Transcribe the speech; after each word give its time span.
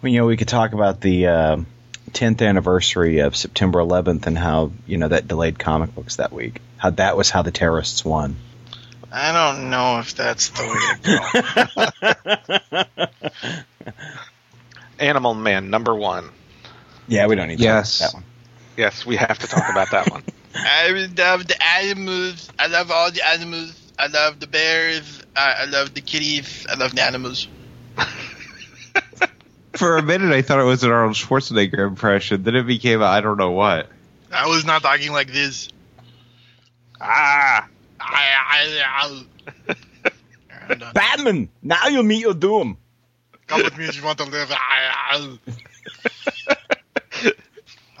Well, 0.00 0.12
you 0.12 0.20
know, 0.20 0.26
we 0.26 0.36
could 0.36 0.48
talk 0.48 0.72
about 0.72 1.00
the 1.00 1.26
uh, 1.26 1.56
10th 2.12 2.46
anniversary 2.46 3.18
of 3.20 3.36
September 3.36 3.80
11th 3.80 4.26
and 4.26 4.38
how 4.38 4.70
you 4.86 4.96
know 4.96 5.08
that 5.08 5.26
delayed 5.26 5.58
comic 5.58 5.94
books 5.94 6.16
that 6.16 6.32
week. 6.32 6.60
How 6.76 6.90
that 6.90 7.16
was 7.16 7.30
how 7.30 7.42
the 7.42 7.50
terrorists 7.50 8.04
won. 8.04 8.36
I 9.10 9.32
don't 9.32 9.70
know 9.70 9.98
if 9.98 10.14
that's 10.14 10.50
the 10.50 10.62
way 10.62 10.78
to 13.04 13.04
go. 13.44 13.54
Animal 15.04 15.34
Man 15.34 15.70
number 15.70 15.94
one. 15.94 16.30
Yeah, 17.08 17.26
we 17.26 17.34
don't 17.34 17.48
need 17.48 17.58
to 17.58 17.64
Yes. 17.64 17.98
talk 17.98 18.06
about 18.06 18.12
that 18.12 18.16
one. 18.16 18.24
Yes, 18.76 19.06
we 19.06 19.16
have 19.16 19.38
to 19.38 19.46
talk 19.48 19.68
about 19.70 19.90
that 19.90 20.10
one. 20.10 20.22
I 20.54 21.08
love 21.16 21.46
the 21.48 21.56
animals. 21.62 22.50
I 22.58 22.66
love 22.68 22.90
all 22.90 23.10
the 23.10 23.26
animals. 23.26 23.74
I 23.98 24.06
love 24.06 24.38
the 24.38 24.46
bears. 24.46 25.22
I, 25.34 25.56
I 25.62 25.64
love 25.64 25.94
the 25.94 26.00
kitties. 26.00 26.66
I 26.70 26.76
love 26.76 26.94
the 26.94 27.02
animals. 27.02 27.48
For 29.78 29.96
a 29.96 30.02
minute, 30.02 30.32
I 30.32 30.42
thought 30.42 30.58
it 30.58 30.64
was 30.64 30.82
an 30.82 30.90
Arnold 30.90 31.14
Schwarzenegger 31.14 31.86
impression. 31.86 32.42
Then 32.42 32.56
it 32.56 32.64
became 32.64 33.00
I 33.00 33.20
don't 33.20 33.36
know 33.36 33.52
what. 33.52 33.88
I 34.32 34.48
was 34.48 34.64
not 34.64 34.82
talking 34.82 35.12
like 35.12 35.28
this. 35.32 35.68
ah, 37.00 37.68
I, 38.00 38.24
I, 38.50 38.82
I, 38.84 39.24
I'm. 40.68 40.92
Batman, 40.94 41.48
now 41.62 41.86
you'll 41.86 42.02
meet 42.02 42.18
your 42.20 42.34
doom. 42.34 42.76
Come 43.46 43.62
with 43.62 43.78
me 43.78 43.84
if 43.84 43.96
you 43.96 44.04
want 44.04 44.18
to 44.18 44.24
live. 44.24 44.50
I, 44.50 45.38
I. 47.22 47.32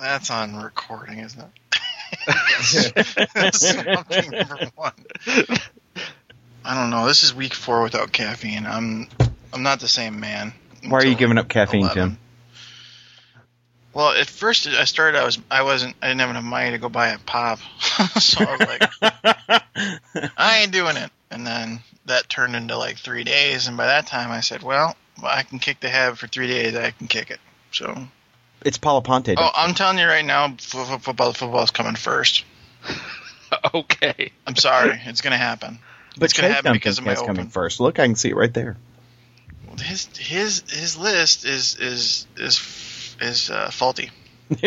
That's 0.00 0.32
on 0.32 0.56
recording, 0.56 1.20
isn't 1.20 1.40
it? 1.40 1.48
Swamp 3.54 4.08
Thing 4.08 4.30
number 4.32 4.68
one. 4.74 4.92
I 6.64 6.74
don't 6.74 6.90
know. 6.90 7.06
This 7.06 7.22
is 7.22 7.32
week 7.32 7.54
four 7.54 7.84
without 7.84 8.10
caffeine. 8.10 8.66
I'm 8.66 9.06
I'm 9.52 9.62
not 9.62 9.78
the 9.78 9.86
same 9.86 10.18
man. 10.18 10.52
Why 10.86 10.98
are 10.98 11.06
you 11.06 11.14
giving 11.16 11.38
up 11.38 11.48
caffeine, 11.48 11.82
11. 11.82 11.94
Tim? 12.10 12.18
Well, 13.94 14.10
at 14.12 14.26
first 14.28 14.66
I 14.68 14.84
started. 14.84 15.18
I 15.18 15.24
was 15.24 15.38
I 15.50 15.62
wasn't. 15.62 15.96
I 16.00 16.08
didn't 16.08 16.20
have 16.20 16.30
enough 16.30 16.44
money 16.44 16.70
to 16.70 16.78
go 16.78 16.88
buy 16.88 17.08
a 17.08 17.18
pop, 17.18 17.58
so 18.20 18.44
I 18.44 18.56
was 18.56 18.60
like, 18.68 20.32
I 20.36 20.58
ain't 20.62 20.72
doing 20.72 20.96
it. 20.96 21.10
And 21.30 21.46
then 21.46 21.80
that 22.06 22.28
turned 22.28 22.54
into 22.54 22.76
like 22.76 22.98
three 22.98 23.24
days, 23.24 23.66
and 23.66 23.76
by 23.76 23.86
that 23.86 24.06
time 24.06 24.30
I 24.30 24.40
said, 24.40 24.62
well, 24.62 24.94
I 25.22 25.42
can 25.42 25.58
kick 25.58 25.80
the 25.80 25.88
habit 25.88 26.18
for 26.18 26.26
three 26.28 26.46
days. 26.46 26.76
I 26.76 26.92
can 26.92 27.08
kick 27.08 27.30
it. 27.30 27.40
So, 27.72 28.06
It's 28.64 28.78
Paula 28.78 29.02
Ponte. 29.02 29.34
oh, 29.36 29.50
I'm 29.54 29.74
telling 29.74 29.98
you 29.98 30.06
right 30.06 30.24
now, 30.24 30.44
f- 30.46 30.74
f- 30.74 31.02
football 31.02 31.32
football's 31.32 31.70
coming 31.70 31.96
first. 31.96 32.44
okay. 33.74 34.32
I'm 34.46 34.56
sorry, 34.56 35.00
it's 35.06 35.22
gonna 35.22 35.36
happen. 35.36 35.78
but 36.16 36.24
it's 36.26 36.34
gonna 36.38 36.52
happen 36.52 36.72
because 36.72 36.96
Duncan's 36.96 36.98
of 36.98 37.04
my 37.04 37.14
guy's 37.14 37.36
coming 37.36 37.50
first. 37.50 37.80
Look, 37.80 37.98
I 37.98 38.06
can 38.06 38.14
see 38.14 38.28
it 38.30 38.36
right 38.36 38.52
there. 38.52 38.76
His 39.80 40.06
his 40.16 40.62
his 40.70 40.96
list 40.98 41.44
is 41.44 41.76
is 41.76 42.26
is 42.36 43.16
is 43.20 43.50
uh, 43.50 43.70
faulty. 43.70 44.10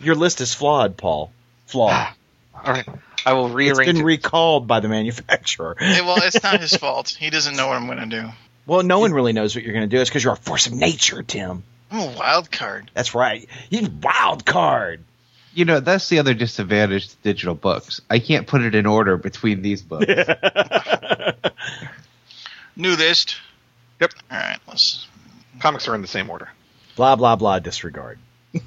Your 0.00 0.14
list 0.14 0.40
is 0.40 0.54
flawed, 0.54 0.96
Paul. 0.96 1.30
Flawed. 1.66 2.08
All 2.54 2.72
right. 2.72 2.86
I 3.26 3.32
will 3.34 3.46
It's 3.46 3.54
rearrange. 3.54 3.86
been 3.86 3.96
it. 3.98 4.04
recalled 4.04 4.66
by 4.66 4.80
the 4.80 4.88
manufacturer. 4.88 5.76
Eh, 5.80 6.00
well, 6.00 6.16
it's 6.22 6.42
not 6.42 6.60
his 6.60 6.76
fault. 6.76 7.10
He 7.10 7.30
doesn't 7.30 7.56
know 7.56 7.68
what 7.68 7.76
I'm 7.76 7.86
gonna 7.86 8.06
do. 8.06 8.28
Well, 8.66 8.82
no 8.82 8.98
one 9.00 9.12
really 9.12 9.32
knows 9.32 9.54
what 9.54 9.64
you're 9.64 9.74
going 9.74 9.88
to 9.88 9.94
do. 9.94 10.00
It's 10.00 10.08
because 10.08 10.24
you're 10.24 10.32
a 10.32 10.36
force 10.36 10.66
of 10.66 10.72
nature, 10.72 11.22
Tim. 11.22 11.62
I'm 11.90 12.14
a 12.14 12.18
wild 12.18 12.50
card. 12.50 12.90
That's 12.94 13.14
right. 13.14 13.46
He's 13.68 13.90
wild 13.90 14.46
card. 14.46 15.04
You 15.52 15.66
know, 15.66 15.80
that's 15.80 16.08
the 16.08 16.18
other 16.18 16.32
disadvantage 16.32 17.10
to 17.10 17.16
digital 17.22 17.54
books. 17.54 18.00
I 18.08 18.20
can't 18.20 18.46
put 18.46 18.62
it 18.62 18.74
in 18.74 18.86
order 18.86 19.18
between 19.18 19.60
these 19.60 19.82
books. 19.82 20.06
New 22.76 22.96
list. 22.96 23.36
Yep. 24.00 24.12
All 24.30 24.38
right, 24.38 24.58
let's. 24.68 25.06
Comics 25.60 25.86
are 25.88 25.94
in 25.94 26.02
the 26.02 26.08
same 26.08 26.30
order. 26.30 26.48
blah 26.96 27.16
blah 27.16 27.36
blah. 27.36 27.58
Disregard. 27.58 28.18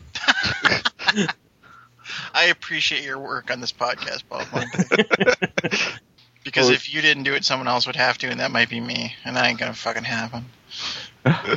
I 2.34 2.46
appreciate 2.46 3.04
your 3.04 3.20
work 3.20 3.52
on 3.52 3.60
this 3.60 3.74
podcast, 3.74 4.24
Paul. 4.30 4.46
because 6.44 6.68
Well- 6.68 6.76
if 6.76 6.94
you 6.94 7.02
didn't 7.02 7.24
do 7.24 7.34
it, 7.34 7.44
someone 7.44 7.68
else 7.68 7.88
would 7.88 7.96
have 7.96 8.18
to, 8.20 8.28
and 8.28 8.40
that 8.40 8.52
might 8.52 8.70
be 8.70 8.80
me, 8.80 9.16
and 9.26 9.36
that 9.36 9.46
ain't 9.46 9.60
gonna 9.60 9.74
fucking 9.74 10.04
happen. 10.04 10.46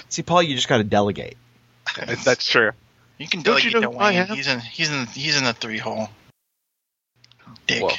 See, 0.09 0.23
Paul, 0.23 0.43
you 0.43 0.56
just 0.56 0.69
got 0.69 0.78
to 0.78 0.84
delegate. 0.84 1.37
That's 2.25 2.47
true. 2.47 2.73
You 3.19 3.28
can 3.28 3.43
Don't 3.43 3.62
you 3.65 3.71
delegate 3.71 3.93
know 3.93 3.93
to 3.93 3.99
Wayne. 3.99 4.37
He's 4.37 4.49
in. 4.49 4.61
He's 4.61 4.91
in. 4.91 5.06
He's 5.06 5.37
in 5.39 5.44
the 5.44 5.53
three 5.53 5.78
hole. 5.78 6.09
Dick. 7.67 7.83
Whoa. 7.83 7.91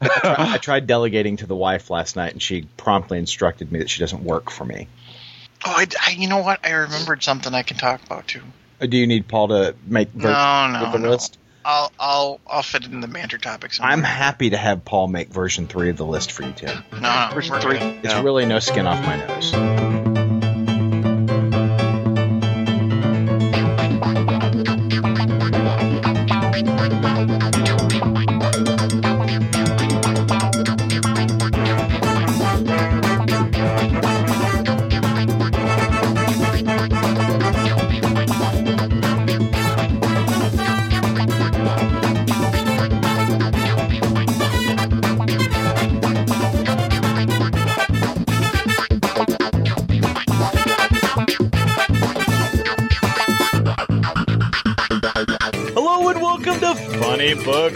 I 0.00 0.58
tried 0.60 0.86
delegating 0.86 1.36
to 1.38 1.46
the 1.46 1.56
wife 1.56 1.90
last 1.90 2.16
night, 2.16 2.32
and 2.32 2.42
she 2.42 2.66
promptly 2.76 3.18
instructed 3.18 3.70
me 3.72 3.78
that 3.80 3.90
she 3.90 4.00
doesn't 4.00 4.22
work 4.24 4.50
for 4.50 4.64
me. 4.64 4.88
Oh, 5.64 5.74
I, 5.76 5.86
I- 6.06 6.10
You 6.12 6.28
know 6.28 6.38
what? 6.38 6.64
I 6.66 6.70
remembered 6.72 7.22
something 7.22 7.52
I 7.54 7.62
can 7.62 7.76
talk 7.76 8.02
about 8.04 8.26
too. 8.28 8.42
Uh, 8.80 8.86
Do 8.86 8.96
you 8.96 9.06
need 9.06 9.26
Paul 9.28 9.48
to 9.48 9.74
make 9.86 10.10
version 10.10 10.30
No, 10.32 10.68
no, 10.70 10.86
of 10.86 10.92
the 10.92 10.98
no. 10.98 11.10
list? 11.10 11.38
I'll. 11.64 11.90
I'll. 11.98 12.40
I'll 12.46 12.62
fit 12.62 12.84
it 12.84 12.92
in 12.92 13.00
the 13.00 13.08
banter 13.08 13.38
topics. 13.38 13.80
I'm 13.82 14.02
happy 14.04 14.50
to 14.50 14.56
have 14.56 14.84
Paul 14.84 15.08
make 15.08 15.28
version 15.30 15.66
three 15.66 15.90
of 15.90 15.96
the 15.96 16.06
list 16.06 16.30
for 16.30 16.44
you, 16.44 16.52
Tim. 16.52 16.84
No, 16.92 16.98
no. 17.00 17.28
Version 17.34 17.60
three. 17.60 17.78
It's 17.78 18.04
No. 18.14 18.22
really 18.22 18.46
no 18.46 18.60
skin 18.60 18.86
off 18.86 19.04
my 19.04 19.16
nose. 19.16 20.05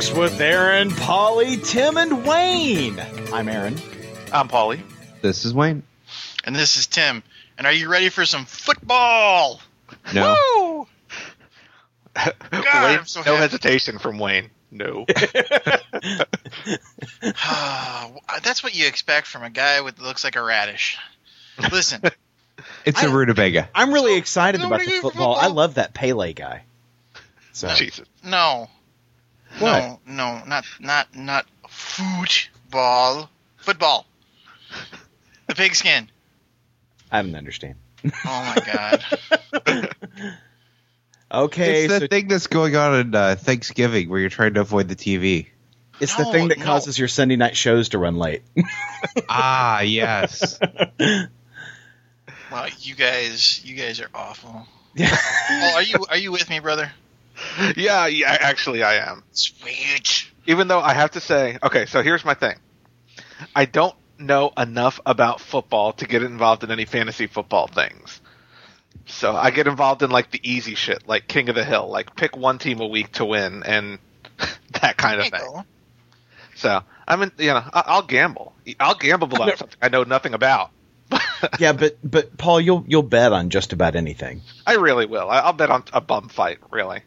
Funny 0.00 0.19
with 0.19 0.41
Aaron, 0.41 0.91
Polly, 0.93 1.59
Tim, 1.59 1.99
and 1.99 2.25
Wayne. 2.25 2.99
I'm 3.34 3.49
Aaron. 3.50 3.77
I'm 4.33 4.49
Polly. 4.49 4.83
this 5.21 5.44
is 5.44 5.53
Wayne. 5.53 5.83
And 6.44 6.56
this 6.56 6.78
is 6.78 6.87
Tim. 6.87 7.22
And 7.59 7.66
are 7.66 7.72
you 7.72 7.91
ready 7.91 8.09
for 8.09 8.25
some 8.25 8.47
football? 8.47 9.61
No. 10.15 10.34
Woo! 10.56 10.87
Wayne, 12.53 12.65
I'm 12.72 13.05
so 13.06 13.21
no 13.21 13.33
happy. 13.33 13.37
hesitation 13.43 13.99
from 13.99 14.19
Wayne. 14.19 14.49
No. 14.71 15.05
Ah, 17.22 18.11
that's 18.43 18.62
what 18.62 18.75
you 18.75 18.87
expect 18.87 19.27
from 19.27 19.43
a 19.43 19.50
guy 19.50 19.82
with 19.82 19.99
looks 20.00 20.25
like 20.25 20.37
a 20.37 20.43
radish. 20.43 20.97
Listen, 21.71 22.00
It's 22.87 23.03
a 23.03 23.06
I- 23.06 23.12
rutabaga. 23.12 23.69
I'm 23.75 23.93
really 23.93 24.17
excited 24.17 24.62
about 24.62 24.81
the 24.81 24.87
football. 24.87 25.11
football. 25.11 25.37
I 25.37 25.49
love 25.49 25.75
that 25.75 25.93
Pele 25.93 26.32
guy. 26.32 26.62
So 27.53 27.69
Jesus. 27.75 28.09
no, 28.25 28.71
What? 29.59 29.81
no, 29.81 30.00
no, 30.06 30.43
not 30.47 30.65
not 30.78 31.15
not 31.15 31.47
football, 31.69 33.28
football. 33.59 34.06
The 35.47 35.55
pigskin. 35.55 36.09
I 37.11 37.22
don't 37.22 37.34
understand. 37.34 37.77
Oh 38.25 38.44
my 38.44 38.61
god. 38.65 39.05
Okay, 41.33 41.84
it's 41.84 41.93
the 41.94 42.00
so 42.00 42.06
thing 42.09 42.27
that's 42.28 42.49
going 42.49 42.75
on 42.75 42.94
in 43.00 43.15
uh, 43.15 43.37
Thanksgiving 43.37 44.09
where 44.09 44.19
you're 44.19 44.31
trying 44.31 44.55
to 44.55 44.61
avoid 44.62 44.88
the 44.88 44.97
TV. 44.97 45.47
it's 46.00 46.17
the 46.17 46.25
No, 46.25 46.32
thing 46.32 46.49
that 46.49 46.59
no. 46.59 46.65
causes 46.65 46.99
your 46.99 47.06
Sunday 47.09 47.37
night 47.37 47.56
shows 47.56 47.91
to 47.91 47.99
run 47.99 48.17
late. 48.17 48.43
ah, 49.28 49.81
yes. 49.81 50.59
Wow, 52.50 52.67
you 52.81 52.94
guys, 52.97 53.65
you 53.65 53.77
guys 53.77 54.00
are 54.00 54.09
awful. 54.15 54.67
Yeah. 54.94 55.17
Oh, 55.53 55.75
are 55.76 55.82
you 55.82 56.05
are 56.08 56.17
you 56.17 56.32
with 56.32 56.49
me, 56.49 56.58
brother? 56.61 56.91
Yeah, 57.76 58.06
yeah, 58.06 58.37
actually 58.40 58.82
I 58.82 58.94
am. 59.10 59.22
Sweet. 59.32 60.28
Even 60.46 60.69
though 60.69 60.81
I 60.81 60.94
have 60.94 61.12
to 61.12 61.20
say, 61.20 61.58
okay, 61.62 61.87
so 61.87 62.02
here's 62.02 62.25
my 62.25 62.34
thing. 62.34 62.56
I 63.54 63.64
don't 63.64 63.94
know 64.19 64.52
enough 64.56 65.00
about 65.06 65.40
football 65.40 65.92
to 65.94 66.06
get 66.06 66.22
involved 66.22 66.64
in 66.64 66.70
any 66.70 66.84
fantasy 66.84 67.26
football 67.26 67.66
things. 67.66 68.20
So 69.06 69.34
I 69.34 69.50
get 69.50 69.66
involved 69.66 70.02
in 70.02 70.10
like 70.10 70.31
the 70.31 70.40
easy 70.42 70.75
shit, 70.75 71.06
like 71.08 71.26
King 71.26 71.48
of 71.48 71.54
the 71.54 71.64
Hill, 71.64 71.88
like 71.88 72.14
pick 72.16 72.37
one 72.37 72.58
team 72.58 72.81
a 72.81 72.87
week 72.87 73.12
to 73.12 73.25
win 73.25 73.62
and 73.64 73.98
that 74.81 74.96
kind 74.96 75.20
of 75.20 75.31
There 75.31 75.40
thing. 75.40 75.48
go. 75.52 75.64
So 76.56 76.82
I 77.08 77.16
mean, 77.16 77.32
you 77.38 77.48
know, 77.48 77.62
I- 77.72 77.84
I'll 77.86 78.02
gamble. 78.02 78.54
I'll 78.78 78.94
gamble 78.94 79.34
about 79.34 79.58
something 79.58 79.78
I 79.82 79.88
know 79.88 80.04
nothing 80.04 80.34
about. 80.34 80.70
yeah, 81.58 81.72
but 81.72 81.98
but 82.04 82.36
Paul, 82.36 82.60
you'll 82.60 82.84
you'll 82.86 83.02
bet 83.02 83.32
on 83.32 83.50
just 83.50 83.72
about 83.72 83.96
anything. 83.96 84.43
I 84.66 84.75
really 84.75 85.06
will. 85.06 85.28
I'll 85.28 85.52
bet 85.52 85.70
on 85.70 85.82
a 85.93 86.00
bum 86.00 86.28
fight. 86.28 86.58
Really. 86.70 87.00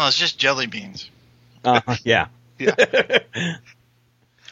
Well, 0.00 0.08
it's 0.08 0.16
just 0.16 0.38
jelly 0.38 0.66
beans. 0.66 1.10
Uh, 1.62 1.82
yeah. 2.04 2.28
Yeah. 2.58 2.74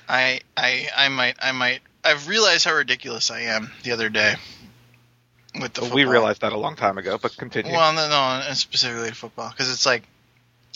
I 0.09 0.41
I 0.55 0.89
I 0.95 1.09
might 1.09 1.37
I 1.41 1.53
might 1.53 1.81
I've 2.05 2.29
realized 2.29 2.67
how 2.67 2.75
ridiculous 2.75 3.31
I 3.31 3.41
am 3.41 3.71
the 3.83 3.93
other 3.93 4.11
day. 4.11 4.35
with 5.59 5.73
the 5.73 5.87
we 5.87 6.05
realized 6.05 6.43
that 6.43 6.53
a 6.53 6.57
long 6.59 6.77
time 6.77 6.99
ago, 6.99 7.19
but 7.21 7.35
continue. 7.37 7.73
Well, 7.73 7.95
no, 7.95 8.09
no, 8.11 8.47
and 8.47 8.57
specifically 8.59 9.11
football, 9.13 9.49
because 9.49 9.71
it's 9.73 9.87
like 9.87 10.03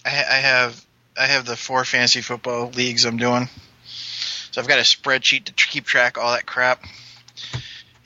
I, 0.06 0.10
I 0.10 0.36
have 0.36 0.82
I 1.18 1.26
have 1.26 1.44
the 1.44 1.56
four 1.56 1.84
fantasy 1.84 2.22
football 2.22 2.70
leagues 2.70 3.04
I'm 3.04 3.18
doing, 3.18 3.48
so 3.84 4.60
I've 4.60 4.68
got 4.68 4.78
a 4.78 4.82
spreadsheet 4.82 5.44
to 5.44 5.52
tr- 5.52 5.68
keep 5.68 5.84
track 5.84 6.16
of 6.16 6.22
all 6.22 6.32
that 6.32 6.46
crap. 6.46 6.82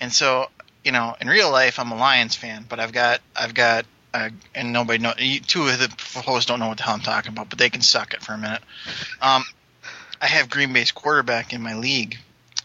And 0.00 0.12
so, 0.12 0.50
you 0.84 0.90
know, 0.92 1.16
in 1.20 1.28
real 1.28 1.50
life, 1.50 1.78
I'm 1.78 1.90
a 1.92 1.96
Lions 1.96 2.34
fan, 2.36 2.64
but 2.68 2.80
I've 2.80 2.92
got 2.92 3.20
I've 3.36 3.54
got 3.54 3.86
uh, 4.16 4.30
and 4.54 4.72
nobody 4.72 4.98
know 4.98 5.12
two 5.46 5.68
of 5.68 5.78
the 5.78 6.22
hosts 6.22 6.46
don't 6.46 6.58
know 6.58 6.68
what 6.68 6.78
the 6.78 6.84
hell 6.84 6.94
I'm 6.94 7.00
talking 7.00 7.32
about, 7.32 7.50
but 7.50 7.58
they 7.58 7.68
can 7.68 7.82
suck 7.82 8.14
it 8.14 8.22
for 8.22 8.32
a 8.32 8.38
minute. 8.38 8.62
Um, 9.20 9.44
I 10.20 10.26
have 10.26 10.48
Green 10.48 10.72
Bay's 10.72 10.90
quarterback 10.90 11.52
in 11.52 11.60
my 11.60 11.74
league, 11.74 12.16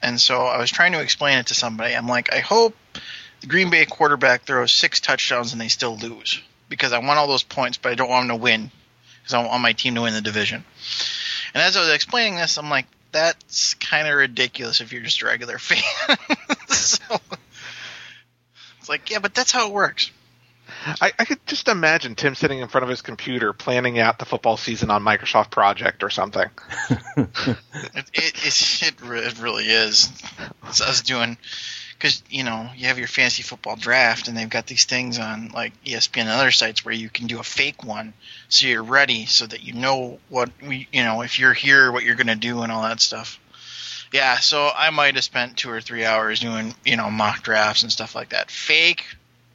and 0.01 0.19
so 0.19 0.45
I 0.45 0.57
was 0.59 0.71
trying 0.71 0.93
to 0.93 1.01
explain 1.01 1.39
it 1.39 1.47
to 1.47 1.53
somebody. 1.53 1.93
I'm 1.93 2.07
like, 2.07 2.33
I 2.33 2.39
hope 2.39 2.73
the 3.41 3.47
Green 3.47 3.69
Bay 3.69 3.85
quarterback 3.85 4.43
throws 4.43 4.71
six 4.71 5.01
touchdowns 5.01 5.51
and 5.51 5.59
they 5.59 5.67
still 5.67 5.97
lose 5.97 6.41
because 6.69 6.93
I 6.93 6.99
want 6.99 7.19
all 7.19 7.27
those 7.27 7.43
points, 7.43 7.77
but 7.77 7.91
I 7.91 7.95
don't 7.95 8.09
want 8.09 8.29
them 8.29 8.37
to 8.37 8.41
win 8.41 8.71
because 9.21 9.33
I 9.33 9.45
want 9.45 9.61
my 9.61 9.73
team 9.73 9.95
to 9.95 10.01
win 10.03 10.13
the 10.13 10.21
division. 10.21 10.63
And 11.53 11.61
as 11.61 11.75
I 11.75 11.81
was 11.81 11.89
explaining 11.89 12.37
this, 12.37 12.57
I'm 12.57 12.69
like, 12.69 12.85
that's 13.11 13.73
kind 13.73 14.07
of 14.07 14.15
ridiculous 14.15 14.79
if 14.79 14.93
you're 14.93 15.01
just 15.01 15.21
a 15.21 15.25
regular 15.25 15.57
fan. 15.59 16.17
so, 16.69 17.17
it's 18.79 18.87
like, 18.87 19.09
yeah, 19.11 19.19
but 19.19 19.33
that's 19.33 19.51
how 19.51 19.67
it 19.67 19.73
works. 19.73 20.11
I, 20.83 21.11
I 21.19 21.25
could 21.25 21.45
just 21.45 21.67
imagine 21.67 22.15
Tim 22.15 22.35
sitting 22.35 22.59
in 22.59 22.67
front 22.67 22.83
of 22.83 22.89
his 22.89 23.01
computer 23.01 23.53
planning 23.53 23.99
out 23.99 24.19
the 24.19 24.25
football 24.25 24.57
season 24.57 24.89
on 24.89 25.03
Microsoft 25.03 25.51
Project 25.51 26.03
or 26.03 26.09
something. 26.09 26.49
It 27.93 28.09
it, 28.13 28.81
it, 28.83 28.93
it 29.01 29.39
really 29.39 29.65
is. 29.65 30.09
So 30.71 30.85
I 30.85 30.89
was 30.89 31.01
doing 31.01 31.37
because 32.01 32.23
you 32.29 32.43
know 32.43 32.69
you 32.75 32.87
have 32.87 32.97
your 32.97 33.07
fantasy 33.07 33.43
football 33.43 33.75
draft, 33.75 34.27
and 34.27 34.35
they've 34.35 34.49
got 34.49 34.65
these 34.65 34.85
things 34.85 35.19
on 35.19 35.49
like 35.49 35.73
ESPN 35.83 36.21
and 36.21 36.29
other 36.29 36.51
sites 36.51 36.83
where 36.83 36.93
you 36.93 37.09
can 37.09 37.27
do 37.27 37.39
a 37.39 37.43
fake 37.43 37.83
one, 37.83 38.13
so 38.49 38.67
you're 38.67 38.83
ready, 38.83 39.25
so 39.25 39.45
that 39.45 39.63
you 39.63 39.73
know 39.73 40.19
what 40.29 40.49
we 40.67 40.87
you 40.91 41.03
know 41.03 41.21
if 41.21 41.37
you're 41.37 41.53
here, 41.53 41.91
what 41.91 42.03
you're 42.03 42.15
gonna 42.15 42.35
do, 42.35 42.61
and 42.61 42.71
all 42.71 42.83
that 42.83 42.99
stuff. 43.01 43.39
Yeah, 44.11 44.39
so 44.39 44.69
I 44.75 44.89
might 44.89 45.15
have 45.15 45.23
spent 45.23 45.57
two 45.57 45.69
or 45.69 45.79
three 45.79 46.03
hours 46.03 46.39
doing 46.39 46.73
you 46.83 46.97
know 46.97 47.11
mock 47.11 47.43
drafts 47.43 47.83
and 47.83 47.91
stuff 47.91 48.15
like 48.15 48.29
that. 48.29 48.49
Fake, 48.49 49.05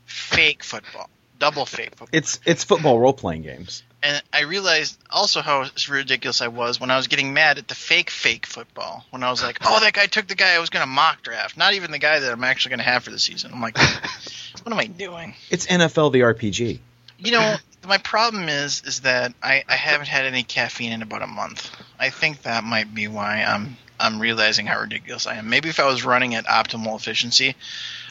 fake 0.05 0.62
football, 0.62 1.11
double 1.38 1.67
fake 1.67 1.91
football. 1.91 2.09
It's 2.12 2.41
it's 2.44 2.65
football 2.65 2.99
role 2.99 3.12
playing 3.12 3.43
games. 3.43 3.83
And 4.03 4.23
I 4.33 4.43
realized 4.43 4.99
also 5.11 5.41
how 5.41 5.65
ridiculous 5.88 6.41
I 6.41 6.49
was 6.49 6.79
when 6.79 6.91
I 6.91 6.97
was 6.97 7.09
getting 7.09 7.33
mad 7.33 7.59
at 7.59 7.67
the 7.67 7.75
fake 7.75 8.11
fake 8.11 8.47
football. 8.47 9.05
When 9.11 9.23
I 9.23 9.31
was 9.31 9.43
like, 9.43 9.59
"Oh, 9.65 9.81
that 9.81 9.94
guy 9.94 10.06
took 10.06 10.29
the 10.29 10.35
guy 10.35 10.55
I 10.55 10.59
was 10.59 10.71
going 10.71 10.83
to 10.83 10.87
mock 10.87 11.23
draft, 11.23 11.56
not 11.56 11.75
even 11.75 11.91
the 11.91 11.99
guy 11.99 12.21
that 12.21 12.31
I'm 12.31 12.44
actually 12.44 12.71
going 12.71 12.79
to 12.81 12.85
have 12.85 13.05
for 13.05 13.11
the 13.11 13.19
season." 13.19 13.53
I'm 13.53 13.61
like, 13.61 13.77
"What 14.62 14.73
am 14.73 14.79
I 14.79 14.87
doing?" 14.87 15.35
It's 15.50 15.67
NFL 15.67 16.12
the 16.12 16.21
RPG. 16.21 16.79
You 17.19 17.33
know, 17.33 17.56
my 17.87 17.99
problem 17.99 18.49
is 18.49 18.82
is 18.85 19.00
that 19.00 19.35
I, 19.43 19.65
I 19.69 19.77
haven't 19.77 20.09
had 20.09 20.27
any 20.27 20.43
caffeine 20.43 20.93
in 20.93 21.03
about 21.03 21.23
a 21.23 21.27
month. 21.27 21.71
I 21.99 22.11
think 22.11 22.43
that 22.43 22.65
might 22.65 22.94
be 22.94 23.09
why 23.09 23.43
I'm 23.43 23.77
I'm 23.99 24.21
realizing 24.21 24.67
how 24.67 24.81
ridiculous 24.81 25.27
I 25.27 25.37
am. 25.37 25.49
Maybe 25.49 25.69
if 25.69 25.81
I 25.81 25.87
was 25.87 26.05
running 26.05 26.35
at 26.35 26.44
optimal 26.44 26.97
efficiency, 26.97 27.56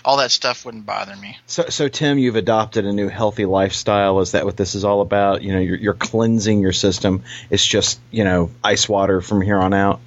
all 0.05 0.17
that 0.17 0.31
stuff 0.31 0.63
wouldn't 0.65 0.85
bother 0.85 1.15
me. 1.15 1.37
So, 1.47 1.65
so 1.69 1.87
Tim, 1.87 2.17
you've 2.19 2.35
adopted 2.35 2.85
a 2.85 2.93
new 2.93 3.07
healthy 3.09 3.45
lifestyle. 3.45 4.19
Is 4.19 4.31
that 4.33 4.45
what 4.45 4.55
this 4.55 4.75
is 4.75 4.83
all 4.85 5.01
about? 5.01 5.41
You 5.41 5.53
know, 5.53 5.59
you're, 5.59 5.77
you're 5.77 5.93
cleansing 5.93 6.61
your 6.61 6.71
system. 6.73 7.23
It's 7.49 7.65
just 7.65 7.99
you 8.11 8.23
know 8.23 8.51
ice 8.63 8.87
water 8.87 9.19
from 9.21 9.41
here 9.41 9.57
on 9.57 9.73
out. 9.73 9.99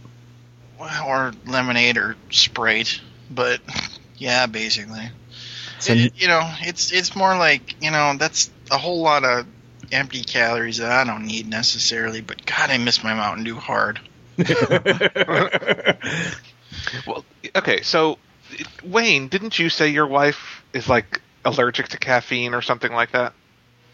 or 0.78 1.32
lemonade 1.46 1.96
or 1.98 2.16
Sprite, 2.30 3.00
but 3.30 3.60
yeah, 4.16 4.46
basically. 4.46 5.10
So- 5.80 5.92
It- 5.94 6.12
you 6.16 6.28
know, 6.28 6.42
it's 6.60 6.92
it's 6.92 7.14
more 7.16 7.36
like 7.36 7.82
you 7.82 7.90
know 7.90 8.14
that's 8.18 8.50
a 8.70 8.78
whole 8.78 9.02
lot 9.02 9.24
of 9.24 9.46
empty 9.90 10.22
calories 10.22 10.76
that 10.78 10.90
I 10.92 11.04
don't 11.04 11.26
need 11.26 11.48
necessarily. 11.48 12.20
But 12.20 12.44
God, 12.46 12.70
I 12.70 12.78
miss 12.78 13.02
my 13.02 13.14
Mountain 13.14 13.44
Dew 13.44 13.56
hard. 13.56 14.00
Well, 17.06 17.24
okay, 17.56 17.82
so 17.82 18.18
Wayne, 18.84 19.28
didn't 19.28 19.58
you 19.58 19.68
say 19.68 19.88
your 19.88 20.06
wife 20.06 20.64
is 20.72 20.88
like 20.88 21.20
allergic 21.44 21.88
to 21.88 21.98
caffeine 21.98 22.54
or 22.54 22.62
something 22.62 22.92
like 22.92 23.12
that? 23.12 23.32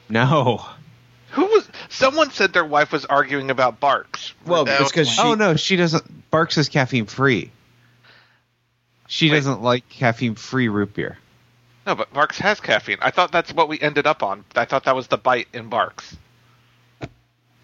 No. 0.09 0.65
Who 1.33 1.47
was? 1.47 1.69
Someone 1.89 2.31
said 2.31 2.53
their 2.53 2.65
wife 2.65 2.93
was 2.93 3.05
arguing 3.05 3.51
about 3.51 3.81
Barq's. 3.81 4.35
well, 4.47 4.65
That 4.65 4.81
it's 4.81 4.91
because 4.91 5.09
she. 5.09 5.21
oh 5.21 5.35
no, 5.35 5.56
she 5.56 5.77
doesn't. 5.77 6.31
Barq's 6.31 6.56
is 6.59 6.69
caffeine 6.69 7.06
free. 7.06 7.51
She 9.09 9.31
Wait. 9.31 9.37
doesn't 9.39 9.62
like 9.62 9.89
caffeine 9.89 10.35
free 10.35 10.69
root 10.69 10.95
beer. 10.95 11.19
No, 11.87 11.95
but 11.95 12.12
Barq's 12.12 12.39
has 12.39 12.61
caffeine. 12.61 12.99
I 13.03 13.11
thought 13.11 13.31
that's 13.33 13.53
what 13.53 13.69
we 13.69 13.79
ended 13.81 14.06
up 14.06 14.23
on. 14.23 14.45
I 14.55 14.65
thought 14.65 14.85
that 14.85 14.97
was 14.97 15.09
the 15.09 15.19
bite 15.19 15.49
in 15.53 15.69
Barq's. 15.69 16.17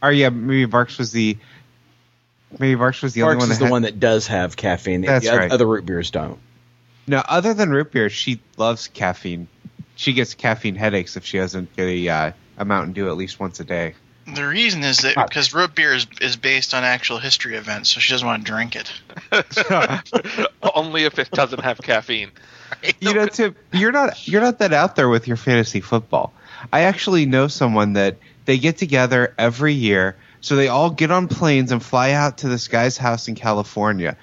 Or 0.03 0.13
yeah, 0.13 0.29
maybe 0.31 0.67
Barq's 0.67 0.99
was 0.99 1.13
the. 1.13 1.39
Maybe 2.59 2.75
Barq's 2.75 3.01
was 3.03 3.15
the 3.15 3.23
only 3.23 3.37
Barq's 3.37 3.43
one 3.45 3.51
is 3.53 3.59
that 3.59 3.61
the 3.61 3.67
had- 3.67 3.71
one 3.73 3.83
that 3.83 4.01
does 4.01 4.27
have 4.27 4.57
caffeine. 4.57 5.03
That's 5.03 5.29
the 5.29 5.37
right. 5.37 5.51
Other 5.53 5.67
root 5.67 5.87
beers 5.87 6.11
don't. 6.11 6.39
No, 7.07 7.23
other 7.29 7.55
than 7.55 7.71
root 7.71 7.93
beer, 7.93 8.11
she 8.11 8.41
loves 8.57 8.89
caffeine. 8.89 9.49
She 9.97 10.13
gets 10.13 10.35
caffeine 10.35 10.77
headaches 10.77 11.17
if 11.17 11.25
she 11.25 11.39
doesn't 11.39 11.75
get 11.77 11.85
a 11.85 12.09
uh, 12.09 12.33
a 12.59 12.65
Mountain 12.65 12.93
Dew 12.93 13.09
at 13.09 13.17
least 13.17 13.41
once 13.41 13.61
a 13.61 13.65
day. 13.65 13.95
The 14.35 14.47
reason 14.47 14.85
is 14.85 14.99
that 14.99 15.17
because 15.17 15.53
root 15.55 15.75
beer 15.75 15.95
is, 15.95 16.07
is 16.21 16.37
based 16.37 16.75
on 16.75 16.85
actual 16.85 17.19
history 17.19 17.57
events, 17.57 17.91
so 17.91 18.01
she 18.01 18.13
doesn't 18.13 18.27
want 18.27 18.45
to 18.45 18.53
drink 18.53 18.77
it. 18.77 18.93
Only 20.75 21.05
if 21.05 21.19
it 21.19 21.31
doesn't 21.31 21.63
have 21.63 21.79
caffeine. 21.79 22.31
you 23.01 23.15
know, 23.15 23.27
Tim, 23.27 23.57
you're 23.73 23.93
not 23.93 24.29
you're 24.29 24.41
not 24.41 24.59
that 24.59 24.73
out 24.73 24.95
there 24.95 25.09
with 25.09 25.27
your 25.27 25.37
fantasy 25.37 25.81
football. 25.81 26.33
I 26.73 26.83
actually 26.83 27.27
know 27.27 27.49
someone 27.49 27.95
that 27.95 28.19
they 28.45 28.59
get 28.59 28.77
together 28.77 29.35
every 29.39 29.73
year, 29.73 30.17
so 30.41 30.55
they 30.55 30.69
all 30.69 30.91
get 30.91 31.11
on 31.11 31.27
planes 31.27 31.73
and 31.73 31.83
fly 31.83 32.13
out 32.13 32.39
to 32.39 32.49
this 32.49 32.69
guy's 32.69 32.97
house 32.97 33.27
in 33.27 33.35
California 33.35 34.17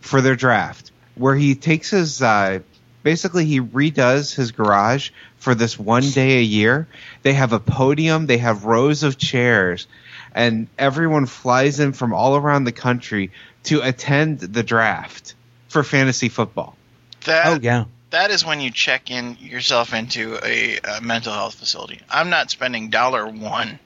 for 0.00 0.20
their 0.20 0.36
draft, 0.36 0.90
where 1.16 1.34
he 1.34 1.54
takes 1.54 1.90
his 1.90 2.22
uh, 2.22 2.60
basically 3.02 3.44
he 3.44 3.60
redoes 3.60 4.34
his 4.34 4.52
garage 4.52 5.10
for 5.38 5.54
this 5.54 5.78
one 5.78 6.08
day 6.10 6.38
a 6.38 6.42
year. 6.42 6.88
They 7.22 7.34
have 7.34 7.52
a 7.52 7.60
podium, 7.60 8.26
they 8.26 8.38
have 8.38 8.64
rows 8.64 9.02
of 9.02 9.18
chairs, 9.18 9.86
and 10.34 10.68
everyone 10.78 11.26
flies 11.26 11.80
in 11.80 11.92
from 11.92 12.12
all 12.12 12.36
around 12.36 12.64
the 12.64 12.72
country 12.72 13.30
to 13.64 13.80
attend 13.80 14.40
the 14.40 14.62
draft 14.62 15.34
for 15.68 15.82
fantasy 15.82 16.28
football. 16.28 16.76
That 17.24 17.46
Oh 17.46 17.58
yeah. 17.60 17.84
that 18.10 18.30
is 18.30 18.44
when 18.44 18.60
you 18.60 18.70
check 18.70 19.10
in 19.10 19.36
yourself 19.40 19.94
into 19.94 20.38
a, 20.44 20.78
a 20.78 21.00
mental 21.00 21.32
health 21.32 21.54
facility. 21.54 22.00
I'm 22.10 22.30
not 22.30 22.50
spending 22.50 22.90
dollar 22.90 23.26
one 23.26 23.78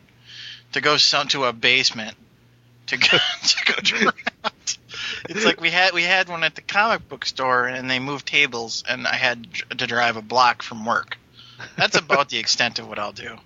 to 0.72 0.80
go 0.80 0.96
some, 0.96 1.28
to 1.28 1.44
a 1.44 1.52
basement 1.52 2.16
to 2.86 2.96
go 2.96 3.06
to 3.42 3.64
go 3.66 3.74
draft. 3.82 4.54
It's 5.28 5.44
like 5.44 5.60
we 5.60 5.70
had 5.70 5.92
we 5.92 6.02
had 6.02 6.28
one 6.28 6.44
at 6.44 6.54
the 6.54 6.62
comic 6.62 7.08
book 7.08 7.24
store, 7.24 7.66
and 7.66 7.90
they 7.90 7.98
moved 7.98 8.26
tables, 8.26 8.84
and 8.88 9.06
I 9.06 9.14
had 9.14 9.46
to 9.76 9.86
drive 9.86 10.16
a 10.16 10.22
block 10.22 10.62
from 10.62 10.84
work. 10.84 11.18
That's 11.76 11.96
about 11.96 12.28
the 12.28 12.38
extent 12.38 12.78
of 12.78 12.88
what 12.88 12.98
I'll 12.98 13.12
do. 13.12 13.36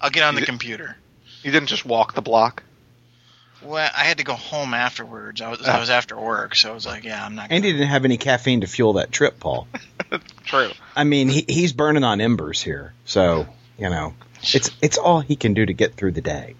I'll 0.00 0.10
get 0.10 0.22
on 0.22 0.34
the 0.34 0.40
You- 0.40 0.46
computer. 0.46 0.96
You 1.42 1.52
didn't 1.52 1.68
just 1.68 1.86
walk 1.86 2.14
the 2.14 2.20
block. 2.22 2.62
Well, 3.62 3.90
I 3.94 4.04
had 4.04 4.18
to 4.18 4.24
go 4.24 4.34
home 4.34 4.72
afterwards. 4.72 5.40
I 5.40 5.50
was 5.50 5.60
I 5.62 5.76
ah. 5.76 5.80
was 5.80 5.90
after 5.90 6.18
work, 6.18 6.54
so 6.54 6.70
I 6.70 6.74
was 6.74 6.86
like, 6.86 7.04
yeah, 7.04 7.24
I'm 7.24 7.34
not. 7.34 7.48
And 7.50 7.64
he 7.64 7.70
Gonna, 7.70 7.80
didn't 7.80 7.90
have 7.92 8.04
any 8.04 8.16
caffeine 8.16 8.62
to 8.62 8.66
fuel 8.66 8.94
that 8.94 9.12
trip, 9.12 9.38
Paul. 9.38 9.68
True. 10.44 10.70
I 10.96 11.04
mean, 11.04 11.28
he, 11.28 11.44
he's 11.46 11.72
burning 11.72 12.04
on 12.04 12.20
embers 12.20 12.62
here, 12.62 12.94
so 13.04 13.46
you 13.78 13.90
know, 13.90 14.14
it's 14.42 14.70
it's 14.80 14.96
all 14.98 15.20
he 15.20 15.36
can 15.36 15.52
do 15.54 15.66
to 15.66 15.74
get 15.74 15.94
through 15.94 16.12
the 16.12 16.22
day. 16.22 16.54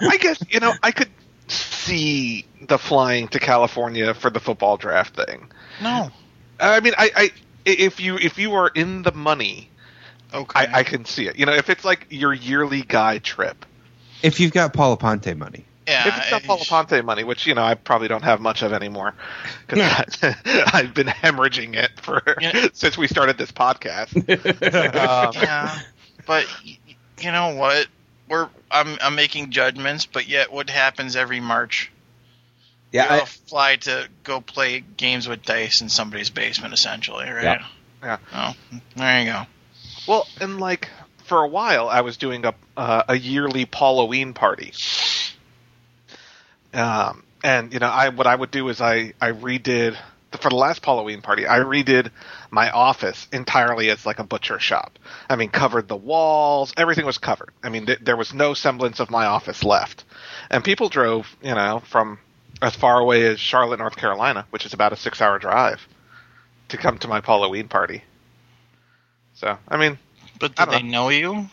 I 0.00 0.16
guess 0.16 0.38
you 0.48 0.60
know 0.60 0.74
I 0.82 0.92
could 0.92 1.08
see 1.48 2.44
the 2.62 2.78
flying 2.78 3.28
to 3.28 3.38
California 3.38 4.14
for 4.14 4.30
the 4.30 4.40
football 4.40 4.76
draft 4.76 5.14
thing. 5.16 5.48
no. 5.82 6.10
I 6.58 6.80
mean, 6.80 6.94
I, 6.96 7.10
I 7.14 7.30
if 7.66 8.00
you 8.00 8.16
if 8.16 8.38
you 8.38 8.54
are 8.54 8.68
in 8.68 9.02
the 9.02 9.12
money, 9.12 9.68
Okay. 10.32 10.58
I, 10.60 10.78
I 10.80 10.82
can 10.84 11.04
see 11.04 11.26
it. 11.28 11.38
You 11.38 11.44
know, 11.46 11.52
if 11.52 11.68
it's 11.70 11.84
like 11.84 12.06
your 12.10 12.32
yearly 12.32 12.80
guy 12.82 13.18
trip, 13.18 13.64
If 14.22 14.40
you've 14.40 14.52
got 14.52 14.72
Paula 14.72 14.96
Ponte 14.96 15.36
money. 15.36 15.64
yeah. 15.86 16.08
if 16.08 16.16
it's 16.16 16.30
not 16.32 16.42
I- 16.42 16.46
Paula 16.46 16.64
Ponte 16.64 17.04
money, 17.04 17.24
which 17.24 17.46
you 17.46 17.54
know 17.54 17.62
I 17.62 17.74
probably 17.74 18.08
don't 18.08 18.24
have 18.24 18.40
much 18.40 18.62
of 18.62 18.72
anymore, 18.72 19.14
because 19.68 20.16
I've 20.72 20.94
been 20.94 21.06
hemorrhaging 21.08 21.76
it 21.76 21.90
for 22.00 22.22
Yeah. 22.40 22.68
since 22.72 22.96
we 22.96 23.06
started 23.06 23.36
this 23.36 23.52
podcast. 23.52 24.16
Um, 24.16 25.32
yeah, 25.42 25.78
but 26.26 26.46
y- 26.64 26.78
y- 26.88 26.96
you 27.20 27.30
know 27.32 27.54
what? 27.54 27.86
We're 28.28 28.48
I'm 28.70 28.98
I'm 29.00 29.14
making 29.14 29.50
judgments, 29.50 30.06
but 30.06 30.28
yet 30.28 30.52
what 30.52 30.68
happens 30.70 31.16
every 31.16 31.40
March? 31.40 31.90
Yeah, 32.92 33.12
we 33.12 33.18
all 33.18 33.22
I, 33.22 33.26
fly 33.26 33.76
to 33.76 34.08
go 34.24 34.40
play 34.40 34.80
games 34.80 35.28
with 35.28 35.42
dice 35.42 35.80
in 35.80 35.88
somebody's 35.88 36.30
basement, 36.30 36.74
essentially, 36.74 37.28
right? 37.28 37.42
Yeah. 37.42 37.66
Yeah. 38.02 38.18
Oh, 38.32 38.54
there 38.96 39.20
you 39.20 39.26
go. 39.26 39.42
Well, 40.06 40.26
and 40.40 40.60
like 40.60 40.88
for 41.24 41.42
a 41.42 41.48
while, 41.48 41.88
I 41.88 42.02
was 42.02 42.16
doing 42.16 42.44
a 42.44 42.54
uh, 42.76 43.02
a 43.08 43.16
yearly 43.16 43.68
Halloween 43.72 44.32
party. 44.32 44.72
Um, 46.72 47.24
and 47.42 47.72
you 47.72 47.78
know, 47.78 47.88
I 47.88 48.10
what 48.10 48.26
I 48.26 48.34
would 48.34 48.50
do 48.50 48.68
is 48.68 48.80
I 48.80 49.12
I 49.20 49.32
redid 49.32 49.96
the 49.96 49.96
for 50.36 50.48
the 50.50 50.56
last 50.56 50.84
Halloween 50.84 51.22
party, 51.22 51.46
I 51.46 51.58
redid 51.58 52.10
my 52.50 52.70
office 52.70 53.26
entirely 53.32 53.90
as 53.90 54.06
like 54.06 54.18
a 54.18 54.24
butcher 54.24 54.58
shop. 54.58 54.98
I 55.28 55.36
mean, 55.36 55.48
covered 55.50 55.88
the 55.88 55.96
walls, 55.96 56.72
everything 56.76 57.06
was 57.06 57.18
covered. 57.18 57.50
I 57.62 57.68
mean, 57.68 57.86
th- 57.86 58.00
there 58.02 58.16
was 58.16 58.32
no 58.32 58.54
semblance 58.54 59.00
of 59.00 59.10
my 59.10 59.26
office 59.26 59.64
left, 59.64 60.04
and 60.50 60.62
people 60.64 60.88
drove, 60.88 61.26
you 61.42 61.54
know, 61.54 61.82
from 61.90 62.18
as 62.62 62.74
far 62.76 62.98
away 62.98 63.26
as 63.26 63.40
Charlotte, 63.40 63.78
North 63.78 63.96
Carolina, 63.96 64.46
which 64.50 64.64
is 64.64 64.72
about 64.72 64.92
a 64.92 64.96
six-hour 64.96 65.38
drive, 65.38 65.80
to 66.68 66.76
come 66.76 66.98
to 66.98 67.08
my 67.08 67.20
Halloween 67.24 67.68
party. 67.68 68.02
So, 69.34 69.58
I 69.68 69.76
mean, 69.76 69.98
But 70.40 70.56
did 70.56 70.70
they 70.70 70.82
know 70.82 71.10
you? 71.10 71.48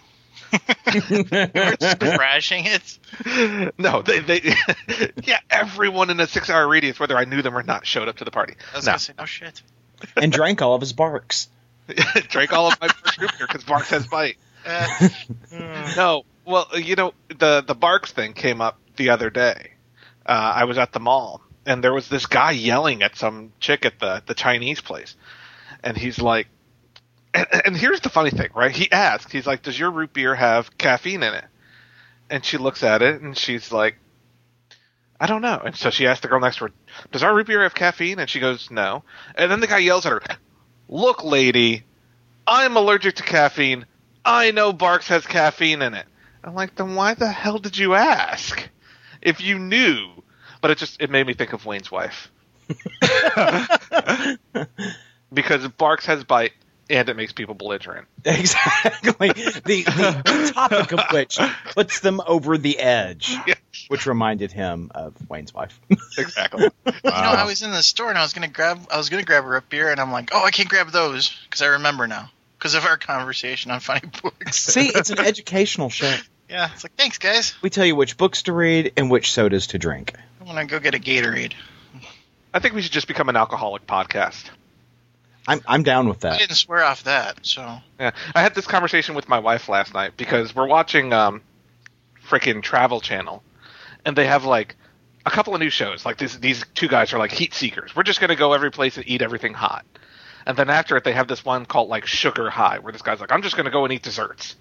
You 0.93 1.25
were 1.31 1.75
just 1.79 1.99
crashing 2.17 2.65
it. 2.65 3.73
no, 3.77 4.01
they, 4.01 4.19
they, 4.19 4.41
yeah, 5.23 5.39
everyone 5.49 6.09
in 6.09 6.19
a 6.19 6.27
six-hour 6.27 6.67
radius, 6.67 6.99
whether 6.99 7.17
I 7.17 7.25
knew 7.25 7.41
them 7.41 7.55
or 7.57 7.63
not, 7.63 7.85
showed 7.85 8.07
up 8.07 8.17
to 8.17 8.25
the 8.25 8.31
party. 8.31 8.55
I 8.73 8.77
was 8.77 8.85
No, 8.85 8.91
gonna 8.91 8.99
say, 8.99 9.13
no 9.17 9.25
shit. 9.25 9.61
and 10.15 10.31
drank 10.31 10.61
all 10.61 10.73
of 10.75 10.81
his 10.81 10.93
Barq's. 10.93 11.49
drank 12.29 12.53
all 12.53 12.67
of 12.67 12.79
my 12.79 12.87
first 12.87 13.17
root 13.19 13.31
beer 13.37 13.47
because 13.47 13.63
Barq's 13.63 13.89
has 13.89 14.07
bite. 14.07 14.37
Uh, 14.65 15.09
No, 15.97 16.23
well, 16.45 16.67
you 16.75 16.95
know, 16.95 17.13
the 17.27 17.61
the 17.65 17.75
Barq's 17.75 18.11
thing 18.11 18.33
came 18.33 18.61
up 18.61 18.79
the 18.95 19.09
other 19.09 19.29
day. 19.29 19.71
Uh, 20.25 20.53
I 20.55 20.63
was 20.65 20.77
at 20.77 20.93
the 20.93 20.99
mall, 21.01 21.41
and 21.65 21.83
there 21.83 21.93
was 21.93 22.07
this 22.07 22.25
guy 22.25 22.51
yelling 22.51 23.03
at 23.03 23.17
some 23.17 23.51
chick 23.59 23.85
at 23.85 23.99
the 23.99 24.23
the 24.25 24.33
Chinese 24.33 24.79
place, 24.81 25.15
and 25.83 25.97
he's 25.97 26.19
like, 26.19 26.47
and, 27.33 27.47
and 27.65 27.77
here's 27.77 28.01
the 28.01 28.09
funny 28.09 28.29
thing, 28.29 28.49
right? 28.53 28.71
He 28.71 28.91
asks, 28.91 29.31
he's 29.31 29.47
like, 29.47 29.63
"Does 29.63 29.77
your 29.77 29.91
root 29.91 30.13
beer 30.13 30.35
have 30.35 30.77
caffeine 30.77 31.23
in 31.23 31.33
it?" 31.33 31.45
And 32.29 32.45
she 32.45 32.57
looks 32.57 32.83
at 32.83 33.01
it, 33.01 33.21
and 33.21 33.37
she's 33.37 33.71
like, 33.71 33.97
"I 35.19 35.27
don't 35.27 35.41
know." 35.41 35.61
And 35.63 35.75
so 35.75 35.89
she 35.89 36.07
asked 36.07 36.21
the 36.21 36.27
girl 36.27 36.39
next 36.39 36.57
to 36.57 36.65
her, 36.65 36.71
"Does 37.11 37.23
our 37.23 37.33
root 37.33 37.47
beer 37.47 37.63
have 37.63 37.75
caffeine?" 37.75 38.19
And 38.19 38.29
she 38.29 38.39
goes, 38.39 38.71
"No." 38.71 39.03
And 39.35 39.51
then 39.51 39.59
the 39.59 39.67
guy 39.67 39.79
yells 39.79 40.05
at 40.05 40.11
her, 40.11 40.21
"Look, 40.87 41.23
lady, 41.23 41.83
I'm 42.45 42.77
allergic 42.77 43.15
to 43.15 43.23
caffeine. 43.23 43.85
I 44.25 44.51
know 44.51 44.73
Barq's 44.73 45.07
has 45.07 45.25
caffeine 45.25 45.81
in 45.81 45.93
it." 45.93 46.05
I'm 46.43 46.55
like, 46.55 46.75
then 46.75 46.95
why 46.95 47.13
the 47.13 47.31
hell 47.31 47.57
did 47.57 47.77
you 47.77 47.93
ask? 47.93 48.69
If 49.21 49.39
you 49.39 49.59
knew. 49.59 50.09
But 50.61 50.71
it 50.71 50.77
just 50.77 51.01
it 51.01 51.09
made 51.09 51.25
me 51.25 51.33
think 51.33 51.53
of 51.53 51.65
Wayne's 51.65 51.91
wife. 51.91 52.31
because 55.33 55.67
Barq's 55.69 56.05
has 56.05 56.23
bite 56.23 56.53
and 56.89 57.09
it 57.09 57.15
makes 57.15 57.31
people 57.33 57.55
belligerent. 57.55 58.07
Exactly. 58.25 59.29
the, 59.29 59.83
the 59.83 60.51
topic 60.55 60.91
of 60.93 60.99
which 61.11 61.37
puts 61.75 61.99
them 61.99 62.21
over 62.25 62.57
the 62.57 62.79
edge, 62.79 63.29
Yeah. 63.47 63.55
which 63.89 64.05
reminded 64.05 64.51
him 64.51 64.91
of 64.95 65.13
Wayne's 65.29 65.53
wife. 65.53 65.79
Exactly. 66.17 66.69
You 66.85 66.91
know, 67.03 67.09
I 67.11 67.45
was 67.45 67.61
in 67.63 67.71
the 67.71 67.83
store 67.83 68.09
and 68.09 68.17
I 68.17 68.21
was 68.21 68.33
gonna 68.33 68.47
grab, 68.47 68.79
I 68.91 68.97
was 68.97 69.09
gonna 69.09 69.23
grab 69.23 69.43
a 69.43 69.47
root 69.47 69.69
beer, 69.69 69.89
and 69.91 69.99
I'm 69.99 70.11
like, 70.11 70.29
oh, 70.33 70.43
I 70.43 70.51
can't 70.51 70.69
grab 70.69 70.89
those 70.91 71.35
because 71.45 71.61
I 71.61 71.67
remember 71.67 72.07
now 72.07 72.29
because 72.57 72.75
of 72.75 72.85
our 72.85 72.97
conversation 72.97 73.71
on 73.71 73.79
Funny 73.81 74.07
Books. 74.21 74.57
See, 74.57 74.87
it's 74.87 75.09
an 75.09 75.19
educational 75.19 75.89
show. 75.89 76.15
Yeah, 76.49 76.69
it's 76.73 76.83
like, 76.83 76.93
thanks, 76.95 77.17
guys. 77.17 77.55
We 77.61 77.69
tell 77.69 77.85
you 77.85 77.95
which 77.95 78.15
books 78.17 78.43
to 78.43 78.53
read 78.53 78.93
and 78.95 79.09
which 79.11 79.31
sodas 79.31 79.67
to 79.67 79.79
drink. 79.79 80.13
I'm 80.39 80.47
gonna 80.47 80.65
go 80.65 80.79
get 80.79 80.95
a 80.95 80.99
Gatorade. 80.99 81.53
I 82.53 82.59
think 82.59 82.73
we 82.75 82.81
should 82.81 82.91
just 82.91 83.07
become 83.07 83.27
an 83.29 83.35
alcoholic 83.35 83.87
podcast. 83.87 84.43
I'm 85.47 85.61
I'm 85.67 85.83
down 85.83 86.07
with 86.07 86.21
that. 86.21 86.33
I 86.33 86.37
didn't 86.37 86.55
swear 86.55 86.83
off 86.83 87.03
that, 87.03 87.45
so 87.45 87.77
Yeah. 87.99 88.11
I 88.33 88.41
had 88.41 88.55
this 88.55 88.67
conversation 88.67 89.15
with 89.15 89.27
my 89.27 89.39
wife 89.39 89.67
last 89.69 89.93
night 89.93 90.13
because 90.17 90.55
we're 90.55 90.67
watching 90.67 91.13
um 91.13 91.41
frickin' 92.27 92.61
Travel 92.63 93.01
Channel 93.01 93.43
and 94.05 94.15
they 94.15 94.27
have 94.27 94.45
like 94.45 94.75
a 95.25 95.29
couple 95.29 95.53
of 95.53 95.61
new 95.61 95.69
shows. 95.69 96.05
Like 96.05 96.17
this, 96.17 96.35
these 96.37 96.63
two 96.73 96.87
guys 96.87 97.13
are 97.13 97.19
like 97.19 97.31
heat 97.31 97.53
seekers. 97.53 97.95
We're 97.95 98.03
just 98.03 98.19
gonna 98.19 98.35
go 98.35 98.53
every 98.53 98.71
place 98.71 98.97
and 98.97 99.07
eat 99.07 99.21
everything 99.21 99.53
hot. 99.53 99.85
And 100.45 100.57
then 100.57 100.69
after 100.69 100.97
it, 100.97 101.03
they 101.05 101.13
have 101.13 101.27
this 101.27 101.45
one 101.45 101.65
called 101.65 101.89
like 101.89 102.05
Sugar 102.05 102.49
High, 102.49 102.79
where 102.79 102.91
this 102.91 103.01
guy's 103.01 103.21
like, 103.21 103.31
"I'm 103.31 103.41
just 103.41 103.55
gonna 103.55 103.71
go 103.71 103.85
and 103.85 103.93
eat 103.93 104.03
desserts." 104.03 104.55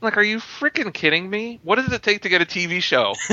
I'm 0.00 0.06
like, 0.06 0.16
are 0.16 0.22
you 0.22 0.38
freaking 0.38 0.94
kidding 0.94 1.28
me? 1.28 1.58
What 1.64 1.74
does 1.74 1.92
it 1.92 2.04
take 2.04 2.22
to 2.22 2.28
get 2.28 2.40
a 2.40 2.44
TV 2.44 2.80
show? 2.80 3.14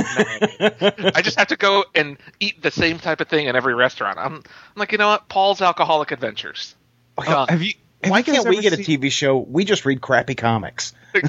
I 1.16 1.22
just 1.22 1.38
have 1.38 1.50
to 1.50 1.58
go 1.58 1.86
and 1.94 2.18
eat 2.40 2.60
the 2.64 2.72
same 2.72 2.98
type 2.98 3.22
of 3.22 3.28
thing 3.28 3.46
in 3.46 3.56
every 3.56 3.76
restaurant. 3.76 4.18
I'm, 4.18 4.38
I'm 4.38 4.44
like, 4.76 4.92
you 4.92 4.98
know 4.98 5.10
what? 5.10 5.30
Paul's 5.30 5.62
Alcoholic 5.62 6.10
Adventures. 6.12 6.76
Oh, 7.18 7.46
have 7.48 7.62
you? 7.62 7.74
have 8.04 8.12
Why 8.12 8.20
you 8.20 8.24
can't 8.24 8.48
we 8.48 8.58
ever 8.58 8.62
get 8.62 8.74
a 8.74 8.78
TV 8.78 9.12
show? 9.12 9.38
We 9.38 9.66
just 9.66 9.86
read 9.86 10.02
crappy 10.02 10.36
comics. 10.36 10.94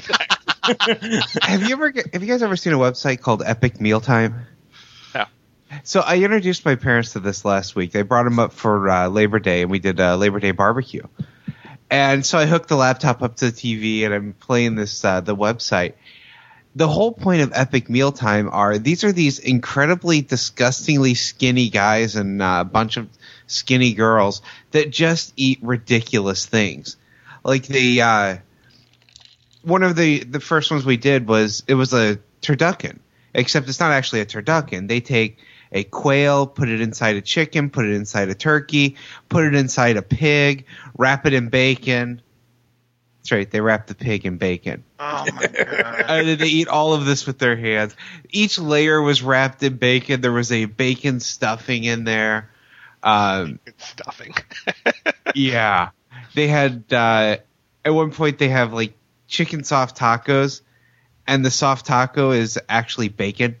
Have 1.41 1.63
you 1.63 1.71
ever? 1.71 1.93
Have 2.11 2.21
you 2.21 2.27
guys 2.27 2.43
ever 2.43 2.57
seen 2.57 2.73
a 2.73 2.77
website 2.77 3.21
called 3.21 3.41
Epic 3.45 3.79
Mealtime? 3.79 4.45
Yeah. 5.15 5.27
So 5.83 6.01
I 6.01 6.17
introduced 6.17 6.65
my 6.65 6.75
parents 6.75 7.13
to 7.13 7.21
this 7.21 7.45
last 7.45 7.75
week. 7.75 7.93
They 7.93 8.01
brought 8.01 8.23
them 8.23 8.37
up 8.37 8.51
for 8.51 8.89
uh, 8.89 9.07
Labor 9.07 9.39
Day, 9.39 9.61
and 9.61 9.71
we 9.71 9.79
did 9.79 9.99
a 10.01 10.17
Labor 10.17 10.41
Day 10.41 10.51
barbecue. 10.51 11.03
And 11.89 12.25
so 12.25 12.37
I 12.37 12.45
hooked 12.45 12.67
the 12.67 12.75
laptop 12.75 13.23
up 13.23 13.37
to 13.37 13.49
the 13.49 13.51
TV, 13.51 14.03
and 14.03 14.13
I'm 14.13 14.33
playing 14.33 14.75
this 14.75 15.05
uh, 15.05 15.21
the 15.21 15.35
website. 15.35 15.93
The 16.75 16.87
whole 16.87 17.13
point 17.13 17.41
of 17.41 17.53
Epic 17.55 17.89
Mealtime 17.89 18.49
are 18.51 18.77
these 18.77 19.05
are 19.05 19.13
these 19.13 19.39
incredibly 19.39 20.21
disgustingly 20.21 21.13
skinny 21.13 21.69
guys 21.69 22.17
and 22.17 22.41
uh, 22.41 22.57
a 22.61 22.65
bunch 22.65 22.97
of 22.97 23.07
skinny 23.47 23.93
girls 23.93 24.41
that 24.71 24.91
just 24.91 25.33
eat 25.35 25.59
ridiculous 25.61 26.45
things. 26.45 26.97
Like 27.43 27.65
the 27.65 28.01
uh, 28.01 28.37
one 29.63 29.83
of 29.83 29.95
the 29.95 30.23
the 30.23 30.39
first 30.39 30.69
ones 30.69 30.85
we 30.85 30.97
did 30.97 31.27
was 31.27 31.63
it 31.67 31.73
was 31.73 31.93
a 31.93 32.19
turducken, 32.41 32.99
except 33.33 33.67
it's 33.67 33.79
not 33.79 33.91
actually 33.91 34.21
a 34.21 34.25
turducken. 34.25 34.87
They 34.87 35.01
take 35.01 35.39
a 35.71 35.83
quail, 35.83 36.47
put 36.47 36.69
it 36.69 36.81
inside 36.81 37.15
a 37.15 37.21
chicken, 37.21 37.69
put 37.69 37.85
it 37.85 37.93
inside 37.93 38.29
a 38.29 38.35
turkey, 38.35 38.95
put 39.29 39.45
it 39.45 39.55
inside 39.55 39.97
a 39.97 40.01
pig, 40.01 40.65
wrap 40.97 41.25
it 41.25 41.33
in 41.33 41.49
bacon. 41.49 42.21
That's 43.19 43.31
right, 43.33 43.51
they 43.51 43.59
wrap 43.59 43.87
the 43.87 43.95
pig 43.95 44.25
in 44.25 44.37
bacon. 44.37 44.85
oh 44.99 45.25
my 45.33 45.47
god. 45.47 46.05
And 46.07 46.27
then 46.27 46.37
they 46.37 46.47
eat 46.47 46.69
all 46.69 46.93
of 46.93 47.05
this 47.05 47.27
with 47.27 47.39
their 47.39 47.57
hands. 47.57 47.93
Each 48.29 48.57
layer 48.57 49.01
was 49.01 49.21
wrapped 49.21 49.61
in 49.61 49.75
bacon. 49.75 50.21
There 50.21 50.31
was 50.31 50.53
a 50.53 50.63
bacon 50.63 51.19
stuffing 51.19 51.83
in 51.83 52.05
there. 52.05 52.49
Um, 53.03 53.59
It's 53.65 53.87
stuffing. 53.87 54.33
yeah. 55.35 55.89
They 56.35 56.47
had 56.47 56.83
uh 56.91 57.37
at 57.85 57.93
one 57.93 58.11
point 58.11 58.37
they 58.37 58.49
have 58.49 58.73
like 58.73 58.93
chicken 59.27 59.63
soft 59.63 59.97
tacos 59.97 60.61
and 61.27 61.43
the 61.45 61.51
soft 61.51 61.85
taco 61.85 62.31
is 62.31 62.59
actually 62.69 63.09
bacon. 63.09 63.57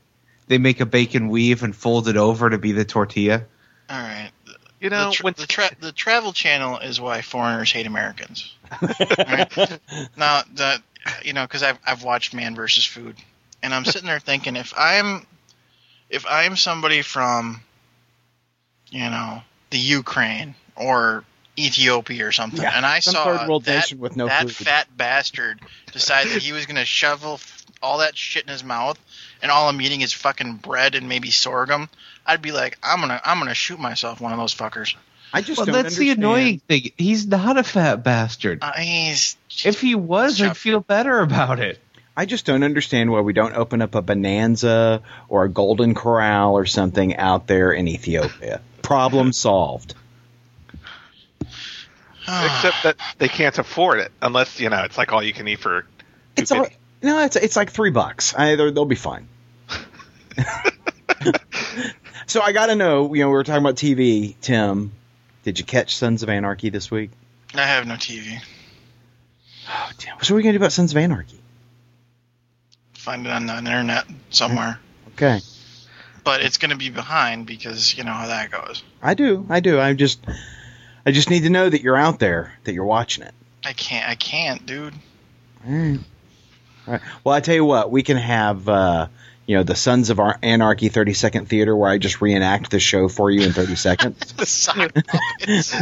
They 0.47 0.57
make 0.57 0.79
a 0.79 0.85
bacon 0.85 1.27
weave 1.27 1.63
and 1.63 1.75
fold 1.75 2.07
it 2.07 2.17
over 2.17 2.49
to 2.49 2.57
be 2.57 2.71
the 2.71 2.85
tortilla. 2.85 3.43
All 3.89 3.99
right. 3.99 4.31
you 4.79 4.89
know, 4.89 5.09
the, 5.09 5.15
tra- 5.15 5.23
when 5.23 5.33
the, 5.37 5.47
tra- 5.47 5.75
the 5.79 5.91
Travel 5.91 6.31
Channel 6.33 6.79
is 6.79 6.99
why 7.01 7.21
foreigners 7.21 7.71
hate 7.71 7.85
Americans. 7.85 8.53
Right? 8.81 9.79
now, 10.17 10.43
that 10.55 10.81
you 11.23 11.33
know, 11.33 11.43
because 11.43 11.63
I've 11.63 11.79
I've 11.85 12.03
watched 12.03 12.33
Man 12.33 12.55
versus 12.55 12.85
Food, 12.85 13.15
and 13.63 13.73
I'm 13.73 13.85
sitting 13.85 14.07
there 14.07 14.19
thinking, 14.19 14.55
if 14.55 14.73
I'm 14.77 15.25
if 16.09 16.25
I'm 16.27 16.55
somebody 16.55 17.01
from, 17.01 17.61
you 18.89 19.09
know, 19.09 19.41
the 19.69 19.77
Ukraine 19.77 20.55
or 20.75 21.23
Ethiopia 21.57 22.27
or 22.27 22.31
something, 22.31 22.61
Yeah, 22.61 22.75
and 22.75 22.85
I 22.85 22.99
some 22.99 23.13
saw 23.13 23.47
world 23.47 23.65
that, 23.65 23.91
with 23.93 24.15
no 24.15 24.27
that 24.27 24.49
fat 24.49 24.87
bastard 24.95 25.59
decide 25.91 26.27
that 26.27 26.41
he 26.41 26.51
was 26.51 26.65
going 26.65 26.75
to 26.75 26.85
shovel 26.85 27.39
all 27.81 27.99
that 27.99 28.15
shit 28.15 28.43
in 28.43 28.49
his 28.49 28.63
mouth, 28.63 28.99
and 29.41 29.51
all 29.51 29.67
I'm 29.69 29.81
eating 29.81 30.01
is 30.01 30.13
fucking 30.13 30.55
bread 30.55 30.95
and 30.95 31.09
maybe 31.09 31.31
sorghum. 31.31 31.89
I'd 32.25 32.41
be 32.41 32.51
like, 32.51 32.77
I'm 32.83 32.99
gonna 32.99 33.21
I'm 33.23 33.39
gonna 33.39 33.53
shoot 33.53 33.79
myself 33.79 34.19
one 34.19 34.33
of 34.33 34.39
those 34.39 34.53
fuckers. 34.53 34.95
I 35.33 35.41
just 35.41 35.57
Well, 35.57 35.65
don't 35.65 35.83
that's 35.83 35.97
the 35.97 36.11
annoying 36.11 36.59
thing. 36.67 36.91
He's 36.97 37.27
not 37.27 37.57
a 37.57 37.63
fat 37.63 38.03
bastard. 38.03 38.59
Uh, 38.61 38.73
he's 38.73 39.37
If 39.65 39.81
he 39.81 39.95
was, 39.95 40.41
I'd 40.41 40.57
feel 40.57 40.79
better 40.79 41.19
about 41.19 41.59
it. 41.59 41.79
I 42.15 42.25
just 42.25 42.45
don't 42.45 42.63
understand 42.63 43.11
why 43.11 43.19
we 43.21 43.33
don't 43.33 43.55
open 43.55 43.81
up 43.81 43.93
a 43.93 44.01
Bonanza 44.01 45.03
or 45.29 45.43
a 45.43 45.49
Golden 45.49 45.93
Corral 45.93 46.57
or 46.57 46.65
something 46.65 47.15
out 47.15 47.45
there 47.45 47.71
in 47.71 47.87
Ethiopia. 47.87 48.61
Problem 48.87 49.33
solved. 49.33 49.95
except 52.21 52.83
that 52.83 52.95
they 53.17 53.27
can't 53.27 53.57
afford 53.57 53.99
it 53.99 54.11
unless 54.21 54.59
you 54.61 54.69
know 54.69 54.83
it's 54.83 54.97
like 54.97 55.11
all 55.11 55.21
you 55.21 55.33
can 55.33 55.45
eat 55.47 55.59
for. 55.59 55.85
It's 56.37 56.51
all, 56.51 56.65
$2.50. 56.65 56.71
no, 57.03 57.21
it's 57.23 57.35
it's 57.35 57.55
like 57.57 57.71
three 57.71 57.89
bucks. 57.91 58.33
I, 58.33 58.55
they're- 58.55 58.71
they'll 58.71 58.85
be 58.85 58.95
fine. 58.95 59.27
so 62.27 62.41
I 62.41 62.51
got 62.53 62.67
to 62.67 62.75
know. 62.75 63.13
You 63.13 63.21
know, 63.23 63.27
we 63.29 63.33
were 63.33 63.43
talking 63.43 63.61
about 63.61 63.75
TV. 63.75 64.35
Tim, 64.41 64.91
did 65.43 65.59
you 65.59 65.65
catch 65.65 65.95
Sons 65.97 66.23
of 66.23 66.29
Anarchy 66.29 66.69
this 66.69 66.89
week? 66.89 67.11
I 67.55 67.63
have 67.65 67.85
no 67.87 67.95
TV. 67.95 68.39
Oh, 69.69 69.89
damn. 69.97 70.15
So 70.15 70.15
what 70.15 70.31
are 70.31 70.35
we 70.35 70.43
gonna 70.43 70.53
do 70.53 70.57
about 70.59 70.71
Sons 70.71 70.91
of 70.91 70.97
Anarchy? 70.97 71.39
Find 72.93 73.25
it 73.25 73.31
on 73.31 73.45
the 73.47 73.57
internet 73.57 74.05
somewhere. 74.29 74.79
Okay, 75.13 75.39
But 76.27 76.41
it's 76.41 76.57
going 76.57 76.71
to 76.71 76.75
be 76.75 76.89
behind 76.89 77.45
because 77.47 77.97
you 77.97 78.03
know 78.03 78.11
how 78.11 78.27
that 78.27 78.51
goes. 78.51 78.83
I 79.01 79.13
do. 79.13 79.45
I 79.49 79.61
do. 79.61 79.79
I 79.79 79.93
just 79.93 80.19
I 81.05 81.11
just 81.11 81.29
need 81.29 81.43
to 81.43 81.49
know 81.49 81.69
that 81.69 81.81
you're 81.81 81.95
out 81.95 82.19
there, 82.19 82.51
that 82.65 82.73
you're 82.73 82.83
watching 82.83 83.23
it. 83.23 83.33
I 83.63 83.71
can't. 83.71 84.09
I 84.09 84.15
can't, 84.15 84.65
dude. 84.65 84.93
All 85.65 85.73
right. 85.73 85.99
All 86.85 86.93
right. 86.95 87.01
Well, 87.23 87.33
I 87.33 87.39
tell 87.39 87.55
you 87.55 87.63
what, 87.63 87.91
we 87.91 88.03
can 88.03 88.17
have 88.17 88.67
uh, 88.67 89.07
you 89.45 89.55
know, 89.55 89.63
the 89.63 89.73
Sons 89.73 90.09
of 90.09 90.19
Ar- 90.19 90.37
Anarchy 90.43 90.89
30 90.89 91.13
Second 91.13 91.45
Theater, 91.47 91.73
where 91.73 91.89
I 91.89 91.97
just 91.97 92.19
reenact 92.19 92.71
the 92.71 92.79
show 92.81 93.07
for 93.07 93.31
you 93.31 93.43
in 93.43 93.53
30 93.53 93.75
seconds. 93.77 94.33
The 94.33 94.45
sock 94.45 94.91
puppets. 94.93 95.75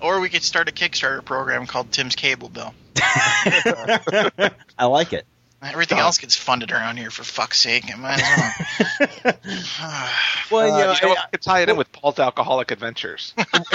or 0.00 0.20
we 0.20 0.30
could 0.30 0.42
start 0.42 0.70
a 0.70 0.72
Kickstarter 0.72 1.22
program 1.22 1.66
called 1.66 1.92
Tim's 1.92 2.16
Cable 2.16 2.48
Bill. 2.48 2.72
I 2.96 4.86
like 4.86 5.12
it. 5.12 5.26
Everything 5.64 5.98
else 5.98 6.18
gets 6.18 6.36
funded 6.36 6.72
around 6.72 6.96
here, 6.98 7.10
for 7.10 7.24
fuck's 7.24 7.60
sake. 7.60 7.84
I 7.92 7.96
might 7.96 8.20
as 8.22 9.24
well. 9.24 9.34
Well, 10.50 10.74
Uh, 10.74 10.78
you 10.78 10.84
know, 10.84 10.92
you 10.92 11.00
know 11.02 11.08
what? 11.08 11.18
we 11.26 11.30
could 11.32 11.42
tie 11.42 11.62
it 11.62 11.68
in 11.70 11.76
with 11.76 11.90
Paul's 11.90 12.18
Alcoholic 12.18 12.70
Adventures. 12.70 13.32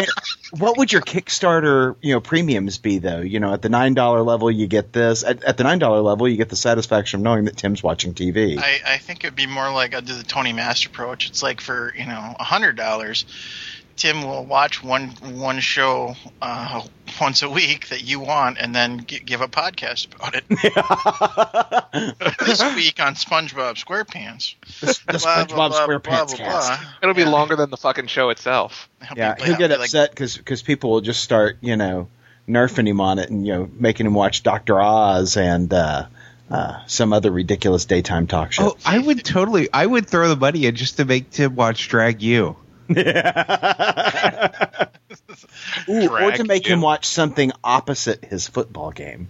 what 0.59 0.77
would 0.77 0.91
your 0.91 1.01
Kickstarter, 1.01 1.95
you 2.01 2.13
know, 2.13 2.19
premiums 2.21 2.77
be 2.77 2.99
though? 2.99 3.21
You 3.21 3.39
know, 3.39 3.53
at 3.53 3.61
the 3.63 3.69
nine 3.69 3.95
dollar 3.95 4.21
level, 4.21 4.51
you 4.51 4.67
get 4.67 4.93
this. 4.93 5.23
At, 5.23 5.43
at 5.43 5.57
the 5.57 5.63
nine 5.63 5.79
dollar 5.79 6.01
level, 6.01 6.27
you 6.27 6.37
get 6.37 6.49
the 6.49 6.55
satisfaction 6.55 7.19
of 7.19 7.23
knowing 7.23 7.45
that 7.45 7.57
Tim's 7.57 7.81
watching 7.81 8.13
TV. 8.13 8.57
I, 8.59 8.81
I 8.85 8.97
think 8.99 9.23
it'd 9.23 9.35
be 9.35 9.47
more 9.47 9.71
like 9.71 9.95
I 9.95 9.99
do 10.01 10.13
the 10.13 10.23
Tony 10.23 10.53
Master 10.53 10.89
approach. 10.89 11.27
It's 11.27 11.41
like 11.41 11.59
for 11.59 11.93
you 11.97 12.05
know 12.05 12.35
a 12.39 12.43
hundred 12.43 12.75
dollars, 12.75 13.25
Tim 13.99 14.23
will 14.23 14.45
watch 14.45 14.81
one 14.83 15.09
one 15.35 15.59
show 15.59 16.15
uh, 16.41 16.81
once 17.21 17.41
a 17.43 17.49
week 17.49 17.89
that 17.89 18.01
you 18.03 18.19
want, 18.21 18.57
and 18.57 18.73
then 18.73 19.05
gi- 19.05 19.19
give 19.19 19.41
a 19.41 19.47
podcast 19.47 20.07
about 20.15 20.35
it. 20.35 20.43
this 22.45 22.63
week 22.75 22.99
on 23.01 23.15
SpongeBob 23.15 23.75
SquarePants. 23.83 24.55
the 24.79 24.97
Blah, 25.07 25.19
SpongeBob 25.19 25.47
blah, 25.49 25.69
blah, 25.69 25.87
SquarePants 25.87 26.01
blah, 26.01 26.25
blah, 26.25 26.35
cast. 26.37 26.81
blah. 26.81 26.89
It'll 27.01 27.15
be 27.15 27.25
longer 27.25 27.55
than 27.55 27.69
the 27.69 27.77
fucking 27.77 28.07
show 28.07 28.29
itself. 28.29 28.89
He'll 29.07 29.17
Yeah, 29.17 29.35
be- 29.35 29.43
he'll 29.43 29.57
get 29.57 29.67
be 29.69 29.75
like, 29.75 29.85
upset 29.89 30.11
because 30.15 30.61
people 30.63 30.91
will 30.91 31.01
just 31.01 31.21
start, 31.23 31.57
you 31.61 31.75
know, 31.75 32.07
nerfing 32.47 32.87
him 32.87 32.99
on 33.01 33.19
it 33.19 33.29
and 33.29 33.45
you 33.45 33.53
know 33.53 33.69
making 33.77 34.05
him 34.07 34.13
watch 34.13 34.41
Doctor 34.43 34.79
Oz 34.81 35.37
and 35.37 35.71
uh, 35.73 36.05
uh, 36.49 36.79
some 36.87 37.13
other 37.13 37.31
ridiculous 37.31 37.85
daytime 37.85 38.27
talk 38.27 38.51
show. 38.53 38.69
Oh, 38.69 38.77
I 38.85 38.97
would 38.97 39.23
totally. 39.23 39.67
I 39.73 39.85
would 39.85 40.07
throw 40.07 40.29
the 40.29 40.35
money 40.35 40.65
in 40.65 40.75
just 40.75 40.97
to 40.97 41.05
make 41.05 41.29
Tim 41.31 41.55
watch 41.55 41.89
Drag 41.89 42.21
U. 42.21 42.55
Ooh, 45.89 46.09
or 46.09 46.31
to 46.31 46.37
Drag 46.37 46.47
make 46.47 46.65
him 46.65 46.81
watch 46.81 47.05
something 47.05 47.51
opposite 47.63 48.25
his 48.25 48.47
football 48.47 48.91
game. 48.91 49.27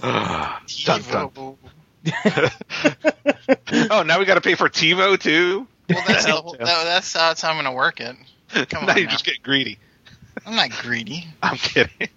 Dun, 0.00 0.60
dun. 0.84 1.56
Oh, 3.90 4.02
now 4.02 4.18
we 4.18 4.24
got 4.24 4.34
to 4.34 4.40
pay 4.40 4.54
for 4.54 4.68
TiVo 4.68 5.18
too. 5.20 5.66
Well, 5.88 6.02
that's, 6.06 6.24
the 6.24 6.56
that, 6.58 6.84
that's 6.84 7.12
how 7.12 7.28
that's 7.28 7.42
how 7.42 7.50
I'm 7.50 7.56
going 7.56 7.66
to 7.66 7.72
work 7.72 8.00
it. 8.00 8.16
Come 8.70 8.86
now 8.86 8.92
on, 8.92 8.98
you 8.98 9.04
now. 9.04 9.10
just 9.10 9.24
get 9.24 9.42
greedy. 9.42 9.78
I'm 10.46 10.56
not 10.56 10.70
greedy. 10.70 11.26
I'm 11.42 11.56
kidding. 11.56 12.08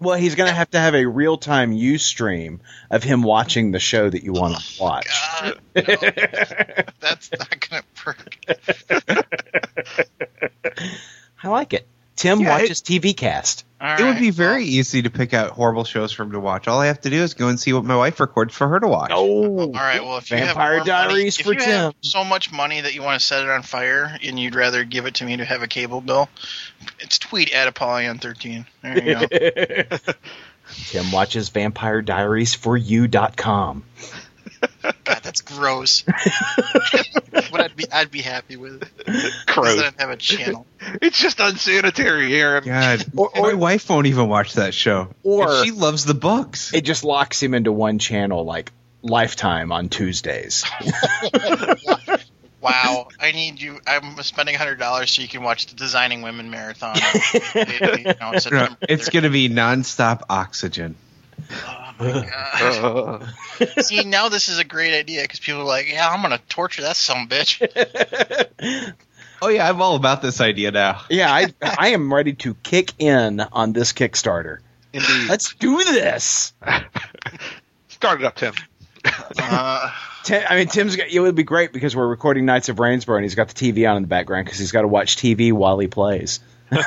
Well, 0.00 0.16
he's 0.16 0.34
going 0.34 0.48
to 0.48 0.54
have 0.54 0.70
to 0.70 0.78
have 0.78 0.94
a 0.94 1.04
real 1.04 1.36
time 1.36 1.72
UStream 1.72 2.60
of 2.90 3.02
him 3.02 3.22
watching 3.22 3.70
the 3.70 3.78
show 3.78 4.08
that 4.08 4.24
you 4.24 4.32
want 4.32 4.56
to 4.56 4.78
oh, 4.80 4.84
watch. 4.84 5.08
God, 5.42 5.60
no. 5.76 5.82
that's 7.00 7.30
not 7.38 7.68
going 7.68 7.82
to 7.82 8.06
work. 8.06 8.36
I 11.42 11.48
like 11.48 11.74
it. 11.74 11.86
Tim 12.20 12.40
Yeah, 12.40 12.50
watches 12.50 12.82
TV 12.82 13.16
Cast. 13.16 13.64
All 13.80 13.98
it 13.98 14.04
would 14.04 14.18
be 14.18 14.28
very 14.28 14.66
easy 14.66 15.00
to 15.00 15.08
pick 15.10 15.32
out 15.32 15.52
horrible 15.52 15.84
shows 15.84 16.12
for 16.12 16.22
him 16.22 16.32
to 16.32 16.40
watch. 16.40 16.68
All 16.68 16.78
I 16.78 16.88
have 16.88 17.00
to 17.00 17.08
do 17.08 17.22
is 17.22 17.32
go 17.32 17.48
and 17.48 17.58
see 17.58 17.72
what 17.72 17.82
my 17.82 17.96
wife 17.96 18.20
records 18.20 18.54
for 18.54 18.68
her 18.68 18.78
to 18.78 18.86
watch. 18.86 19.10
Oh, 19.14 19.58
All 19.58 19.72
right. 19.72 20.04
Well, 20.04 20.18
if 20.18 20.30
you 20.30 20.36
Vampire 20.36 20.84
have 20.84 20.86
more 20.86 21.06
money, 21.06 21.28
if 21.28 21.36
for 21.38 21.54
you 21.54 21.60
have 21.60 21.92
Tim. 21.94 22.02
so 22.02 22.22
much 22.22 22.52
money 22.52 22.82
that 22.82 22.92
you 22.92 23.00
want 23.00 23.18
to 23.18 23.26
set 23.26 23.42
it 23.42 23.48
on 23.48 23.62
fire, 23.62 24.18
and 24.22 24.38
you'd 24.38 24.54
rather 24.54 24.84
give 24.84 25.06
it 25.06 25.14
to 25.14 25.24
me 25.24 25.38
to 25.38 25.46
have 25.46 25.62
a 25.62 25.66
cable 25.66 26.02
bill, 26.02 26.28
it's 26.98 27.18
tweet 27.18 27.54
at 27.54 27.68
Apollyon 27.68 28.18
thirteen. 28.18 28.66
There 28.82 29.02
you 29.02 29.26
go. 29.26 29.96
Tim 30.90 31.10
watches 31.10 31.48
Vampire 31.48 32.02
Diaries 32.02 32.54
for 32.54 32.76
you.com. 32.76 33.84
God, 34.82 35.20
that's 35.22 35.40
gross. 35.42 36.02
but 37.32 37.60
I'd 37.60 37.76
be 37.76 37.84
I'd 37.92 38.10
be 38.10 38.22
happy 38.22 38.56
with 38.56 38.82
it. 38.82 39.32
Gross. 39.46 39.76
then 39.76 39.84
I'd 39.86 40.00
have 40.00 40.10
a 40.10 40.16
channel. 40.16 40.66
It's 41.02 41.18
just 41.18 41.40
unsanitary, 41.40 42.34
Aaron. 42.34 42.64
God, 42.64 43.04
Or- 43.16 43.30
my 43.36 43.54
wife 43.54 43.88
won't 43.88 44.06
even 44.06 44.28
watch 44.28 44.54
that 44.54 44.74
show. 44.74 45.08
Or- 45.22 45.50
And 45.50 45.64
she 45.64 45.70
loves 45.72 46.04
the 46.04 46.14
books. 46.14 46.72
It 46.74 46.82
just 46.82 47.04
locks 47.04 47.42
him 47.42 47.54
into 47.54 47.72
one 47.72 47.98
channel 47.98 48.44
like 48.44 48.72
Lifetime 49.02 49.72
on 49.72 49.88
Tuesdays. 49.88 50.64
Wow, 52.62 53.08
I 53.18 53.32
need 53.32 53.58
you. 53.58 53.80
I'm 53.86 54.22
spending 54.22 54.54
hundred 54.54 54.78
dollars 54.78 55.10
so 55.12 55.22
you 55.22 55.28
can 55.28 55.42
watch 55.42 55.68
the 55.68 55.76
Designing 55.76 56.20
Women 56.20 56.50
marathon. 56.50 56.96
you 57.32 57.80
know, 57.80 58.12
No, 58.50 58.76
it's 58.82 59.08
going 59.08 59.22
to 59.22 59.30
be 59.30 59.48
nonstop 59.48 60.24
oxygen. 60.28 60.94
My 62.00 62.30
god. 62.30 63.28
See, 63.82 64.04
now 64.04 64.28
this 64.28 64.48
is 64.48 64.58
a 64.58 64.64
great 64.64 64.98
idea 64.98 65.22
because 65.22 65.40
people 65.40 65.60
are 65.60 65.64
like, 65.64 65.90
"Yeah, 65.92 66.08
I'm 66.08 66.22
gonna 66.22 66.40
torture 66.48 66.82
that 66.82 66.96
some 66.96 67.28
bitch." 67.28 67.60
Oh 69.42 69.48
yeah, 69.48 69.66
I'm 69.66 69.80
all 69.80 69.96
about 69.96 70.20
this 70.20 70.38
idea 70.42 70.70
now. 70.70 71.00
yeah, 71.08 71.32
I, 71.32 71.46
I 71.62 71.88
am 71.88 72.12
ready 72.12 72.34
to 72.34 72.52
kick 72.52 72.92
in 72.98 73.40
on 73.40 73.72
this 73.72 73.94
Kickstarter. 73.94 74.58
indeed. 74.92 75.30
Let's 75.30 75.54
do 75.54 75.82
this. 75.82 76.52
Start 77.88 78.20
it 78.20 78.26
up, 78.26 78.36
Tim. 78.36 78.52
Uh, 79.38 79.90
Tim, 80.24 80.44
I 80.46 80.56
mean, 80.56 80.68
Tim's 80.68 80.94
got, 80.94 81.08
it 81.08 81.18
would 81.20 81.36
be 81.36 81.42
great 81.42 81.72
because 81.72 81.96
we're 81.96 82.06
recording 82.06 82.44
Knights 82.44 82.68
of 82.68 82.76
Rainsborough 82.76 83.16
and 83.16 83.24
he's 83.24 83.34
got 83.34 83.48
the 83.48 83.54
TV 83.54 83.88
on 83.90 83.96
in 83.96 84.02
the 84.02 84.08
background 84.08 84.44
because 84.44 84.58
he's 84.58 84.72
got 84.72 84.82
to 84.82 84.88
watch 84.88 85.16
TV 85.16 85.54
while 85.54 85.78
he 85.78 85.86
plays. 85.86 86.40
yeah, 86.70 86.82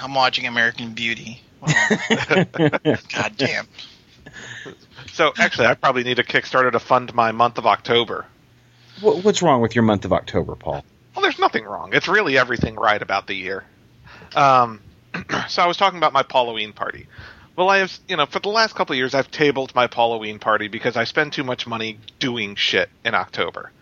I'm 0.00 0.14
watching 0.14 0.48
American 0.48 0.92
Beauty. 0.92 1.40
God 3.14 3.36
damn. 3.36 3.66
So 5.12 5.32
actually, 5.36 5.66
I 5.66 5.74
probably 5.74 6.04
need 6.04 6.18
a 6.18 6.24
Kickstarter 6.24 6.70
to 6.72 6.78
fund 6.78 7.14
my 7.14 7.32
month 7.32 7.58
of 7.58 7.66
October. 7.66 8.26
What, 9.00 9.24
what's 9.24 9.42
wrong 9.42 9.60
with 9.60 9.74
your 9.74 9.84
month 9.84 10.04
of 10.04 10.12
October, 10.12 10.54
Paul? 10.54 10.84
Well, 11.14 11.22
there's 11.22 11.38
nothing 11.38 11.64
wrong. 11.64 11.90
It's 11.92 12.08
really 12.08 12.38
everything 12.38 12.76
right 12.76 13.00
about 13.00 13.26
the 13.26 13.34
year. 13.34 13.64
Um, 14.36 14.80
so 15.48 15.62
I 15.62 15.66
was 15.66 15.76
talking 15.76 15.98
about 15.98 16.12
my 16.12 16.24
Halloween 16.30 16.72
party. 16.72 17.08
Well, 17.56 17.68
I 17.68 17.78
have, 17.78 17.98
you 18.06 18.16
know, 18.16 18.26
for 18.26 18.38
the 18.38 18.50
last 18.50 18.76
couple 18.76 18.92
of 18.92 18.98
years, 18.98 19.14
I've 19.14 19.30
tabled 19.30 19.74
my 19.74 19.88
Halloween 19.92 20.38
party 20.38 20.68
because 20.68 20.96
I 20.96 21.04
spend 21.04 21.32
too 21.32 21.42
much 21.42 21.66
money 21.66 21.98
doing 22.20 22.54
shit 22.54 22.88
in 23.04 23.14
October. 23.14 23.72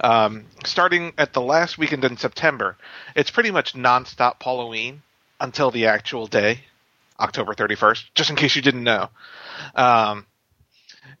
Um, 0.00 0.44
starting 0.64 1.14
at 1.16 1.32
the 1.32 1.40
last 1.40 1.78
weekend 1.78 2.04
in 2.04 2.18
September, 2.18 2.76
it's 3.14 3.30
pretty 3.30 3.50
much 3.50 3.72
nonstop 3.72 4.42
Halloween 4.42 5.00
until 5.40 5.70
the 5.70 5.86
actual 5.86 6.26
day, 6.26 6.60
October 7.18 7.54
31st, 7.54 8.04
just 8.14 8.30
in 8.30 8.36
case 8.36 8.56
you 8.56 8.62
didn't 8.62 8.84
know. 8.84 9.08
Um, 9.74 10.26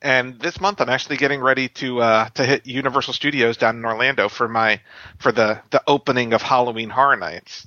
and 0.02 0.38
this 0.38 0.60
month, 0.60 0.80
I'm 0.80 0.88
actually 0.88 1.16
getting 1.16 1.40
ready 1.40 1.68
to 1.68 2.00
uh, 2.00 2.28
to 2.30 2.44
hit 2.44 2.66
Universal 2.66 3.14
Studios 3.14 3.56
down 3.56 3.76
in 3.76 3.84
Orlando 3.84 4.28
for 4.28 4.48
my 4.48 4.80
for 5.18 5.32
the 5.32 5.60
the 5.70 5.82
opening 5.86 6.32
of 6.32 6.42
Halloween 6.42 6.90
Horror 6.90 7.16
Nights 7.16 7.66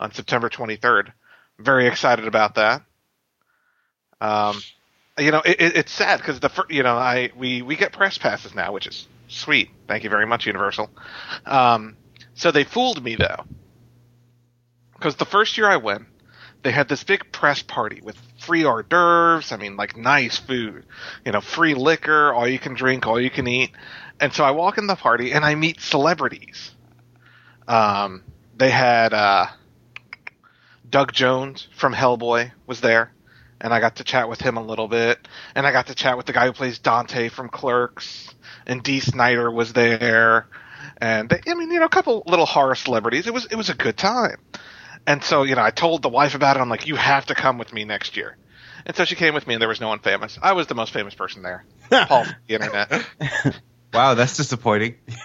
on 0.00 0.12
September 0.12 0.48
23rd. 0.48 1.12
Very 1.58 1.86
excited 1.86 2.26
about 2.26 2.54
that. 2.54 2.82
Um, 4.20 4.60
you 5.18 5.30
know, 5.30 5.42
it, 5.44 5.60
it, 5.60 5.76
it's 5.76 5.92
sad 5.92 6.18
because 6.18 6.40
the 6.40 6.48
fir- 6.48 6.66
you 6.70 6.82
know 6.82 6.96
I 6.96 7.30
we 7.36 7.62
we 7.62 7.76
get 7.76 7.92
press 7.92 8.18
passes 8.18 8.54
now, 8.54 8.72
which 8.72 8.86
is 8.86 9.06
sweet. 9.28 9.70
Thank 9.86 10.04
you 10.04 10.10
very 10.10 10.26
much, 10.26 10.46
Universal. 10.46 10.90
Um, 11.44 11.96
so 12.34 12.50
they 12.50 12.64
fooled 12.64 13.02
me 13.02 13.16
though, 13.16 13.44
because 14.94 15.16
the 15.16 15.24
first 15.24 15.58
year 15.58 15.68
I 15.68 15.76
went, 15.76 16.06
they 16.62 16.72
had 16.72 16.88
this 16.88 17.04
big 17.04 17.30
press 17.32 17.62
party 17.62 18.00
with 18.02 18.16
free 18.40 18.64
hors 18.64 18.82
d'oeuvres. 18.82 19.52
I 19.52 19.56
mean, 19.56 19.76
like 19.76 19.96
nice 19.96 20.38
food, 20.38 20.84
you 21.24 21.32
know, 21.32 21.40
free 21.40 21.74
liquor, 21.74 22.32
all 22.32 22.48
you 22.48 22.58
can 22.58 22.74
drink, 22.74 23.06
all 23.06 23.20
you 23.20 23.30
can 23.30 23.46
eat. 23.46 23.70
And 24.20 24.32
so 24.32 24.44
I 24.44 24.50
walk 24.50 24.78
in 24.78 24.86
the 24.86 24.96
party 24.96 25.32
and 25.32 25.44
I 25.44 25.54
meet 25.54 25.80
celebrities. 25.80 26.72
Um, 27.68 28.22
they 28.56 28.70
had 28.70 29.12
uh, 29.12 29.46
Doug 30.88 31.12
Jones 31.12 31.68
from 31.76 31.94
Hellboy 31.94 32.52
was 32.66 32.80
there, 32.80 33.12
and 33.60 33.72
I 33.72 33.80
got 33.80 33.96
to 33.96 34.04
chat 34.04 34.28
with 34.28 34.40
him 34.40 34.56
a 34.56 34.62
little 34.62 34.88
bit. 34.88 35.28
And 35.54 35.66
I 35.66 35.72
got 35.72 35.86
to 35.88 35.94
chat 35.94 36.16
with 36.16 36.26
the 36.26 36.32
guy 36.32 36.46
who 36.46 36.52
plays 36.52 36.78
Dante 36.78 37.28
from 37.28 37.48
Clerks, 37.48 38.34
and 38.66 38.82
Dee 38.82 39.00
Snider 39.00 39.50
was 39.50 39.72
there. 39.72 40.48
And 41.00 41.28
they, 41.28 41.40
I 41.46 41.54
mean, 41.54 41.70
you 41.70 41.78
know, 41.78 41.86
a 41.86 41.90
couple 41.90 42.24
little 42.26 42.46
horror 42.46 42.74
celebrities. 42.74 43.26
It 43.26 43.34
was 43.34 43.46
it 43.46 43.54
was 43.54 43.68
a 43.68 43.74
good 43.74 43.96
time. 43.96 44.38
And 45.08 45.24
so, 45.24 45.42
you 45.44 45.54
know, 45.54 45.62
I 45.62 45.70
told 45.70 46.02
the 46.02 46.10
wife 46.10 46.34
about 46.34 46.58
it. 46.58 46.60
I'm 46.60 46.68
like, 46.68 46.86
you 46.86 46.94
have 46.94 47.24
to 47.26 47.34
come 47.34 47.56
with 47.56 47.72
me 47.72 47.86
next 47.86 48.18
year. 48.18 48.36
And 48.84 48.94
so 48.94 49.06
she 49.06 49.14
came 49.14 49.32
with 49.32 49.46
me, 49.46 49.54
and 49.54 49.60
there 49.60 49.68
was 49.68 49.80
no 49.80 49.88
one 49.88 50.00
famous. 50.00 50.38
I 50.42 50.52
was 50.52 50.66
the 50.66 50.74
most 50.74 50.92
famous 50.92 51.14
person 51.14 51.40
there. 51.42 51.64
Paul, 51.90 52.26
the 52.46 52.54
internet. 52.54 53.06
Wow, 53.94 54.12
that's 54.12 54.36
disappointing. 54.36 54.96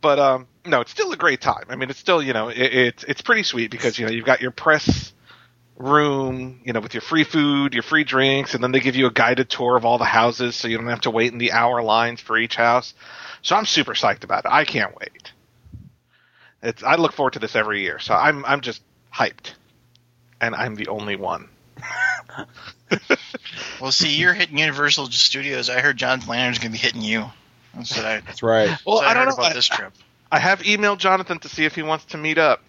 but 0.00 0.18
um, 0.20 0.46
no, 0.64 0.82
it's 0.82 0.92
still 0.92 1.10
a 1.10 1.16
great 1.16 1.40
time. 1.40 1.64
I 1.68 1.74
mean, 1.74 1.90
it's 1.90 1.98
still 1.98 2.22
you 2.22 2.32
know 2.32 2.46
it, 2.48 2.58
it's 2.60 3.02
it's 3.02 3.22
pretty 3.22 3.42
sweet 3.42 3.72
because 3.72 3.98
you 3.98 4.06
know 4.06 4.12
you've 4.12 4.24
got 4.24 4.40
your 4.40 4.52
press 4.52 5.12
room, 5.76 6.60
you 6.64 6.72
know, 6.72 6.78
with 6.78 6.94
your 6.94 7.00
free 7.00 7.24
food, 7.24 7.74
your 7.74 7.82
free 7.82 8.04
drinks, 8.04 8.54
and 8.54 8.62
then 8.62 8.70
they 8.70 8.78
give 8.78 8.94
you 8.94 9.06
a 9.06 9.10
guided 9.10 9.50
tour 9.50 9.76
of 9.76 9.84
all 9.84 9.98
the 9.98 10.04
houses, 10.04 10.54
so 10.54 10.68
you 10.68 10.78
don't 10.78 10.86
have 10.86 11.00
to 11.00 11.10
wait 11.10 11.32
in 11.32 11.38
the 11.38 11.50
hour 11.50 11.82
lines 11.82 12.20
for 12.20 12.38
each 12.38 12.54
house. 12.54 12.94
So 13.42 13.56
I'm 13.56 13.66
super 13.66 13.94
psyched 13.94 14.22
about 14.22 14.44
it. 14.44 14.52
I 14.52 14.64
can't 14.64 14.94
wait. 14.96 15.31
It's 16.62 16.82
I 16.82 16.96
look 16.96 17.12
forward 17.12 17.32
to 17.34 17.38
this 17.38 17.56
every 17.56 17.82
year, 17.82 17.98
so 17.98 18.14
I'm 18.14 18.44
I'm 18.44 18.60
just 18.60 18.82
hyped, 19.12 19.54
and 20.40 20.54
I'm 20.54 20.74
the 20.76 20.88
only 20.88 21.16
one. 21.16 21.48
Well, 23.80 23.90
see, 23.90 24.14
you're 24.14 24.32
hitting 24.32 24.58
Universal 24.58 25.06
Studios. 25.06 25.68
I 25.68 25.80
heard 25.80 25.96
Jonathan 25.96 26.28
Landers 26.28 26.58
going 26.58 26.70
to 26.72 26.78
be 26.78 26.82
hitting 26.82 27.02
you. 27.02 27.24
That's 27.74 27.96
what 27.96 28.06
I. 28.06 28.20
That's 28.20 28.42
right. 28.42 28.70
Well, 28.86 28.98
so 28.98 29.04
I, 29.04 29.10
I 29.10 29.14
don't 29.14 29.24
heard 29.24 29.28
know. 29.30 29.34
about 29.34 29.50
I- 29.50 29.54
this 29.54 29.66
trip. 29.66 29.92
I 30.30 30.38
have 30.38 30.60
emailed 30.60 30.98
Jonathan 30.98 31.40
to 31.40 31.48
see 31.48 31.64
if 31.64 31.74
he 31.74 31.82
wants 31.82 32.04
to 32.06 32.16
meet 32.16 32.38
up. 32.38 32.62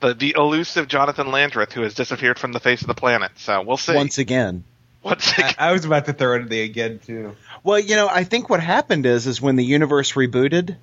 The 0.00 0.14
the 0.14 0.34
elusive 0.36 0.88
Jonathan 0.88 1.30
Landreth, 1.30 1.72
who 1.72 1.82
has 1.82 1.94
disappeared 1.94 2.38
from 2.38 2.52
the 2.52 2.60
face 2.60 2.80
of 2.82 2.88
the 2.88 2.94
planet. 2.94 3.32
So 3.36 3.62
we'll 3.62 3.76
see. 3.76 3.94
Once 3.94 4.18
again. 4.18 4.64
Once 5.02 5.32
I, 5.38 5.54
I 5.58 5.72
was 5.72 5.84
about 5.84 6.06
to 6.06 6.12
throw 6.12 6.34
it 6.36 6.42
in 6.42 6.48
the 6.48 6.60
again 6.62 6.98
too. 6.98 7.36
Well, 7.62 7.78
you 7.78 7.94
know, 7.94 8.08
I 8.08 8.24
think 8.24 8.50
what 8.50 8.60
happened 8.60 9.06
is, 9.06 9.26
is 9.28 9.40
when 9.40 9.54
the 9.56 9.64
universe 9.64 10.12
rebooted, 10.14 10.76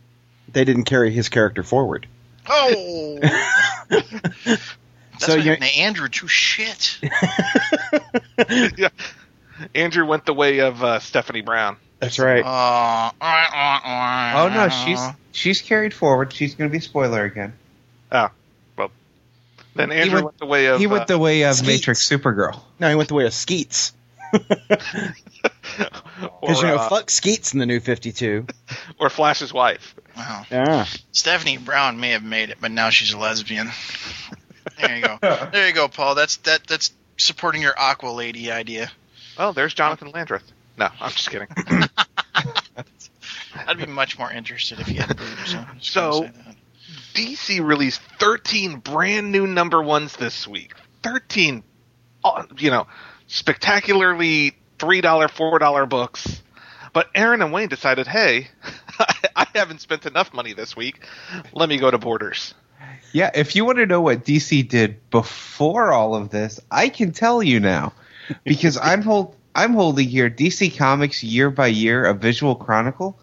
they 0.51 0.63
didn't 0.63 0.85
carry 0.85 1.11
his 1.11 1.27
character 1.27 1.63
forward. 1.63 2.07
Oh, 2.47 3.17
that's 3.89 4.62
so 5.19 5.36
you, 5.36 5.51
happened 5.51 5.63
to 5.69 5.77
Andrew 5.79 6.08
too. 6.10 6.27
Shit. 6.27 6.99
yeah. 8.77 8.89
Andrew 9.73 10.05
went 10.05 10.25
the 10.25 10.34
way 10.34 10.60
of 10.60 10.84
uh, 10.84 10.99
Stephanie 10.99 11.41
Brown. 11.41 11.77
that's 11.99 12.19
right. 12.19 12.43
Uh, 12.43 13.12
Oh 14.38 14.49
no, 14.53 14.69
she's 14.69 14.99
she's 15.31 15.62
carried 15.62 15.93
forward. 15.93 16.34
She's 16.34 16.55
going 16.55 16.69
to 16.69 16.71
be 16.71 16.79
a 16.79 16.81
spoiler 16.81 17.23
again. 17.23 17.53
Oh, 18.12 18.29
well. 18.77 18.91
Then 19.75 19.91
He 19.91 19.97
Andrew 19.97 20.15
went- 20.15 20.25
went, 20.25 20.38
the 20.39 20.45
way 20.45 20.65
of 20.67 20.79
he 20.79 20.88
went 20.88 21.03
uh, 21.03 21.05
the 21.05 21.17
way 21.19 21.43
of 21.43 21.55
Skeets. 21.55 21.67
Matrix 21.67 22.10
Supergirl. 22.10 22.60
no, 22.79 22.89
he 22.89 22.95
went 22.95 23.08
the 23.10 23.15
way 23.15 23.25
of 23.25 23.34
Skeets. 23.34 23.93
Because 26.41 26.62
you 26.62 26.67
know, 26.67 26.75
uh, 26.75 26.89
fuck 26.89 27.10
Skeets 27.10 27.53
in 27.53 27.60
the 27.60 27.65
new 27.65 27.79
Fifty 27.79 28.12
Two. 28.12 28.45
or 28.99 29.10
Flash's 29.10 29.53
wife. 29.53 29.95
Wow. 30.15 30.45
Yeah. 30.49 30.86
Stephanie 31.12 31.58
Brown 31.58 31.99
may 31.99 32.12
have 32.12 32.23
made 32.23 32.49
it, 32.49 32.58
but 32.62 32.71
now 32.71 32.89
she's 32.89 33.13
a 33.13 33.17
lesbian. 33.17 33.69
There 34.78 34.95
you 34.97 35.04
go. 35.04 35.17
There 35.54 35.67
you 35.69 35.73
go, 35.73 35.88
Paul. 35.88 36.15
That's 36.15 36.36
that. 36.38 36.67
That's 36.67 36.91
supporting 37.17 37.62
your 37.62 37.73
Aqua 37.80 38.10
Lady 38.10 38.51
idea. 38.51 38.91
Well, 39.38 39.54
there's 39.54 39.73
Jonathan 39.73 40.12
Landreth. 40.12 40.43
No, 40.78 40.89
I'm 40.99 41.12
just 41.12 41.30
kidding. 41.30 41.47
I'd 43.67 43.78
be 43.78 43.86
much 43.86 44.19
more 44.19 44.30
interested 44.32 44.80
if 44.82 44.89
you 44.89 44.99
had 45.01 45.15
boobs. 45.15 45.54
I'm 45.56 45.80
So- 45.82 46.21
gonna 46.23 46.34
say 46.34 46.39
that. 46.45 46.56
DC 47.13 47.65
released 47.65 48.01
13 48.19 48.80
brand 48.80 49.32
new 49.32 49.47
number 49.47 49.82
ones 49.82 50.17
this 50.17 50.45
week. 50.45 50.73
13, 51.04 51.63
uh, 52.25 52.43
you 52.58 52.69
know, 52.69 52.88
spectacularly 53.28 54.58
$3, 54.80 55.01
$4 55.01 55.86
books. 55.89 56.41
But 56.91 57.08
Aaron 57.15 57.41
and 57.41 57.54
Wayne 57.54 57.69
decided, 57.69 58.08
hey, 58.08 58.49
I 59.38 59.48
haven't 59.54 59.82
spent 59.82 60.06
enough 60.06 60.34
money 60.34 60.54
this 60.54 60.76
week. 60.76 61.06
Let 61.54 61.67
me 61.67 61.78
go 61.78 61.91
to 61.91 61.98
Borders. 61.98 62.54
Yeah, 63.12 63.32
if 63.34 63.56
you 63.56 63.65
want 63.65 63.80
to 63.80 63.86
know 63.86 64.02
what 64.02 64.24
DC 64.24 64.67
did 64.67 65.10
before 65.10 65.91
all 65.91 66.15
of 66.15 66.30
this, 66.30 66.60
I 66.71 66.89
can 66.89 67.12
tell 67.12 67.43
you 67.43 67.60
now, 67.60 67.93
because 68.43 68.78
I'm 68.78 69.02
hold 69.04 69.36
I'm 69.54 69.74
holding 69.74 70.10
here 70.10 70.30
DC 70.30 70.78
Comics 70.78 71.24
year 71.24 71.50
by 71.50 71.67
year 71.67 72.06
a 72.06 72.13
visual 72.13 72.56
chronicle. 72.56 73.17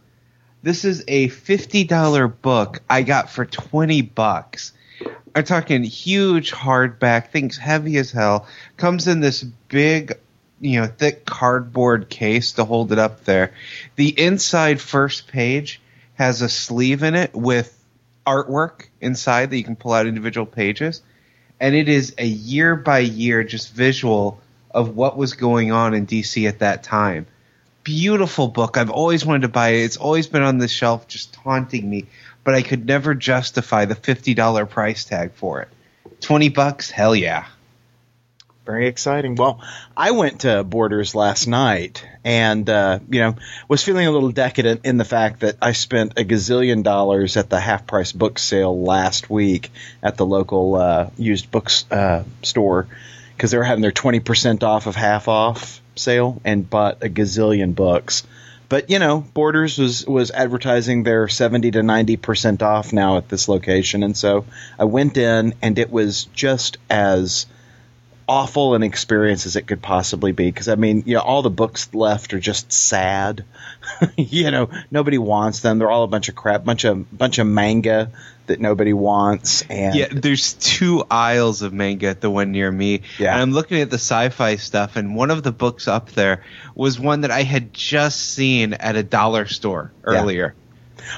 This 0.62 0.84
is 0.84 1.04
a 1.08 1.28
fifty 1.28 1.84
dollar 1.84 2.28
book 2.28 2.80
I 2.88 3.02
got 3.02 3.30
for 3.30 3.44
twenty 3.44 4.02
bucks. 4.02 4.72
I'm 5.34 5.44
talking 5.44 5.82
huge 5.82 6.52
hardback, 6.52 7.30
things 7.30 7.56
heavy 7.56 7.96
as 7.96 8.10
hell. 8.10 8.46
Comes 8.76 9.08
in 9.08 9.20
this 9.20 9.42
big, 9.42 10.18
you 10.60 10.80
know, 10.80 10.86
thick 10.86 11.24
cardboard 11.24 12.10
case 12.10 12.52
to 12.52 12.64
hold 12.64 12.92
it 12.92 12.98
up 12.98 13.24
there. 13.24 13.52
The 13.96 14.08
inside 14.08 14.80
first 14.80 15.28
page 15.28 15.81
has 16.22 16.40
a 16.40 16.48
sleeve 16.48 17.02
in 17.02 17.16
it 17.16 17.34
with 17.34 17.76
artwork 18.24 18.86
inside 19.00 19.50
that 19.50 19.56
you 19.56 19.64
can 19.64 19.74
pull 19.74 19.92
out 19.92 20.06
individual 20.06 20.46
pages. 20.46 21.02
And 21.58 21.74
it 21.74 21.88
is 21.88 22.14
a 22.16 22.24
year 22.24 22.76
by 22.76 23.00
year 23.00 23.42
just 23.42 23.74
visual 23.74 24.40
of 24.70 24.94
what 24.94 25.16
was 25.16 25.32
going 25.32 25.72
on 25.72 25.94
in 25.94 26.06
DC 26.06 26.48
at 26.48 26.60
that 26.60 26.84
time. 26.84 27.26
Beautiful 27.82 28.46
book. 28.46 28.76
I've 28.76 28.90
always 28.90 29.26
wanted 29.26 29.42
to 29.42 29.48
buy 29.48 29.70
it. 29.70 29.84
It's 29.84 29.96
always 29.96 30.28
been 30.28 30.42
on 30.42 30.58
the 30.58 30.68
shelf 30.68 31.08
just 31.08 31.34
taunting 31.34 31.90
me, 31.90 32.06
but 32.44 32.54
I 32.54 32.62
could 32.62 32.86
never 32.86 33.14
justify 33.14 33.84
the 33.86 33.96
$50 33.96 34.70
price 34.70 35.04
tag 35.04 35.32
for 35.32 35.62
it. 35.62 35.68
20 36.20 36.50
bucks? 36.50 36.88
Hell 36.88 37.16
yeah. 37.16 37.46
Very 38.72 38.88
exciting. 38.88 39.34
Well, 39.34 39.60
I 39.94 40.12
went 40.12 40.40
to 40.40 40.64
Borders 40.64 41.14
last 41.14 41.46
night 41.46 42.06
and, 42.24 42.66
uh, 42.70 43.00
you 43.10 43.20
know, 43.20 43.36
was 43.68 43.84
feeling 43.84 44.06
a 44.06 44.10
little 44.10 44.30
decadent 44.30 44.86
in 44.86 44.96
the 44.96 45.04
fact 45.04 45.40
that 45.40 45.56
I 45.60 45.72
spent 45.72 46.18
a 46.18 46.24
gazillion 46.24 46.82
dollars 46.82 47.36
at 47.36 47.50
the 47.50 47.60
half 47.60 47.86
price 47.86 48.12
book 48.12 48.38
sale 48.38 48.82
last 48.82 49.28
week 49.28 49.70
at 50.02 50.16
the 50.16 50.24
local 50.24 50.76
uh, 50.76 51.10
used 51.18 51.50
books 51.50 51.84
uh, 51.90 52.24
store 52.42 52.86
because 53.36 53.50
they 53.50 53.58
were 53.58 53.64
having 53.64 53.82
their 53.82 53.92
20% 53.92 54.62
off 54.62 54.86
of 54.86 54.96
half 54.96 55.28
off 55.28 55.82
sale 55.94 56.40
and 56.42 56.70
bought 56.70 57.02
a 57.02 57.10
gazillion 57.10 57.74
books. 57.74 58.22
But, 58.70 58.88
you 58.88 58.98
know, 58.98 59.20
Borders 59.34 59.76
was, 59.76 60.06
was 60.06 60.30
advertising 60.30 61.02
their 61.02 61.28
70 61.28 61.72
to 61.72 61.80
90% 61.80 62.62
off 62.62 62.94
now 62.94 63.18
at 63.18 63.28
this 63.28 63.48
location. 63.48 64.02
And 64.02 64.16
so 64.16 64.46
I 64.78 64.84
went 64.84 65.18
in 65.18 65.52
and 65.60 65.78
it 65.78 65.90
was 65.90 66.24
just 66.32 66.78
as 66.88 67.44
awful 68.28 68.74
an 68.74 68.82
experience 68.82 69.46
as 69.46 69.56
it 69.56 69.66
could 69.66 69.82
possibly 69.82 70.32
be 70.32 70.46
because 70.46 70.68
I 70.68 70.74
mean, 70.76 71.02
you 71.06 71.14
know, 71.14 71.20
all 71.20 71.42
the 71.42 71.50
books 71.50 71.92
left 71.94 72.34
are 72.34 72.40
just 72.40 72.72
sad. 72.72 73.44
you 74.16 74.50
know, 74.50 74.70
nobody 74.90 75.18
wants 75.18 75.60
them. 75.60 75.78
They're 75.78 75.90
all 75.90 76.04
a 76.04 76.08
bunch 76.08 76.28
of 76.28 76.34
crap, 76.34 76.64
bunch 76.64 76.84
of 76.84 77.16
bunch 77.16 77.38
of 77.38 77.46
manga 77.46 78.10
that 78.46 78.60
nobody 78.60 78.92
wants. 78.92 79.62
And 79.62 79.94
Yeah, 79.94 80.08
there's 80.10 80.54
two 80.54 81.04
aisles 81.10 81.62
of 81.62 81.72
manga 81.72 82.08
at 82.08 82.20
the 82.20 82.30
one 82.30 82.52
near 82.52 82.70
me. 82.70 83.02
Yeah. 83.18 83.32
And 83.32 83.40
I'm 83.42 83.52
looking 83.52 83.80
at 83.80 83.90
the 83.90 83.96
sci-fi 83.98 84.56
stuff, 84.56 84.96
and 84.96 85.14
one 85.14 85.30
of 85.30 85.42
the 85.42 85.52
books 85.52 85.86
up 85.88 86.10
there 86.10 86.42
was 86.74 86.98
one 86.98 87.20
that 87.22 87.30
I 87.30 87.42
had 87.42 87.72
just 87.72 88.18
seen 88.20 88.74
at 88.74 88.96
a 88.96 89.02
dollar 89.02 89.46
store 89.46 89.92
Yeah. 90.06 90.20
earlier. 90.20 90.54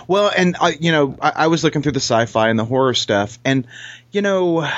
Well, 0.06 0.30
and 0.34 0.56
I, 0.60 0.70
you 0.80 0.92
know, 0.92 1.16
I, 1.20 1.32
I 1.36 1.46
was 1.48 1.62
looking 1.64 1.82
through 1.82 1.92
the 1.92 2.00
sci-fi 2.00 2.48
and 2.48 2.58
the 2.58 2.64
horror 2.64 2.94
stuff, 2.94 3.38
and 3.44 3.66
you 4.12 4.22
know, 4.22 4.68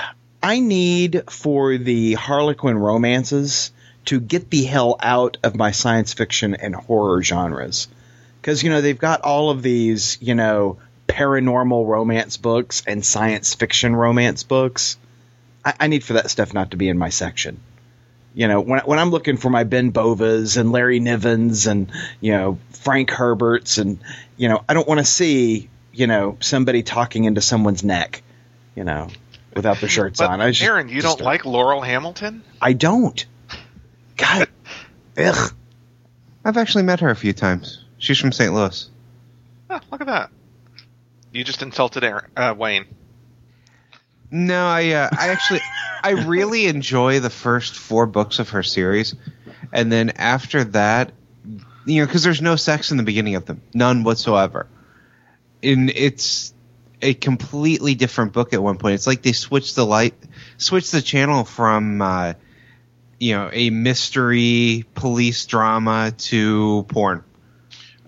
I 0.42 0.61
need 0.61 1.31
for 1.31 1.77
the 1.77 2.14
Harlequin 2.14 2.79
romances 2.79 3.72
to 4.07 4.20
get 4.20 4.51
the 4.51 4.64
hell 4.64 4.96
out 5.01 5.37
of 5.42 5.57
my 5.57 5.72
science 5.72 6.14
fiction 6.14 6.55
and 6.55 6.75
horror 6.75 7.22
genres, 7.22 7.88
because 8.40 8.62
you 8.62 8.70
know 8.70 8.81
they've 8.81 8.99
got 8.99 9.22
all 9.22 9.51
of 9.51 9.62
these, 9.62 10.18
you 10.20 10.35
know, 10.35 10.79
paranormal 11.09 11.87
romance 11.87 12.37
books 12.37 12.83
and 12.87 13.05
science 13.05 13.55
fiction 13.55 13.94
romance 13.94 14.42
books. 14.42 14.96
I, 15.64 15.75
I 15.81 15.87
need 15.88 16.05
for 16.05 16.14
that 16.14 16.31
stuff 16.31 16.55
not 16.55 16.70
to 16.70 16.77
be 16.77 16.88
in 16.88 16.99
my 16.99 17.09
section. 17.09 17.61
You 18.35 18.49
know, 18.49 18.61
when 18.61 18.81
when 18.81 18.99
I'm 18.99 19.11
looking 19.11 19.38
for 19.38 19.51
my 19.51 19.64
Ben 19.64 19.92
Bovas 19.92 20.57
and 20.57 20.70
Larry 20.70 21.01
Nivens 21.01 21.66
and 21.66 21.90
you 22.20 22.33
know 22.33 22.59
Frank 22.70 23.11
Herberts 23.11 23.79
and 23.79 23.99
you 24.37 24.49
know 24.49 24.62
I 24.68 24.75
don't 24.75 24.87
want 24.87 25.01
to 25.01 25.07
see 25.07 25.68
you 25.92 26.07
know 26.07 26.37
somebody 26.40 26.83
talking 26.83 27.25
into 27.25 27.40
someone's 27.40 27.83
neck, 27.83 28.22
you 28.75 28.85
know, 28.85 29.09
without 29.57 29.81
their 29.81 29.88
shirts 29.88 30.21
But 30.21 30.31
on. 30.31 30.40
I 30.40 30.51
just, 30.51 30.62
Aaron, 30.62 30.88
you 30.88 31.01
just 31.01 31.19
don't 31.19 31.25
like 31.25 31.42
Laurell 31.42 31.85
Hamilton? 31.85 32.45
I 32.61 32.75
don't. 32.75 33.25
God, 34.16 34.49
ugh. 35.19 35.53
I've 36.45 36.57
actually 36.57 36.85
met 36.85 37.01
her 37.01 37.11
a 37.11 37.16
few 37.16 37.33
times. 37.33 37.83
She's 37.99 38.19
from 38.19 38.31
St. 38.31 38.53
Louis. 38.53 38.88
Oh, 39.69 39.81
look 39.90 40.01
at 40.01 40.07
that. 40.07 40.31
You 41.33 41.42
just 41.42 41.62
insulted 41.62 42.05
Aaron, 42.05 42.31
uh, 42.37 42.55
Wayne. 42.57 42.87
No, 44.31 44.66
I 44.66 44.90
uh, 44.90 45.09
I 45.12 45.29
actually 45.29 45.61
I 46.03 46.11
really 46.11 46.66
enjoy 46.69 47.21
the 47.21 47.31
first 47.31 47.77
four 47.77 48.07
books 48.07 48.38
of 48.38 48.51
her 48.51 48.62
series, 48.62 49.14
and 49.73 49.90
then 49.90 50.11
after 50.11 50.64
that, 50.64 51.12
you 51.85 52.01
know, 52.01 52.07
because 52.07 52.23
there's 52.23 52.42
no 52.42 52.57
sex 52.57 52.90
in 52.90 52.97
the 52.97 53.03
beginning 53.03 53.35
of 53.35 53.47
them, 53.47 53.61
none 53.75 54.05
whatsoever. 54.05 54.66
And 55.62 55.90
it's 55.90 56.53
a 57.07 57.14
completely 57.14 57.95
different 57.95 58.33
book 58.33 58.53
at 58.53 58.61
one 58.62 58.79
point. 58.79 58.95
It's 58.95 59.07
like 59.07 59.23
they 59.23 59.33
switched 59.33 59.77
the 59.77 59.87
light, 59.87 60.14
switched 60.59 60.90
the 60.90 61.01
channel 61.01 61.45
from, 61.45 62.03
uh, 62.03 62.35
you 63.21 63.35
know, 63.35 63.49
a 63.53 63.71
mystery 63.71 64.85
police 64.95 65.47
drama 65.47 66.12
to 66.19 66.85
porn. 66.88 67.23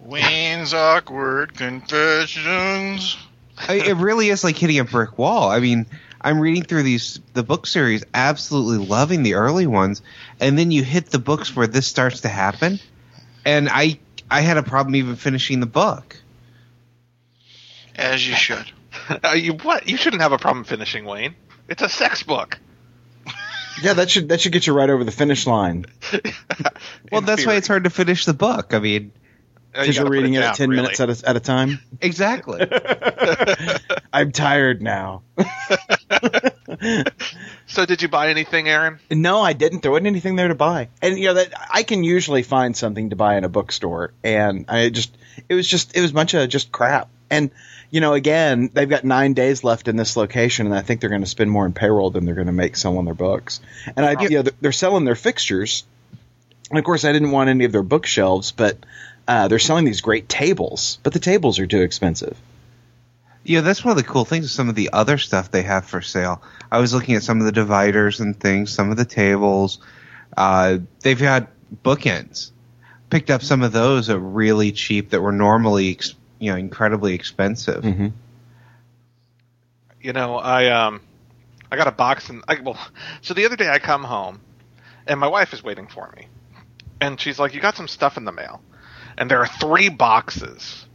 Wayne's 0.02 0.74
awkward 0.74 1.54
confessions. 1.54 3.16
I, 3.56 3.74
it 3.74 3.96
really 3.96 4.30
is 4.30 4.42
like 4.42 4.56
hitting 4.56 4.80
a 4.80 4.84
brick 4.84 5.16
wall. 5.16 5.48
I 5.48 5.60
mean, 5.60 5.86
I'm 6.20 6.40
reading 6.40 6.64
through 6.64 6.82
these 6.82 7.20
the 7.34 7.44
book 7.44 7.66
series, 7.66 8.04
absolutely 8.12 8.84
loving 8.84 9.22
the 9.22 9.34
early 9.34 9.68
ones, 9.68 10.02
and 10.40 10.58
then 10.58 10.72
you 10.72 10.82
hit 10.82 11.06
the 11.06 11.18
books 11.20 11.54
where 11.54 11.68
this 11.68 11.86
starts 11.86 12.22
to 12.22 12.28
happen, 12.28 12.80
and 13.44 13.68
I 13.68 14.00
I 14.28 14.40
had 14.40 14.56
a 14.56 14.62
problem 14.64 14.96
even 14.96 15.14
finishing 15.14 15.60
the 15.60 15.66
book. 15.66 16.16
As 17.94 18.26
you 18.26 18.34
should. 18.34 18.72
Uh, 19.10 19.30
you 19.34 19.52
what? 19.54 19.88
You 19.88 19.96
shouldn't 19.96 20.22
have 20.22 20.32
a 20.32 20.38
problem 20.38 20.64
finishing 20.64 21.04
Wayne. 21.04 21.34
It's 21.68 21.82
a 21.82 21.88
sex 21.88 22.22
book. 22.22 22.58
yeah, 23.82 23.92
that 23.94 24.10
should 24.10 24.28
that 24.30 24.40
should 24.40 24.52
get 24.52 24.66
you 24.66 24.72
right 24.72 24.90
over 24.90 25.04
the 25.04 25.10
finish 25.12 25.46
line 25.46 25.84
Well, 27.12 27.20
In 27.20 27.24
that's 27.24 27.46
why 27.46 27.54
it's 27.54 27.68
hard 27.68 27.84
to 27.84 27.90
finish 27.90 28.24
the 28.24 28.34
book. 28.34 28.74
I 28.74 28.78
mean, 28.80 29.12
Uh, 29.74 29.80
you 29.80 29.82
because 29.82 29.96
you're 29.96 30.06
put 30.06 30.12
reading 30.12 30.34
it, 30.34 30.40
down, 30.40 30.50
at 30.50 30.56
ten 30.56 30.70
really. 30.70 30.82
minutes 30.82 31.00
at 31.00 31.10
a, 31.10 31.28
at 31.28 31.36
a 31.36 31.40
time. 31.40 31.78
exactly. 32.00 32.66
I'm 34.12 34.32
tired 34.32 34.82
now. 34.82 35.22
So 37.66 37.84
did 37.84 38.02
you 38.02 38.08
buy 38.08 38.28
anything, 38.30 38.68
Aaron? 38.68 38.98
No, 39.10 39.40
I 39.42 39.52
didn't. 39.52 39.82
There 39.82 39.90
wasn't 39.90 40.06
anything 40.06 40.36
there 40.36 40.48
to 40.48 40.54
buy, 40.54 40.88
and 41.02 41.18
you 41.18 41.26
know 41.26 41.34
that 41.34 41.52
I 41.70 41.82
can 41.82 42.02
usually 42.04 42.42
find 42.42 42.76
something 42.76 43.10
to 43.10 43.16
buy 43.16 43.36
in 43.36 43.44
a 43.44 43.48
bookstore, 43.48 44.12
and 44.24 44.64
I 44.68 44.88
just 44.90 45.16
it 45.48 45.54
was 45.54 45.66
just 45.66 45.96
it 45.96 46.00
was 46.00 46.10
a 46.12 46.14
bunch 46.14 46.34
of 46.34 46.48
just 46.48 46.72
crap. 46.72 47.08
And 47.30 47.50
you 47.90 48.00
know, 48.00 48.12
again, 48.12 48.68
they've 48.72 48.88
got 48.88 49.04
nine 49.04 49.32
days 49.32 49.64
left 49.64 49.88
in 49.88 49.96
this 49.96 50.16
location, 50.16 50.66
and 50.66 50.74
I 50.74 50.82
think 50.82 51.00
they're 51.00 51.08
going 51.10 51.22
to 51.22 51.26
spend 51.26 51.50
more 51.50 51.64
in 51.64 51.72
payroll 51.72 52.10
than 52.10 52.26
they're 52.26 52.34
going 52.34 52.48
to 52.48 52.52
make 52.52 52.76
selling 52.76 53.06
their 53.06 53.14
books. 53.14 53.60
And 53.96 54.04
I, 54.04 54.20
you 54.22 54.28
know, 54.30 54.42
they're- 54.60 54.72
selling 54.72 55.04
their 55.04 55.14
fixtures, 55.14 55.84
and 56.70 56.78
of 56.78 56.84
course, 56.84 57.04
I 57.04 57.12
didn't 57.12 57.30
want 57.30 57.48
any 57.48 57.64
of 57.64 57.72
their 57.72 57.82
bookshelves, 57.82 58.52
but 58.52 58.76
uh, 59.26 59.48
they're 59.48 59.58
selling 59.58 59.86
these 59.86 60.02
great 60.02 60.28
tables, 60.28 60.98
but 61.02 61.12
the 61.14 61.18
tables 61.18 61.58
are 61.58 61.66
too 61.66 61.80
expensive. 61.80 62.36
Yeah, 63.44 63.62
that's 63.62 63.82
one 63.82 63.92
of 63.92 63.96
the 63.96 64.02
cool 64.10 64.26
things 64.26 64.52
some 64.52 64.68
of 64.68 64.74
the 64.74 64.90
other 64.92 65.16
stuff 65.16 65.50
they 65.50 65.62
have 65.62 65.86
for 65.86 66.02
sale. 66.02 66.42
I 66.70 66.80
was 66.80 66.92
looking 66.92 67.14
at 67.14 67.22
some 67.22 67.38
of 67.40 67.46
the 67.46 67.52
dividers 67.52 68.20
and 68.20 68.38
things, 68.38 68.70
some 68.70 68.90
of 68.90 68.98
the 68.98 69.06
tables. 69.06 69.78
Uh, 70.36 70.78
they've 71.00 71.18
got 71.18 71.48
bookends. 71.82 72.50
Picked 73.08 73.30
up 73.30 73.42
some 73.42 73.62
of 73.62 73.72
those 73.72 74.10
at 74.10 74.20
really 74.20 74.72
cheap 74.72 75.10
that 75.10 75.22
were 75.22 75.32
normally, 75.32 75.92
ex- 75.92 76.14
you 76.38 76.50
know, 76.50 76.56
incredibly 76.56 77.14
expensive. 77.14 77.82
Mhm. 77.84 78.12
You 80.00 80.12
know, 80.12 80.36
I 80.36 80.66
um, 80.70 81.00
I 81.72 81.76
got 81.76 81.88
a 81.88 81.92
box 81.92 82.28
and 82.30 82.42
I, 82.48 82.60
well, 82.60 82.78
so 83.22 83.34
the 83.34 83.44
other 83.46 83.56
day 83.56 83.68
I 83.68 83.78
come 83.78 84.04
home, 84.04 84.40
and 85.06 85.18
my 85.18 85.28
wife 85.28 85.52
is 85.52 85.62
waiting 85.62 85.88
for 85.88 86.12
me, 86.16 86.26
and 87.00 87.20
she's 87.20 87.38
like, 87.38 87.54
"You 87.54 87.60
got 87.60 87.76
some 87.76 87.88
stuff 87.88 88.16
in 88.16 88.24
the 88.24 88.32
mail," 88.32 88.62
and 89.16 89.30
there 89.30 89.40
are 89.40 89.46
three 89.48 89.88
boxes 89.88 90.86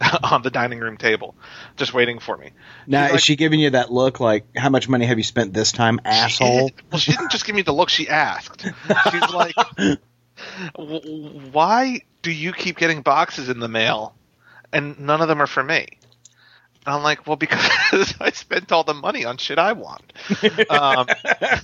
on 0.22 0.42
the 0.42 0.50
dining 0.50 0.78
room 0.78 0.96
table, 0.96 1.34
just 1.76 1.92
waiting 1.94 2.18
for 2.20 2.36
me. 2.36 2.50
Now, 2.86 3.02
like- 3.06 3.14
is 3.14 3.24
she 3.24 3.36
giving 3.36 3.58
you 3.60 3.70
that 3.70 3.90
look 3.92 4.20
like, 4.20 4.44
how 4.56 4.68
much 4.70 4.88
money 4.88 5.06
have 5.06 5.18
you 5.18 5.24
spent 5.24 5.52
this 5.52 5.72
time, 5.72 6.00
asshole? 6.04 6.68
She- 6.68 6.74
well, 6.90 6.98
she 7.00 7.10
didn't 7.12 7.30
just 7.32 7.44
give 7.44 7.56
me 7.56 7.62
the 7.62 7.72
look. 7.72 7.88
She 7.88 8.08
asked. 8.08 8.62
She's 9.10 9.32
like, 9.32 9.54
"Why 10.76 12.02
do 12.22 12.30
you 12.30 12.52
keep 12.52 12.76
getting 12.78 13.02
boxes 13.02 13.48
in 13.48 13.58
the 13.58 13.68
mail, 13.68 14.14
and 14.74 14.98
none 15.00 15.20
of 15.20 15.28
them 15.28 15.40
are 15.40 15.46
for 15.46 15.62
me?" 15.62 15.86
And 16.86 16.94
I'm 16.94 17.02
like, 17.02 17.26
"Well, 17.26 17.36
because 17.36 18.14
I 18.20 18.30
spent 18.30 18.72
all 18.72 18.84
the 18.84 18.94
money 18.94 19.24
on 19.24 19.38
shit 19.38 19.58
I 19.58 19.72
want." 19.72 20.12
Um, 20.68 21.06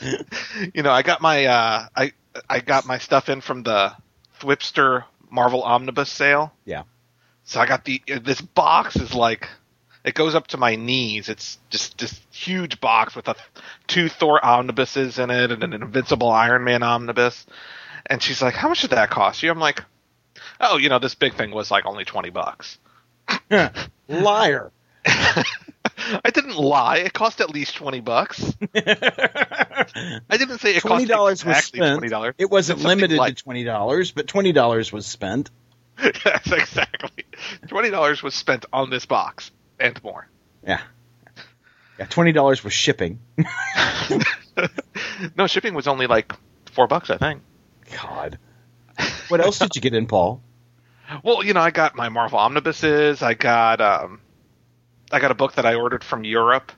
you 0.74 0.82
know, 0.82 0.92
I 0.92 1.02
got 1.02 1.20
my 1.20 1.46
uh, 1.46 1.86
I 1.94 2.12
I 2.48 2.60
got 2.60 2.86
my 2.86 2.98
stuff 2.98 3.28
in 3.28 3.40
from 3.40 3.62
the 3.62 3.92
Thwipster 4.40 5.04
Marvel 5.30 5.62
Omnibus 5.62 6.10
sale. 6.10 6.52
Yeah. 6.64 6.84
So 7.44 7.60
I 7.60 7.66
got 7.66 7.84
the 7.84 8.02
this 8.22 8.40
box 8.40 8.96
is 8.96 9.14
like 9.14 9.48
it 10.04 10.14
goes 10.14 10.34
up 10.34 10.46
to 10.48 10.56
my 10.56 10.76
knees. 10.76 11.28
It's 11.28 11.58
just 11.68 11.98
this 11.98 12.20
huge 12.30 12.80
box 12.80 13.14
with 13.14 13.28
a 13.28 13.36
two 13.86 14.08
Thor 14.08 14.44
omnibuses 14.44 15.18
in 15.18 15.30
it 15.30 15.50
and 15.50 15.62
an 15.62 15.72
Invincible 15.72 16.30
Iron 16.30 16.64
Man 16.64 16.82
omnibus. 16.82 17.46
And 18.06 18.22
she's 18.22 18.40
like, 18.40 18.54
"How 18.54 18.68
much 18.68 18.80
did 18.80 18.90
that 18.90 19.10
cost 19.10 19.42
you?" 19.42 19.50
I'm 19.50 19.58
like, 19.58 19.84
"Oh, 20.60 20.78
you 20.78 20.88
know, 20.88 20.98
this 20.98 21.14
big 21.14 21.34
thing 21.34 21.50
was 21.50 21.70
like 21.70 21.86
only 21.86 22.04
twenty 22.04 22.30
bucks." 22.30 22.78
Liar. 24.08 24.72
I 26.24 26.30
didn't 26.32 26.56
lie. 26.56 26.98
It 26.98 27.12
cost 27.12 27.40
at 27.40 27.50
least 27.50 27.76
twenty 27.76 28.00
bucks. 28.00 28.54
I 28.74 29.86
didn't 30.30 30.58
say 30.58 30.76
it 30.76 30.80
Twenty 30.80 31.04
cost 31.04 31.08
dollars 31.08 31.44
was 31.44 31.56
spent. 31.58 31.98
twenty 31.98 32.08
dollars. 32.08 32.34
It 32.38 32.50
wasn't 32.50 32.80
limited 32.80 33.18
like, 33.18 33.36
to 33.36 33.42
twenty 33.42 33.64
dollars, 33.64 34.10
but 34.10 34.26
twenty 34.26 34.52
dollars 34.52 34.92
was 34.92 35.06
spent. 35.06 35.50
yes, 36.02 36.52
exactly. 36.52 37.24
Twenty 37.68 37.90
dollars 37.90 38.22
was 38.22 38.34
spent 38.34 38.66
on 38.72 38.90
this 38.90 39.06
box 39.06 39.50
and 39.78 40.02
more. 40.02 40.28
Yeah. 40.66 40.80
Yeah, 41.98 42.06
twenty 42.06 42.32
dollars 42.32 42.64
was 42.64 42.72
shipping. 42.72 43.20
no, 45.36 45.46
shipping 45.46 45.74
was 45.74 45.86
only 45.86 46.06
like 46.06 46.32
four 46.72 46.86
bucks, 46.86 47.10
I 47.10 47.18
think. 47.18 47.42
God. 48.02 48.38
What 49.28 49.40
else 49.40 49.58
did 49.58 49.76
you 49.76 49.82
get 49.82 49.94
in, 49.94 50.06
Paul? 50.06 50.42
Well, 51.22 51.44
you 51.44 51.52
know, 51.54 51.60
I 51.60 51.70
got 51.70 51.94
my 51.96 52.08
Marvel 52.08 52.38
omnibuses. 52.38 53.22
I 53.22 53.34
got 53.34 53.80
um, 53.80 54.20
I 55.10 55.20
got 55.20 55.30
a 55.30 55.34
book 55.34 55.54
that 55.54 55.66
I 55.66 55.74
ordered 55.74 56.04
from 56.04 56.24
Europe, 56.24 56.72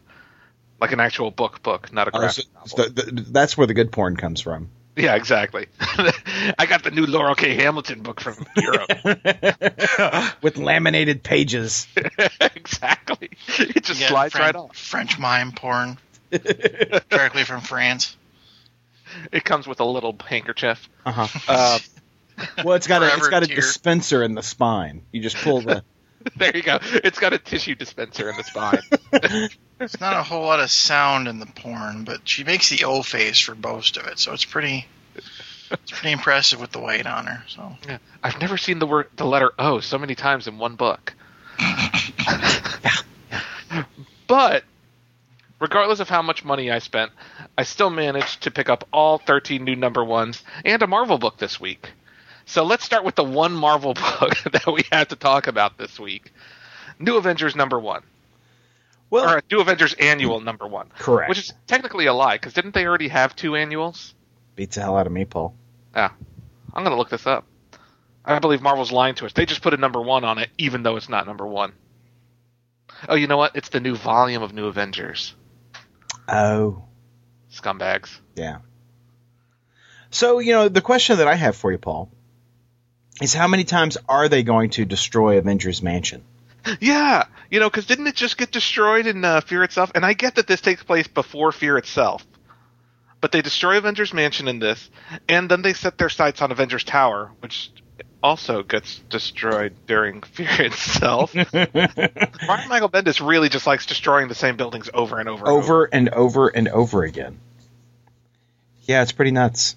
like 0.81 0.93
an 0.93 1.01
actual 1.01 1.31
book 1.31 1.63
book, 1.63 1.93
not 1.93 2.09
a 2.09 2.11
Oh, 2.15 2.29
so- 2.29 2.43
novel. 2.55 2.77
the- 2.95 3.03
the- 3.13 3.23
that's 3.31 3.57
where 3.57 3.67
the 3.67 3.75
good 3.75 3.93
porn 3.93 4.17
comes 4.17 4.41
from. 4.41 4.71
yeah, 4.97 5.15
exactly. 5.15 5.67
I 5.81 6.67
got 6.69 6.83
the 6.85 6.91
new 6.91 7.07
Laurell 7.07 7.35
K. 7.37 7.55
Hamilton 7.55 8.03
book 8.03 8.21
from 8.21 8.45
Europe. 8.57 8.91
With 10.43 10.57
laminated 10.59 11.23
pages. 11.23 11.87
exactly. 12.41 13.31
It 13.59 13.85
just 13.85 14.01
slides 14.07 14.33
Fren- 14.35 14.43
right 14.45 14.57
off. 14.57 14.77
French 14.77 15.19
mime 15.19 15.53
porn 15.53 15.99
directly 16.31 17.45
from 17.45 17.61
France. 17.63 18.17
It 19.31 19.45
comes 19.45 19.67
with 19.67 19.81
a 19.81 19.85
little 19.85 20.17
handkerchief. 20.27 20.89
Uh-huh. 21.05 21.27
Uh, 21.47 21.79
Well, 22.65 22.75
it's 22.75 22.87
got 22.87 23.03
a 23.03 23.07
it's 23.07 23.15
Forever 23.17 23.31
got 23.31 23.43
a 23.43 23.47
tear. 23.47 23.57
dispenser 23.57 24.23
in 24.23 24.35
the 24.35 24.43
spine. 24.43 25.03
You 25.13 25.21
just 25.23 25.37
pull 25.37 25.61
the. 25.61 25.85
there 26.37 26.57
you 26.57 26.63
go. 26.63 26.79
It's 26.83 27.19
got 27.19 27.33
a 27.33 27.39
tissue 27.39 27.75
dispenser 27.75 28.31
in 28.31 28.37
the 28.37 28.45
spine. 28.45 28.81
it's 29.81 30.01
not 30.01 30.17
a 30.17 30.23
whole 30.23 30.43
lot 30.43 30.61
of 30.61 30.71
sound 30.71 31.29
in 31.29 31.39
the 31.39 31.47
porn, 31.47 32.05
but 32.05 32.21
she 32.29 32.45
makes 32.45 32.71
the 32.71 32.85
O 32.85 33.03
face 33.03 33.39
for 33.41 33.55
most 33.55 33.97
of 33.97 34.07
it, 34.07 34.19
so 34.19 34.33
it's 34.33 34.45
pretty. 34.45 34.87
It's 35.71 35.91
pretty 35.91 36.13
impressive 36.13 36.61
with 36.61 36.71
the 36.73 36.81
weight 36.81 37.07
on 37.07 37.27
her. 37.27 37.45
So 37.49 37.77
Yeah. 37.89 37.99
I've 38.23 38.39
never 38.41 38.57
seen 38.59 38.79
the 38.79 38.87
word 38.87 39.09
the 39.17 39.25
letter 39.25 39.53
O 39.59 39.81
so 39.81 39.99
many 39.99 40.15
times 40.15 40.47
in 40.47 40.59
one 40.59 40.75
book. 40.77 41.15
but 44.27 44.65
regardless 45.61 46.01
of 46.01 46.09
how 46.09 46.23
much 46.23 46.45
money 46.45 46.71
I 46.71 46.79
spent, 46.79 47.13
I 47.57 47.63
still 47.63 47.91
managed 47.91 48.43
to 48.43 48.51
pick 48.51 48.69
up 48.69 48.87
all 48.93 49.19
13 49.19 49.65
new 49.65 49.77
number 49.77 50.05
ones 50.05 50.43
and 50.65 50.83
a 50.83 50.87
Marvel 50.87 51.19
book 51.19 51.39
this 51.39 51.61
week. 51.61 51.91
So 52.47 52.65
let's 52.65 52.85
start 52.85 53.05
with 53.05 53.15
the 53.15 53.25
one 53.25 53.53
Marvel 53.53 53.95
book 54.21 54.37
that 54.53 54.67
we 54.67 54.83
had 54.91 55.09
to 55.11 55.17
talk 55.17 55.47
about 55.47 55.79
this 55.79 55.99
week. 55.99 56.33
New 56.99 57.17
Avengers 57.17 57.57
number 57.57 57.79
one, 57.81 58.03
Well, 59.11 59.25
or 59.25 59.39
uh, 59.39 59.41
New 59.51 59.61
Avengers 59.61 59.95
annual 59.95 60.41
number 60.41 60.67
one, 60.67 60.89
correct. 60.99 61.29
which 61.29 61.39
is 61.39 61.53
technically 61.67 62.07
a 62.07 62.13
lie 62.15 62.35
because 62.37 62.53
didn't 62.53 62.75
they 62.75 62.85
already 62.87 63.09
have 63.09 63.35
two 63.35 63.57
annuals? 63.57 64.15
beats 64.55 64.77
the 64.77 64.83
hell 64.83 64.97
out 64.99 65.07
of 65.07 65.13
me, 65.13 65.25
Paul. 65.25 65.55
Yeah. 65.97 66.11
I'm 66.75 66.85
going 66.85 66.93
to 66.95 66.99
look 66.99 67.09
this 67.11 67.27
up. 67.27 67.47
I 68.25 68.39
believe 68.39 68.63
Marvel's 68.63 68.93
lying 68.93 69.15
to 69.17 69.27
us. 69.27 69.33
They 69.33 69.47
just 69.47 69.63
put 69.63 69.75
a 69.75 69.79
number 69.79 70.01
one 70.01 70.25
on 70.25 70.39
it, 70.39 70.51
even 70.59 70.83
though 70.83 70.97
it's 70.97 71.09
not 71.09 71.27
number 71.27 71.47
one. 71.47 71.73
Oh, 73.09 73.15
you 73.15 73.27
know 73.27 73.37
what? 73.37 73.57
It's 73.57 73.71
the 73.71 73.81
new 73.81 73.97
volume 73.97 74.43
of 74.43 74.53
New 74.53 74.67
Avengers. 74.67 75.35
Oh, 76.29 76.85
Scumbags. 77.51 78.21
yeah. 78.37 78.59
So 80.11 80.39
you 80.39 80.53
know 80.53 80.69
the 80.69 80.83
question 80.83 81.17
that 81.19 81.27
I 81.27 81.35
have 81.35 81.57
for 81.57 81.73
you, 81.73 81.79
Paul, 81.79 82.11
is 83.21 83.35
how 83.35 83.49
many 83.49 83.65
times 83.65 83.99
are 84.09 84.29
they 84.29 84.43
going 84.43 84.71
to 84.71 84.85
destroy 84.85 85.39
Avengers 85.39 85.83
Mansion? 85.83 86.23
Yeah, 86.81 87.25
you 87.51 87.61
know, 87.61 87.69
because 87.69 87.87
didn't 87.87 88.07
it 88.07 88.15
just 88.15 88.39
get 88.39 88.53
destroyed 88.53 89.07
in 89.07 89.25
uh, 89.25 89.41
Fear 89.41 89.65
itself? 89.65 89.93
And 89.95 90.07
I 90.07 90.13
get 90.13 90.37
that 90.37 90.47
this 90.47 90.61
takes 90.61 90.83
place 90.83 91.09
before 91.09 91.51
Fear 91.53 91.79
itself, 91.79 92.25
but 93.21 93.33
they 93.33 93.43
destroy 93.43 93.79
Avengers 93.79 94.15
Mansion 94.15 94.49
in 94.49 94.61
this, 94.61 94.89
and 95.29 95.51
then 95.51 95.63
they 95.63 95.73
set 95.73 95.99
their 95.99 96.09
sights 96.09 96.41
on 96.41 96.53
Avengers 96.53 96.85
Tower, 96.85 97.33
which 97.41 97.71
also 98.23 98.63
gets 98.63 99.01
destroyed 99.11 99.75
during 99.87 100.23
Fear 100.23 100.63
itself. 100.67 101.33
Brian 101.51 102.69
Michael 102.69 102.89
Bendis 102.89 103.27
really 103.27 103.49
just 103.49 103.67
likes 103.67 103.87
destroying 103.87 104.29
the 104.29 104.35
same 104.35 104.57
buildings 104.57 104.89
over 104.95 105.19
and 105.19 105.29
over. 105.29 105.45
And 105.45 105.49
over. 105.49 105.63
over 105.63 105.89
and 105.93 106.09
over 106.11 106.49
and 106.49 106.69
over 106.69 107.03
again. 107.03 107.41
Yeah, 108.85 109.03
it's 109.03 109.13
pretty 109.13 109.31
nuts. 109.33 109.77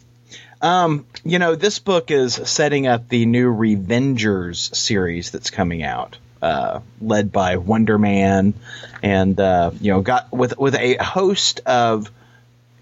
Um, 0.61 1.05
you 1.23 1.39
know, 1.39 1.55
this 1.55 1.79
book 1.79 2.11
is 2.11 2.33
setting 2.33 2.87
up 2.87 3.09
the 3.09 3.25
new 3.25 3.53
Revengers 3.53 4.75
series 4.75 5.31
that's 5.31 5.49
coming 5.49 5.83
out, 5.83 6.17
uh, 6.41 6.79
led 7.01 7.31
by 7.31 7.57
Wonder 7.57 7.97
Man, 7.97 8.53
and 9.03 9.39
uh, 9.39 9.71
you 9.79 9.91
know, 9.91 10.01
got 10.01 10.31
with 10.31 10.57
with 10.57 10.75
a 10.75 10.95
host 10.95 11.61
of 11.65 12.09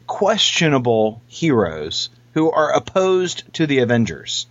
questionable 0.07 1.21
heroes 1.27 2.09
who 2.33 2.51
are 2.51 2.71
opposed 2.73 3.51
to 3.55 3.67
the 3.67 3.79
Avengers, 3.79 4.47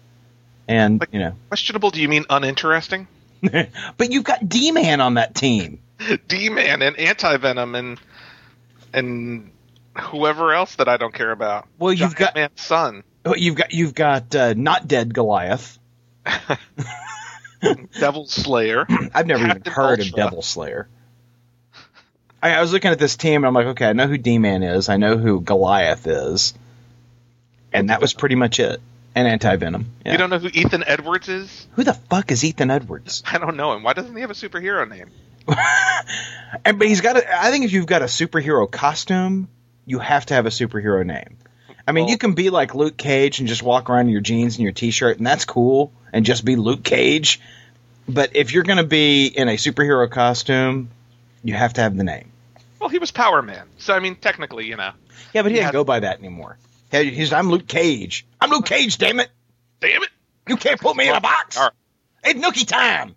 and 0.68 1.00
Like- 1.00 1.12
you 1.12 1.20
know, 1.20 1.32
Questionable? 1.48 1.90
Do 1.90 2.00
you 2.00 2.08
mean 2.08 2.24
uninteresting? 2.28 3.08
but 3.42 4.10
you've 4.12 4.24
got 4.24 4.48
D 4.48 4.72
Man 4.72 5.00
on 5.00 5.14
that 5.14 5.34
team. 5.34 5.78
D 6.28 6.48
Man 6.48 6.82
and 6.82 6.96
Anti 6.98 7.36
Venom 7.38 7.74
and 7.74 8.00
and 8.92 9.50
whoever 9.98 10.52
else 10.52 10.76
that 10.76 10.88
I 10.88 10.96
don't 10.96 11.14
care 11.14 11.30
about. 11.30 11.66
Well, 11.78 11.92
you've 11.92 12.16
got- 12.16 12.34
Man's 12.34 12.60
son, 12.60 13.02
You've 13.36 13.54
got 13.54 13.72
you've 13.72 13.94
got 13.94 14.34
uh, 14.34 14.54
not 14.54 14.88
dead 14.88 15.14
Goliath. 15.14 15.78
Devil 17.98 18.26
Slayer. 18.26 18.86
I've 19.14 19.26
never 19.26 19.44
even 19.44 19.62
Captain 19.62 19.72
heard 19.72 20.00
of 20.00 20.12
Devil 20.12 20.42
Slayer. 20.42 20.88
I, 22.42 22.54
I 22.54 22.60
was 22.60 22.72
looking 22.72 22.90
at 22.90 22.98
this 22.98 23.16
team 23.16 23.36
and 23.36 23.46
I'm 23.46 23.54
like, 23.54 23.66
okay, 23.68 23.86
I 23.86 23.92
know 23.92 24.08
who 24.08 24.18
D 24.18 24.38
Man 24.38 24.62
is, 24.62 24.88
I 24.88 24.96
know 24.96 25.16
who 25.16 25.40
Goliath 25.40 26.06
is, 26.06 26.54
and 27.72 27.90
that 27.90 28.00
was 28.00 28.12
pretty 28.12 28.34
much 28.34 28.58
it. 28.60 28.80
And 29.14 29.28
Anti 29.28 29.56
Venom. 29.56 29.90
You 30.06 30.16
don't 30.16 30.30
know 30.30 30.38
who 30.38 30.48
Ethan 30.48 30.84
Edwards 30.86 31.28
is? 31.28 31.66
who 31.72 31.84
the 31.84 31.92
fuck 31.92 32.32
is 32.32 32.42
Ethan 32.44 32.70
Edwards? 32.70 33.22
I 33.26 33.36
don't 33.36 33.58
know 33.58 33.74
him. 33.74 33.82
Why 33.82 33.92
doesn't 33.92 34.14
he 34.14 34.22
have 34.22 34.30
a 34.30 34.34
superhero 34.34 34.88
name? 34.88 35.10
And 36.64 36.78
but 36.78 36.86
he's 36.86 37.00
got 37.00 37.16
a. 37.16 37.42
I 37.42 37.50
think 37.50 37.64
if 37.64 37.72
you've 37.72 37.86
got 37.86 38.02
a 38.02 38.06
superhero 38.06 38.70
costume, 38.70 39.48
you 39.86 39.98
have 39.98 40.26
to 40.26 40.34
have 40.34 40.44
a 40.44 40.50
superhero 40.50 41.04
name. 41.04 41.38
I 41.86 41.92
mean, 41.92 42.04
Well- 42.04 42.10
you 42.12 42.18
can 42.18 42.32
be 42.34 42.50
like 42.50 42.74
Luke 42.74 42.96
Cage 42.96 43.38
and 43.40 43.48
just 43.48 43.62
walk 43.62 43.90
around 43.90 44.06
in 44.06 44.12
your 44.12 44.20
jeans 44.20 44.56
and 44.56 44.62
your 44.62 44.72
t-shirt, 44.72 45.18
and 45.18 45.26
that's 45.26 45.44
cool, 45.44 45.92
and 46.12 46.24
just 46.24 46.44
be 46.44 46.56
Luke 46.56 46.82
Cage. 46.84 47.40
But 48.08 48.34
if 48.36 48.52
you're 48.52 48.62
going 48.64 48.78
to 48.78 48.84
be 48.84 49.26
in 49.26 49.48
a 49.48 49.56
superhero 49.56 50.10
costume, 50.10 50.90
you 51.44 51.54
have 51.54 51.72
to 51.74 51.80
have 51.80 51.96
the 51.96 52.04
name. 52.04 52.30
Well, 52.80 52.88
he 52.88 52.98
was 52.98 53.10
Power 53.12 53.42
Man, 53.42 53.66
so 53.78 53.94
I 53.94 54.00
mean, 54.00 54.16
technically, 54.16 54.66
you 54.66 54.76
know. 54.76 54.90
Yeah, 55.32 55.42
but 55.42 55.50
he 55.52 55.56
Yeah. 55.58 55.64
doesn't 55.64 55.72
go 55.74 55.84
by 55.84 56.00
that 56.00 56.18
anymore. 56.18 56.56
He's, 56.90 57.32
I'm 57.32 57.48
Luke 57.48 57.66
Cage. 57.68 58.26
I'm 58.40 58.50
Luke 58.50 58.66
Cage, 58.66 58.98
damn 58.98 59.20
it! 59.20 59.30
Damn 59.80 60.02
it! 60.02 60.10
You 60.48 60.56
can't 60.56 60.80
put 60.80 60.96
me 60.96 61.08
in 61.08 61.14
a 61.14 61.20
box. 61.20 61.56
All 61.56 61.64
right. 61.64 61.72
It's 62.24 62.38
Nookie 62.40 62.66
time. 62.66 63.14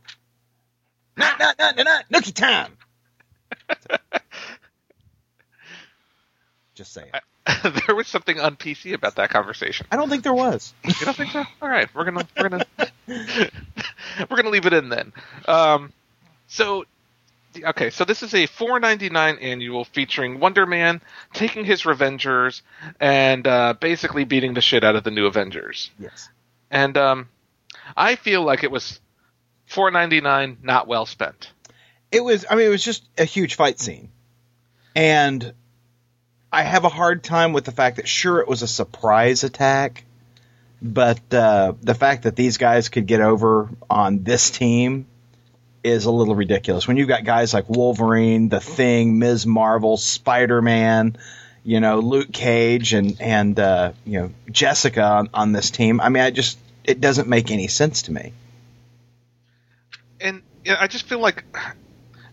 Not, 1.17 1.39
not, 1.39 1.57
not, 1.59 1.75
not, 1.77 1.85
not. 1.85 2.05
Nookie 2.23 2.33
time. 2.33 2.71
Just 6.75 6.93
saying. 6.93 7.11
there 7.87 7.95
was 7.95 8.07
something 8.07 8.39
on 8.39 8.55
PC 8.55 8.93
about 8.93 9.15
that 9.15 9.29
conversation. 9.29 9.85
I 9.91 9.97
don't 9.97 10.09
think 10.09 10.23
there 10.23 10.33
was. 10.33 10.73
You 10.83 11.05
don't 11.05 11.15
think 11.15 11.31
so? 11.31 11.43
All 11.61 11.69
right, 11.69 11.87
we're 11.93 12.05
gonna 12.05 12.27
we're 12.37 12.49
gonna 12.49 12.65
we're 13.07 14.37
gonna 14.37 14.49
leave 14.49 14.65
it 14.65 14.73
in 14.73 14.89
then. 14.89 15.13
Um, 15.47 15.93
so 16.47 16.85
okay, 17.63 17.89
so 17.89 18.03
this 18.03 18.23
is 18.23 18.33
a 18.33 18.47
4.99 18.47 19.41
annual 19.41 19.85
featuring 19.85 20.39
Wonder 20.39 20.65
Man 20.65 21.01
taking 21.33 21.65
his 21.65 21.83
Revengers 21.83 22.61
and 22.99 23.45
uh, 23.47 23.73
basically 23.79 24.25
beating 24.25 24.53
the 24.53 24.61
shit 24.61 24.83
out 24.83 24.95
of 24.95 25.03
the 25.03 25.11
new 25.11 25.25
Avengers. 25.25 25.91
Yes. 25.99 26.29
And 26.71 26.97
um, 26.97 27.29
I 27.95 28.15
feel 28.15 28.43
like 28.43 28.63
it 28.63 28.71
was 28.71 28.99
4.99 29.69 30.63
not 30.63 30.87
well 30.87 31.05
spent. 31.05 31.51
It 32.11 32.23
was. 32.23 32.45
I 32.49 32.55
mean, 32.55 32.67
it 32.67 32.69
was 32.69 32.83
just 32.83 33.03
a 33.17 33.25
huge 33.25 33.55
fight 33.55 33.79
scene, 33.79 34.09
and 34.95 35.53
I 36.55 36.63
have 36.63 36.85
a 36.85 36.89
hard 36.89 37.21
time 37.21 37.51
with 37.51 37.65
the 37.65 37.73
fact 37.73 37.97
that 37.97 38.07
sure 38.07 38.39
it 38.39 38.47
was 38.47 38.61
a 38.61 38.67
surprise 38.67 39.43
attack, 39.43 40.05
but 40.81 41.19
uh, 41.33 41.73
the 41.81 41.93
fact 41.93 42.23
that 42.23 42.37
these 42.37 42.57
guys 42.57 42.87
could 42.87 43.07
get 43.07 43.19
over 43.19 43.67
on 43.89 44.23
this 44.23 44.51
team 44.51 45.05
is 45.83 46.05
a 46.05 46.11
little 46.11 46.33
ridiculous. 46.33 46.87
When 46.87 46.95
you've 46.95 47.09
got 47.09 47.25
guys 47.25 47.53
like 47.53 47.67
Wolverine, 47.67 48.47
The 48.47 48.61
Thing, 48.61 49.19
Ms. 49.19 49.45
Marvel, 49.45 49.97
Spider 49.97 50.61
Man, 50.61 51.17
you 51.65 51.81
know, 51.81 51.99
Luke 51.99 52.31
Cage, 52.31 52.93
and 52.93 53.19
and 53.19 53.59
uh, 53.59 53.91
you 54.05 54.21
know 54.21 54.31
Jessica 54.49 55.03
on, 55.03 55.29
on 55.33 55.51
this 55.51 55.71
team. 55.71 55.99
I 55.99 56.07
mean, 56.07 56.23
I 56.23 56.31
just 56.31 56.57
it 56.85 57.01
doesn't 57.01 57.27
make 57.27 57.51
any 57.51 57.67
sense 57.67 58.03
to 58.03 58.13
me. 58.13 58.31
and 60.21 60.41
know, 60.71 60.77
I 60.79 60.87
just 60.87 61.05
feel 61.05 61.19
like 61.19 61.43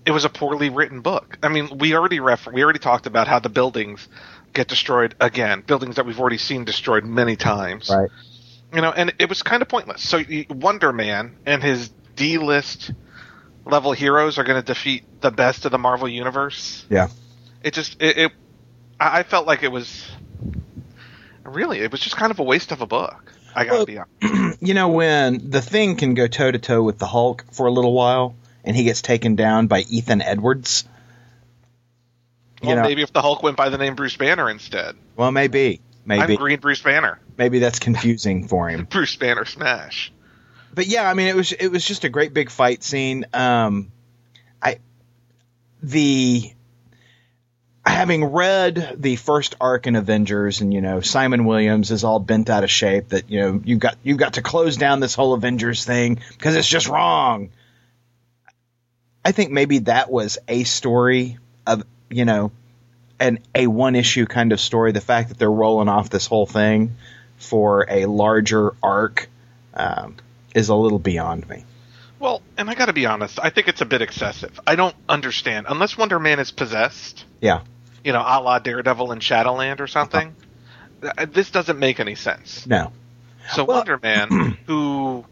it 0.04 0.10
was 0.10 0.24
a 0.24 0.28
poorly 0.28 0.70
written 0.70 1.00
book. 1.00 1.38
I 1.42 1.48
mean, 1.48 1.78
we 1.78 1.94
already 1.94 2.20
refer- 2.20 2.50
we 2.52 2.62
already 2.62 2.78
talked 2.78 3.06
about 3.06 3.28
how 3.28 3.38
the 3.38 3.48
buildings 3.48 4.08
get 4.52 4.68
destroyed 4.68 5.14
again, 5.20 5.62
buildings 5.66 5.96
that 5.96 6.06
we've 6.06 6.20
already 6.20 6.38
seen 6.38 6.64
destroyed 6.64 7.04
many 7.04 7.36
times. 7.36 7.88
Right. 7.90 8.10
You 8.74 8.80
know, 8.80 8.90
and 8.90 9.14
it 9.18 9.28
was 9.28 9.42
kind 9.42 9.62
of 9.62 9.68
pointless. 9.68 10.06
So 10.06 10.20
Wonder 10.50 10.92
Man 10.92 11.36
and 11.46 11.62
his 11.62 11.90
D-list 12.16 12.90
level 13.64 13.92
heroes 13.92 14.38
are 14.38 14.44
going 14.44 14.60
to 14.60 14.66
defeat 14.66 15.04
the 15.20 15.30
best 15.30 15.64
of 15.64 15.72
the 15.72 15.78
Marvel 15.78 16.08
universe. 16.08 16.84
Yeah. 16.90 17.08
It 17.62 17.74
just 17.74 18.00
it, 18.02 18.18
it 18.18 18.32
I 18.98 19.22
felt 19.22 19.46
like 19.46 19.62
it 19.62 19.70
was 19.70 20.10
really 21.44 21.80
it 21.80 21.90
was 21.92 22.00
just 22.00 22.16
kind 22.16 22.30
of 22.30 22.38
a 22.38 22.42
waste 22.42 22.72
of 22.72 22.80
a 22.80 22.86
book. 22.86 23.32
I 23.54 23.64
got 23.64 23.70
to 23.70 23.76
Well, 23.76 23.86
be 23.86 23.98
honest. 23.98 24.62
you 24.62 24.74
know 24.74 24.88
when 24.88 25.50
the 25.50 25.60
thing 25.60 25.96
can 25.96 26.14
go 26.14 26.26
toe 26.26 26.50
to 26.50 26.58
toe 26.58 26.82
with 26.82 26.98
the 26.98 27.06
Hulk 27.06 27.44
for 27.52 27.66
a 27.66 27.70
little 27.70 27.92
while, 27.92 28.34
and 28.64 28.76
he 28.76 28.84
gets 28.84 29.02
taken 29.02 29.34
down 29.36 29.66
by 29.66 29.80
Ethan 29.80 30.22
Edwards. 30.22 30.84
You 32.60 32.68
Well, 32.68 32.76
know, 32.76 32.82
maybe 32.82 33.02
if 33.02 33.12
the 33.12 33.22
Hulk 33.22 33.42
went 33.42 33.56
by 33.56 33.68
the 33.70 33.78
name 33.78 33.94
Bruce 33.94 34.16
Banner 34.16 34.48
instead. 34.48 34.94
well, 35.16 35.32
maybe, 35.32 35.80
maybe, 36.04 36.34
I'm 36.34 36.36
Green 36.36 36.60
Bruce 36.60 36.80
Banner. 36.80 37.18
maybe 37.36 37.58
that's 37.58 37.78
confusing 37.78 38.46
for 38.46 38.68
him. 38.68 38.84
Bruce 38.90 39.16
Banner 39.16 39.44
smash. 39.44 40.12
But 40.74 40.86
yeah, 40.86 41.08
I 41.10 41.14
mean, 41.14 41.26
it 41.28 41.36
was 41.36 41.52
it 41.52 41.68
was 41.68 41.84
just 41.84 42.04
a 42.04 42.08
great 42.08 42.32
big 42.32 42.50
fight 42.50 42.82
scene. 42.82 43.26
Um, 43.34 43.90
I 44.62 44.78
the 45.82 46.52
having 47.84 48.24
read 48.26 48.94
the 48.98 49.16
first 49.16 49.56
arc 49.60 49.86
in 49.86 49.96
Avengers, 49.96 50.60
and 50.60 50.72
you 50.72 50.80
know 50.80 51.00
Simon 51.00 51.44
Williams 51.44 51.90
is 51.90 52.04
all 52.04 52.20
bent 52.20 52.48
out 52.48 52.64
of 52.64 52.70
shape. 52.70 53.08
That 53.08 53.28
you 53.28 53.40
know 53.40 53.60
you've 53.64 53.80
got 53.80 53.96
you've 54.02 54.18
got 54.18 54.34
to 54.34 54.42
close 54.42 54.76
down 54.76 55.00
this 55.00 55.14
whole 55.14 55.34
Avengers 55.34 55.84
thing 55.84 56.20
because 56.30 56.54
it's 56.56 56.68
just 56.68 56.88
wrong. 56.88 57.50
I 59.24 59.32
think 59.32 59.50
maybe 59.52 59.78
that 59.80 60.10
was 60.10 60.38
a 60.48 60.64
story 60.64 61.38
of 61.66 61.84
you 62.10 62.24
know 62.24 62.50
an 63.20 63.38
a 63.54 63.66
one 63.66 63.94
issue 63.94 64.26
kind 64.26 64.52
of 64.52 64.60
story. 64.60 64.92
The 64.92 65.00
fact 65.00 65.28
that 65.30 65.38
they're 65.38 65.50
rolling 65.50 65.88
off 65.88 66.10
this 66.10 66.26
whole 66.26 66.46
thing 66.46 66.96
for 67.36 67.86
a 67.88 68.06
larger 68.06 68.74
arc 68.82 69.28
um, 69.74 70.16
is 70.54 70.68
a 70.68 70.74
little 70.74 70.98
beyond 70.98 71.48
me. 71.48 71.64
Well, 72.18 72.40
and 72.56 72.70
I 72.70 72.74
got 72.74 72.86
to 72.86 72.92
be 72.92 73.06
honest, 73.06 73.38
I 73.42 73.50
think 73.50 73.66
it's 73.68 73.80
a 73.80 73.84
bit 73.84 74.00
excessive. 74.00 74.60
I 74.66 74.76
don't 74.76 74.94
understand 75.08 75.66
unless 75.68 75.98
Wonder 75.98 76.18
Man 76.20 76.38
is 76.38 76.50
possessed. 76.52 77.24
Yeah. 77.40 77.62
You 78.04 78.12
know, 78.12 78.20
a 78.20 78.40
la 78.40 78.58
Daredevil 78.60 79.10
in 79.12 79.18
Shadowland 79.20 79.80
or 79.80 79.86
something. 79.88 80.34
th- 81.00 81.30
This 81.32 81.50
doesn't 81.50 81.78
make 81.80 81.98
any 82.00 82.14
sense. 82.14 82.64
No. 82.66 82.92
So 83.54 83.64
Well- 83.64 83.78
Wonder 83.78 83.98
Man, 84.00 84.56
who, 84.66 85.24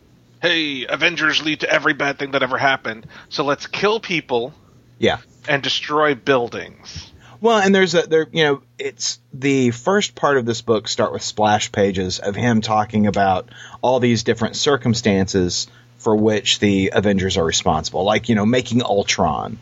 hey, 0.43 0.87
Avengers 0.87 1.43
lead 1.43 1.61
to 1.61 1.71
every 1.71 1.93
bad 1.93 2.19
thing 2.19 2.33
that 2.33 2.43
ever 2.43 2.59
happened. 2.59 3.07
So 3.29 3.45
let's 3.45 3.67
kill 3.67 4.01
people 4.01 4.53
Yeah. 4.99 5.19
and 5.49 5.63
destroy 5.63 6.15
buildings. 6.15 7.11
Well, 7.43 7.59
and 7.59 7.75
there's 7.75 7.95
a 7.95 8.03
there 8.03 8.27
you 8.33 8.45
know 8.45 8.63
it's 8.79 9.19
the 9.33 9.71
first 9.71 10.15
part 10.15 10.37
of 10.37 10.45
this 10.45 10.61
book 10.61 10.89
start 10.89 11.13
with 11.13 11.23
splash 11.23 11.73
pages 11.73 12.19
of 12.19 12.35
him 12.37 12.61
talking 12.61 13.07
about 13.07 13.49
all 13.81 13.99
these 13.99 14.25
different 14.25 14.57
circumstances 14.57 15.67
for 15.99 16.15
which 16.17 16.59
the 16.59 16.91
Avengers 16.95 17.37
are 17.39 17.45
responsible, 17.45 18.05
like 18.05 18.29
you 18.29 18.35
know 18.35 18.45
making 18.45 18.83
Ultron. 18.83 19.59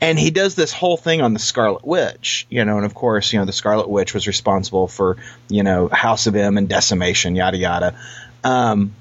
And 0.00 0.18
he 0.18 0.30
does 0.30 0.54
this 0.54 0.72
whole 0.72 0.96
thing 0.96 1.22
on 1.22 1.32
the 1.34 1.38
Scarlet 1.38 1.84
Witch, 1.84 2.46
you 2.50 2.64
know, 2.64 2.76
and 2.76 2.84
of 2.84 2.94
course, 2.94 3.32
you 3.32 3.38
know, 3.38 3.44
the 3.46 3.52
Scarlet 3.52 3.88
Witch 3.88 4.12
was 4.12 4.26
responsible 4.26 4.86
for, 4.86 5.16
you 5.48 5.62
know, 5.62 5.88
House 5.88 6.26
of 6.26 6.36
M 6.36 6.58
and 6.58 6.68
decimation, 6.68 7.36
yada 7.36 7.56
yada. 7.56 7.94
Um, 8.42 8.94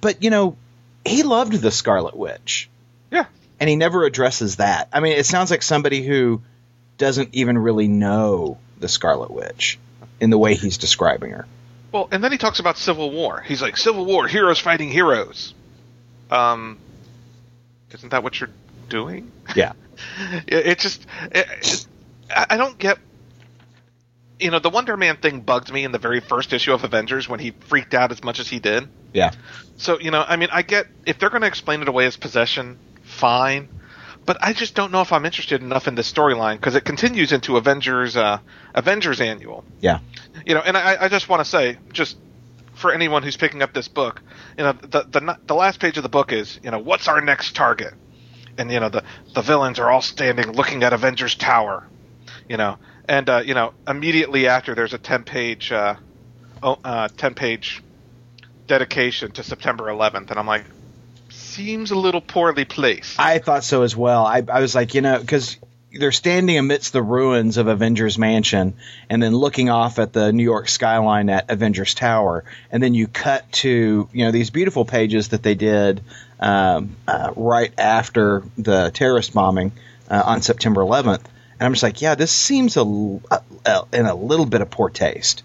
but 0.00 0.22
you 0.22 0.30
know, 0.30 0.56
he 1.04 1.22
loved 1.22 1.52
the 1.54 1.70
Scarlet 1.70 2.16
Witch 2.16 2.68
Yeah. 3.10 3.26
and 3.60 3.68
he 3.68 3.76
never 3.76 4.04
addresses 4.04 4.56
that. 4.56 4.88
I 4.92 5.00
mean, 5.00 5.12
it 5.16 5.26
sounds 5.26 5.50
like 5.50 5.62
somebody 5.62 6.02
who 6.02 6.42
doesn't 6.98 7.30
even 7.32 7.56
really 7.58 7.88
know 7.88 8.58
the 8.78 8.88
Scarlet 8.88 9.30
Witch 9.30 9.78
in 10.20 10.30
the 10.30 10.38
way 10.38 10.54
he's 10.54 10.78
describing 10.78 11.30
her. 11.32 11.46
Well, 11.92 12.08
and 12.12 12.22
then 12.22 12.32
he 12.32 12.38
talks 12.38 12.58
about 12.58 12.76
Civil 12.76 13.10
War. 13.10 13.40
He's 13.40 13.62
like, 13.62 13.76
Civil 13.76 14.04
War, 14.04 14.26
heroes 14.28 14.58
fighting 14.58 14.90
heroes. 14.90 15.54
Um, 16.30 16.78
isn't 17.92 18.10
that 18.10 18.22
what 18.22 18.38
you're 18.40 18.50
doing? 18.90 19.32
Yeah. 19.56 19.72
it, 20.46 20.66
it 20.66 20.78
just, 20.78 21.06
it, 21.32 21.46
it, 21.62 21.86
I 22.30 22.46
I 22.50 22.56
don't 22.56 22.76
get. 22.78 22.98
You 24.38 24.50
know, 24.52 24.58
the 24.60 24.70
Wonder 24.70 24.96
Man 24.96 25.16
thing 25.16 25.40
bugged 25.40 25.72
me 25.72 25.82
in 25.84 25.90
the 25.90 25.98
very 25.98 26.20
first 26.20 26.52
issue 26.52 26.72
of 26.72 26.84
Avengers 26.84 27.28
when 27.28 27.40
he 27.40 27.50
freaked 27.50 27.94
out 27.94 28.12
as 28.12 28.22
much 28.22 28.38
as 28.38 28.46
he 28.48 28.58
did. 28.60 28.86
Yeah. 29.12 29.32
So, 29.76 29.98
you 30.00 30.10
know, 30.10 30.24
I 30.26 30.36
mean, 30.36 30.48
I 30.52 30.62
get 30.62 30.86
if 31.06 31.18
they're 31.18 31.30
going 31.30 31.42
to 31.42 31.48
explain 31.48 31.82
it 31.82 31.88
away 31.88 32.06
as 32.06 32.16
possession, 32.16 32.78
fine. 33.02 33.68
But 34.26 34.36
I 34.42 34.52
just 34.52 34.74
don't 34.74 34.92
know 34.92 35.00
if 35.00 35.10
I'm 35.12 35.24
interested 35.24 35.62
enough 35.62 35.88
in 35.88 35.94
this 35.94 36.12
storyline 36.12 36.56
because 36.56 36.74
it 36.74 36.84
continues 36.84 37.32
into 37.32 37.56
Avengers, 37.56 38.14
uh, 38.14 38.40
Avengers 38.74 39.22
Annual 39.22 39.64
Yeah. 39.80 40.00
you 40.44 40.54
know, 40.54 40.60
and 40.60 40.76
I, 40.76 41.04
I 41.04 41.08
just 41.08 41.30
want 41.30 41.40
to 41.40 41.46
say, 41.46 41.78
just 41.94 42.18
for 42.74 42.92
anyone 42.92 43.22
who's 43.22 43.38
picking 43.38 43.62
up 43.62 43.72
this 43.72 43.88
book, 43.88 44.20
you 44.58 44.64
know, 44.64 44.72
the, 44.72 45.04
the 45.04 45.38
the 45.46 45.54
last 45.54 45.80
page 45.80 45.96
of 45.96 46.02
the 46.02 46.10
book 46.10 46.32
is, 46.32 46.60
you 46.62 46.70
know, 46.70 46.78
what's 46.78 47.08
our 47.08 47.22
next 47.22 47.56
target? 47.56 47.94
And 48.58 48.70
you 48.70 48.80
know, 48.80 48.90
the 48.90 49.02
the 49.34 49.40
villains 49.42 49.78
are 49.78 49.90
all 49.90 50.02
standing 50.02 50.52
looking 50.52 50.82
at 50.82 50.92
Avengers 50.92 51.34
Tower, 51.34 51.88
you 52.48 52.56
know, 52.58 52.76
and 53.08 53.28
uh, 53.30 53.42
you 53.44 53.54
know, 53.54 53.72
immediately 53.86 54.46
after 54.46 54.74
there's 54.74 54.92
a 54.92 54.98
ten 54.98 55.24
page, 55.24 55.72
uh, 55.72 55.94
oh, 56.62 56.78
uh, 56.84 57.08
ten 57.16 57.34
page 57.34 57.82
dedication 58.68 59.32
to 59.32 59.42
September 59.42 59.84
11th, 59.86 60.30
and 60.30 60.38
I'm 60.38 60.46
like, 60.46 60.64
seems 61.30 61.90
a 61.90 61.96
little 61.98 62.20
poorly 62.20 62.64
placed. 62.64 63.18
I 63.18 63.38
thought 63.38 63.64
so 63.64 63.82
as 63.82 63.96
well. 63.96 64.24
I, 64.24 64.42
I 64.48 64.60
was 64.60 64.74
like, 64.74 64.94
you 64.94 65.00
know, 65.00 65.18
because 65.18 65.56
they're 65.92 66.12
standing 66.12 66.56
amidst 66.58 66.92
the 66.92 67.02
ruins 67.02 67.56
of 67.56 67.66
Avengers 67.66 68.18
Mansion 68.18 68.74
and 69.10 69.22
then 69.22 69.34
looking 69.34 69.70
off 69.70 69.98
at 69.98 70.12
the 70.12 70.32
New 70.32 70.42
York 70.44 70.68
skyline 70.68 71.30
at 71.30 71.50
Avengers 71.50 71.94
Tower. 71.94 72.44
And 72.70 72.82
then 72.82 72.94
you 72.94 73.08
cut 73.08 73.50
to, 73.52 74.08
you 74.12 74.24
know, 74.24 74.30
these 74.30 74.50
beautiful 74.50 74.84
pages 74.84 75.28
that 75.28 75.42
they 75.42 75.54
did 75.54 76.02
um, 76.38 76.94
uh, 77.08 77.32
right 77.34 77.72
after 77.78 78.44
the 78.58 78.90
terrorist 78.92 79.32
bombing 79.34 79.72
uh, 80.10 80.22
on 80.24 80.42
September 80.42 80.82
11th. 80.82 81.24
And 81.58 81.66
I'm 81.66 81.72
just 81.72 81.82
like, 81.82 82.00
yeah, 82.02 82.14
this 82.14 82.30
seems 82.30 82.76
a, 82.76 82.82
a- 82.82 83.42
a- 83.66 83.84
in 83.92 84.06
a 84.06 84.14
little 84.14 84.46
bit 84.46 84.60
of 84.60 84.70
poor 84.70 84.90
taste. 84.90 85.42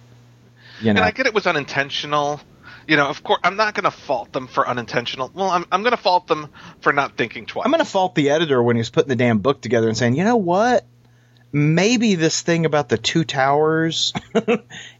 You 0.81 0.93
know, 0.93 0.99
And 1.01 1.05
I 1.05 1.11
get 1.11 1.25
it 1.25 1.33
was 1.33 1.47
unintentional. 1.47 2.39
You 2.87 2.97
know, 2.97 3.07
of 3.07 3.23
course, 3.23 3.39
I'm 3.43 3.55
not 3.55 3.73
going 3.73 3.85
to 3.85 3.91
fault 3.91 4.31
them 4.33 4.47
for 4.47 4.67
unintentional. 4.67 5.31
Well, 5.33 5.49
I'm, 5.49 5.65
I'm 5.71 5.81
going 5.83 5.91
to 5.95 6.01
fault 6.01 6.27
them 6.27 6.49
for 6.81 6.91
not 6.93 7.17
thinking 7.17 7.45
twice. 7.45 7.65
I'm 7.65 7.71
going 7.71 7.83
to 7.83 7.89
fault 7.89 8.15
the 8.15 8.29
editor 8.31 8.61
when 8.61 8.75
he 8.75 8.79
was 8.81 8.89
putting 8.89 9.09
the 9.09 9.15
damn 9.15 9.39
book 9.39 9.61
together 9.61 9.87
and 9.87 9.97
saying, 9.97 10.15
you 10.15 10.23
know 10.23 10.37
what? 10.37 10.85
maybe 11.55 12.15
this 12.15 12.41
thing 12.41 12.65
about 12.65 12.89
the 12.89 12.97
two 12.97 13.23
towers 13.23 14.11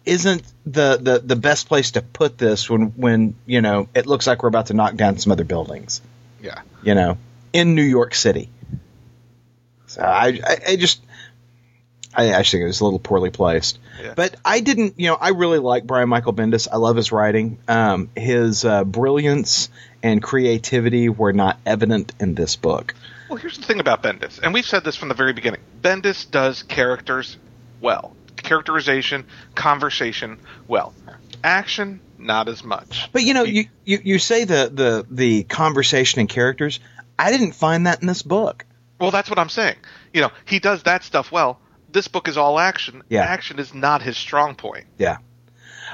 isn't 0.05 0.43
the, 0.67 0.97
the, 1.01 1.17
the 1.25 1.35
best 1.35 1.67
place 1.67 1.89
to 1.93 2.01
put 2.03 2.37
this 2.37 2.69
when, 2.69 2.89
when, 2.95 3.33
you 3.47 3.59
know, 3.59 3.89
it 3.95 4.05
looks 4.05 4.27
like 4.27 4.43
we're 4.43 4.49
about 4.49 4.67
to 4.67 4.75
knock 4.75 4.93
down 4.93 5.17
some 5.17 5.31
other 5.31 5.43
buildings, 5.45 5.99
Yeah. 6.43 6.61
you 6.83 6.93
know, 6.93 7.17
in 7.53 7.73
New 7.73 7.81
York 7.81 8.13
City. 8.13 8.49
So 9.87 10.03
I, 10.03 10.39
I, 10.45 10.57
I 10.69 10.75
just, 10.75 11.01
I 12.15 12.29
actually 12.29 12.59
think 12.59 12.65
it 12.65 12.67
was 12.67 12.81
a 12.81 12.83
little 12.85 12.99
poorly 12.99 13.29
placed. 13.29 13.79
Yeah. 14.01 14.13
But 14.15 14.35
I 14.43 14.59
didn't, 14.59 14.99
you 14.99 15.07
know, 15.07 15.15
I 15.15 15.29
really 15.29 15.59
like 15.59 15.85
Brian 15.85 16.09
Michael 16.09 16.33
Bendis. 16.33 16.67
I 16.71 16.77
love 16.77 16.95
his 16.95 17.11
writing. 17.11 17.57
Um, 17.67 18.09
his 18.15 18.65
uh, 18.65 18.83
brilliance 18.83 19.69
and 20.01 20.21
creativity 20.21 21.09
were 21.09 21.33
not 21.33 21.57
evident 21.65 22.13
in 22.19 22.35
this 22.35 22.55
book. 22.55 22.93
Well, 23.29 23.37
here's 23.37 23.57
the 23.57 23.65
thing 23.65 23.79
about 23.79 24.03
Bendis, 24.03 24.39
and 24.43 24.53
we've 24.53 24.65
said 24.65 24.83
this 24.83 24.95
from 24.95 25.07
the 25.09 25.15
very 25.15 25.33
beginning. 25.33 25.61
Bendis 25.81 26.29
does 26.29 26.61
characters 26.63 27.37
well. 27.81 28.15
Characterization, 28.35 29.25
conversation, 29.55 30.39
well. 30.67 30.93
Action, 31.43 31.99
not 32.19 32.47
as 32.47 32.63
much. 32.63 33.09
But 33.11 33.23
you 33.23 33.33
know, 33.33 33.43
you, 33.43 33.65
you, 33.85 33.99
you 34.03 34.19
say 34.19 34.43
the, 34.43 34.69
the 34.71 35.05
the 35.09 35.43
conversation 35.43 36.19
and 36.19 36.29
characters. 36.29 36.79
I 37.17 37.31
didn't 37.31 37.53
find 37.53 37.87
that 37.87 38.01
in 38.01 38.07
this 38.07 38.21
book. 38.21 38.65
Well, 38.99 39.11
that's 39.11 39.29
what 39.29 39.39
I'm 39.39 39.49
saying. 39.49 39.75
You 40.13 40.21
know, 40.21 40.31
he 40.45 40.59
does 40.59 40.83
that 40.83 41.03
stuff 41.03 41.31
well. 41.31 41.59
This 41.93 42.07
book 42.07 42.27
is 42.27 42.37
all 42.37 42.59
action. 42.59 43.03
Yeah. 43.07 43.23
Action 43.23 43.59
is 43.59 43.73
not 43.73 44.01
his 44.01 44.17
strong 44.17 44.55
point. 44.55 44.85
Yeah. 44.97 45.17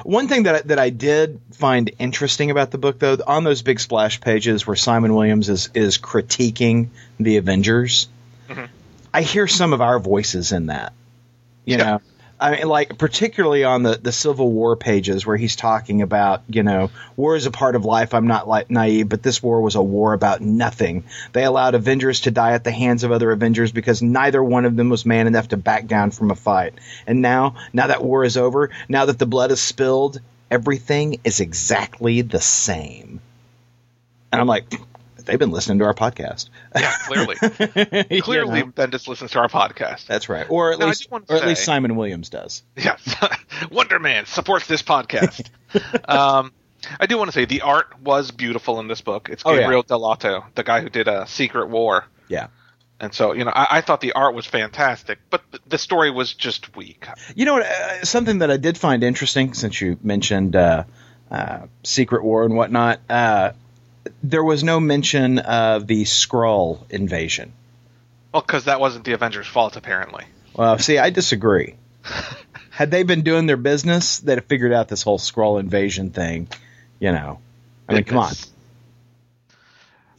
One 0.04 0.30
thing 0.30 0.44
that 0.44 0.56
I, 0.56 0.62
that 0.62 0.80
I 0.80 0.90
did 0.92 1.42
find 1.52 1.92
interesting 2.00 2.52
about 2.52 2.72
the 2.72 2.78
book, 2.78 3.00
though, 3.00 3.18
on 3.28 3.44
those 3.44 3.62
big 3.62 3.82
splash 3.82 4.22
pages 4.22 4.66
where 4.66 4.78
Simon 4.78 5.14
Williams 5.14 5.50
is 5.50 5.70
is 5.74 5.98
critiquing 5.98 6.88
the 7.20 7.36
Avengers, 7.36 8.08
mm-hmm. 8.48 8.66
I 9.14 9.22
hear 9.24 9.46
some 9.48 9.74
of 9.74 9.82
our 9.82 10.00
voices 10.00 10.54
in 10.54 10.68
that. 10.68 10.94
You 11.66 11.78
Yeah. 11.78 11.84
know, 11.84 12.02
I 12.42 12.52
mean, 12.52 12.70
like 12.70 12.98
particularly 12.98 13.66
on 13.66 13.84
the 13.84 14.00
the 14.02 14.14
Civil 14.14 14.52
War 14.52 14.78
pages 14.78 15.26
where 15.26 15.36
he's 15.36 15.58
talking 15.58 16.02
about, 16.02 16.44
you 16.48 16.64
know, 16.64 16.90
war 17.18 17.36
is 17.36 17.46
a 17.46 17.52
part 17.52 17.76
of 17.76 17.84
life. 17.84 18.14
I'm 18.14 18.28
not 18.28 18.48
like 18.48 18.72
naive, 18.72 19.10
but 19.10 19.22
this 19.22 19.44
war 19.44 19.62
was 19.62 19.76
a 19.76 19.82
war 19.82 20.14
about 20.14 20.40
nothing. 20.40 21.04
They 21.34 21.44
allowed 21.44 21.76
Avengers 21.76 22.22
to 22.22 22.32
die 22.32 22.54
at 22.54 22.64
the 22.64 22.72
hands 22.72 23.04
of 23.04 23.12
other 23.12 23.32
Avengers 23.32 23.74
because 23.74 24.02
neither 24.02 24.42
one 24.42 24.64
of 24.64 24.78
them 24.78 24.90
was 24.90 25.06
man 25.06 25.28
enough 25.28 25.50
to 25.50 25.58
back 25.58 25.88
down 25.88 26.12
from 26.12 26.32
a 26.32 26.36
fight. 26.36 26.76
And 27.06 27.22
now, 27.22 27.56
now 27.74 27.88
that 27.88 28.04
war 28.04 28.24
is 28.24 28.38
over, 28.38 28.70
now 28.88 29.06
that 29.06 29.20
the 29.20 29.26
blood 29.26 29.52
is 29.52 29.62
spilled, 29.62 30.22
everything 30.50 31.20
is 31.26 31.42
exactly 31.42 32.22
the 32.22 32.42
same. 32.42 33.20
And 34.32 34.40
I'm 34.40 34.48
like, 34.48 34.66
they've 35.30 35.40
been 35.40 35.52
listening 35.52 35.80
to 35.80 35.86
our 35.86 35.94
podcast. 35.94 36.50
Yeah, 36.76 36.94
clearly. 37.04 37.36
You 38.16 38.22
clearly, 38.22 38.62
know? 38.62 38.68
Bendis 38.68 39.08
listens 39.08 39.32
to 39.32 39.40
our 39.40 39.48
podcast. 39.48 40.06
That's 40.08 40.30
right. 40.30 40.46
Or 40.50 40.74
at 40.74 40.80
Now, 40.80 40.88
least, 40.88 41.04
do 41.04 41.08
wanna 41.12 41.26
at 41.30 41.48
least 41.48 41.64
Simon 41.64 41.96
Williams 41.96 42.30
does. 42.30 42.64
Yes. 42.76 43.16
Wonder 43.72 44.00
Man 44.00 44.26
supports 44.26 44.68
this 44.68 44.82
podcast. 44.82 45.50
um, 46.10 46.52
I 47.00 47.06
do 47.06 47.18
want 47.18 47.30
to 47.30 47.34
say 47.34 47.46
the 47.46 47.62
art 47.62 48.00
was 48.02 48.32
beautiful 48.32 48.80
in 48.80 48.88
this 48.88 49.02
book. 49.02 49.30
It's 49.30 49.44
Oh, 49.46 49.54
yeah. 49.54 49.62
Gabriel 49.62 49.84
Dell'Otto, 49.84 50.46
the 50.56 50.64
guy 50.64 50.82
who 50.82 50.90
did 50.90 51.08
a 51.08 51.28
Secret 51.28 51.70
War. 51.70 52.06
Yeah. 52.28 52.48
And 53.02 53.14
so, 53.14 53.34
you 53.34 53.46
know, 53.46 53.52
I, 53.54 53.78
I 53.78 53.82
thought 53.82 54.02
the 54.02 54.12
art 54.14 54.36
was 54.36 54.46
fantastic, 54.46 55.20
but 55.30 55.42
th- 55.52 55.64
the 55.68 55.78
story 55.78 56.12
was 56.12 56.34
just 56.34 56.76
weak. 56.76 57.08
You 57.36 57.46
know 57.46 57.54
what? 57.54 57.66
Uh, 57.66 58.04
something 58.04 58.40
that 58.40 58.52
I 58.52 58.58
did 58.58 58.78
find 58.78 59.04
interesting, 59.04 59.54
since 59.54 59.80
you 59.80 59.98
mentioned 60.02 60.56
uh, 60.56 60.84
uh, 61.32 61.68
Secret 61.84 62.24
War 62.24 62.44
and 62.44 62.56
whatnot, 62.56 63.00
uh, 63.10 63.52
there 64.24 64.44
was 64.44 64.64
no 64.64 64.80
mention 64.80 65.40
of 65.40 65.88
the 65.88 66.04
Skrull 66.04 66.90
invasion. 66.90 67.54
Well, 68.34 68.42
because 68.42 68.66
that 68.66 68.80
wasn't 68.80 69.06
the 69.06 69.14
Avengers' 69.14 69.48
fault, 69.48 69.76
apparently. 69.76 70.26
Well, 70.56 70.78
see, 70.78 70.98
I 70.98 71.10
disagree. 71.10 71.76
Had 72.70 72.92
they 72.92 73.04
been 73.04 73.24
doing 73.24 73.46
their 73.46 73.58
business, 73.58 74.20
they'd 74.20 74.36
have 74.36 74.46
figured 74.46 74.72
out 74.72 74.88
this 74.88 75.04
whole 75.04 75.18
Skrull 75.20 75.60
invasion 75.60 76.12
thing. 76.12 76.48
You 77.00 77.12
know, 77.12 77.40
I 77.88 77.94
mean, 77.96 78.04
come 78.04 78.20
on. 78.20 78.34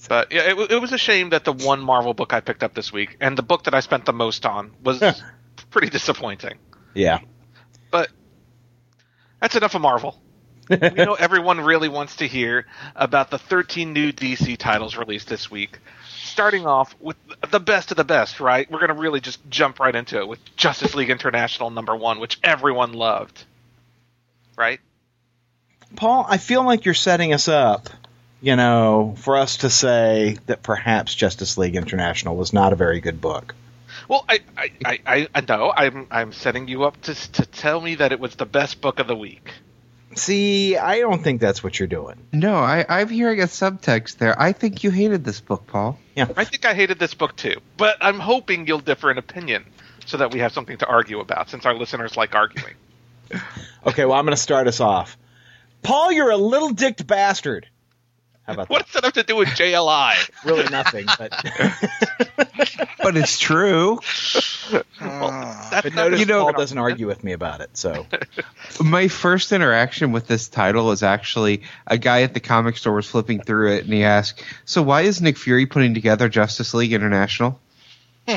But 0.08 0.32
yeah, 0.32 0.50
it, 0.50 0.72
it 0.72 0.80
was 0.80 0.92
a 0.92 0.98
shame 0.98 1.30
that 1.30 1.44
the 1.44 1.52
one 1.52 1.80
Marvel 1.80 2.14
book 2.14 2.32
I 2.32 2.40
picked 2.40 2.62
up 2.62 2.74
this 2.74 2.92
week 2.92 3.16
and 3.20 3.38
the 3.38 3.42
book 3.42 3.64
that 3.64 3.74
I 3.74 3.80
spent 3.80 4.06
the 4.06 4.12
most 4.12 4.44
on 4.44 4.72
was 4.82 5.02
pretty 5.70 5.88
disappointing. 5.88 6.54
Yeah. 6.94 7.20
But 7.90 8.08
that's 9.40 9.54
enough 9.54 9.74
of 9.74 9.82
Marvel. 9.82 10.20
we 10.80 11.04
know 11.04 11.14
everyone 11.14 11.60
really 11.60 11.88
wants 11.88 12.16
to 12.16 12.28
hear 12.28 12.64
about 12.94 13.30
the 13.30 13.38
13 13.38 13.92
new 13.92 14.12
DC 14.12 14.56
titles 14.56 14.96
released 14.96 15.28
this 15.28 15.50
week. 15.50 15.78
Starting 16.08 16.64
off 16.64 16.94
with 17.00 17.16
the 17.50 17.58
best 17.58 17.90
of 17.90 17.96
the 17.96 18.04
best, 18.04 18.38
right? 18.38 18.70
We're 18.70 18.78
going 18.78 18.94
to 18.94 19.00
really 19.00 19.20
just 19.20 19.40
jump 19.50 19.80
right 19.80 19.94
into 19.94 20.18
it 20.20 20.28
with 20.28 20.38
Justice 20.54 20.94
League 20.94 21.10
International 21.10 21.70
number 21.70 21.96
one, 21.96 22.20
which 22.20 22.38
everyone 22.44 22.92
loved. 22.92 23.44
Right? 24.56 24.78
Paul, 25.96 26.24
I 26.28 26.36
feel 26.36 26.62
like 26.64 26.84
you're 26.84 26.94
setting 26.94 27.32
us 27.32 27.48
up, 27.48 27.88
you 28.40 28.54
know, 28.54 29.16
for 29.18 29.38
us 29.38 29.58
to 29.58 29.70
say 29.70 30.38
that 30.46 30.62
perhaps 30.62 31.14
Justice 31.16 31.58
League 31.58 31.74
International 31.74 32.36
was 32.36 32.52
not 32.52 32.72
a 32.72 32.76
very 32.76 33.00
good 33.00 33.20
book. 33.20 33.56
Well, 34.06 34.24
I, 34.28 34.38
I, 34.56 34.70
I, 34.84 34.98
I, 35.04 35.28
I 35.34 35.40
know. 35.40 35.72
I'm, 35.76 36.06
I'm 36.12 36.32
setting 36.32 36.68
you 36.68 36.84
up 36.84 37.00
to, 37.02 37.14
to 37.32 37.44
tell 37.44 37.80
me 37.80 37.96
that 37.96 38.12
it 38.12 38.20
was 38.20 38.36
the 38.36 38.46
best 38.46 38.80
book 38.80 39.00
of 39.00 39.08
the 39.08 39.16
week. 39.16 39.52
See, 40.14 40.76
I 40.76 40.98
don't 40.98 41.22
think 41.22 41.40
that's 41.40 41.62
what 41.62 41.78
you're 41.78 41.88
doing. 41.88 42.16
No, 42.32 42.56
I, 42.56 42.84
I'm 42.88 43.08
hearing 43.08 43.40
a 43.40 43.44
subtext 43.44 44.18
there. 44.18 44.40
I 44.40 44.52
think 44.52 44.82
you 44.82 44.90
hated 44.90 45.24
this 45.24 45.40
book, 45.40 45.66
Paul. 45.66 45.98
Yeah. 46.16 46.26
I 46.36 46.44
think 46.44 46.64
I 46.64 46.74
hated 46.74 46.98
this 46.98 47.14
book 47.14 47.36
too, 47.36 47.60
but 47.76 47.96
I'm 48.00 48.18
hoping 48.18 48.66
you'll 48.66 48.80
differ 48.80 49.10
in 49.10 49.18
opinion 49.18 49.64
so 50.06 50.16
that 50.16 50.32
we 50.32 50.40
have 50.40 50.52
something 50.52 50.78
to 50.78 50.86
argue 50.86 51.20
about 51.20 51.48
since 51.48 51.64
our 51.64 51.74
listeners 51.74 52.16
like 52.16 52.34
arguing. 52.34 52.74
Okay, 53.86 54.04
well, 54.04 54.18
I'm 54.18 54.26
going 54.26 54.36
to 54.36 54.42
start 54.42 54.66
us 54.66 54.80
off. 54.80 55.16
Paul, 55.82 56.12
you're 56.12 56.30
a 56.30 56.36
little 56.36 56.68
dicked 56.68 57.06
bastard. 57.06 57.66
How 58.46 58.54
about 58.54 58.68
What 58.70 58.84
does 58.86 58.94
that 58.94 59.04
have 59.04 59.12
to 59.14 59.22
do 59.22 59.36
with 59.36 59.48
JLI? 59.48 60.14
Really 60.44 60.68
nothing, 60.70 61.06
but, 61.18 61.30
But 63.02 63.16
it's 63.16 63.38
true. 63.38 63.98
Uh, 65.00 65.70
That's 65.70 65.82
but 65.82 65.94
notice 65.94 66.20
You 66.20 66.26
know- 66.26 66.44
Paul 66.44 66.52
doesn't 66.54 66.78
argue 66.78 67.06
with 67.06 67.22
me 67.24 67.32
about 67.32 67.60
it. 67.60 67.70
So 67.76 68.06
My 68.82 69.08
first 69.08 69.52
interaction 69.52 70.12
with 70.12 70.26
this 70.26 70.48
title 70.48 70.90
is 70.92 71.02
actually 71.02 71.62
a 71.86 71.98
guy 71.98 72.22
at 72.22 72.34
the 72.34 72.40
comic 72.40 72.76
store 72.76 72.94
was 72.94 73.06
flipping 73.08 73.40
through 73.42 73.74
it 73.74 73.84
and 73.84 73.92
he 73.92 74.04
asked, 74.04 74.42
"So 74.64 74.82
why 74.82 75.02
is 75.02 75.20
Nick 75.20 75.36
Fury 75.38 75.66
putting 75.66 75.94
together 75.94 76.28
Justice 76.28 76.72
League 76.74 76.92
International?" 76.92 77.58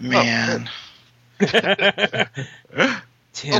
Man. 0.00 0.68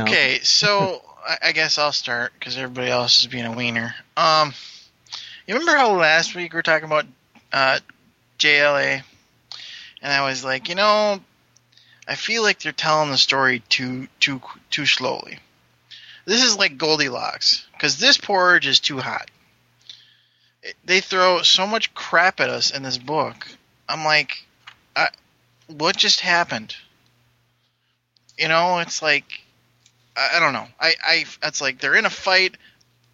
Okay, 0.01 0.39
so 0.39 1.01
I, 1.27 1.37
I 1.43 1.51
guess 1.53 1.77
I'll 1.77 1.91
start 1.91 2.33
because 2.37 2.57
everybody 2.57 2.89
else 2.91 3.21
is 3.21 3.27
being 3.27 3.45
a 3.45 3.51
wiener. 3.55 3.95
Um, 4.17 4.53
you 5.47 5.53
remember 5.55 5.77
how 5.77 5.93
last 5.95 6.35
week 6.35 6.53
we 6.53 6.57
were 6.57 6.63
talking 6.63 6.85
about 6.85 7.05
uh, 7.51 7.79
JLA, 8.37 9.01
and 10.01 10.13
I 10.13 10.25
was 10.27 10.43
like, 10.43 10.69
you 10.69 10.75
know, 10.75 11.19
I 12.07 12.15
feel 12.15 12.43
like 12.43 12.59
they're 12.59 12.71
telling 12.71 13.11
the 13.11 13.17
story 13.17 13.59
too 13.69 14.07
too 14.19 14.41
too 14.69 14.85
slowly. 14.85 15.39
This 16.25 16.43
is 16.43 16.57
like 16.57 16.77
Goldilocks 16.77 17.65
because 17.73 17.97
this 17.97 18.17
porridge 18.17 18.67
is 18.67 18.79
too 18.79 18.99
hot. 18.99 19.29
It- 20.63 20.75
They 20.85 21.01
throw 21.01 21.41
so 21.41 21.65
much 21.65 21.93
crap 21.93 22.39
at 22.39 22.49
us 22.49 22.71
in 22.71 22.83
this 22.83 22.97
book. 22.97 23.47
I'm 23.89 24.05
like, 24.05 24.45
I, 24.95 25.09
what 25.67 25.97
just 25.97 26.19
happened? 26.21 26.75
You 28.37 28.47
know, 28.47 28.79
it's 28.79 29.01
like 29.01 29.40
I, 30.15 30.37
I 30.37 30.39
don't 30.39 30.53
know. 30.53 30.67
I, 30.79 30.93
I 31.03 31.25
it's 31.43 31.61
like 31.61 31.79
they're 31.79 31.95
in 31.95 32.05
a 32.05 32.09
fight. 32.09 32.55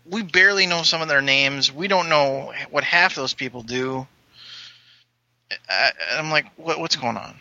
We 0.09 0.23
barely 0.23 0.67
know 0.67 0.83
some 0.83 1.01
of 1.01 1.07
their 1.09 1.21
names. 1.21 1.71
We 1.71 1.87
don't 1.87 2.07
know 2.09 2.53
what 2.69 2.83
half 2.83 3.15
those 3.15 3.33
people 3.33 3.61
do. 3.61 4.07
I, 5.69 5.91
I'm 6.17 6.29
like, 6.29 6.45
what, 6.57 6.79
what's 6.79 6.95
going 6.95 7.17
on? 7.17 7.35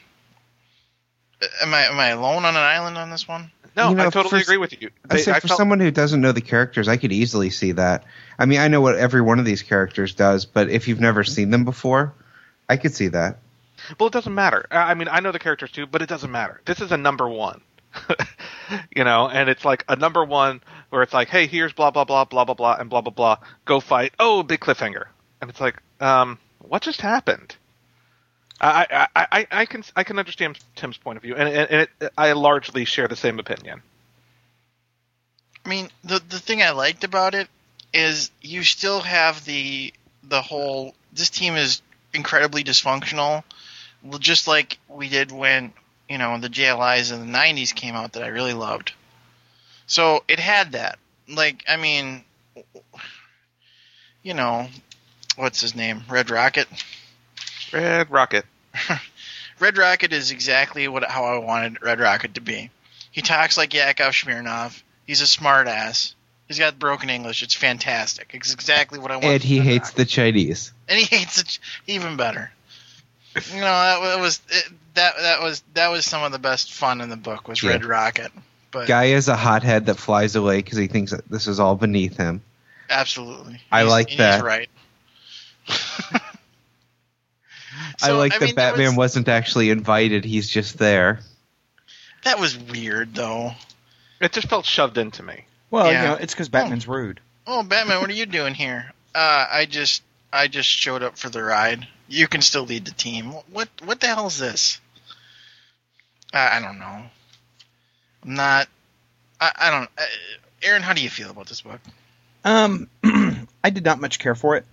Am 1.63 1.75
I 1.75 1.83
am 1.85 1.99
I 1.99 2.09
alone 2.09 2.45
on 2.45 2.57
an 2.57 2.63
island 2.63 2.97
on 2.97 3.11
this 3.11 3.29
one? 3.29 3.51
No, 3.77 3.91
You 3.91 3.95
know, 3.97 4.07
I 4.07 4.11
totally 4.11 4.31
for- 4.31 4.43
agree 4.43 4.57
with 4.57 4.81
you. 4.81 4.91
I 5.11 5.19
say 5.19 5.33
I 5.33 5.41
for 5.41 5.49
felt- 5.49 5.59
someone 5.59 5.81
who 5.81 5.91
doesn't 5.91 6.21
know 6.21 6.33
the 6.33 6.41
characters, 6.41 6.89
I 6.89 6.97
could 6.97 7.13
easily 7.13 7.51
see 7.51 7.73
that. 7.73 8.05
I 8.39 8.47
mean, 8.47 8.59
I 8.59 8.69
know 8.69 8.81
what 8.81 8.97
every 8.97 9.21
one 9.21 9.39
of 9.39 9.45
these 9.45 9.63
characters 9.63 10.15
does, 10.15 10.47
but 10.47 10.71
if 10.71 10.89
you've 10.89 11.01
never 11.01 11.25
seen 11.25 11.51
them 11.51 11.65
before, 11.65 12.15
I 12.71 12.79
could 12.79 12.95
see 12.95 13.09
that. 13.09 13.39
Well, 14.01 14.07
it 14.07 14.13
doesn't 14.15 14.35
matter. 14.35 14.67
I 14.71 14.93
I 14.93 14.95
mean, 14.95 15.09
I 15.11 15.21
know 15.21 15.31
the 15.31 15.39
characters 15.39 15.71
too, 15.73 15.87
but 15.87 16.01
it 16.01 16.09
doesn't 16.09 16.31
matter. 16.33 16.61
This 16.65 16.81
is 16.81 16.91
a 16.91 16.97
number 16.97 17.29
one. 17.29 17.61
you 18.97 19.05
know, 19.05 19.29
and 19.29 19.49
it's 19.49 19.65
like 19.65 19.85
a 19.89 19.97
number 19.97 20.25
one 20.25 20.61
where 20.91 21.03
it's 21.03 21.15
like, 21.15 21.29
hey, 21.29 21.47
here's 21.47 21.73
blah 21.73 21.91
blah 21.91 22.05
blah 22.05 22.25
blah 22.25 22.45
blah 22.45 22.55
blah 22.55 22.77
and 22.79 22.91
blah 22.91 23.01
blah 23.01 23.13
blah. 23.13 23.37
Go 23.65 23.81
fight. 23.81 24.13
Oh, 24.19 24.43
big 24.43 24.61
cliffhanger. 24.61 25.07
And 25.41 25.51
it's 25.51 25.61
like, 25.61 25.77
um, 26.01 26.39
what 26.61 26.83
just 26.83 27.01
happened? 27.01 27.57
I 28.61 29.07
I, 29.15 29.27
I, 29.33 29.47
I 29.51 29.67
can 29.67 29.85
I 29.95 30.05
can 30.05 30.19
understand 30.19 30.59
Tim's 30.75 30.97
point 30.97 31.17
of 31.17 31.23
view, 31.23 31.35
and, 31.37 31.49
and, 31.49 31.71
it, 31.83 32.13
I 32.17 32.33
largely 32.33 32.85
share 32.85 33.09
the 33.09 33.17
same 33.17 33.39
opinion. 33.39 33.83
I 35.65 35.69
mean, 35.69 35.91
the 36.05 36.23
the 36.29 36.39
thing 36.39 36.63
I 36.63 36.71
liked 36.71 37.05
about 37.05 37.35
it 37.35 37.49
is 37.93 38.31
you 38.41 38.63
still 38.63 39.01
have 39.01 39.45
the 39.45 39.93
the 40.23 40.41
whole 40.41 40.95
this 41.13 41.31
team 41.31 41.55
is 41.55 41.83
incredibly 42.15 42.65
dysfunctional, 42.65 43.45
just 44.19 44.49
like 44.49 44.79
we 44.89 45.09
did 45.09 45.33
when 45.33 45.73
you 46.09 46.19
know 46.19 46.39
the 46.39 46.49
JLIs 46.49 47.13
in 47.13 47.21
the 47.31 47.39
'90s 47.39 47.75
came 47.75 47.95
out 47.95 48.13
that 48.13 48.23
I 48.23 48.29
really 48.29 48.55
loved. 48.55 48.93
So 49.87 50.25
it 50.29 50.39
had 50.41 50.73
that. 50.73 50.99
Like, 51.29 51.65
I 51.69 51.77
mean, 51.77 52.25
you 54.23 54.35
know, 54.35 54.69
what's 55.37 55.61
his 55.61 55.75
name? 55.75 56.03
Red 56.09 56.31
Rocket. 56.31 56.69
Red 57.73 58.11
Rocket. 58.11 58.45
Red 59.61 59.79
Rocket 59.79 60.13
is 60.13 60.31
exactly 60.31 60.87
what 60.89 61.05
how 61.05 61.25
I 61.25 61.39
wanted 61.39 61.83
Red 61.83 62.01
Rocket 62.01 62.35
to 62.35 62.41
be. 62.41 62.71
He 63.11 63.23
talks 63.23 63.57
like 63.57 63.73
Yakov 63.73 64.13
Smirnoff. 64.13 64.83
He's 65.07 65.21
a 65.21 65.27
smart 65.27 65.69
ass. 65.69 66.15
He's 66.49 66.59
got 66.59 66.79
broken 66.79 67.11
English. 67.11 67.43
It's 67.43 67.55
fantastic. 67.55 68.31
It's 68.35 68.53
exactly 68.53 68.99
what 68.99 69.11
I 69.11 69.17
want. 69.17 69.25
And 69.27 69.43
he 69.43 69.59
Red 69.59 69.67
hates 69.67 69.89
Rocket. 69.89 69.97
the 69.97 70.05
Chinese. 70.05 70.73
and 70.89 70.99
he 70.99 71.05
hates 71.05 71.39
it 71.41 71.59
even 71.87 72.17
better. 72.17 72.53
You 73.53 73.61
know 73.61 73.67
that 73.67 74.19
was 74.21 74.41
it, 74.49 74.65
that 74.95 75.15
that 75.19 75.43
was 75.43 75.63
that 75.75 75.89
was 75.91 76.05
some 76.05 76.23
of 76.23 76.33
the 76.33 76.39
best 76.39 76.73
fun 76.73 77.01
in 77.01 77.09
the 77.11 77.17
book 77.17 77.49
was 77.49 77.63
Yeah. 77.63 77.71
Red 77.71 77.85
Rocket. 77.85 78.33
But 78.71 78.89
Guy 78.89 79.05
is 79.07 79.29
a 79.29 79.37
hothead 79.37 79.87
that 79.87 79.97
flies 79.97 80.37
away 80.37 80.57
because 80.59 80.79
he 80.79 80.87
thinks 80.87 81.13
that 81.13 81.29
this 81.29 81.47
is 81.47 81.61
all 81.61 81.77
beneath 81.77 82.17
him. 82.17 82.43
absolutely, 82.91 83.61
I 83.71 83.81
He's- 83.81 83.91
like 83.91 84.09
he's 84.11 84.19
that. 84.19 84.43
right. 84.45 84.69
I 88.03 88.11
like 88.13 88.35
I 88.35 88.39
that 88.39 88.45
mean, 88.45 88.55
that 88.55 88.71
Batman 88.73 88.97
was- 88.97 89.15
was, 89.15 89.17
not 89.17 89.29
actually 89.29 89.71
invited; 89.71 90.25
he's 90.25 90.49
just 90.49 90.79
there. 90.79 91.21
That 92.25 92.39
was 92.41 92.57
weird 92.59 93.15
though. 93.15 93.53
It 94.21 94.33
just 94.33 94.49
felt 94.49 94.65
shoved 94.67 94.99
into 94.99 95.23
me. 95.23 95.45
Well, 95.71 95.91
Yeah. 95.93 96.03
you 96.03 96.09
know, 96.09 96.15
it's 96.15 96.33
because 96.35 96.49
Batman's 96.49 96.89
rude. 96.89 97.21
Oh, 97.47 97.63
Batman, 97.63 98.01
what 98.01 98.09
are 98.11 98.15
you 98.15 98.27
doing 98.27 98.55
here? 98.55 98.93
Uh, 99.15 99.47
I 99.51 99.67
just 99.67 100.03
I 100.33 100.49
just 100.49 100.69
showed 100.69 101.03
up 101.03 101.19
for 101.19 101.29
the 101.29 101.43
ride. 101.43 101.87
You 102.09 102.29
can 102.29 102.43
still 102.43 102.65
lead 102.65 102.85
the 102.85 102.93
team. 102.93 103.33
What 103.51 103.69
what 103.85 104.01
the 104.01 104.07
hell 104.07 104.27
is 104.27 104.39
this? 104.39 104.81
I, 106.33 106.59
I 106.59 106.61
don't 106.61 106.79
know. 106.79 107.03
I'm 108.25 108.35
not. 108.35 108.69
I, 109.41 109.53
I 109.57 109.71
don't. 109.71 109.91
Uh, 109.99 110.05
Aaron, 110.63 110.83
how 110.83 110.93
do 110.93 111.03
you 111.03 111.11
feel 111.11 111.31
about 111.31 111.47
this 111.47 111.63
book? 111.63 111.81
Um, 112.45 112.89
I 113.65 113.71
did 113.71 113.85
not 113.85 114.01
much 114.01 114.19
care 114.19 114.35
for 114.35 114.57
it. 114.57 114.65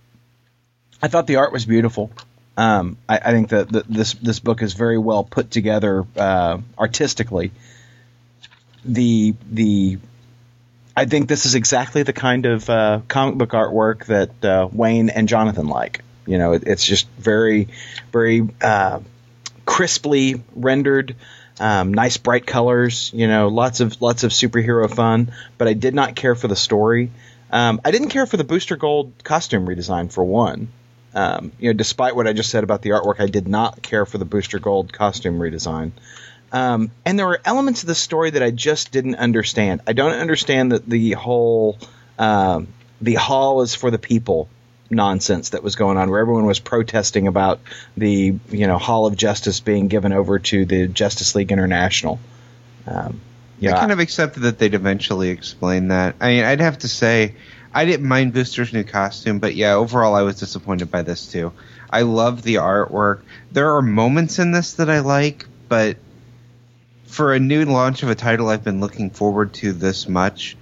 I 1.02 1.08
thought 1.08 1.28
the 1.28 1.38
art 1.38 1.52
was 1.52 1.66
beautiful. 1.66 2.12
Um, 2.56 2.98
I, 3.10 3.18
I 3.18 3.32
think 3.32 3.50
that 3.50 3.70
this 3.90 4.14
this 4.14 4.40
book 4.40 4.62
is 4.62 4.74
very 4.74 4.98
well 4.98 5.24
put 5.24 5.50
together 5.50 6.06
uh, 6.16 6.60
artistically. 6.78 7.52
The 8.86 9.34
the 9.52 9.98
I 10.96 11.06
think 11.06 11.28
this 11.28 11.46
is 11.46 11.56
exactly 11.56 12.04
the 12.04 12.14
kind 12.14 12.46
of 12.46 12.70
uh, 12.70 13.02
comic 13.08 13.36
book 13.36 13.52
artwork 13.52 14.06
that 14.06 14.46
uh, 14.46 14.70
Wayne 14.72 15.10
and 15.10 15.28
Jonathan 15.28 15.68
like. 15.68 16.04
You 16.26 16.38
know, 16.38 16.54
it, 16.54 16.64
it's 16.66 16.86
just 16.86 17.08
very 17.18 17.70
very 18.12 18.48
uh, 18.62 19.00
crisply 19.66 20.44
rendered. 20.56 21.16
Um, 21.60 21.94
nice 21.94 22.18
bright 22.18 22.48
colors, 22.48 23.12
you 23.14 23.28
know, 23.28 23.48
lots 23.48 23.80
of 23.80 24.02
lots 24.02 24.24
of 24.24 24.32
superhero 24.32 24.94
fun. 24.94 25.32
But 25.58 25.68
I 25.68 25.74
did 25.74 25.94
not 25.94 26.16
care 26.16 26.34
for 26.36 26.48
the 26.48 26.56
story. 26.56 27.12
Um, 27.52 27.80
I 27.86 27.92
didn't 27.92 28.10
care 28.10 28.26
for 28.26 28.38
the 28.38 28.44
Booster 28.44 28.76
Gold 28.76 29.14
costume 29.24 29.68
redesign 29.68 30.12
for 30.12 30.24
one. 30.24 30.70
Um, 31.14 31.52
you 31.60 31.70
know, 31.70 31.74
despite 31.74 32.16
what 32.16 32.28
I 32.28 32.34
just 32.34 32.50
said 32.50 32.64
about 32.64 32.82
the 32.82 32.90
artwork, 32.90 33.20
I 33.20 33.28
did 33.28 33.48
not 33.48 33.84
care 33.84 34.08
for 34.08 34.18
the 34.18 34.26
Booster 34.26 34.58
Gold 34.58 34.92
costume 34.92 35.38
redesign. 35.38 35.92
Um, 36.52 36.90
and 37.06 37.18
there 37.18 37.28
were 37.28 37.40
elements 37.46 37.84
of 37.84 37.88
the 37.88 37.96
story 37.96 38.32
that 38.32 38.42
I 38.42 38.50
just 38.50 38.92
didn't 38.92 39.16
understand. 39.16 39.82
I 39.86 39.94
don't 39.94 40.14
understand 40.14 40.72
that 40.72 40.88
the 40.88 41.12
whole 41.12 41.78
um, 42.18 42.68
the 43.02 43.16
hall 43.16 43.62
is 43.62 43.76
for 43.76 43.92
the 43.92 44.00
people 44.00 44.50
nonsense 44.90 45.50
that 45.50 45.64
was 45.64 45.76
going 45.76 45.98
on, 45.98 46.10
where 46.10 46.20
everyone 46.20 46.46
was 46.46 46.60
protesting 46.60 47.28
about 47.28 47.60
the 47.98 48.38
you 48.50 48.68
know 48.68 48.78
Hall 48.78 49.06
of 49.06 49.16
Justice 49.16 49.60
being 49.60 49.88
given 49.88 50.14
over 50.14 50.40
to 50.40 50.66
the 50.66 50.88
Justice 50.88 51.36
League 51.36 51.52
International. 51.52 52.20
Um, 52.86 53.22
I 53.78 53.80
kind 53.80 53.92
of 53.92 54.00
accepted 54.00 54.42
that 54.42 54.60
they'd 54.60 54.74
eventually 54.74 55.30
explain 55.30 55.90
that. 55.90 56.16
I 56.20 56.28
mean, 56.30 56.44
I'd 56.44 56.60
have 56.60 56.80
to 56.80 56.90
say, 56.90 57.36
I 57.74 57.86
didn't 57.86 58.08
mind 58.08 58.34
Booster's 58.34 58.74
new 58.74 58.84
costume, 58.84 59.40
but 59.40 59.56
yeah, 59.56 59.76
overall, 59.76 60.16
I 60.16 60.24
was 60.24 60.40
disappointed 60.40 60.92
by 60.92 61.02
this 61.02 61.32
too. 61.32 61.54
I 61.90 62.02
love 62.02 62.42
the 62.42 62.56
artwork. 62.56 63.22
There 63.52 63.76
are 63.76 63.82
moments 63.82 64.40
in 64.40 64.52
this 64.52 64.74
that 64.74 64.90
I 64.90 65.00
like, 65.00 65.48
but 65.70 65.98
for 67.06 67.34
a 67.34 67.40
new 67.40 67.66
launch 67.66 68.04
of 68.04 68.10
a 68.10 68.16
title 68.16 68.50
I've 68.50 68.64
been 68.64 68.80
looking 68.80 69.12
forward 69.12 69.54
to 69.56 69.72
this 69.72 70.10
much, 70.10 70.58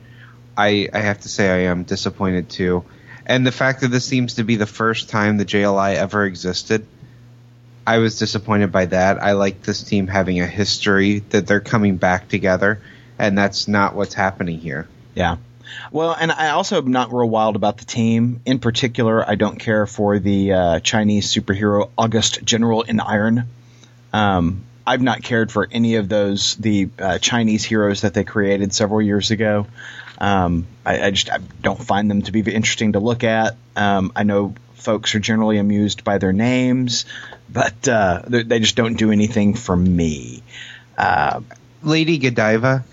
I, 0.57 0.89
I 0.93 0.99
have 0.99 1.21
to 1.21 1.29
say 1.29 1.49
I 1.49 1.71
am 1.71 1.83
disappointed 1.83 2.49
too. 2.49 2.83
And 3.25 3.45
the 3.45 3.51
fact 3.51 3.81
that 3.81 3.89
this 3.89 4.05
seems 4.05 4.35
to 4.35 4.43
be 4.43 4.55
the 4.55 4.65
first 4.65 5.09
time 5.09 5.37
the 5.37 5.45
JLI 5.45 5.95
ever 5.95 6.25
existed, 6.25 6.85
I 7.85 7.97
was 7.97 8.19
disappointed 8.19 8.71
by 8.71 8.85
that. 8.85 9.21
I 9.21 9.33
like 9.33 9.61
this 9.63 9.83
team 9.83 10.07
having 10.07 10.39
a 10.39 10.47
history 10.47 11.19
that 11.29 11.47
they're 11.47 11.59
coming 11.59 11.97
back 11.97 12.29
together, 12.29 12.81
and 13.17 13.37
that's 13.37 13.67
not 13.67 13.95
what's 13.95 14.13
happening 14.13 14.59
here. 14.59 14.87
Yeah. 15.15 15.37
Well, 15.91 16.15
and 16.19 16.31
I 16.31 16.49
also 16.49 16.77
am 16.77 16.91
not 16.91 17.13
real 17.13 17.29
wild 17.29 17.55
about 17.55 17.77
the 17.77 17.85
team. 17.85 18.41
In 18.45 18.59
particular, 18.59 19.27
I 19.27 19.35
don't 19.35 19.57
care 19.57 19.85
for 19.87 20.19
the 20.19 20.53
uh, 20.53 20.79
Chinese 20.79 21.33
superhero 21.33 21.89
August 21.97 22.43
General 22.43 22.81
in 22.81 22.99
Iron. 22.99 23.47
Um, 24.13 24.63
I've 24.85 25.01
not 25.01 25.21
cared 25.23 25.51
for 25.51 25.67
any 25.71 25.95
of 25.95 26.09
those 26.09 26.55
the 26.55 26.89
uh, 26.99 27.17
Chinese 27.19 27.63
heroes 27.63 28.01
that 28.01 28.13
they 28.13 28.23
created 28.23 28.73
several 28.73 29.01
years 29.01 29.31
ago. 29.31 29.67
Um, 30.17 30.67
I, 30.85 31.07
I 31.07 31.11
just 31.11 31.31
I 31.31 31.37
don't 31.61 31.81
find 31.81 32.09
them 32.09 32.21
to 32.23 32.31
be 32.31 32.39
interesting 32.41 32.93
to 32.93 32.99
look 32.99 33.23
at. 33.23 33.55
Um, 33.75 34.11
I 34.15 34.23
know 34.23 34.55
folks 34.75 35.15
are 35.15 35.19
generally 35.19 35.57
amused 35.57 36.03
by 36.03 36.17
their 36.17 36.33
names, 36.33 37.05
but 37.51 37.87
uh, 37.87 38.23
they 38.27 38.59
just 38.59 38.75
don't 38.75 38.97
do 38.97 39.11
anything 39.11 39.53
for 39.55 39.75
me. 39.75 40.43
Uh, 40.97 41.41
Lady 41.83 42.17
Godiva, 42.17 42.83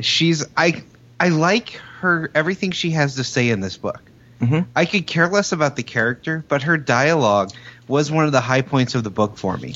she's 0.00 0.44
I 0.56 0.82
I 1.18 1.28
like 1.28 1.70
her 2.00 2.30
everything 2.34 2.70
she 2.70 2.90
has 2.92 3.16
to 3.16 3.24
say 3.24 3.50
in 3.50 3.60
this 3.60 3.76
book. 3.76 4.00
Mhm. 4.40 4.64
I 4.74 4.86
could 4.86 5.06
care 5.06 5.28
less 5.28 5.52
about 5.52 5.76
the 5.76 5.82
character, 5.82 6.42
but 6.48 6.62
her 6.62 6.78
dialogue 6.78 7.50
was 7.86 8.10
one 8.10 8.24
of 8.24 8.32
the 8.32 8.40
high 8.40 8.62
points 8.62 8.94
of 8.94 9.04
the 9.04 9.10
book 9.10 9.36
for 9.36 9.56
me. 9.58 9.74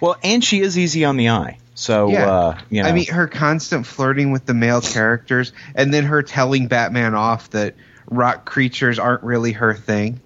Well, 0.00 0.16
and 0.22 0.42
she 0.44 0.60
is 0.60 0.78
easy 0.78 1.04
on 1.04 1.16
the 1.16 1.30
eye. 1.30 1.58
So 1.74 2.10
Yeah. 2.10 2.30
uh, 2.30 2.58
you 2.68 2.82
know, 2.82 2.88
I 2.88 2.92
mean, 2.92 3.06
her 3.08 3.26
constant 3.26 3.86
flirting 3.86 4.32
with 4.32 4.44
the 4.46 4.54
male 4.54 4.80
characters, 4.80 5.52
and 5.74 5.92
then 5.94 6.04
her 6.04 6.22
telling 6.22 6.66
Batman 6.66 7.14
off 7.14 7.50
that 7.50 7.74
rock 8.10 8.44
creatures 8.44 8.98
aren't 8.98 9.22
really 9.22 9.52
her 9.52 9.74
thing. 9.74 10.20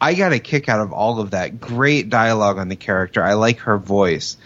I 0.00 0.14
got 0.14 0.32
a 0.32 0.38
kick 0.38 0.68
out 0.70 0.80
of 0.80 0.92
all 0.92 1.20
of 1.20 1.32
that. 1.32 1.60
Great 1.60 2.08
dialogue 2.08 2.56
on 2.58 2.68
the 2.68 2.76
character. 2.76 3.22
I 3.22 3.34
like 3.34 3.58
her 3.60 3.76
voice, 3.76 4.38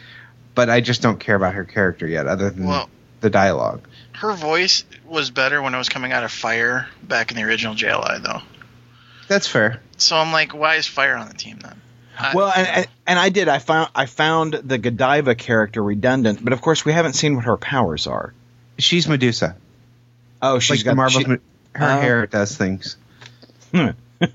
but 0.54 0.68
I 0.68 0.80
just 0.80 1.00
don't 1.02 1.20
care 1.20 1.36
about 1.36 1.54
her 1.54 1.64
character 1.64 2.06
yet, 2.06 2.26
other 2.26 2.50
than 2.50 2.66
Well- 2.66 2.88
the 3.20 3.30
dialogue. 3.30 3.82
Her 4.12 4.32
voice 4.32 4.84
was 5.06 5.30
better 5.30 5.62
when 5.62 5.74
it 5.74 5.78
was 5.78 5.88
coming 5.88 6.12
out 6.12 6.24
of 6.24 6.32
Fire 6.32 6.88
back 7.02 7.30
in 7.30 7.36
the 7.36 7.44
original 7.44 7.74
JLI, 7.74 8.18
though. 8.22 8.42
That's 9.28 9.46
fair. 9.46 9.80
So 9.96 10.16
I'm 10.16 10.32
like, 10.32 10.52
why 10.52 10.74
is 10.76 10.86
Fire 10.86 11.14
on 11.16 11.28
the 11.28 11.34
team 11.34 11.58
then? 11.62 11.80
I- 12.18 12.34
Well, 12.34 12.52
and, 12.54 12.66
and 12.68 12.86
and 13.06 13.18
I 13.18 13.28
did. 13.28 13.48
I 13.48 13.58
found 13.58 13.90
I 13.94 14.06
found 14.06 14.54
the 14.54 14.78
Godiva 14.78 15.34
character 15.34 15.82
redundant, 15.82 16.42
but 16.44 16.52
of 16.52 16.60
course 16.60 16.84
we 16.84 16.92
haven't 16.92 17.14
seen 17.14 17.36
what 17.36 17.44
her 17.44 17.56
powers 17.56 18.06
are. 18.06 18.32
She's 18.78 19.08
Medusa. 19.08 19.56
Oh, 20.42 20.58
she's 20.58 20.78
like 20.78 20.84
got 20.84 20.90
the 20.92 20.96
Marvel. 20.96 21.20
she- 21.20 21.26
her 21.26 21.40
Oh. 21.80 22.00
hair 22.00 22.26
does 22.26 22.56
things. 22.56 22.96
Hmm. 23.72 23.88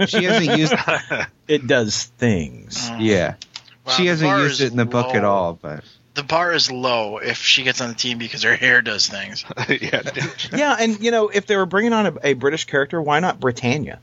She 0.08 0.24
hasn't 0.26 0.58
used. 0.60 0.74
it 1.48 1.66
does 1.68 2.04
things. 2.18 2.90
Oh. 2.92 2.98
Yeah, 3.00 3.36
Wow, 3.86 3.94
she 3.94 4.06
hasn't 4.08 4.30
used 4.40 4.62
it 4.62 4.72
in 4.72 4.78
the 4.78 4.86
book 4.86 5.16
at 5.16 5.24
all. 5.24 5.54
But 5.54 5.84
The 6.16 6.24
bar 6.24 6.52
is 6.54 6.70
low 6.72 7.18
if 7.20 7.38
she 7.38 7.64
gets 7.64 7.80
on 7.82 7.90
the 7.90 7.96
team 7.96 8.18
because 8.18 8.44
her 8.44 8.56
hair 8.56 8.82
does 8.82 9.08
things. 9.08 9.46
yeah. 9.70 10.02
Yeah, 10.54 10.76
and 10.80 11.00
you 11.02 11.12
know 11.12 11.30
if 11.30 11.46
they 11.48 11.56
were 11.56 11.66
bringing 11.66 11.94
on 11.94 12.08
a, 12.08 12.14
a 12.24 12.34
British 12.34 12.66
character, 12.66 13.02
why 13.02 13.20
not 13.22 13.40
Britannia? 13.40 14.00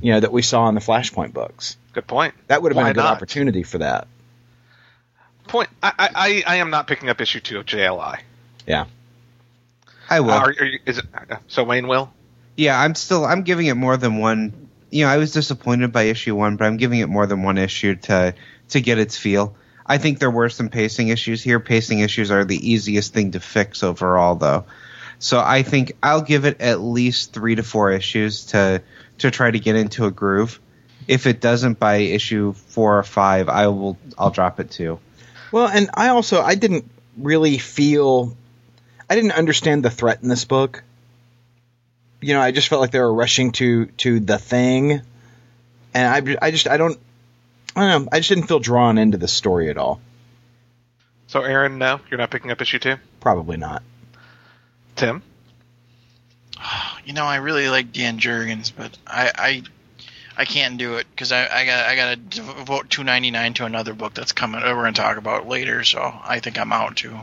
You 0.00 0.12
know 0.12 0.20
that 0.20 0.32
we 0.32 0.42
saw 0.42 0.68
in 0.68 0.74
the 0.74 0.80
Flashpoint 0.80 1.32
books. 1.32 1.76
Good 1.92 2.06
point. 2.06 2.34
That 2.48 2.62
would 2.62 2.72
have 2.72 2.76
been 2.76 2.90
a 2.90 2.94
good 2.94 3.02
not? 3.02 3.16
opportunity 3.16 3.62
for 3.62 3.78
that. 3.78 4.06
Point. 5.48 5.70
I, 5.82 5.92
I, 5.98 6.08
I 6.14 6.42
I 6.46 6.56
am 6.56 6.70
not 6.70 6.86
picking 6.86 7.08
up 7.08 7.20
issue 7.20 7.40
two 7.40 7.58
of 7.58 7.66
JLI. 7.66 8.20
Yeah. 8.66 8.86
I 10.08 10.20
will. 10.20 10.30
Uh, 10.30 10.38
are, 10.38 10.54
are 10.58 10.64
you, 10.64 10.78
is 10.84 10.98
it, 10.98 11.04
so 11.48 11.64
Wayne 11.64 11.88
will? 11.88 12.12
Yeah, 12.56 12.78
I'm 12.78 12.94
still 12.94 13.24
I'm 13.24 13.42
giving 13.42 13.66
it 13.66 13.74
more 13.74 13.96
than 13.96 14.18
one. 14.18 14.68
You 14.90 15.04
know, 15.04 15.10
I 15.10 15.16
was 15.16 15.32
disappointed 15.32 15.92
by 15.92 16.02
issue 16.02 16.36
one, 16.36 16.56
but 16.56 16.66
I'm 16.66 16.76
giving 16.76 17.00
it 17.00 17.08
more 17.08 17.26
than 17.26 17.42
one 17.42 17.56
issue 17.56 17.96
to 17.96 18.34
to 18.70 18.80
get 18.80 18.98
its 18.98 19.16
feel. 19.16 19.56
I 19.86 19.98
think 19.98 20.18
there 20.18 20.30
were 20.30 20.48
some 20.48 20.68
pacing 20.68 21.08
issues 21.08 21.42
here. 21.42 21.60
Pacing 21.60 22.00
issues 22.00 22.30
are 22.30 22.44
the 22.44 22.70
easiest 22.70 23.12
thing 23.12 23.32
to 23.32 23.40
fix 23.40 23.82
overall, 23.82 24.36
though. 24.36 24.66
So 25.22 25.40
I 25.40 25.62
think 25.62 25.92
I'll 26.02 26.22
give 26.22 26.44
it 26.46 26.60
at 26.60 26.80
least 26.80 27.32
three 27.32 27.54
to 27.54 27.62
four 27.62 27.92
issues 27.92 28.46
to 28.46 28.82
to 29.18 29.30
try 29.30 29.48
to 29.48 29.60
get 29.60 29.76
into 29.76 30.04
a 30.04 30.10
groove. 30.10 30.58
If 31.06 31.28
it 31.28 31.40
doesn't 31.40 31.78
by 31.78 31.98
issue 31.98 32.54
four 32.54 32.98
or 32.98 33.04
five, 33.04 33.48
I 33.48 33.68
will 33.68 33.96
I'll 34.18 34.32
drop 34.32 34.58
it 34.58 34.72
too. 34.72 34.98
Well, 35.52 35.68
and 35.68 35.90
I 35.94 36.08
also 36.08 36.42
I 36.42 36.56
didn't 36.56 36.90
really 37.16 37.58
feel 37.58 38.36
I 39.08 39.14
didn't 39.14 39.30
understand 39.30 39.84
the 39.84 39.90
threat 39.90 40.24
in 40.24 40.28
this 40.28 40.44
book. 40.44 40.82
You 42.20 42.34
know, 42.34 42.40
I 42.40 42.50
just 42.50 42.66
felt 42.66 42.80
like 42.80 42.90
they 42.90 42.98
were 42.98 43.14
rushing 43.14 43.52
to 43.52 43.86
to 43.98 44.18
the 44.18 44.38
thing, 44.38 45.02
and 45.94 46.34
I 46.42 46.46
I 46.46 46.50
just 46.50 46.66
I 46.66 46.78
don't 46.78 46.98
I 47.76 47.88
don't 47.88 48.02
know. 48.02 48.08
I 48.10 48.18
just 48.18 48.28
didn't 48.28 48.48
feel 48.48 48.58
drawn 48.58 48.98
into 48.98 49.18
the 49.18 49.28
story 49.28 49.70
at 49.70 49.78
all. 49.78 50.00
So, 51.28 51.42
Aaron, 51.42 51.78
no, 51.78 52.00
you're 52.10 52.18
not 52.18 52.32
picking 52.32 52.50
up 52.50 52.60
issue 52.60 52.80
two. 52.80 52.96
Probably 53.20 53.56
not. 53.56 53.84
Tim, 55.02 55.20
You 57.04 57.12
know, 57.12 57.24
I 57.24 57.36
really 57.36 57.68
like 57.68 57.92
Dan 57.92 58.20
Jurgens, 58.20 58.70
but 58.74 58.96
I 59.04 59.32
I, 59.34 59.62
I 60.36 60.44
can't 60.44 60.78
do 60.78 60.94
it 60.98 61.08
because 61.10 61.32
I, 61.32 61.48
I 61.48 61.64
got 61.64 61.86
I 61.86 61.96
got 61.96 62.10
to 62.10 62.16
devote 62.16 62.88
two 62.88 63.02
ninety 63.02 63.32
nine 63.32 63.54
to 63.54 63.64
another 63.64 63.94
book 63.94 64.14
that's 64.14 64.30
coming. 64.30 64.60
That 64.60 64.76
we're 64.76 64.82
going 64.82 64.94
to 64.94 65.00
talk 65.00 65.16
about 65.16 65.48
later. 65.48 65.82
So 65.82 66.00
I 66.00 66.38
think 66.38 66.56
I'm 66.60 66.72
out 66.72 66.94
too. 66.94 67.18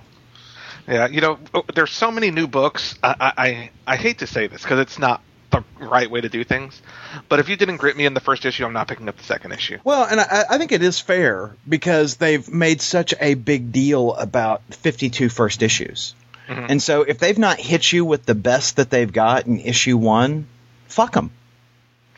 yeah, 0.89 1.07
you 1.07 1.21
know, 1.21 1.39
oh, 1.53 1.63
there's 1.73 1.91
so 1.91 2.11
many 2.11 2.31
new 2.31 2.47
books. 2.47 2.99
I 3.01 3.15
I, 3.17 3.33
I, 3.47 3.69
I 3.87 3.95
hate 3.95 4.17
to 4.17 4.27
say 4.27 4.47
this 4.47 4.61
because 4.61 4.79
it's 4.79 4.99
not 4.99 5.21
the 5.51 5.63
right 5.79 6.11
way 6.11 6.19
to 6.19 6.27
do 6.27 6.43
things, 6.43 6.81
but 7.29 7.39
if 7.39 7.47
you 7.47 7.55
didn't 7.55 7.77
grip 7.77 7.95
me 7.95 8.05
in 8.05 8.13
the 8.13 8.19
first 8.19 8.45
issue, 8.45 8.65
I'm 8.65 8.73
not 8.73 8.89
picking 8.89 9.07
up 9.07 9.15
the 9.15 9.23
second 9.23 9.53
issue. 9.53 9.77
Well, 9.85 10.03
and 10.03 10.19
I, 10.19 10.43
I 10.49 10.57
think 10.57 10.73
it 10.73 10.83
is 10.83 10.99
fair 10.99 11.55
because 11.67 12.17
they've 12.17 12.47
made 12.51 12.81
such 12.81 13.13
a 13.21 13.35
big 13.35 13.71
deal 13.71 14.13
about 14.15 14.61
52 14.71 15.29
first 15.29 15.63
issues. 15.63 16.13
Mhm. 16.49 16.65
And 16.69 16.83
so 16.83 17.03
if 17.03 17.19
they've 17.19 17.37
not 17.37 17.59
hit 17.59 17.91
you 17.91 18.03
with 18.03 18.25
the 18.25 18.35
best 18.35 18.77
that 18.77 18.89
they've 18.89 19.11
got 19.11 19.45
in 19.45 19.59
issue 19.59 19.97
one, 19.97 20.47
fuck 20.87 21.13
them. 21.13 21.31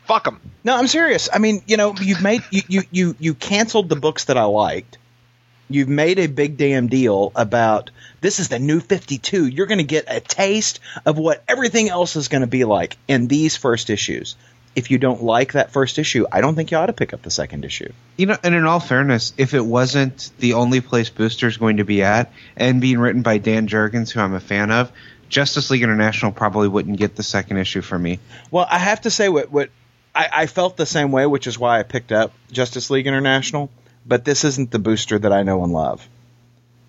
Fuck 0.06 0.24
them. 0.24 0.40
No, 0.64 0.76
I'm 0.76 0.88
serious. 0.88 1.28
I 1.32 1.38
mean, 1.38 1.62
you 1.66 1.76
know, 1.76 1.94
you've 2.00 2.22
made 2.22 2.42
you 2.50 2.62
you 2.68 2.82
you, 2.90 3.16
you 3.20 3.34
canceled 3.34 3.88
the 3.88 3.96
books 3.96 4.24
that 4.24 4.36
I 4.36 4.44
liked. 4.44 4.98
You've 5.70 5.88
made 5.88 6.18
a 6.18 6.26
big 6.26 6.56
damn 6.56 6.88
deal 6.88 7.32
about 7.34 7.90
this 8.20 8.40
is 8.40 8.48
the 8.48 8.58
new 8.58 8.80
52. 8.80 9.46
You're 9.46 9.66
going 9.66 9.78
to 9.78 9.84
get 9.84 10.04
a 10.08 10.20
taste 10.20 10.80
of 11.06 11.18
what 11.18 11.42
everything 11.48 11.88
else 11.88 12.16
is 12.16 12.28
going 12.28 12.42
to 12.42 12.46
be 12.46 12.64
like 12.64 12.96
in 13.08 13.26
these 13.28 13.56
first 13.56 13.88
issues. 13.90 14.36
If 14.74 14.90
you 14.90 14.98
don't 14.98 15.22
like 15.22 15.52
that 15.52 15.70
first 15.70 15.98
issue, 15.98 16.24
I 16.32 16.40
don't 16.40 16.54
think 16.54 16.70
you 16.70 16.78
ought 16.78 16.86
to 16.86 16.94
pick 16.94 17.12
up 17.12 17.22
the 17.22 17.30
second 17.30 17.64
issue. 17.64 17.92
You 18.16 18.26
know, 18.26 18.38
and 18.42 18.54
in 18.54 18.64
all 18.64 18.80
fairness, 18.80 19.34
if 19.36 19.52
it 19.52 19.64
wasn't 19.64 20.30
the 20.38 20.54
only 20.54 20.80
place 20.80 21.10
Booster's 21.10 21.58
going 21.58 21.76
to 21.76 21.84
be 21.84 22.02
at, 22.02 22.32
and 22.56 22.80
being 22.80 22.98
written 22.98 23.22
by 23.22 23.38
Dan 23.38 23.68
Jurgens, 23.68 24.10
who 24.10 24.20
I'm 24.20 24.34
a 24.34 24.40
fan 24.40 24.70
of, 24.70 24.90
Justice 25.28 25.70
League 25.70 25.82
International 25.82 26.32
probably 26.32 26.68
wouldn't 26.68 26.98
get 26.98 27.16
the 27.16 27.22
second 27.22 27.58
issue 27.58 27.82
for 27.82 27.98
me. 27.98 28.18
Well, 28.50 28.66
I 28.70 28.78
have 28.78 29.02
to 29.02 29.10
say 29.10 29.28
what 29.28 29.50
what 29.50 29.70
I, 30.14 30.28
I 30.32 30.46
felt 30.46 30.76
the 30.76 30.86
same 30.86 31.12
way, 31.12 31.26
which 31.26 31.46
is 31.46 31.58
why 31.58 31.78
I 31.78 31.82
picked 31.82 32.12
up 32.12 32.32
Justice 32.50 32.90
League 32.90 33.06
International. 33.06 33.70
But 34.04 34.24
this 34.24 34.44
isn't 34.44 34.70
the 34.70 34.78
booster 34.78 35.18
that 35.18 35.32
I 35.32 35.42
know 35.42 35.62
and 35.62 35.72
love. 35.72 36.06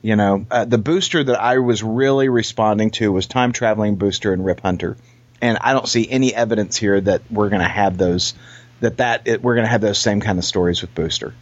You 0.02 0.16
know, 0.16 0.46
uh, 0.52 0.66
the 0.66 0.78
booster 0.78 1.24
that 1.24 1.40
I 1.40 1.60
was 1.60 1.84
really 1.84 2.28
responding 2.28 2.92
to 2.92 3.12
was 3.12 3.28
Time 3.28 3.54
Traveling 3.54 3.96
Booster 3.96 4.34
and 4.34 4.44
Rip 4.44 4.60
Hunter, 4.62 4.98
and 5.44 5.58
I 5.60 5.74
don't 5.74 5.88
see 5.88 6.10
any 6.10 6.34
evidence 6.34 6.78
here 6.78 7.00
that 7.02 7.22
we're 7.30 7.50
going 7.50 7.62
to 7.62 7.68
have 7.68 7.98
those 7.98 8.34
that 8.80 8.98
that 8.98 9.28
it, 9.28 9.44
we're 9.44 9.56
going 9.56 9.66
to 9.66 9.72
have 9.72 9.82
those 9.82 10.00
same 10.00 10.22
kind 10.22 10.40
of 10.40 10.46
stories 10.46 10.82
with 10.82 10.96
Booster. 10.96 11.34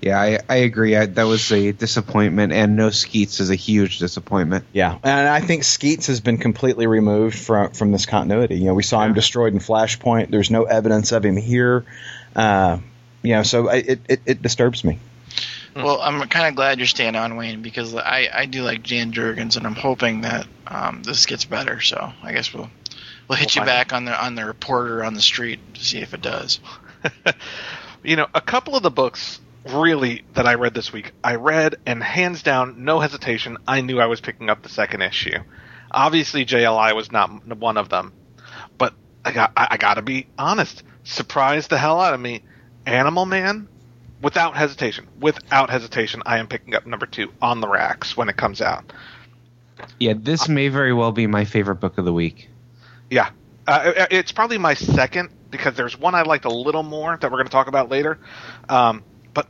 Yeah, 0.00 0.20
I, 0.20 0.38
I 0.48 0.56
agree. 0.56 0.96
I, 0.96 1.06
that 1.06 1.24
was 1.24 1.52
a 1.52 1.72
disappointment, 1.72 2.52
and 2.52 2.74
no 2.74 2.90
Skeets 2.90 3.38
is 3.38 3.50
a 3.50 3.54
huge 3.54 3.98
disappointment. 3.98 4.64
Yeah, 4.72 4.98
and 5.04 5.28
I 5.28 5.40
think 5.40 5.62
Skeets 5.62 6.08
has 6.08 6.20
been 6.20 6.38
completely 6.38 6.86
removed 6.86 7.38
from 7.38 7.70
from 7.72 7.92
this 7.92 8.06
continuity. 8.06 8.56
You 8.56 8.64
know, 8.64 8.74
we 8.74 8.82
saw 8.82 9.04
him 9.04 9.12
destroyed 9.12 9.52
in 9.52 9.60
Flashpoint. 9.60 10.30
There's 10.30 10.50
no 10.50 10.64
evidence 10.64 11.12
of 11.12 11.24
him 11.24 11.36
here. 11.36 11.84
Uh, 12.34 12.78
you 13.22 13.34
know, 13.34 13.42
so 13.42 13.68
I- 13.68 13.76
it, 13.76 14.00
it 14.08 14.20
it 14.26 14.42
disturbs 14.42 14.82
me. 14.82 14.98
Well, 15.76 16.00
I'm 16.02 16.28
kind 16.28 16.48
of 16.48 16.54
glad 16.54 16.78
you're 16.78 16.86
staying 16.86 17.16
on 17.16 17.36
Wayne 17.36 17.62
because 17.62 17.94
I, 17.94 18.28
I 18.32 18.46
do 18.46 18.62
like 18.62 18.82
Dan 18.86 19.12
Jurgens, 19.12 19.56
and 19.56 19.66
I'm 19.66 19.74
hoping 19.74 20.22
that 20.22 20.46
um, 20.66 21.02
this 21.02 21.24
gets 21.26 21.44
better. 21.46 21.80
So 21.80 22.12
I 22.22 22.32
guess 22.32 22.52
we'll 22.52 22.70
we'll 23.28 23.36
hit 23.36 23.54
We'll 23.54 23.64
you 23.64 23.66
find 23.66 23.88
back 23.88 23.92
on 23.92 24.04
the 24.04 24.24
on 24.24 24.34
the 24.34 24.44
reporter 24.44 25.04
on 25.04 25.14
the 25.14 25.22
street 25.22 25.60
to 25.74 25.84
see 25.84 25.98
if 25.98 26.14
it 26.14 26.22
does. 26.22 26.60
you 28.02 28.16
know, 28.16 28.26
a 28.34 28.40
couple 28.40 28.76
of 28.76 28.82
the 28.82 28.90
books 28.90 29.40
really 29.68 30.24
that 30.34 30.46
I 30.46 30.54
read 30.54 30.74
this 30.74 30.92
week, 30.92 31.12
I 31.22 31.36
read 31.36 31.76
and 31.86 32.02
hands 32.02 32.42
down, 32.42 32.84
no 32.84 33.00
hesitation, 33.00 33.58
I 33.66 33.80
knew 33.80 34.00
I 34.00 34.06
was 34.06 34.20
picking 34.20 34.50
up 34.50 34.62
the 34.62 34.68
second 34.68 35.02
issue. 35.02 35.38
Obviously, 35.90 36.44
JLI 36.44 36.94
was 36.96 37.12
not 37.12 37.46
one 37.58 37.76
of 37.76 37.88
them, 37.88 38.12
but 38.78 38.94
I 39.24 39.32
got 39.32 39.52
I, 39.56 39.68
I 39.72 39.76
got 39.76 39.94
to 39.94 40.02
be 40.02 40.26
honest, 40.38 40.82
surprised 41.04 41.70
the 41.70 41.78
hell 41.78 42.00
out 42.00 42.14
of 42.14 42.20
me. 42.20 42.42
Animal 42.86 43.26
Man, 43.26 43.68
without 44.20 44.56
hesitation, 44.56 45.06
without 45.20 45.70
hesitation, 45.70 46.22
I 46.26 46.38
am 46.38 46.48
picking 46.48 46.74
up 46.74 46.86
number 46.86 47.06
two 47.06 47.32
on 47.40 47.60
the 47.60 47.68
racks 47.68 48.16
when 48.16 48.28
it 48.28 48.36
comes 48.36 48.60
out. 48.60 48.92
Yeah, 50.00 50.14
this 50.16 50.48
uh, 50.48 50.52
may 50.52 50.68
very 50.68 50.92
well 50.92 51.12
be 51.12 51.26
my 51.26 51.44
favorite 51.44 51.76
book 51.76 51.98
of 51.98 52.04
the 52.04 52.12
week. 52.12 52.48
Yeah, 53.12 53.28
uh, 53.66 54.06
it's 54.10 54.32
probably 54.32 54.56
my 54.56 54.72
second 54.72 55.28
because 55.50 55.74
there's 55.74 55.98
one 55.98 56.14
I 56.14 56.22
liked 56.22 56.46
a 56.46 56.50
little 56.50 56.82
more 56.82 57.14
that 57.14 57.30
we're 57.30 57.36
going 57.36 57.46
to 57.46 57.52
talk 57.52 57.66
about 57.66 57.90
later. 57.90 58.18
Um, 58.70 59.04
but 59.34 59.48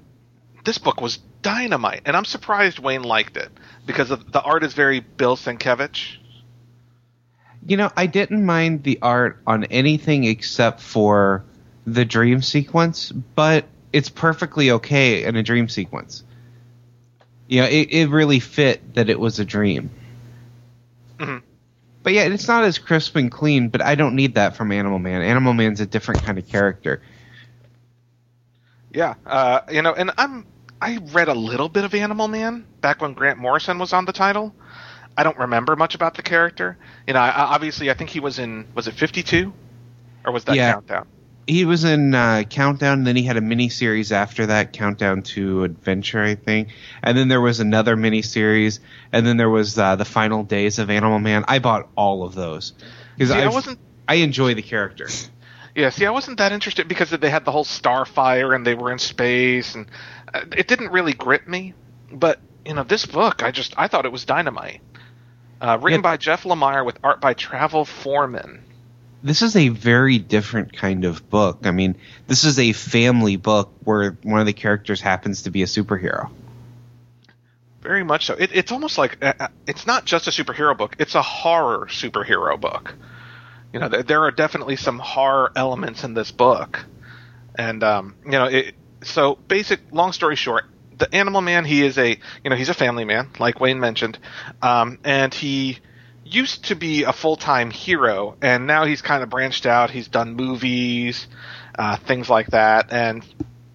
this 0.65 0.79
book 0.79 1.01
was 1.01 1.19
dynamite, 1.43 2.03
and 2.05 2.17
I'm 2.17 2.25
surprised 2.25 2.81
Wayne 2.81 3.05
liked 3.05 3.37
it 3.37 3.53
because 3.87 4.09
the 4.09 4.43
art 4.43 4.65
is 4.65 4.75
very 4.75 4.99
Bill 4.99 5.37
Sienkiewicz. 5.37 6.17
You 7.65 7.77
know, 7.77 7.89
I 7.97 8.07
didn't 8.07 8.45
mind 8.45 8.83
the 8.83 8.99
art 9.01 9.41
on 9.47 9.63
anything 9.67 10.25
except 10.25 10.81
for 10.81 11.45
the 11.87 12.05
dream 12.05 12.43
sequence, 12.43 13.13
but 13.13 13.67
it's 13.93 14.09
perfectly 14.09 14.73
okay 14.73 15.23
in 15.23 15.37
a 15.37 15.43
dream 15.45 15.69
sequence. 15.69 16.25
You 17.47 17.61
know, 17.61 17.69
it, 17.69 17.93
it 17.93 18.09
really 18.09 18.41
fit 18.41 18.95
that 18.95 19.09
it 19.09 19.21
was 19.21 19.39
a 19.39 19.45
dream. 19.45 19.91
Mhm. 21.19 21.43
But 22.03 22.13
yeah, 22.15 22.23
it's 22.25 22.49
not 22.49 22.65
as 22.65 22.79
crisp 22.79 23.17
and 23.17 23.31
clean, 23.31 23.69
but 23.69 23.81
I 23.83 23.95
don't 23.95 24.17
need 24.17 24.35
that 24.35 24.57
from 24.57 24.73
Animal 24.73 24.99
Man. 24.99 25.23
Animal 25.23 25.55
Man's 25.55 25.81
a 25.81 25.87
different 25.87 26.23
kind 26.23 26.39
of 26.39 26.47
character. 26.49 27.03
Yeah, 28.93 29.15
uh, 29.27 29.61
you 29.71 29.83
know, 29.83 29.95
and 29.95 30.11
I'm 30.19 30.47
I 30.81 30.99
read 31.13 31.29
a 31.29 31.35
little 31.35 31.69
bit 31.69 31.85
of 31.85 31.95
Animal 31.95 32.29
Man 32.29 32.67
back 32.81 33.01
when 33.01 33.15
Grant 33.15 33.39
Morrison 33.39 33.79
was 33.79 33.93
on 33.93 34.05
the 34.05 34.13
title. 34.13 34.55
I 35.17 35.23
don't 35.23 35.39
remember 35.39 35.77
much 35.77 35.95
about 35.95 36.15
the 36.15 36.23
character. 36.23 36.79
You 37.07 37.15
know, 37.15 37.21
I, 37.21 37.31
obviously, 37.31 37.91
I 37.91 37.95
think 37.95 38.11
he 38.11 38.21
was 38.21 38.39
in 38.39 38.67
was 38.75 38.89
it 38.89 38.95
52 38.95 39.53
or 40.25 40.33
was 40.33 40.45
that 40.45 40.57
Yeah. 40.57 40.73
Countdown? 40.73 41.07
He 41.47 41.65
was 41.65 41.85
in 41.85 42.15
uh, 42.15 42.45
Countdown, 42.49 42.99
And 42.99 43.07
then 43.07 43.17
he 43.17 43.25
had 43.25 43.37
a 43.37 43.41
mini 43.41 43.69
series 43.69 44.13
after 44.13 44.47
that, 44.47 44.73
Countdown 44.73 45.23
to 45.23 45.65
Adventure, 45.65 46.23
I 46.23 46.37
think. 46.37 46.69
And 47.03 47.19
then 47.19 47.29
there 47.29 47.41
was 47.41 47.59
another 47.59 47.97
mini 47.97 48.23
series, 48.23 48.79
and 49.13 49.27
then 49.27 49.37
there 49.37 49.51
was 49.51 49.77
uh, 49.79 49.97
the 49.97 50.05
Final 50.05 50.45
Days 50.45 50.79
of 50.79 50.89
Animal 50.89 51.19
Man. 51.19 51.45
I 51.49 51.59
bought 51.59 51.89
all 51.97 52.23
of 52.23 52.35
those 52.35 52.73
because 53.17 53.31
I 53.31 53.49
wasn't 53.49 53.79
I 54.09 54.17
enjoy 54.17 54.55
the 54.55 54.63
character. 54.63 55.09
Yeah, 55.75 55.91
see, 55.91 56.05
I 56.07 56.11
wasn't 56.11 56.39
that 56.39 56.53
interested 56.53 56.87
because 56.87 57.11
they 57.11 57.31
had 57.31 57.45
the 57.45 57.51
whole 57.53 57.65
Starfire 57.65 58.55
and 58.55 58.67
they 58.67 58.75
were 58.75 58.93
in 58.93 58.99
space, 58.99 59.75
and 59.75 59.87
uh, 60.33 60.43
it 60.57 60.69
didn't 60.69 60.93
really 60.93 61.13
grip 61.15 61.49
me. 61.49 61.75
But 62.13 62.41
you 62.67 62.75
know, 62.75 62.85
this 62.85 63.07
book, 63.07 63.43
I 63.43 63.51
just 63.51 63.75
I 63.77 63.89
thought 63.89 64.05
it 64.05 64.13
was 64.13 64.25
dynamite. 64.25 64.81
Uh, 65.61 65.79
written 65.81 66.01
Yeah. 66.01 66.03
by 66.03 66.17
Jeff 66.17 66.43
Lemire 66.45 66.85
with 66.85 66.99
art 67.03 67.21
by 67.21 67.35
Travel 67.35 67.85
Foreman. 67.85 68.63
This 69.23 69.43
is 69.43 69.55
a 69.55 69.69
very 69.69 70.19
different 70.19 70.73
kind 70.73 71.05
of 71.05 71.31
book. 71.31 71.61
I 71.65 71.71
mean, 71.71 71.97
this 72.27 72.45
is 72.45 72.59
a 72.59 72.73
family 72.73 73.37
book 73.37 73.73
where 73.85 74.17
one 74.23 74.41
of 74.41 74.47
the 74.47 74.53
characters 74.53 75.01
happens 75.01 75.43
to 75.43 75.51
be 75.51 75.63
a 75.63 75.67
superhero. 75.67 76.31
Very 77.83 78.05
much 78.05 78.27
so. 78.27 78.35
It, 78.35 78.51
it's 78.53 78.73
almost 78.73 78.99
like 78.99 79.23
uh, 79.23 79.33
uh, 79.39 79.49
it's 79.67 79.87
not 79.87 80.05
just 80.05 80.29
a 80.29 80.31
superhero 80.31 80.77
book; 80.77 80.97
it's 80.99 81.15
a 81.17 81.23
horror 81.23 81.87
superhero 81.87 82.61
book. 82.61 82.95
You 83.73 83.81
know, 83.81 83.89
there, 83.89 84.23
are 84.25 84.31
definitely 84.31 84.77
some 84.77 84.99
horror 84.99 85.51
elements 85.57 86.05
in 86.05 86.15
this 86.15 86.31
book, 86.31 86.85
and 87.55 87.83
um, 87.83 88.15
you 88.25 88.33
know, 88.33 88.45
it, 88.45 88.75
so 89.03 89.35
basic. 89.49 89.81
Long 89.91 90.13
story 90.13 90.37
short, 90.37 90.65
the 90.97 91.13
Animal 91.13 91.41
Man, 91.41 91.65
he 91.65 91.83
is 91.83 91.99
a 91.99 92.11
you 92.45 92.51
know 92.51 92.55
he's 92.55 92.69
a 92.69 92.75
family 92.75 93.05
man, 93.05 93.31
like 93.41 93.59
Wayne 93.59 93.81
mentioned, 93.81 94.19
um, 94.61 94.99
and 95.03 95.35
he 95.35 95.79
used 96.35 96.67
to 96.67 96.75
be 96.75 97.05
a 97.05 97.13
full 97.13 97.37
time 97.37 97.71
hero, 97.71 98.37
and 98.43 98.67
now 98.67 98.85
he's 98.85 99.03
kind 99.03 99.23
of 99.23 99.31
branched 99.31 99.67
out. 99.67 99.91
He's 99.91 100.09
done 100.09 100.35
movies, 100.35 101.27
uh, 101.79 101.97
things 101.97 102.29
like 102.29 102.49
that, 102.49 102.93
and 102.93 103.25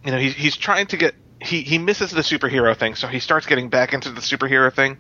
you 0.04 0.12
know 0.12 0.18
he's 0.18 0.34
he's 0.34 0.58
trying 0.58 0.88
to 0.88 0.98
get 0.98 1.16
he 1.42 1.62
he 1.62 1.78
misses 1.78 2.12
the 2.12 2.22
superhero 2.22 2.78
thing, 2.78 2.96
so 2.96 3.08
he 3.08 3.20
starts 3.20 3.46
getting 3.46 3.70
back 3.70 3.94
into 3.94 4.12
the 4.12 4.22
superhero 4.22 4.74
thing, 4.74 5.00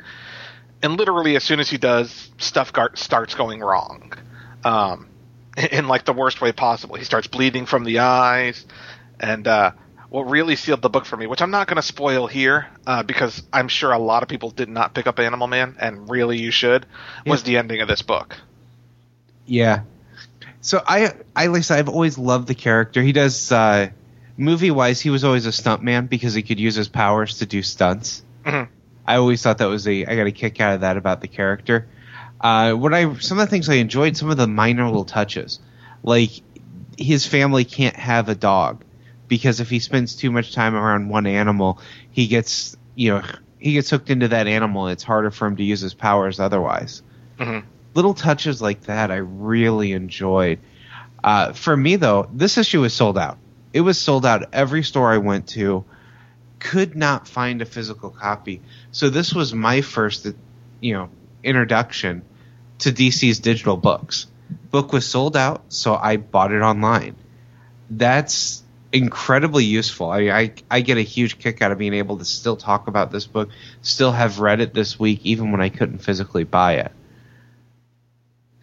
and 0.81 0.97
literally 0.97 1.35
as 1.35 1.43
soon 1.43 1.59
as 1.59 1.69
he 1.69 1.77
does, 1.77 2.29
stuff 2.37 2.73
gar- 2.73 2.95
starts 2.95 3.35
going 3.35 3.59
wrong, 3.59 4.13
um, 4.63 5.09
in, 5.57 5.65
in 5.65 5.87
like 5.87 6.05
the 6.05 6.13
worst 6.13 6.41
way 6.41 6.51
possible. 6.51 6.95
He 6.95 7.05
starts 7.05 7.27
bleeding 7.27 7.65
from 7.65 7.83
the 7.83 7.99
eyes, 7.99 8.65
and 9.19 9.47
uh, 9.47 9.71
what 10.09 10.29
really 10.29 10.55
sealed 10.55 10.81
the 10.81 10.89
book 10.89 11.05
for 11.05 11.17
me, 11.17 11.27
which 11.27 11.41
I'm 11.41 11.51
not 11.51 11.67
going 11.67 11.75
to 11.75 11.81
spoil 11.81 12.27
here, 12.27 12.67
uh, 12.85 13.03
because 13.03 13.43
I'm 13.51 13.67
sure 13.67 13.91
a 13.91 13.99
lot 13.99 14.23
of 14.23 14.29
people 14.29 14.51
did 14.51 14.69
not 14.69 14.93
pick 14.93 15.07
up 15.07 15.19
Animal 15.19 15.47
Man, 15.47 15.75
and 15.79 16.09
really 16.09 16.39
you 16.39 16.51
should, 16.51 16.85
was 17.25 17.43
the 17.43 17.57
ending 17.57 17.81
of 17.81 17.87
this 17.87 18.01
book. 18.01 18.37
Yeah. 19.45 19.81
So 20.61 20.81
I, 20.85 21.13
I 21.35 21.47
like 21.47 21.59
I 21.59 21.61
said, 21.61 21.79
I've 21.79 21.89
always 21.89 22.17
loved 22.17 22.47
the 22.47 22.55
character. 22.55 23.01
He 23.01 23.11
does 23.11 23.51
uh, 23.51 23.89
movie 24.37 24.71
wise. 24.71 24.99
He 24.99 25.09
was 25.09 25.23
always 25.23 25.45
a 25.45 25.49
stuntman 25.49 26.09
because 26.09 26.33
he 26.33 26.43
could 26.43 26.59
use 26.59 26.75
his 26.75 26.87
powers 26.87 27.39
to 27.39 27.45
do 27.45 27.61
stunts. 27.63 28.23
Mhm. 28.45 28.67
I 29.05 29.15
always 29.15 29.41
thought 29.41 29.59
that 29.59 29.69
was 29.69 29.87
a. 29.87 30.05
I 30.05 30.15
got 30.15 30.27
a 30.27 30.31
kick 30.31 30.59
out 30.59 30.75
of 30.75 30.81
that 30.81 30.97
about 30.97 31.21
the 31.21 31.27
character. 31.27 31.87
Uh, 32.41 32.73
what 32.73 32.93
I 32.93 33.13
some 33.19 33.39
of 33.39 33.47
the 33.47 33.49
things 33.49 33.69
I 33.69 33.75
enjoyed, 33.75 34.17
some 34.17 34.29
of 34.29 34.37
the 34.37 34.47
minor 34.47 34.85
little 34.85 35.05
touches, 35.05 35.59
like 36.03 36.31
his 36.97 37.25
family 37.25 37.63
can't 37.63 37.95
have 37.95 38.27
a 38.27 38.35
dog 38.35 38.83
because 39.27 39.59
if 39.59 39.69
he 39.69 39.79
spends 39.79 40.15
too 40.15 40.31
much 40.31 40.53
time 40.53 40.75
around 40.75 41.09
one 41.09 41.25
animal, 41.27 41.79
he 42.11 42.27
gets 42.27 42.75
you 42.95 43.11
know 43.11 43.23
he 43.59 43.73
gets 43.73 43.89
hooked 43.89 44.09
into 44.09 44.27
that 44.29 44.47
animal. 44.47 44.85
and 44.87 44.93
It's 44.93 45.03
harder 45.03 45.31
for 45.31 45.47
him 45.47 45.55
to 45.57 45.63
use 45.63 45.81
his 45.81 45.93
powers 45.93 46.39
otherwise. 46.39 47.01
Mhm. 47.39 47.63
Little 47.93 48.13
touches 48.13 48.61
like 48.61 48.81
that, 48.83 49.09
I 49.11 49.17
really 49.17 49.93
enjoyed. 49.93 50.59
Uh, 51.23 51.53
for 51.53 51.75
me 51.75 51.95
though, 51.95 52.29
this 52.33 52.57
issue 52.57 52.81
was 52.81 52.93
sold 52.93 53.17
out. 53.17 53.37
It 53.73 53.81
was 53.81 53.99
sold 53.99 54.25
out 54.25 54.49
every 54.53 54.83
store 54.83 55.11
I 55.11 55.17
went 55.17 55.47
to. 55.49 55.83
Could 56.59 56.95
not 56.95 57.27
find 57.27 57.61
a 57.61 57.65
physical 57.65 58.09
copy. 58.09 58.61
So 58.91 59.09
this 59.09 59.33
was 59.33 59.53
my 59.53 59.81
first, 59.81 60.27
you 60.79 60.93
know, 60.93 61.09
introduction 61.43 62.23
to 62.79 62.91
DC's 62.91 63.39
digital 63.39 63.77
books. 63.77 64.27
Book 64.71 64.93
was 64.93 65.05
sold 65.05 65.35
out, 65.35 65.63
so 65.69 65.95
I 65.95 66.17
bought 66.17 66.51
it 66.51 66.61
online. 66.61 67.15
That's 67.89 68.63
incredibly 68.91 69.65
useful. 69.65 70.09
I, 70.09 70.19
I 70.29 70.53
I 70.69 70.81
get 70.81 70.97
a 70.97 71.01
huge 71.01 71.39
kick 71.39 71.61
out 71.61 71.71
of 71.71 71.77
being 71.77 71.93
able 71.93 72.17
to 72.17 72.25
still 72.25 72.55
talk 72.55 72.87
about 72.87 73.11
this 73.11 73.25
book, 73.25 73.49
still 73.81 74.11
have 74.11 74.39
read 74.39 74.61
it 74.61 74.73
this 74.73 74.99
week, 74.99 75.21
even 75.23 75.51
when 75.51 75.61
I 75.61 75.69
couldn't 75.69 75.99
physically 75.99 76.43
buy 76.43 76.75
it. 76.75 76.91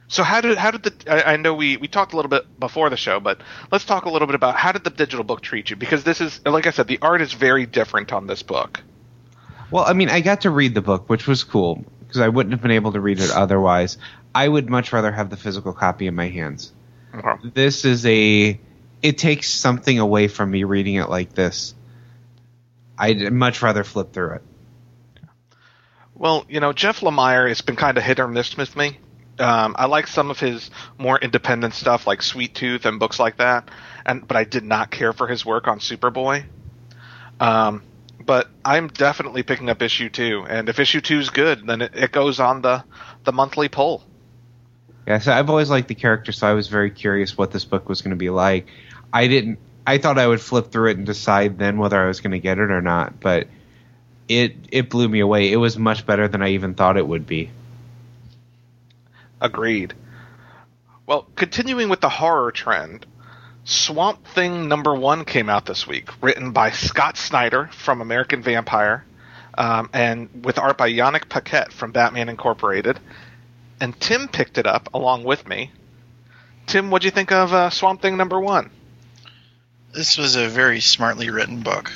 So 0.09 0.23
how 0.23 0.41
did 0.41 0.59
how 0.59 0.71
did 0.71 0.83
the 0.85 1.13
I, 1.13 1.35
I 1.35 1.37
know 1.37 1.55
we 1.55 1.77
we 1.77 1.89
talked 1.89 2.13
a 2.13 2.17
little 2.17 2.29
bit 2.29 2.59
before 2.59 2.91
the 2.91 2.97
show, 2.97 3.21
but 3.21 3.41
let's 3.73 3.85
talk 3.85 4.05
a 4.05 4.11
little 4.11 4.27
bit 4.27 4.35
about 4.35 4.57
how 4.57 4.73
did 4.73 4.85
the 4.85 4.91
digital 4.91 5.25
book 5.25 5.41
treat 5.41 5.71
you? 5.71 5.77
Because 5.77 6.05
this 6.05 6.21
is 6.21 6.41
like 6.47 6.67
I 6.67 6.71
said, 6.71 6.87
the 6.87 6.99
art 7.03 7.21
is 7.21 7.33
very 7.33 7.67
different 7.67 8.13
on 8.13 8.27
this 8.27 8.43
book. 8.43 8.81
Well, 9.71 9.85
I 9.85 9.93
mean, 9.93 10.11
I 10.11 10.21
got 10.21 10.43
to 10.43 10.51
read 10.51 10.75
the 10.75 10.83
book, 10.83 11.09
which 11.09 11.27
was 11.27 11.43
cool 11.43 11.85
because 12.01 12.21
I 12.21 12.29
wouldn't 12.29 12.53
have 12.53 12.63
been 12.63 12.71
able 12.71 12.93
to 12.93 13.01
read 13.01 13.19
it 13.19 13.31
otherwise. 13.31 13.99
I 14.35 14.49
would 14.49 14.69
much 14.69 14.93
rather 14.93 15.11
have 15.11 15.31
the 15.31 15.37
physical 15.37 15.73
copy 15.73 16.07
in 16.07 16.15
my 16.15 16.29
hands. 16.29 16.73
Okay. 17.15 17.49
This 17.55 17.85
is 17.85 18.05
a 18.07 18.61
it 19.05 19.19
takes 19.19 19.51
something 19.51 19.99
away 19.99 20.29
from 20.29 20.51
me 20.51 20.65
reading 20.65 20.95
it 20.95 21.11
like 21.11 21.35
this. 21.35 21.75
I'd 22.97 23.31
much 23.31 23.61
rather 23.61 23.85
flip 23.85 24.15
through 24.15 24.37
it. 24.37 24.43
Well, 26.15 26.47
you 26.49 26.61
know, 26.61 26.73
Jeff 26.73 27.01
Lemire 27.01 27.49
has 27.49 27.61
been 27.61 27.77
kind 27.77 27.99
of 27.99 28.03
hit 28.03 28.19
or 28.19 28.27
miss 28.27 28.57
with 28.57 28.75
me. 28.75 28.99
Um, 29.39 29.77
I 29.79 29.87
like 29.87 30.07
some 30.07 30.31
of 30.31 30.41
his 30.41 30.71
more 30.97 31.19
independent 31.19 31.75
stuff, 31.75 32.07
like 32.07 32.23
Sweet 32.23 32.55
Tooth 32.55 32.87
and 32.87 32.99
books 32.99 33.19
like 33.19 33.37
that, 33.37 33.71
and 34.07 34.27
but 34.27 34.39
I 34.39 34.45
did 34.45 34.65
not 34.65 34.91
care 34.91 35.13
for 35.13 35.27
his 35.27 35.45
work 35.45 35.69
on 35.69 35.81
Superboy. 35.81 36.47
Um, 37.41 37.83
but 38.25 38.49
I'm 38.65 38.89
definitely 38.89 39.43
picking 39.43 39.69
up 39.69 39.83
issue 39.83 40.09
two, 40.09 40.47
and 40.49 40.71
if 40.71 40.79
issue 40.79 41.03
two 41.03 41.19
is 41.19 41.29
good, 41.29 41.67
then 41.67 41.83
it, 41.83 41.95
it 41.95 42.13
goes 42.13 42.41
on 42.41 42.63
the 42.63 42.85
the 43.25 43.33
monthly 43.33 43.69
poll. 43.69 44.03
Yeah, 45.07 45.19
so 45.19 45.33
I've 45.33 45.51
always 45.51 45.69
liked 45.69 45.89
the 45.89 45.95
character, 45.95 46.33
so 46.33 46.47
I 46.47 46.55
was 46.55 46.69
very 46.69 46.91
curious 46.91 47.37
what 47.37 47.51
this 47.51 47.67
book 47.67 47.89
was 47.89 48.01
going 48.01 48.13
to 48.13 48.17
be 48.17 48.31
like. 48.31 48.69
I 49.15 49.29
didn't. 49.29 49.61
I 49.87 49.99
thought 49.99 50.19
I 50.19 50.27
would 50.27 50.41
flip 50.41 50.73
through 50.73 50.91
it 50.91 50.97
and 50.97 51.07
decide 51.07 51.57
then 51.57 51.79
whether 51.79 52.03
I 52.03 52.09
was 52.09 52.21
going 52.21 52.33
to 52.33 52.41
get 52.41 52.59
it 52.59 52.71
or 52.73 52.83
not, 52.83 53.21
but 53.21 53.47
it 54.29 54.57
it 54.73 54.91
blew 54.91 55.09
me 55.09 55.21
away. 55.21 55.53
It 55.53 55.57
was 55.57 55.79
much 55.79 56.05
better 56.05 56.27
than 56.27 56.43
I 56.43 56.51
even 56.51 56.75
thought 56.75 56.97
it 56.97 57.07
would 57.07 57.25
be. 57.25 57.51
Agreed. 59.41 59.95
Well, 61.07 61.27
continuing 61.37 61.91
with 61.91 62.01
the 62.01 62.09
horror 62.09 62.51
trend, 62.51 63.07
Swamp 63.65 64.27
Thing 64.27 64.69
number 64.69 64.95
one 64.95 65.25
came 65.25 65.49
out 65.49 65.65
this 65.65 65.87
week, 65.87 66.09
written 66.21 66.51
by 66.51 66.71
Scott 66.71 67.17
Snyder 67.17 67.69
from 67.73 68.01
American 68.01 68.43
Vampire, 68.43 69.05
um, 69.57 69.91
and 69.93 70.45
with 70.45 70.59
art 70.59 70.77
by 70.77 70.91
Yannick 70.91 71.29
Paquette 71.29 71.73
from 71.73 71.93
Batman 71.93 72.29
Incorporated. 72.29 72.99
And 73.81 73.99
Tim 74.01 74.27
picked 74.29 74.59
it 74.59 74.67
up 74.67 74.89
along 74.93 75.25
with 75.25 75.47
me. 75.47 75.71
Tim, 76.67 76.91
what'd 76.91 77.05
you 77.05 77.11
think 77.11 77.31
of 77.31 77.53
uh, 77.53 77.71
Swamp 77.71 78.03
Thing 78.03 78.17
number 78.17 78.41
one? 78.41 78.71
This 79.95 80.19
was 80.19 80.35
a 80.35 80.49
very 80.49 80.81
smartly 80.81 81.31
written 81.31 81.61
book. 81.61 81.93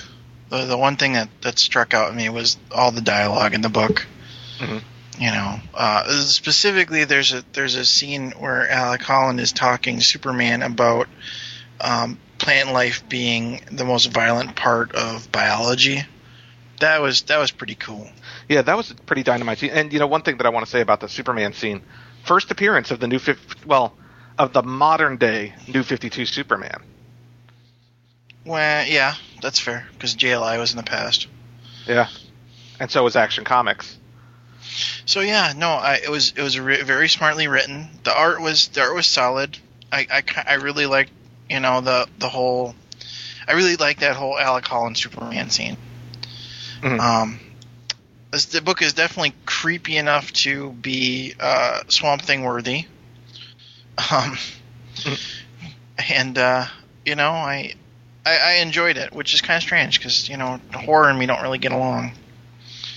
The, 0.51 0.65
the 0.65 0.79
one 0.79 0.97
thing 0.97 1.15
that, 1.15 1.29
that 1.43 1.59
struck 1.59 1.95
out 1.95 2.09
at 2.11 2.15
me 2.15 2.29
was 2.29 2.57
all 2.71 2.93
the 2.93 3.01
dialogue 3.01 3.55
in 3.55 3.61
the 3.61 3.69
book. 3.69 4.07
Mhm. 4.59 4.83
You 5.19 5.31
know, 5.33 5.61
uh, 5.75 6.09
specifically, 6.21 7.03
there's 7.05 7.33
a 7.33 7.45
there's 7.53 7.75
a 7.75 7.85
scene 7.85 8.31
where 8.39 8.71
Alec 8.71 9.03
Holland 9.03 9.41
is 9.41 9.51
talking 9.51 10.01
Superman 10.01 10.63
about 10.63 11.09
um, 11.81 12.19
plant 12.39 12.73
life 12.73 13.09
being 13.09 13.63
the 13.73 13.85
most 13.85 14.13
violent 14.13 14.55
part 14.55 14.95
of 14.95 15.31
biology. 15.33 16.05
That 16.79 17.03
was 17.03 17.23
that 17.23 17.39
was 17.39 17.51
pretty 17.51 17.75
cool. 17.75 18.09
Yeah, 18.49 18.63
that 18.63 18.77
was 18.77 18.93
a 18.93 18.95
pretty 18.95 19.25
dynamite 19.25 19.59
scene. 19.59 19.71
And 19.71 19.93
you 19.93 19.99
know, 19.99 20.07
one 20.07 20.23
thing 20.23 20.37
that 20.37 20.47
I 20.47 20.51
want 20.51 20.65
to 20.67 20.71
say 20.71 20.81
about 20.81 21.01
the 21.01 21.09
Superman 21.09 21.53
scene, 21.53 21.83
first 22.25 22.53
appearance 22.53 22.93
of 22.93 23.01
the 23.01 23.09
new 23.09 23.19
well, 23.67 23.95
of 24.39 24.53
the 24.53 24.63
modern 24.63 25.17
day 25.17 25.53
New 25.67 25.83
Fifty 25.83 26.11
Two 26.11 26.27
Superman. 26.27 26.81
Well, 28.49 28.87
yeah, 28.87 29.15
that's 29.43 29.59
fair 29.59 29.87
because 29.93 30.15
JLI 30.17 30.59
was 30.59 30.71
in 30.71 30.79
the 30.79 30.83
past. 30.83 31.27
Yeah, 31.87 32.09
and 32.81 32.91
so 32.91 33.05
was 33.05 33.15
Action 33.15 33.45
Comics. 33.45 33.99
So 35.05 35.21
yeah, 35.21 35.53
no, 35.55 35.69
I, 35.69 36.01
it 36.03 36.09
was 36.11 36.33
it 36.35 36.41
was 36.43 36.59
re- 36.59 36.83
very 36.83 37.09
smartly 37.09 37.47
written. 37.47 37.89
The 38.05 38.17
art 38.17 38.41
was 38.41 38.69
the 38.69 38.81
art 38.81 38.95
was 38.95 39.07
solid. 39.07 39.59
I, 39.93 40.07
I, 40.11 40.23
I 40.47 40.55
really 40.55 40.87
liked 40.87 41.11
you 41.51 41.61
know 41.61 41.83
the 41.83 42.07
the 42.19 42.29
whole. 42.29 42.75
I 43.47 43.53
really 43.53 43.77
liked 43.77 44.01
that 44.01 44.17
whole 44.17 44.39
Alec 44.39 44.67
Holland 44.67 44.97
Superman 44.97 45.51
scene. 45.51 45.77
Mhm. 46.81 47.01
Um, 47.01 47.41
this, 48.31 48.47
the 48.47 48.63
book 48.63 48.81
is 48.81 48.95
definitely 48.95 49.35
creepy 49.45 49.99
enough 49.99 50.33
to 50.45 50.73
be 50.73 51.35
uh, 51.39 51.81
Swamp 51.89 52.23
Thing 52.23 52.43
worthy. 52.45 52.87
Um, 54.13 54.39
and 56.09 56.39
uh, 56.39 56.67
you 57.05 57.17
know 57.17 57.33
I, 57.33 57.75
I 58.27 58.37
I 58.37 58.53
enjoyed 58.63 58.97
it, 58.97 59.13
which 59.13 59.35
is 59.35 59.41
kind 59.41 59.57
of 59.57 59.63
strange 59.63 59.99
because 59.99 60.29
you 60.29 60.37
know 60.37 60.61
horror 60.73 61.09
and 61.09 61.19
me 61.19 61.27
don't 61.27 61.43
really 61.43 61.59
get 61.59 61.73
along. 61.73 62.13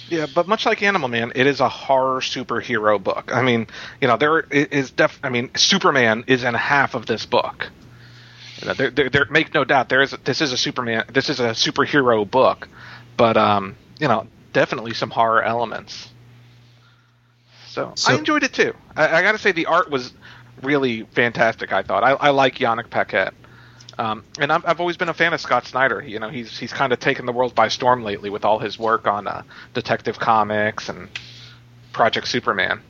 Yeah, 0.10 0.26
but 0.34 0.46
much 0.48 0.66
like 0.66 0.84
Animal 0.84 1.08
Man, 1.08 1.32
it 1.36 1.48
is 1.48 1.62
a 1.62 1.70
horror 1.70 2.20
superhero 2.20 3.02
book. 3.02 3.32
I 3.34 3.42
mean, 3.42 3.68
you 4.02 4.10
know, 4.10 4.18
there 4.18 4.42
is 4.42 4.92
def. 4.92 5.18
I 5.24 5.30
mean, 5.30 5.52
Superman 5.56 6.26
is 6.28 6.44
in 6.44 6.54
half 6.54 6.96
of 6.96 7.06
this 7.06 7.26
book. 7.26 7.70
You 8.60 8.68
know, 8.68 8.74
there, 8.74 8.90
there, 8.90 9.10
there 9.10 9.26
make 9.30 9.54
no 9.54 9.64
doubt 9.64 9.88
there 9.88 10.02
is. 10.02 10.12
This 10.26 10.42
is 10.42 10.52
a 10.52 10.58
Superman. 10.58 11.06
This 11.14 11.30
is 11.30 11.40
a 11.40 11.52
superhero 11.52 12.30
book, 12.30 12.68
but 13.16 13.38
um, 13.38 13.78
you 14.00 14.08
know, 14.10 14.28
definitely 14.52 14.94
some 14.94 15.10
horror 15.12 15.42
elements. 15.42 16.10
So, 17.70 17.94
So- 17.96 18.12
I 18.14 18.18
enjoyed 18.18 18.44
it 18.44 18.52
too. 18.54 18.74
I, 18.98 19.08
I 19.20 19.22
got 19.22 19.32
to 19.32 19.38
say, 19.38 19.54
the 19.54 19.68
art 19.68 19.90
was 19.90 20.12
really 20.62 21.04
fantastic. 21.04 21.72
I 21.72 21.84
thought 21.84 22.04
I, 22.04 22.12
I 22.12 22.30
like 22.32 22.56
Yannick 22.56 22.90
Paquette. 22.90 23.34
Um, 24.02 24.24
and 24.39 24.52
I'm, 24.52 24.64
I've 24.66 24.80
always 24.80 24.97
been 24.97 25.10
a 25.10 25.14
fan 25.14 25.32
of 25.32 25.39
Scott 25.41 25.68
Snyder. 25.68 26.02
You 26.02 26.18
know, 26.18 26.30
he's 26.30 26.58
he's 26.58 26.74
kind 26.74 26.91
of 26.91 26.99
taken 26.99 27.28
the 27.28 27.32
world 27.32 27.54
by 27.54 27.68
storm 27.68 28.04
lately 28.04 28.32
with 28.32 28.45
all 28.45 28.58
his 28.58 28.80
work 28.80 29.06
on 29.06 29.28
uh, 29.28 29.43
Detective 29.76 30.18
Comics 30.18 30.89
and 30.89 31.08
Project 31.93 32.28
Superman. 32.28 32.82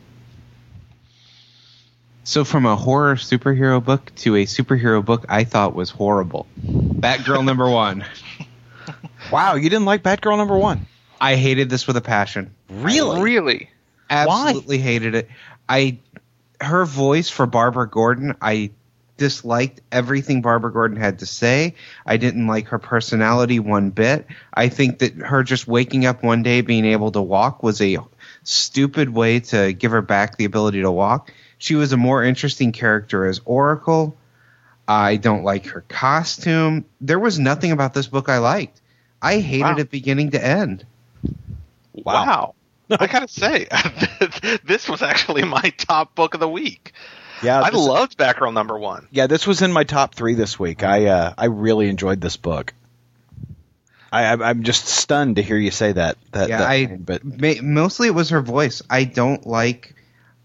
So 2.23 2.45
from 2.45 2.65
a 2.65 2.77
horror 2.77 3.15
superhero 3.15 3.83
book 3.83 4.13
to 4.17 4.37
a 4.37 4.45
superhero 4.45 5.03
book 5.03 5.25
I 5.27 5.43
thought 5.43 5.75
was 5.75 5.89
horrible. 5.89 6.47
Batgirl 6.65 7.43
number 7.43 7.69
one. 7.69 8.05
Wow, 9.31 9.55
you 9.55 9.69
didn't 9.69 9.85
like 9.85 10.01
Batgirl 10.01 10.35
number 10.37 10.57
one? 10.57 10.87
I 11.21 11.35
hated 11.35 11.69
this 11.69 11.85
with 11.85 11.95
a 11.95 12.01
passion. 12.01 12.53
Really? 12.69 13.21
Really? 13.21 13.69
Absolutely 14.09 14.79
hated 14.79 15.13
it. 15.13 15.29
I 15.69 15.99
her 16.59 16.83
voice 16.85 17.29
for 17.29 17.45
Barbara 17.45 17.87
Gordon, 17.87 18.35
I 18.41 18.71
disliked 19.21 19.81
everything 19.91 20.41
Barbara 20.41 20.73
Gordon 20.73 20.97
had 20.97 21.19
to 21.19 21.27
say. 21.27 21.75
I 22.07 22.17
didn't 22.17 22.47
like 22.47 22.69
her 22.69 22.79
personality 22.79 23.59
one 23.59 23.91
bit. 23.91 24.25
I 24.51 24.67
think 24.69 24.97
that 24.99 25.13
her 25.13 25.43
just 25.43 25.67
waking 25.67 26.07
up 26.07 26.23
one 26.23 26.41
day 26.41 26.61
being 26.61 26.85
able 26.85 27.11
to 27.11 27.21
walk 27.21 27.61
was 27.61 27.79
a 27.81 27.99
stupid 28.43 29.09
way 29.09 29.39
to 29.41 29.73
give 29.73 29.91
her 29.91 30.01
back 30.01 30.37
the 30.37 30.45
ability 30.45 30.81
to 30.81 30.89
walk. 30.89 31.31
She 31.59 31.75
was 31.75 31.93
a 31.93 31.97
more 31.97 32.23
interesting 32.23 32.71
character 32.71 33.27
as 33.27 33.39
Oracle. 33.45 34.17
I 34.87 35.17
don't 35.17 35.43
like 35.43 35.67
her 35.67 35.81
costume. 35.87 36.85
There 36.99 37.19
was 37.19 37.37
nothing 37.37 37.71
about 37.71 37.93
this 37.93 38.07
book 38.07 38.27
I 38.27 38.39
liked. 38.39 38.81
I 39.21 39.37
hated 39.37 39.61
Wow. 39.65 39.77
it 39.77 39.91
beginning 39.91 40.31
to 40.31 40.43
end. 40.43 40.83
Wow. 41.93 42.55
I 42.89 43.05
gotta 43.05 43.27
say, 43.27 43.67
this 44.65 44.89
was 44.89 45.03
actually 45.03 45.43
my 45.43 45.71
top 45.77 46.15
book 46.15 46.33
of 46.33 46.39
the 46.39 46.49
week. 46.49 46.93
Yeah, 47.43 47.61
I 47.61 47.69
this- 47.71 47.79
loved 47.79 48.17
Batgirl 48.17 48.53
number 48.53 48.77
one. 48.77 49.07
Yeah, 49.11 49.27
this 49.27 49.47
was 49.47 49.61
in 49.61 49.71
my 49.71 49.83
top 49.83 50.15
three 50.15 50.35
this 50.35 50.59
week. 50.59 50.83
I 50.83 51.07
uh, 51.07 51.33
I 51.37 51.45
really 51.45 51.89
enjoyed 51.89 52.21
this 52.21 52.37
book. 52.37 52.73
I, 54.11 54.25
I'm- 54.25 54.41
I'm 54.41 54.63
just 54.63 54.87
stunned 54.87 55.37
to 55.37 55.41
hear 55.41 55.57
you 55.57 55.71
say 55.71 55.93
that. 55.93 56.17
that 56.33 56.49
Yeah, 56.49 56.57
that 56.59 56.69
I- 56.69 56.85
thing, 56.85 56.97
but 56.97 57.23
Ma- 57.23 57.61
mostly 57.63 58.07
it 58.07 58.11
was 58.15 58.29
her 58.29 58.41
voice. 58.41 58.81
I 58.89 59.05
don't 59.05 59.45
like 59.47 59.95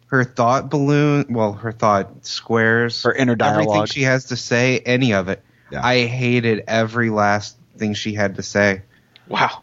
her 0.08 0.22
thought 0.22 0.70
balloon. 0.70 1.26
Well, 1.30 1.52
her 1.54 1.72
thought 1.72 2.24
squares. 2.26 3.02
her 3.02 3.12
inner 3.12 3.34
dialogue, 3.34 3.54
everything 3.54 3.72
dialogue. 3.72 3.88
she 3.88 4.02
has 4.02 4.26
to 4.26 4.36
say, 4.36 4.78
any 4.78 5.14
of 5.14 5.28
it. 5.28 5.42
Yeah. 5.72 5.84
I 5.84 6.06
hated 6.06 6.62
every 6.68 7.10
last 7.10 7.56
thing 7.76 7.94
she 7.94 8.14
had 8.14 8.36
to 8.36 8.42
say. 8.44 8.82
Wow. 9.26 9.62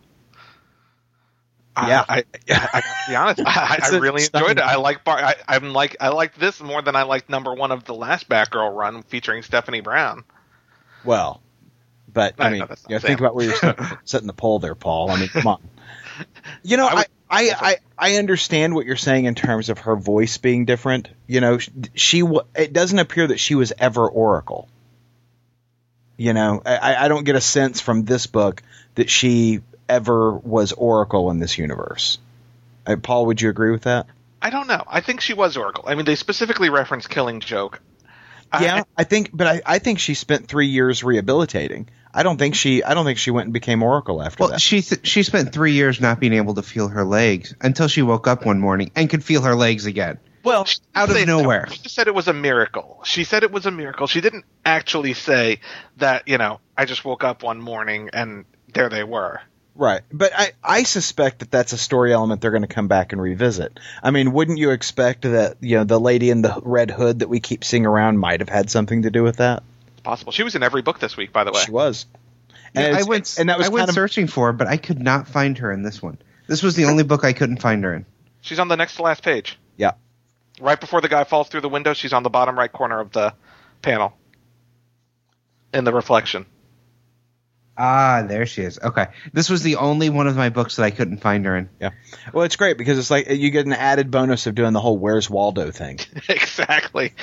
I- 1.76 1.88
Yeah. 1.88 2.06
I, 2.08 2.18
I, 2.50 2.70
I, 2.74 2.82
gotta 2.82 2.84
be 3.08 3.16
honest. 3.16 3.42
I, 3.46 3.80
I 3.84 3.98
really 3.98 4.24
enjoyed 4.24 4.58
it. 4.58 4.60
I 4.62 4.76
like 4.76 5.04
Bar. 5.04 5.18
I, 5.18 5.36
I'm 5.48 5.74
like 5.74 5.98
I 6.00 6.10
like 6.10 6.36
this 6.36 6.62
more 6.62 6.82
than 6.82 6.96
I 6.96 7.04
liked 7.04 7.30
number 7.30 7.54
one 7.54 7.72
of 7.72 7.84
the 7.86 7.94
last 7.96 8.30
Batgirl 8.30 8.76
run 8.76 9.04
featuring 9.04 9.44
Stephanie 9.44 9.82
Brown. 9.82 10.24
well, 11.04 11.42
But 12.12 12.36
I, 12.40 12.48
I 12.48 12.50
mean, 12.52 12.60
know 12.60 12.68
you 12.90 12.96
know, 12.96 13.00
think 13.00 13.20
about 13.20 13.36
where 13.36 13.46
you're 13.46 13.76
setting, 14.06 14.28
the 14.28 14.34
pole 14.34 14.60
there, 14.60 14.76
Paul. 14.76 15.10
I 15.12 15.20
mean, 15.20 15.30
come 15.30 15.48
on. 15.48 15.62
You 16.62 16.78
know, 16.78 16.86
I 16.86 16.92
I, 16.92 16.96
would- 16.96 17.08
I, 17.30 17.50
I, 17.60 17.78
I 17.98 18.16
understand 18.18 18.76
what 18.76 18.86
you're 18.86 18.96
saying 18.98 19.26
in 19.26 19.34
terms 19.34 19.70
of 19.70 19.80
her 19.80 19.96
voice 19.96 20.38
being 20.38 20.66
different. 20.66 21.10
You 21.26 21.42
know, 21.42 21.58
she 21.96 22.22
it 22.56 22.72
doesn't 22.72 23.00
appear 23.00 23.26
that 23.28 23.40
she 23.40 23.56
was 23.56 23.74
ever 23.80 24.08
Oracle. 24.08 24.70
You 26.16 26.34
know, 26.34 26.62
I, 26.64 26.96
I 26.96 27.08
don't 27.08 27.24
get 27.24 27.36
a 27.36 27.42
sense 27.42 27.82
from 27.82 28.06
this 28.06 28.28
book 28.28 28.62
that 28.94 29.10
she 29.10 29.62
ever 29.90 30.34
was 30.34 30.72
Oracle 30.72 31.30
in 31.32 31.40
this 31.40 31.58
universe. 31.58 32.18
Uh, 32.86 32.96
Paul, 32.98 33.28
would 33.28 33.42
you 33.42 33.50
agree 33.50 33.72
with 33.72 33.84
that? 33.84 34.08
I 34.42 34.50
don't 34.50 34.68
know. 34.68 34.84
I 34.88 35.02
think 35.02 35.22
she 35.22 35.34
was 35.34 35.56
Oracle. 35.56 35.86
I 35.88 35.96
mean, 35.96 36.06
they 36.06 36.16
specifically 36.16 36.70
reference 36.70 37.08
Killing 37.08 37.40
Joke. 37.40 37.80
Yeah, 38.60 38.84
I 38.96 39.04
think, 39.04 39.32
but 39.34 39.48
I, 39.48 39.62
I 39.66 39.80
think 39.80 39.98
she 39.98 40.14
spent 40.14 40.48
three 40.48 40.68
years 40.68 41.04
rehabilitating. 41.04 41.90
I 42.14 42.22
don't 42.22 42.38
think 42.38 42.54
she, 42.54 42.84
I 42.84 42.94
don't 42.94 43.04
think 43.06 43.18
she 43.18 43.32
went 43.32 43.46
and 43.48 43.54
became 43.54 43.82
Oracle 43.82 44.22
after 44.22 44.42
Well, 44.44 44.52
that. 44.52 44.62
she 44.62 44.84
th- 44.84 45.08
she 45.08 45.24
spent 45.24 45.52
three 45.54 45.72
years 45.72 46.00
not 46.00 46.20
being 46.20 46.34
able 46.34 46.54
to 46.54 46.62
feel 46.62 46.88
her 46.90 47.04
legs 47.04 47.56
until 47.62 47.88
she 47.88 48.04
woke 48.04 48.28
up 48.28 48.46
one 48.46 48.60
morning 48.60 48.92
and 48.96 49.10
could 49.10 49.24
feel 49.24 49.42
her 49.42 49.56
legs 49.56 49.88
again. 49.88 50.20
Well, 50.44 50.66
she 50.66 50.78
out 50.94 51.10
of 51.10 51.16
say 51.16 51.22
that. 51.22 51.28
nowhere. 51.28 51.68
She 51.72 51.80
just 51.82 51.96
said 51.96 52.06
it 52.08 52.14
was 52.14 52.28
a 52.28 52.34
miracle. 52.34 53.02
She 53.06 53.24
said 53.24 53.42
it 53.42 53.52
was 53.52 53.66
a 53.66 53.72
miracle. 53.72 54.06
She 54.06 54.22
didn't 54.22 54.46
actually 54.64 55.16
say 55.16 55.62
that, 55.98 56.28
you 56.28 56.38
know, 56.38 56.60
I 56.78 56.86
just 56.86 57.04
woke 57.04 57.24
up 57.24 57.42
one 57.42 57.60
morning 57.60 58.12
and 58.14 58.46
there 58.72 58.90
they 58.90 59.04
were. 59.04 59.42
Right, 59.76 60.02
but 60.12 60.32
I, 60.36 60.52
I 60.64 60.84
suspect 60.84 61.40
that 61.40 61.50
that's 61.50 61.74
a 61.74 61.78
story 61.80 62.14
element 62.14 62.42
they're 62.42 62.52
going 62.52 62.62
to 62.62 62.68
come 62.68 62.88
back 62.88 63.12
and 63.12 63.20
revisit. 63.20 63.80
I 64.04 64.12
mean, 64.12 64.32
wouldn't 64.32 64.60
you 64.60 64.70
expect 64.70 65.24
that 65.24 65.58
you 65.62 65.78
know 65.78 65.84
the 65.84 66.00
lady 66.00 66.30
in 66.30 66.44
the 66.44 66.62
red 66.64 66.92
hood 66.92 67.20
that 67.20 67.28
we 67.28 67.40
keep 67.40 67.64
seeing 67.64 67.88
around 67.88 68.20
might 68.20 68.40
have 68.42 68.50
had 68.50 68.70
something 68.70 69.02
to 69.02 69.10
do 69.10 69.24
with 69.24 69.38
that? 69.38 69.64
It's 69.94 70.02
possible. 70.02 70.32
She 70.32 70.44
was 70.44 70.54
in 70.54 70.62
every 70.62 70.84
book 70.84 71.00
this 71.00 71.18
week, 71.18 71.34
by 71.34 71.44
the 71.44 71.52
way. 71.52 71.62
She 71.66 71.72
was, 71.72 72.06
and 72.76 72.96
I 72.96 73.02
went 73.02 73.40
and 73.40 73.50
that 73.50 73.58
was 73.58 73.68
I 73.68 73.70
went 73.72 73.90
of 73.90 73.96
searching 73.96 74.28
for 74.28 74.48
her, 74.48 74.54
but 74.54 74.68
I 74.68 74.78
could 74.78 75.02
not 75.02 75.28
find 75.28 75.58
her 75.58 75.72
in 75.72 75.82
this 75.82 76.04
one. 76.04 76.20
This 76.46 76.62
was 76.62 76.76
the 76.76 76.86
only 76.86 77.04
book 77.04 77.24
I 77.24 77.34
couldn't 77.34 77.58
find 77.58 77.84
her 77.84 77.96
in. 77.96 78.06
She's 78.42 78.60
on 78.60 78.68
the 78.68 78.78
next 78.78 78.98
to 78.98 79.02
last 79.02 79.24
page. 79.24 79.58
yeah. 79.78 79.94
Right 80.62 80.80
before 80.80 81.02
the 81.02 81.10
guy 81.10 81.24
falls 81.24 81.50
through 81.50 81.62
the 81.62 81.70
window, 81.70 81.94
she's 81.94 82.14
on 82.14 82.22
the 82.22 82.30
bottom 82.30 82.60
right 82.60 82.72
corner 82.72 83.00
of 83.00 83.12
the 83.12 83.34
panel. 83.82 84.14
In 85.74 85.84
the 85.84 85.92
reflection. 85.92 86.46
Ah, 87.78 88.24
there 88.28 88.46
she 88.46 88.62
is. 88.62 88.80
Okay, 88.80 89.08
this 89.32 89.50
was 89.50 89.64
the 89.64 89.78
only 89.78 90.10
one 90.10 90.28
of 90.28 90.36
my 90.36 90.50
books 90.50 90.76
that 90.76 90.84
I 90.84 90.92
couldn't 90.92 91.18
find 91.18 91.46
her 91.46 91.58
in. 91.58 91.70
Yeah. 91.80 91.90
Well, 92.32 92.44
it's 92.44 92.56
great 92.56 92.78
because 92.78 93.00
it's 93.00 93.10
like 93.10 93.30
you 93.30 93.50
get 93.50 93.66
an 93.66 93.74
added 93.74 94.12
bonus 94.12 94.46
of 94.46 94.54
doing 94.54 94.74
the 94.74 94.80
whole 94.80 94.98
"Where's 94.98 95.30
Waldo" 95.30 95.72
thing. 95.72 96.00
exactly. 96.30 97.14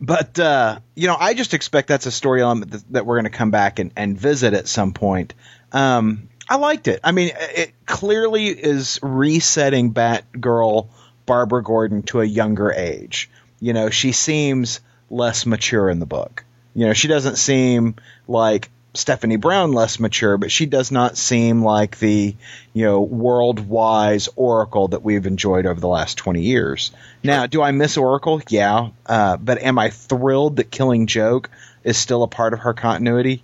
But 0.00 0.38
uh, 0.38 0.80
you 0.94 1.06
know, 1.06 1.16
I 1.18 1.34
just 1.34 1.52
expect 1.52 1.88
that's 1.88 2.06
a 2.06 2.12
story 2.12 2.42
element 2.42 2.70
that, 2.72 2.92
that 2.92 3.06
we're 3.06 3.16
going 3.16 3.30
to 3.30 3.36
come 3.36 3.50
back 3.50 3.78
and, 3.78 3.92
and 3.96 4.18
visit 4.18 4.54
at 4.54 4.68
some 4.68 4.92
point. 4.92 5.34
Um, 5.72 6.28
I 6.48 6.56
liked 6.56 6.88
it. 6.88 7.00
I 7.02 7.12
mean, 7.12 7.32
it 7.34 7.72
clearly 7.86 8.46
is 8.46 9.00
resetting 9.02 9.92
Batgirl 9.92 10.88
Barbara 11.26 11.62
Gordon 11.62 12.02
to 12.04 12.20
a 12.20 12.24
younger 12.24 12.72
age. 12.72 13.28
You 13.60 13.72
know, 13.72 13.90
she 13.90 14.12
seems 14.12 14.80
less 15.10 15.44
mature 15.44 15.90
in 15.90 15.98
the 15.98 16.06
book. 16.06 16.44
You 16.74 16.86
know, 16.86 16.92
she 16.92 17.08
doesn't 17.08 17.36
seem 17.36 17.96
like 18.28 18.70
Stephanie 18.96 19.36
Brown 19.36 19.72
less 19.72 20.00
mature, 20.00 20.38
but 20.38 20.50
she 20.50 20.66
does 20.66 20.90
not 20.90 21.16
seem 21.16 21.62
like 21.62 21.98
the, 21.98 22.34
you 22.72 22.84
know, 22.84 23.00
world 23.00 23.60
wise 23.60 24.28
Oracle 24.36 24.88
that 24.88 25.02
we've 25.02 25.26
enjoyed 25.26 25.66
over 25.66 25.80
the 25.80 25.88
last 25.88 26.16
20 26.18 26.42
years. 26.42 26.90
Now, 27.22 27.46
do 27.46 27.62
I 27.62 27.72
miss 27.72 27.96
Oracle? 27.96 28.40
Yeah. 28.48 28.90
Uh, 29.04 29.36
but 29.36 29.62
am 29.62 29.78
I 29.78 29.90
thrilled 29.90 30.56
that 30.56 30.70
Killing 30.70 31.06
Joke 31.06 31.50
is 31.84 31.96
still 31.96 32.22
a 32.22 32.28
part 32.28 32.52
of 32.52 32.60
her 32.60 32.74
continuity? 32.74 33.42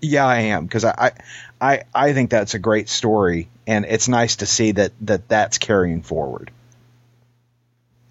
Yeah, 0.00 0.26
I 0.26 0.40
am 0.40 0.64
because 0.64 0.84
I, 0.84 1.12
I, 1.60 1.72
I, 1.72 1.82
I 1.94 2.12
think 2.12 2.30
that's 2.30 2.54
a 2.54 2.58
great 2.58 2.88
story, 2.88 3.48
and 3.66 3.84
it's 3.86 4.08
nice 4.08 4.36
to 4.36 4.46
see 4.46 4.72
that, 4.72 4.92
that 5.02 5.28
that's 5.28 5.58
carrying 5.58 6.02
forward. 6.02 6.50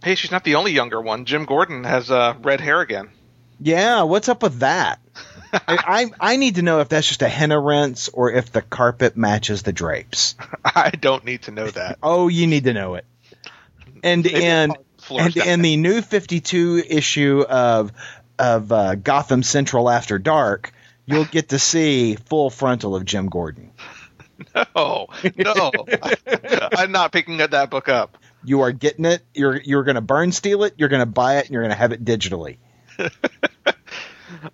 Hey, 0.03 0.15
she's 0.15 0.31
not 0.31 0.43
the 0.43 0.55
only 0.55 0.71
younger 0.71 0.99
one. 0.99 1.25
Jim 1.25 1.45
Gordon 1.45 1.83
has 1.83 2.09
uh, 2.09 2.35
red 2.41 2.59
hair 2.59 2.81
again. 2.81 3.09
Yeah, 3.59 4.03
what's 4.03 4.27
up 4.27 4.43
with 4.43 4.59
that? 4.59 4.99
I, 5.53 6.09
I 6.19 6.33
I 6.33 6.35
need 6.37 6.55
to 6.55 6.61
know 6.61 6.79
if 6.79 6.89
that's 6.89 7.07
just 7.07 7.21
a 7.21 7.29
henna 7.29 7.59
rinse 7.59 8.09
or 8.09 8.31
if 8.31 8.51
the 8.51 8.61
carpet 8.61 9.15
matches 9.15 9.63
the 9.63 9.73
drapes. 9.73 10.35
I 10.65 10.89
don't 10.89 11.23
need 11.23 11.43
to 11.43 11.51
know 11.51 11.67
that. 11.67 11.99
Oh, 12.01 12.27
you 12.27 12.47
need 12.47 12.63
to 12.65 12.73
know 12.73 12.95
it. 12.95 13.05
And 14.03 14.23
Maybe 14.23 14.43
and 14.43 14.75
and 15.11 15.37
in 15.37 15.61
the 15.61 15.77
new 15.77 16.01
52 16.01 16.83
issue 16.89 17.45
of 17.47 17.91
of 18.39 18.71
uh, 18.71 18.95
Gotham 18.95 19.43
Central 19.43 19.89
After 19.89 20.17
Dark, 20.17 20.73
you'll 21.05 21.25
get 21.25 21.49
to 21.49 21.59
see 21.59 22.15
full 22.15 22.49
frontal 22.49 22.95
of 22.95 23.05
Jim 23.05 23.29
Gordon. 23.29 23.71
No, 24.75 25.07
no, 25.37 25.71
I'm 26.75 26.91
not 26.91 27.11
picking 27.11 27.37
that 27.37 27.69
book 27.69 27.87
up. 27.87 28.17
You 28.43 28.61
are 28.61 28.71
getting 28.71 29.05
it. 29.05 29.21
You're 29.33 29.61
you're 29.61 29.83
going 29.83 29.95
to 29.95 30.01
burn 30.01 30.31
steal 30.31 30.63
it. 30.63 30.73
You're 30.75 30.89
going 30.89 31.01
to 31.01 31.05
buy 31.05 31.37
it, 31.37 31.45
and 31.45 31.51
you're 31.51 31.61
going 31.61 31.71
to 31.71 31.77
have 31.77 31.91
it 31.93 32.03
digitally. 32.03 32.57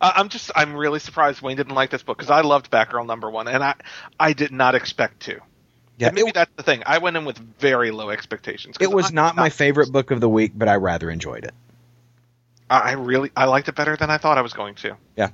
I- 0.01 0.13
I'm 0.17 0.29
just, 0.29 0.51
I'm 0.55 0.75
really 0.75 0.99
surprised 0.99 1.41
Wayne 1.41 1.57
didn't 1.57 1.75
like 1.75 1.89
this 1.89 2.03
book 2.03 2.17
because 2.17 2.29
I 2.31 2.41
loved 2.41 2.69
Batgirl 2.71 3.05
number 3.05 3.29
one, 3.29 3.47
and 3.47 3.63
I, 3.63 3.75
I 4.19 4.33
did 4.33 4.51
not 4.51 4.75
expect 4.75 5.21
to. 5.21 5.39
Yeah, 5.97 6.07
And 6.07 6.15
maybe 6.15 6.29
it, 6.29 6.33
that's 6.33 6.51
the 6.55 6.63
thing. 6.63 6.83
I 6.85 6.99
went 6.99 7.17
in 7.17 7.25
with 7.25 7.37
very 7.59 7.91
low 7.91 8.09
expectations. 8.09 8.77
it 8.79 8.89
was 8.91 9.09
I'm 9.09 9.15
not 9.15 9.35
my 9.35 9.49
favorite 9.49 9.91
book 9.91 10.11
of 10.11 10.21
the 10.21 10.29
week, 10.29 10.53
but 10.55 10.69
I 10.69 10.75
rather 10.75 11.09
enjoyed 11.11 11.43
it. 11.43 11.53
I 12.69 12.79
I 12.79 12.91
really, 12.93 13.31
I 13.35 13.45
liked 13.45 13.67
it 13.67 13.75
better 13.75 13.97
than 13.97 14.09
I 14.09 14.17
thought 14.17 14.37
I 14.37 14.41
was 14.41 14.53
going 14.53 14.75
to. 14.75 14.95
Yeah. 15.17 15.29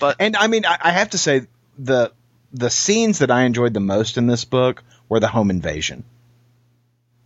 But 0.00 0.16
And 0.18 0.36
I 0.36 0.46
mean, 0.48 0.66
I, 0.66 0.76
I 0.80 0.90
have 0.90 1.10
to 1.10 1.18
say 1.18 1.46
the 1.78 2.12
the 2.52 2.70
scenes 2.70 3.20
that 3.20 3.30
I 3.30 3.42
enjoyed 3.42 3.74
the 3.74 3.80
most 3.80 4.16
in 4.18 4.26
this 4.26 4.44
book 4.44 4.82
were 5.08 5.20
the 5.20 5.28
home 5.28 5.50
invasion. 5.50 6.02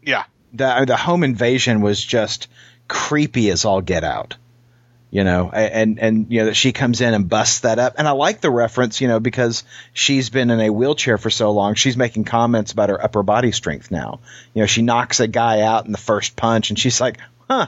yeah, 0.02 0.24
The 0.52 0.84
the 0.86 0.96
home 0.96 1.22
invasion 1.24 1.80
was 1.80 2.04
just 2.04 2.48
creepy 2.88 3.50
as 3.50 3.64
all 3.64 3.80
get 3.80 4.04
out. 4.04 4.36
You 5.10 5.24
know, 5.24 5.50
and 5.50 5.98
and 5.98 6.26
you 6.30 6.38
know 6.40 6.44
that 6.46 6.54
she 6.54 6.72
comes 6.72 7.00
in 7.00 7.14
and 7.14 7.28
busts 7.28 7.60
that 7.60 7.80
up, 7.80 7.94
and 7.98 8.06
I 8.06 8.12
like 8.12 8.40
the 8.40 8.50
reference, 8.50 9.00
you 9.00 9.08
know, 9.08 9.18
because 9.18 9.64
she's 9.92 10.30
been 10.30 10.50
in 10.50 10.60
a 10.60 10.70
wheelchair 10.70 11.18
for 11.18 11.30
so 11.30 11.50
long. 11.50 11.74
She's 11.74 11.96
making 11.96 12.24
comments 12.24 12.70
about 12.70 12.90
her 12.90 13.02
upper 13.02 13.24
body 13.24 13.50
strength 13.50 13.90
now. 13.90 14.20
You 14.54 14.62
know, 14.62 14.66
she 14.66 14.82
knocks 14.82 15.18
a 15.18 15.26
guy 15.26 15.62
out 15.62 15.84
in 15.86 15.90
the 15.90 15.98
first 15.98 16.36
punch, 16.36 16.70
and 16.70 16.78
she's 16.78 17.00
like, 17.00 17.18
"Huh, 17.48 17.66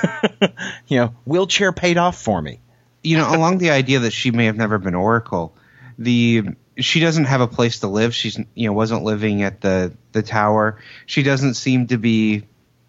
you 0.88 0.96
know, 0.96 1.14
wheelchair 1.26 1.72
paid 1.72 1.98
off 1.98 2.22
for 2.22 2.40
me." 2.40 2.58
you 3.02 3.16
know, 3.16 3.34
along 3.34 3.58
the 3.58 3.70
idea 3.70 4.00
that 4.00 4.12
she 4.12 4.30
may 4.30 4.46
have 4.46 4.56
never 4.56 4.78
been 4.78 4.94
Oracle, 4.94 5.54
the 5.98 6.44
she 6.78 7.00
doesn't 7.00 7.26
have 7.26 7.40
a 7.40 7.48
place 7.48 7.80
to 7.80 7.88
live. 7.88 8.14
She's 8.14 8.38
you 8.54 8.66
know 8.66 8.72
wasn't 8.72 9.04
living 9.04 9.42
at 9.42 9.60
the 9.60 9.92
the 10.12 10.22
tower. 10.22 10.78
She 11.06 11.22
doesn't 11.22 11.54
seem 11.54 11.88
to 11.88 11.98
be 11.98 12.44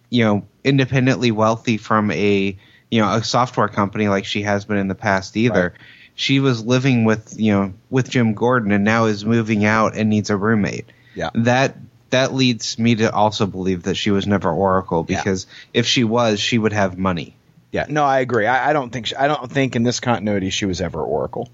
you 0.09 0.23
know 0.23 0.47
independently 0.63 1.31
wealthy 1.31 1.77
from 1.77 2.11
a 2.11 2.57
you 2.93 3.01
know 3.01 3.11
a 3.13 3.23
software 3.23 3.67
company 3.67 4.07
like 4.07 4.25
she 4.25 4.43
has 4.43 4.65
been 4.65 4.77
in 4.77 4.87
the 4.87 4.95
past 4.95 5.35
either. 5.35 5.69
Right. 5.69 5.81
She 6.15 6.39
was 6.39 6.63
living 6.63 7.05
with 7.05 7.33
you 7.39 7.51
know 7.53 7.73
with 7.89 8.09
Jim 8.09 8.33
Gordon 8.35 8.71
and 8.71 8.83
now 8.83 9.05
is 9.05 9.25
moving 9.25 9.65
out 9.65 9.95
and 9.97 10.09
needs 10.09 10.29
a 10.29 10.37
roommate. 10.37 10.85
Yeah. 11.15 11.31
That 11.33 11.75
that 12.11 12.33
leads 12.33 12.77
me 12.77 12.95
to 12.95 13.11
also 13.11 13.47
believe 13.47 13.83
that 13.83 13.95
she 13.95 14.11
was 14.11 14.27
never 14.27 14.51
Oracle 14.51 15.05
Yeah. 15.09 15.17
because 15.17 15.47
if 15.73 15.87
she 15.87 16.03
was, 16.03 16.39
she 16.39 16.59
would 16.59 16.73
have 16.73 16.97
money. 16.97 17.35
Yeah, 17.71 17.87
no, 17.89 18.03
I 18.05 18.19
agree. 18.19 18.45
I, 18.45 18.69
I 18.69 18.73
don't 18.73 18.91
think 18.91 19.07
she, 19.07 19.15
I 19.15 19.27
don't 19.27 19.51
think 19.51 19.75
in 19.75 19.81
this 19.81 19.99
continuity 19.99 20.51
she 20.51 20.67
was 20.67 20.79
ever 20.79 21.01
Oracle. 21.01 21.49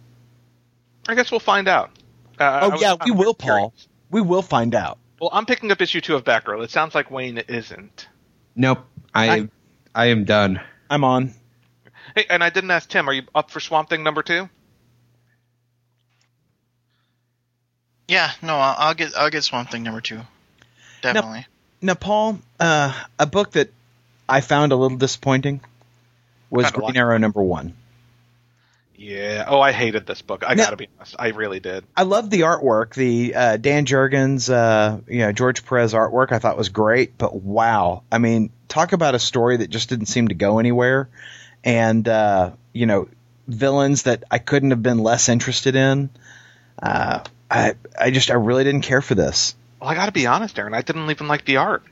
I 1.08 1.16
guess 1.16 1.32
we'll 1.32 1.40
find 1.40 1.70
out. 1.70 1.92
Uh, 2.38 2.60
Oh 2.64 2.70
was- 2.72 2.82
yeah, 2.82 2.96
we 3.06 3.12
I'm 3.12 3.18
will, 3.18 3.34
curious. 3.34 3.62
Paul. 3.62 3.74
We 4.12 4.20
will 4.20 4.42
find 4.42 4.76
out. 4.76 4.98
Well, 5.22 5.30
I'm 5.32 5.46
picking 5.46 5.72
up 5.72 5.82
issue 5.82 6.02
two 6.02 6.16
of 6.16 6.26
Batgirl. 6.26 6.62
It 6.66 6.72
sounds 6.72 6.94
like 6.94 7.10
Wayne 7.10 7.38
isn't. 7.38 8.08
Nope. 8.56 8.80
I 9.16 9.30
I- 9.30 9.50
I 9.96 10.06
am 10.08 10.26
done. 10.26 10.60
I'm 10.90 11.04
on. 11.04 11.34
Hey, 12.16 12.26
and 12.30 12.44
I 12.44 12.50
didn't 12.50 12.72
ask 12.72 12.90
Tim. 12.90 13.08
Are 13.08 13.14
you 13.14 13.24
up 13.36 13.52
for 13.52 13.60
Swamp 13.60 13.90
Thing 13.90 14.04
number 14.04 14.24
two? 14.24 14.50
Yeah, 18.08 18.32
no, 18.42 18.56
I'll, 18.56 18.76
I'll 18.78 18.94
get 18.96 19.16
I'll 19.16 19.30
get 19.30 19.44
Swamp 19.44 19.70
Thing 19.70 19.84
number 19.84 20.02
two. 20.02 20.22
Definitely. 21.02 21.46
Now, 21.82 21.94
Paul, 21.94 22.40
uh, 22.60 22.94
a 23.20 23.26
book 23.26 23.52
that 23.52 23.70
I 24.28 24.42
found 24.42 24.72
a 24.72 24.76
little 24.76 24.98
disappointing 24.98 25.62
was 26.50 26.72
Green 26.72 26.98
Arrow 26.98 27.18
number 27.18 27.42
one. 27.42 27.76
Yeah. 29.00 29.46
Oh, 29.48 29.62
I 29.62 29.72
hated 29.72 30.06
this 30.06 30.22
book. 30.22 30.44
I 30.46 30.56
No. 30.56 30.64
gotta 30.66 30.76
be 30.76 30.90
honest. 30.98 31.16
I 31.18 31.30
really 31.30 31.62
did. 31.62 31.86
I 31.96 32.04
love 32.04 32.30
the 32.30 32.42
artwork. 32.42 32.94
The 32.94 33.34
uh, 33.34 33.58
Dan 33.58 33.86
Jurgens, 33.86 34.52
uh, 34.54 35.00
you 35.08 35.20
know, 35.20 35.32
George 35.32 35.66
Perez 35.66 35.94
artwork 35.94 36.34
I 36.34 36.40
thought 36.40 36.58
was 36.58 36.68
great, 36.68 37.18
but 37.18 37.34
wow. 37.34 38.04
I 38.12 38.18
mean, 38.18 38.50
talk 38.68 38.92
about 38.92 39.16
a 39.16 39.20
story 39.20 39.58
that 39.58 39.70
just 39.70 39.88
didn't 39.88 40.08
seem 40.08 40.28
to 40.28 40.36
go 40.36 40.60
anywhere. 40.60 41.08
And, 41.64 42.06
uh, 42.08 42.52
you 42.74 42.86
know, 42.88 43.08
villains 43.48 44.04
that 44.04 44.26
I 44.30 44.38
couldn't 44.38 44.72
have 44.72 44.84
been 44.84 45.00
less 45.00 45.30
interested 45.30 45.76
in. 45.78 46.10
Uh, 46.84 47.22
I, 47.50 47.76
I 47.98 48.12
just, 48.12 48.30
I 48.30 48.36
really 48.36 48.66
didn't 48.66 48.82
care 48.82 49.02
for 49.02 49.16
this. 49.16 49.56
Well, 49.80 49.90
I 49.90 49.96
gotta 49.96 50.12
be 50.12 50.28
honest, 50.28 50.60
Aaron. 50.60 50.74
I 50.74 50.82
didn't 50.82 51.10
even 51.10 51.30
like 51.30 51.46
the 51.46 51.58
art. 51.58 51.84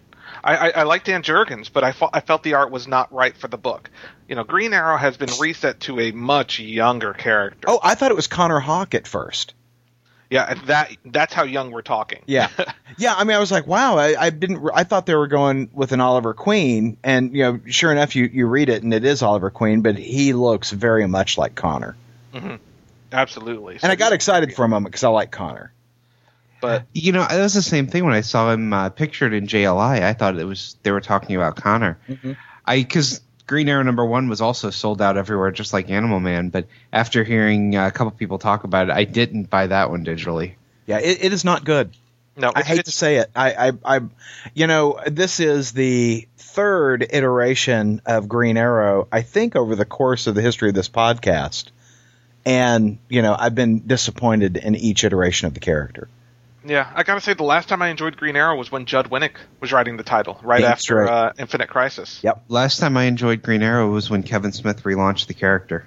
I, 0.47 0.55
I, 0.55 0.69
I 0.69 0.83
like 0.83 1.03
Dan 1.03 1.23
Jurgens, 1.23 1.69
but 1.71 1.83
I, 1.83 1.91
fe- 1.91 2.09
I 2.13 2.21
felt 2.21 2.41
the 2.41 2.53
art 2.53 2.71
was 2.71 2.87
not 2.87 3.11
right 3.13 3.35
for 3.35 3.49
the 3.49 3.57
book. 3.57 3.89
You 4.29 4.35
know, 4.35 4.45
Green 4.45 4.73
Arrow 4.73 4.95
has 4.95 5.17
been 5.17 5.29
reset 5.39 5.81
to 5.81 5.99
a 5.99 6.11
much 6.11 6.59
younger 6.59 7.13
character. 7.13 7.67
Oh, 7.67 7.79
I 7.83 7.95
thought 7.95 8.11
it 8.11 8.15
was 8.15 8.27
Connor 8.27 8.59
Hawke 8.61 8.95
at 8.95 9.07
first. 9.07 9.53
yeah, 10.29 10.53
that 10.67 10.95
that's 11.05 11.33
how 11.33 11.43
young 11.43 11.71
we're 11.71 11.81
talking. 11.81 12.21
Yeah, 12.27 12.49
yeah. 12.97 13.13
I 13.13 13.25
mean, 13.25 13.35
I 13.35 13.39
was 13.39 13.51
like, 13.51 13.67
wow. 13.67 13.97
I, 13.97 14.15
I 14.19 14.29
didn't. 14.29 14.69
I 14.73 14.85
thought 14.85 15.05
they 15.05 15.15
were 15.15 15.27
going 15.27 15.69
with 15.73 15.91
an 15.91 15.99
Oliver 15.99 16.33
Queen, 16.33 16.97
and 17.03 17.33
you 17.35 17.43
know, 17.43 17.59
sure 17.67 17.91
enough, 17.91 18.15
you 18.15 18.25
you 18.25 18.47
read 18.47 18.69
it, 18.69 18.83
and 18.83 18.93
it 18.93 19.03
is 19.03 19.21
Oliver 19.21 19.49
Queen, 19.49 19.81
but 19.81 19.97
he 19.97 20.31
looks 20.31 20.71
very 20.71 21.07
much 21.07 21.37
like 21.37 21.55
Connor. 21.55 21.95
Mm-hmm. 22.33 22.55
absolutely. 23.11 23.79
And 23.81 23.91
I 23.91 23.95
got 23.95 24.13
excited 24.13 24.53
for 24.53 24.63
a 24.63 24.69
moment 24.69 24.91
because 24.91 25.03
I 25.03 25.09
like 25.09 25.31
Connor. 25.31 25.71
But 26.61 26.85
You 26.93 27.11
know, 27.11 27.25
that 27.27 27.41
was 27.41 27.53
the 27.53 27.61
same 27.61 27.87
thing 27.87 28.03
when 28.05 28.13
I 28.13 28.21
saw 28.21 28.51
him 28.51 28.73
uh, 28.73 28.89
pictured 28.89 29.33
in 29.33 29.47
JLI. 29.47 30.01
I 30.01 30.13
thought 30.13 30.37
it 30.37 30.45
was 30.45 30.77
they 30.83 30.91
were 30.91 31.01
talking 31.01 31.35
about 31.35 31.55
Connor. 31.55 31.99
I 32.65 32.77
because 32.77 33.21
Green 33.47 33.69
Arrow 33.69 33.83
number 33.83 34.05
one 34.05 34.27
was 34.27 34.41
also 34.41 34.69
sold 34.69 35.01
out 35.01 35.17
everywhere, 35.17 35.51
just 35.51 35.71
like 35.73 35.89
Animal 35.89 36.19
Man. 36.19 36.49
But 36.49 36.67
after 36.91 37.23
hearing 37.23 37.75
uh, 37.75 37.87
a 37.87 37.91
couple 37.91 38.11
people 38.11 38.39
talk 38.39 38.65
about 38.65 38.89
it, 38.89 38.93
I 38.93 39.05
didn't 39.05 39.49
buy 39.49 39.67
that 39.67 39.89
one 39.89 40.03
digitally. 40.05 40.55
Yeah, 40.85 40.99
it, 40.99 41.23
it 41.23 41.33
is 41.33 41.43
not 41.45 41.63
good. 41.63 41.91
no, 42.35 42.51
I 42.53 42.63
hate 42.63 42.85
to 42.85 42.91
say 42.91 43.17
it. 43.17 43.31
I, 43.35 43.69
I, 43.69 43.97
I, 43.97 44.01
you 44.53 44.67
know, 44.67 44.99
this 45.07 45.39
is 45.39 45.71
the 45.71 46.27
third 46.37 47.07
iteration 47.09 48.01
of 48.05 48.27
Green 48.27 48.57
Arrow. 48.57 49.07
I 49.11 49.21
think 49.21 49.55
over 49.55 49.75
the 49.75 49.85
course 49.85 50.27
of 50.27 50.35
the 50.35 50.41
history 50.41 50.69
of 50.69 50.75
this 50.75 50.89
podcast, 50.89 51.65
and 52.45 52.99
you 53.09 53.21
know, 53.21 53.35
I've 53.37 53.55
been 53.55 53.87
disappointed 53.87 54.57
in 54.57 54.75
each 54.75 55.03
iteration 55.03 55.47
of 55.47 55.53
the 55.53 55.59
character. 55.59 56.09
Yeah. 56.68 56.91
I 56.93 57.03
gotta 57.03 57.22
say, 57.22 57.34
the 57.34 57.43
last 57.43 57.70
time 57.70 57.82
I 57.82 57.89
enjoyed 57.89 58.18
Green 58.18 58.36
Arrow 58.36 58.55
was 58.57 58.72
when 58.72 58.86
Judd 58.86 59.09
Winick 59.09 59.36
was 59.59 59.72
writing 59.72 59.97
the 59.97 60.03
title, 60.03 60.39
right 60.43 60.61
that's 60.61 60.84
after 60.84 60.95
right. 60.97 61.09
uh, 61.09 61.34
Infinite 61.39 61.70
Crisis. 61.70 62.20
Yep. 62.24 62.45
Last 62.49 62.80
time 62.80 62.97
I 62.97 63.03
enjoyed 63.05 63.41
Green 63.41 63.63
Arrow 63.63 63.89
was 63.89 64.09
when 64.09 64.24
Kevin 64.24 64.51
Smith 64.51 64.84
relaunched 64.84 65.28
the 65.28 65.34
character. 65.34 65.86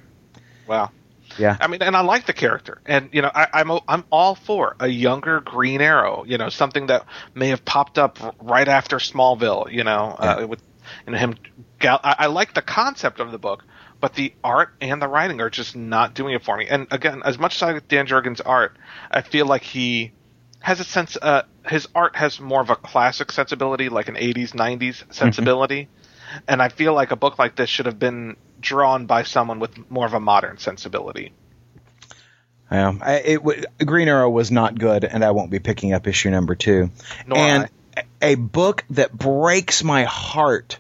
Wow. 0.67 0.91
Yeah. 1.39 1.57
I 1.61 1.67
mean, 1.69 1.83
and 1.83 1.97
I 1.97 2.01
like 2.01 2.27
the 2.27 2.33
character, 2.33 2.81
and 2.87 3.11
you 3.13 3.23
know, 3.23 3.31
I, 3.33 3.47
I'm 3.53 3.71
o- 3.71 3.85
I'm 3.87 4.05
all 4.11 4.35
for 4.35 4.75
a 4.81 4.89
younger 4.89 5.41
Green 5.41 5.81
Arrow. 5.81 6.25
You 6.27 6.39
know, 6.39 6.49
something 6.49 6.87
that 6.87 7.07
may 7.35 7.49
have 7.49 7.65
popped 7.65 7.99
up 7.99 8.19
right 8.43 8.67
after 8.67 8.97
Smallville. 8.97 9.71
You 9.73 9.85
know, 9.85 10.17
uh, 10.19 10.47
with 10.49 10.61
you 11.07 11.13
know 11.13 11.19
him. 11.19 11.37
Gal- 11.79 12.01
I, 12.03 12.17
I 12.21 12.27
like 12.27 12.53
the 12.55 12.63
concept 12.63 13.21
of 13.21 13.31
the 13.31 13.39
book, 13.39 13.65
but 14.01 14.15
the 14.15 14.35
art 14.43 14.71
and 14.81 15.01
the 15.01 15.07
writing 15.07 15.41
are 15.41 15.51
just 15.51 15.77
not 15.77 16.15
doing 16.15 16.35
it 16.35 16.43
for 16.43 16.57
me. 16.57 16.67
And 16.69 16.89
again, 16.91 17.23
as 17.25 17.39
much 17.39 17.55
as 17.57 17.63
I 17.63 17.73
like 17.75 17.87
Dan 17.89 18.07
Jurgens' 18.07 18.41
art, 18.45 18.77
I 19.11 19.23
feel 19.23 19.47
like 19.47 19.63
he 19.63 20.13
has 20.61 20.81
a 20.81 20.85
sense. 20.85 21.17
Uh, 21.21 21.43
his 21.67 21.89
art 21.95 22.17
has 22.17 22.41
more 22.41 22.61
of 22.61 22.71
a 22.71 22.77
classic 22.77 23.33
sensibility, 23.33 23.89
like 23.89 24.09
an 24.09 24.15
'80s, 24.15 24.53
'90s 24.53 25.13
sensibility. 25.13 25.89
And 26.47 26.63
I 26.63 26.69
feel 26.69 26.95
like 26.95 27.11
a 27.11 27.17
book 27.17 27.39
like 27.39 27.57
this 27.57 27.69
should 27.69 27.87
have 27.87 27.99
been 27.99 28.37
drawn 28.61 29.07
by 29.07 29.25
someone 29.25 29.59
with 29.59 29.91
more 29.91 30.07
of 30.07 30.15
a 30.15 30.21
modern 30.21 30.59
sensibility. 30.59 31.33
Yeah, 32.71 32.93
I, 33.01 33.15
it 33.15 33.37
w- 33.39 33.65
Green 33.85 34.07
Arrow 34.07 34.31
was 34.31 34.53
not 34.53 34.79
good, 34.79 35.05
and 35.05 35.25
I 35.25 35.33
won't 35.33 35.51
be 35.51 35.59
picking 35.59 35.93
up 35.93 36.07
issue 36.07 36.31
number 36.31 36.55
two. 36.55 36.91
Nor 37.27 37.39
and 37.39 37.69
a 38.23 38.37
book 38.37 38.85
that 38.91 39.13
breaks 39.13 39.83
my 39.83 40.05
heart 40.05 40.79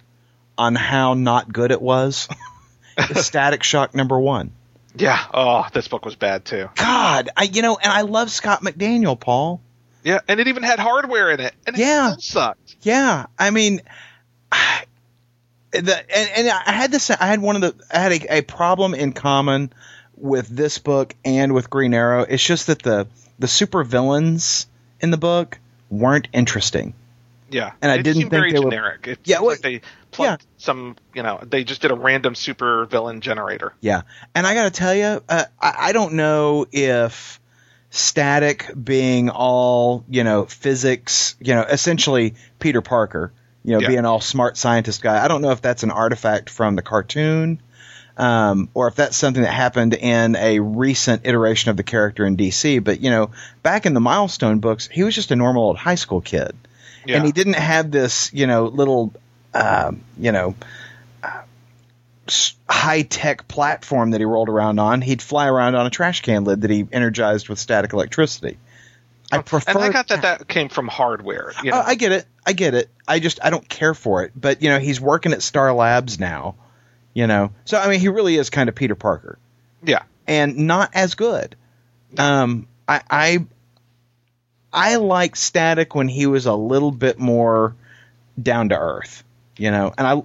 on 0.56 0.76
how 0.76 1.14
not 1.14 1.52
good 1.52 1.72
it 1.72 1.82
was 1.82 2.28
Static 3.14 3.64
Shock 3.64 3.94
number 3.94 4.18
one. 4.20 4.52
Yeah. 4.94 5.24
Oh, 5.32 5.66
this 5.72 5.88
book 5.88 6.04
was 6.04 6.16
bad 6.16 6.44
too. 6.44 6.68
God, 6.76 7.30
I 7.36 7.44
you 7.44 7.62
know, 7.62 7.76
and 7.76 7.90
I 7.92 8.02
love 8.02 8.30
Scott 8.30 8.62
McDaniel, 8.62 9.18
Paul. 9.18 9.60
Yeah, 10.02 10.20
and 10.28 10.40
it 10.40 10.48
even 10.48 10.62
had 10.62 10.78
hardware 10.78 11.30
in 11.30 11.40
it, 11.40 11.54
and 11.66 11.76
it 11.76 11.80
Yeah. 11.80 12.12
still 12.12 12.20
sucked. 12.20 12.76
Yeah, 12.82 13.26
I 13.38 13.50
mean, 13.50 13.82
the 15.72 16.04
and, 16.16 16.30
and 16.36 16.48
I 16.48 16.72
had 16.72 16.90
this. 16.90 17.10
I 17.10 17.26
had 17.26 17.40
one 17.40 17.56
of 17.56 17.62
the. 17.62 17.84
I 17.94 17.98
had 18.00 18.12
a, 18.12 18.36
a 18.38 18.42
problem 18.42 18.94
in 18.94 19.12
common 19.12 19.72
with 20.16 20.48
this 20.48 20.78
book 20.78 21.14
and 21.24 21.54
with 21.54 21.70
Green 21.70 21.94
Arrow. 21.94 22.22
It's 22.22 22.44
just 22.44 22.66
that 22.68 22.82
the 22.82 23.06
the 23.38 23.48
super 23.48 23.84
villains 23.84 24.66
in 25.00 25.10
the 25.10 25.16
book 25.16 25.58
weren't 25.90 26.28
interesting. 26.32 26.94
Yeah, 27.52 27.72
And 27.82 27.90
I 27.90 27.96
it 27.96 28.02
didn't 28.04 28.20
think 28.22 28.30
very 28.30 28.52
they 28.52 28.58
were- 28.60 28.70
generic. 28.70 29.08
It 29.08 29.18
Yeah, 29.24 29.40
well, 29.40 29.48
like 29.50 29.60
they 29.60 29.80
plugged 30.12 30.46
some. 30.58 30.96
You 31.14 31.22
know, 31.24 31.40
they 31.42 31.64
just 31.64 31.82
did 31.82 31.90
a 31.90 31.94
random 31.96 32.34
super 32.36 32.84
villain 32.86 33.20
generator. 33.20 33.72
Yeah, 33.80 34.02
and 34.34 34.46
I 34.46 34.54
got 34.54 34.64
to 34.64 34.70
tell 34.70 34.94
you, 34.94 35.22
uh, 35.28 35.44
I, 35.60 35.74
I 35.78 35.92
don't 35.92 36.14
know 36.14 36.66
if 36.70 37.40
static 37.90 38.70
being 38.82 39.30
all 39.30 40.04
you 40.08 40.24
know 40.24 40.46
physics, 40.46 41.36
you 41.40 41.54
know, 41.54 41.62
essentially 41.62 42.34
Peter 42.58 42.80
Parker, 42.80 43.32
you 43.64 43.72
know, 43.74 43.80
Yeah. 43.80 43.88
being 43.88 44.04
all 44.04 44.20
smart 44.20 44.56
scientist 44.56 45.02
guy. 45.02 45.22
I 45.22 45.28
don't 45.28 45.42
know 45.42 45.50
if 45.50 45.60
that's 45.60 45.82
an 45.82 45.90
artifact 45.90 46.50
from 46.50 46.76
the 46.76 46.82
cartoon. 46.82 47.60
Um, 48.16 48.68
or 48.74 48.86
if 48.88 48.96
that's 48.96 49.16
something 49.16 49.42
that 49.44 49.52
happened 49.52 49.94
in 49.94 50.36
a 50.36 50.60
recent 50.60 51.22
iteration 51.24 51.70
of 51.70 51.78
the 51.78 51.82
character 51.82 52.26
in 52.26 52.36
DC, 52.36 52.84
but 52.84 53.00
you 53.00 53.08
know, 53.08 53.30
back 53.62 53.86
in 53.86 53.94
the 53.94 54.00
Milestone 54.00 54.58
books, 54.58 54.88
he 54.92 55.04
was 55.04 55.14
just 55.14 55.30
a 55.30 55.36
normal 55.36 55.62
old 55.62 55.78
high 55.78 55.94
school 55.94 56.20
kid, 56.20 56.54
Yeah, 57.06 57.16
and 57.16 57.24
he 57.24 57.32
didn't 57.32 57.54
have 57.54 57.90
this, 57.90 58.30
you 58.34 58.46
know, 58.46 58.66
little, 58.66 59.14
um, 59.54 60.02
you 60.18 60.32
know, 60.32 60.54
high 62.68 63.02
tech 63.02 63.48
platform 63.48 64.10
that 64.12 64.20
he 64.20 64.24
rolled 64.24 64.48
around 64.48 64.78
on. 64.78 65.00
He'd 65.02 65.22
fly 65.22 65.48
around 65.48 65.74
on 65.74 65.86
a 65.86 65.90
trash 65.90 66.22
can 66.22 66.44
lid 66.44 66.62
that 66.62 66.70
he 66.70 66.86
energized 66.92 67.48
with 67.48 67.58
static 67.58 67.92
electricity. 67.92 68.58
I 69.32 69.38
prefer. 69.42 69.70
and 69.70 69.78
I 69.78 69.90
got 69.92 70.08
that 70.08 70.22
that 70.22 70.48
came 70.48 70.68
from 70.68 70.88
hardware. 70.88 71.52
You 71.62 71.70
know, 71.70 71.78
Oh, 71.78 71.84
I 71.86 71.94
get 71.94 72.12
it. 72.12 72.26
I 72.44 72.52
get 72.52 72.74
it. 72.74 72.88
I 73.06 73.20
just 73.20 73.38
I 73.42 73.50
don't 73.50 73.68
care 73.68 73.94
for 73.94 74.24
it. 74.24 74.32
But 74.34 74.62
you 74.62 74.70
know, 74.70 74.78
he's 74.80 75.00
working 75.00 75.32
at 75.32 75.42
Star 75.42 75.72
Labs 75.72 76.18
now. 76.18 76.56
You 77.14 77.26
know, 77.26 77.50
so 77.64 77.78
I 77.78 77.88
mean, 77.88 78.00
he 78.00 78.08
really 78.08 78.36
is 78.36 78.50
kind 78.50 78.68
of 78.68 78.74
Peter 78.74 78.94
Parker, 78.94 79.38
yeah, 79.84 80.02
and 80.26 80.56
not 80.58 80.90
as 80.94 81.14
good. 81.16 81.56
Um, 82.18 82.68
I 82.88 83.02
I 83.10 83.46
I 84.72 84.96
like 84.96 85.36
Static 85.36 85.94
when 85.94 86.08
he 86.08 86.26
was 86.26 86.46
a 86.46 86.54
little 86.54 86.92
bit 86.92 87.18
more 87.18 87.74
down 88.40 88.68
to 88.70 88.78
earth. 88.78 89.24
You 89.56 89.70
know, 89.70 89.92
and 89.98 90.06
I 90.06 90.22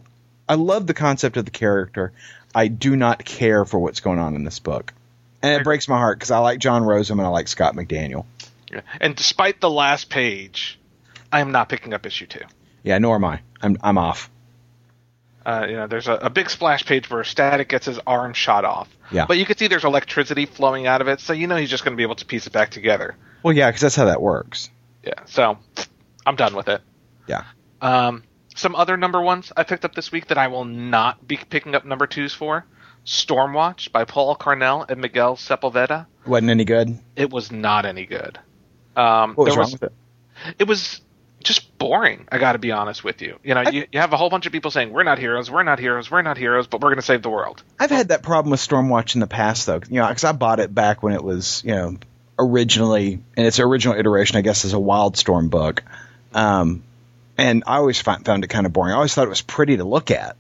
I 0.48 0.56
love 0.56 0.88
the 0.88 0.94
concept 0.94 1.38
of 1.38 1.46
the 1.46 1.52
character. 1.52 2.14
I 2.54 2.68
do 2.68 2.96
not 2.96 3.26
care 3.26 3.66
for 3.66 3.80
what's 3.80 4.00
going 4.00 4.20
on 4.20 4.36
in 4.36 4.44
this 4.44 4.60
book, 4.60 4.94
and 5.42 5.54
it 5.54 5.64
breaks 5.64 5.88
my 5.88 5.98
heart 5.98 6.18
because 6.20 6.32
I 6.32 6.38
like 6.40 6.60
John 6.60 6.84
Rozum 6.84 7.14
and 7.14 7.22
I 7.22 7.28
like 7.28 7.48
Scott 7.48 7.76
McDaniel. 7.76 8.26
yeah. 8.72 8.82
And 9.02 9.16
despite 9.16 9.60
the 9.60 9.70
last 9.70 10.10
page, 10.10 10.80
I 11.32 11.42
am 11.42 11.52
not 11.52 11.70
picking 11.70 11.94
up 11.94 12.06
issue 12.06 12.28
two. 12.28 12.46
Yeah, 12.84 12.98
nor 13.00 13.16
am 13.16 13.26
I. 13.26 13.42
I'm 13.62 13.78
I'm 13.82 13.98
off. 13.98 14.30
Uh, 15.46 15.66
you 15.70 15.76
know, 15.76 15.86
there's 15.88 16.08
a, 16.08 16.14
a 16.14 16.30
big 16.30 16.50
splash 16.50 16.86
page 16.86 17.10
where 17.10 17.24
Static 17.24 17.70
gets 17.70 17.86
his 17.86 18.00
arm 18.08 18.34
shot 18.34 18.66
off. 18.66 18.90
Yeah. 19.12 19.26
But 19.28 19.38
you 19.38 19.46
can 19.46 19.58
see 19.58 19.68
there's 19.68 19.84
electricity 19.86 20.48
flowing 20.48 20.88
out 20.88 21.02
of 21.02 21.08
it, 21.08 21.20
so 21.20 21.34
you 21.34 21.46
know 21.46 21.56
he's 21.56 21.70
just 21.70 21.84
going 21.84 21.94
to 21.94 21.98
be 21.98 22.04
able 22.04 22.16
to 22.16 22.26
piece 22.26 22.48
it 22.48 22.54
back 22.54 22.72
together. 22.72 23.16
Well, 23.44 23.54
yeah, 23.54 23.70
because 23.70 23.82
that's 23.82 23.96
how 23.96 24.06
that 24.06 24.22
works. 24.22 24.70
Yeah. 25.04 25.14
So 25.26 25.60
I'm 26.26 26.36
done 26.36 26.56
with 26.56 26.68
it. 26.68 26.82
Yeah. 27.28 27.44
Um, 27.80 28.24
some 28.56 28.76
other 28.76 28.98
number 28.98 29.22
ones 29.22 29.52
I 29.56 29.64
picked 29.64 29.86
up 29.86 29.94
this 29.94 30.12
week 30.12 30.28
that 30.28 30.38
I 30.38 30.48
will 30.48 30.66
not 30.66 31.28
be 31.28 31.38
picking 31.38 31.76
up 31.76 31.86
number 31.86 32.08
twos 32.08 32.34
for. 32.34 32.66
Stormwatch 33.06 33.92
by 33.92 34.06
Paul 34.06 34.36
Cornell 34.36 34.86
and 34.90 35.00
Miguel 35.00 35.36
Sepulveda. 35.36 36.08
Wasn't 36.26 36.50
any 36.50 36.66
good. 36.66 36.98
It 37.16 37.32
was 37.32 37.52
not 37.52 37.86
any 37.86 38.08
good. 38.08 38.40
Um, 38.96 39.36
What 39.36 39.46
was 39.46 39.58
wrong 39.58 39.72
with 39.72 39.84
it? 39.84 39.94
it 40.58 40.68
was 40.68 41.02
just 41.44 41.78
boring. 41.78 42.28
I 42.32 42.40
got 42.40 42.54
to 42.54 42.58
be 42.60 42.72
honest 42.72 43.04
with 43.04 43.22
you. 43.22 43.38
You 43.44 43.54
know, 43.54 43.62
you, 43.70 43.86
you 43.92 44.00
have 44.00 44.12
a 44.14 44.18
whole 44.18 44.32
bunch 44.32 44.48
of 44.48 44.52
people 44.52 44.72
saying 44.72 44.92
we're 44.92 45.04
not 45.04 45.20
heroes, 45.20 45.52
we're 45.52 45.62
not 45.62 45.78
heroes, 45.78 46.10
we're 46.10 46.24
not 46.24 46.38
heroes, 46.38 46.66
but 46.66 46.82
we're 46.82 46.90
going 46.90 46.98
to 47.00 47.06
save 47.06 47.22
the 47.22 47.30
world. 47.30 47.62
I've 47.80 47.92
had 47.92 48.08
that 48.08 48.24
problem 48.24 48.50
with 48.50 48.60
Stormwatch 48.60 49.14
in 49.14 49.22
the 49.22 49.28
past, 49.28 49.68
though. 49.68 49.82
You 49.88 50.00
know, 50.02 50.08
because 50.08 50.24
I 50.24 50.32
bought 50.32 50.60
it 50.60 50.74
back 50.74 51.04
when 51.04 51.14
it 51.14 51.24
was, 51.24 51.62
you 51.64 51.76
know, 51.76 51.98
originally 52.40 53.20
in 53.38 53.46
its 53.46 53.60
original 53.60 53.98
iteration, 53.98 54.38
I 54.38 54.42
guess, 54.42 54.66
as 54.66 54.74
a 54.74 54.78
Wildstorm 54.78 55.52
book. 55.52 55.84
Um, 56.34 56.84
and 57.38 57.64
I 57.68 57.78
always 57.78 58.02
find, 58.02 58.26
found 58.26 58.44
it 58.44 58.48
kind 58.48 58.66
of 58.66 58.74
boring. 58.74 58.94
I 58.94 58.96
always 58.96 59.14
thought 59.14 59.26
it 59.26 59.30
was 59.30 59.42
pretty 59.42 59.78
to 59.78 59.84
look 59.84 60.12
at, 60.12 60.36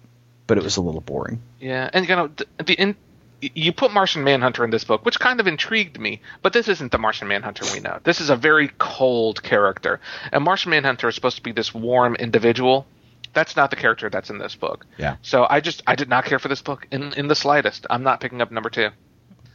but 0.47 0.57
it 0.57 0.63
was 0.63 0.77
a 0.77 0.81
little 0.81 1.01
boring. 1.01 1.41
Yeah, 1.59 1.89
and 1.91 2.07
you 2.07 2.15
know, 2.15 2.27
the, 2.27 2.45
the 2.63 2.73
in, 2.73 2.95
you 3.41 3.71
put 3.71 3.93
Martian 3.93 4.23
Manhunter 4.23 4.63
in 4.63 4.69
this 4.69 4.83
book, 4.83 5.05
which 5.05 5.19
kind 5.19 5.39
of 5.39 5.47
intrigued 5.47 5.99
me, 5.99 6.21
but 6.41 6.53
this 6.53 6.67
isn't 6.67 6.91
the 6.91 6.97
Martian 6.97 7.27
Manhunter 7.27 7.65
we 7.73 7.79
know. 7.79 7.99
This 8.03 8.21
is 8.21 8.29
a 8.29 8.35
very 8.35 8.69
cold 8.77 9.43
character, 9.43 9.99
and 10.31 10.43
Martian 10.43 10.71
Manhunter 10.71 11.09
is 11.09 11.15
supposed 11.15 11.37
to 11.37 11.43
be 11.43 11.51
this 11.51 11.73
warm 11.73 12.15
individual. 12.15 12.87
That's 13.33 13.57
not 13.57 13.69
the 13.69 13.75
character 13.75 14.09
that's 14.09 14.29
in 14.29 14.37
this 14.37 14.55
book. 14.55 14.85
Yeah. 14.97 15.17
So 15.21 15.45
I 15.49 15.59
just 15.59 15.83
I 15.85 15.95
did 15.95 16.07
not 16.07 16.25
care 16.25 16.39
for 16.39 16.47
this 16.47 16.61
book 16.61 16.87
in 16.91 17.13
in 17.13 17.27
the 17.27 17.35
slightest. 17.35 17.85
I'm 17.89 18.03
not 18.03 18.21
picking 18.21 18.41
up 18.41 18.49
number 18.49 18.69
two. 18.69 18.89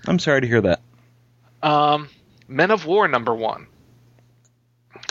I'm 0.07 0.19
sorry 0.19 0.43
to 0.43 0.47
hear 0.47 0.61
that. 0.61 0.81
Um, 1.63 2.09
Men 2.49 2.71
of 2.71 2.85
War 2.85 3.07
number 3.07 3.35
one, 3.35 3.67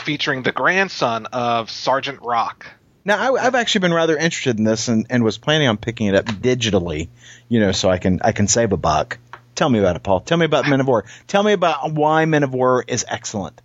featuring 0.02 0.42
the 0.42 0.52
grandson 0.52 1.26
of 1.26 1.70
Sergeant 1.70 2.20
Rock. 2.22 2.66
Now, 3.04 3.34
I, 3.34 3.46
I've 3.46 3.54
actually 3.54 3.80
been 3.80 3.94
rather 3.94 4.16
interested 4.16 4.58
in 4.58 4.64
this 4.64 4.88
and, 4.88 5.06
and 5.10 5.24
was 5.24 5.38
planning 5.38 5.68
on 5.68 5.76
picking 5.78 6.08
it 6.08 6.14
up 6.14 6.26
digitally, 6.26 7.08
you 7.48 7.60
know, 7.60 7.72
so 7.72 7.88
I 7.88 7.98
can 7.98 8.20
I 8.22 8.32
can 8.32 8.46
save 8.46 8.72
a 8.72 8.76
buck. 8.76 9.18
Tell 9.54 9.68
me 9.68 9.78
about 9.78 9.96
it, 9.96 10.02
Paul. 10.02 10.20
Tell 10.20 10.38
me 10.38 10.46
about 10.46 10.68
Men 10.68 10.80
of 10.80 10.86
War. 10.86 11.04
Tell 11.26 11.42
me 11.42 11.52
about 11.52 11.92
why 11.92 12.24
Men 12.24 12.42
of 12.42 12.52
War 12.52 12.84
is 12.86 13.04
excellent. 13.08 13.60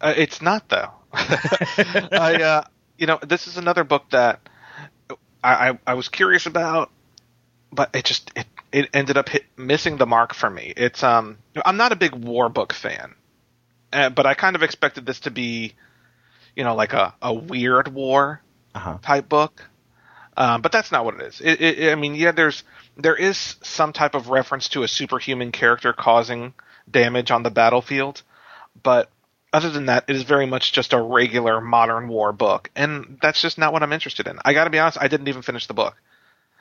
Uh, 0.00 0.14
it's 0.16 0.42
not 0.42 0.68
though. 0.68 0.90
I 1.12 2.40
uh, 2.42 2.64
you 2.98 3.06
know, 3.06 3.18
this 3.22 3.46
is 3.46 3.56
another 3.56 3.84
book 3.84 4.04
that 4.10 4.40
I, 5.42 5.70
I, 5.70 5.78
I 5.86 5.94
was 5.94 6.08
curious 6.08 6.46
about, 6.46 6.90
but 7.72 7.90
it 7.94 8.04
just 8.04 8.30
it, 8.36 8.46
it 8.72 8.90
ended 8.92 9.16
up 9.16 9.28
hit, 9.28 9.44
missing 9.56 9.96
the 9.96 10.06
mark 10.06 10.34
for 10.34 10.50
me. 10.50 10.72
It's 10.76 11.02
um, 11.02 11.38
I'm 11.64 11.76
not 11.76 11.92
a 11.92 11.96
big 11.96 12.14
war 12.14 12.48
book 12.48 12.72
fan, 12.72 13.14
uh, 13.94 14.10
but 14.10 14.26
I 14.26 14.34
kind 14.34 14.56
of 14.56 14.62
expected 14.62 15.06
this 15.06 15.20
to 15.20 15.30
be, 15.30 15.74
you 16.56 16.64
know, 16.64 16.74
like 16.74 16.92
a, 16.92 17.14
a 17.22 17.32
weird 17.32 17.88
war 17.88 18.40
Uh-huh. 18.74 18.98
type 19.02 19.28
book. 19.28 19.62
Um, 20.36 20.62
but 20.62 20.72
that's 20.72 20.90
not 20.90 21.04
what 21.04 21.14
it 21.14 21.20
is. 21.22 21.40
It, 21.40 21.60
it, 21.60 21.92
I 21.92 21.94
mean, 21.94 22.14
yeah, 22.16 22.32
there's 22.32 22.64
there 22.96 23.14
is 23.14 23.56
some 23.62 23.92
type 23.92 24.14
of 24.14 24.28
reference 24.28 24.68
to 24.70 24.82
a 24.82 24.88
superhuman 24.88 25.52
character 25.52 25.92
causing 25.92 26.54
damage 26.90 27.30
on 27.30 27.42
the 27.44 27.50
battlefield, 27.50 28.22
but 28.82 29.08
other 29.52 29.70
than 29.70 29.86
that, 29.86 30.04
it 30.08 30.16
is 30.16 30.24
very 30.24 30.46
much 30.46 30.72
just 30.72 30.92
a 30.92 31.00
regular 31.00 31.60
modern 31.60 32.08
war 32.08 32.32
book, 32.32 32.70
and 32.74 33.18
that's 33.22 33.40
just 33.40 33.58
not 33.58 33.72
what 33.72 33.84
I'm 33.84 33.92
interested 33.92 34.26
in. 34.26 34.38
I 34.44 34.52
got 34.54 34.64
to 34.64 34.70
be 34.70 34.80
honest, 34.80 34.98
I 35.00 35.06
didn't 35.06 35.28
even 35.28 35.42
finish 35.42 35.68
the 35.68 35.74
book. 35.74 35.94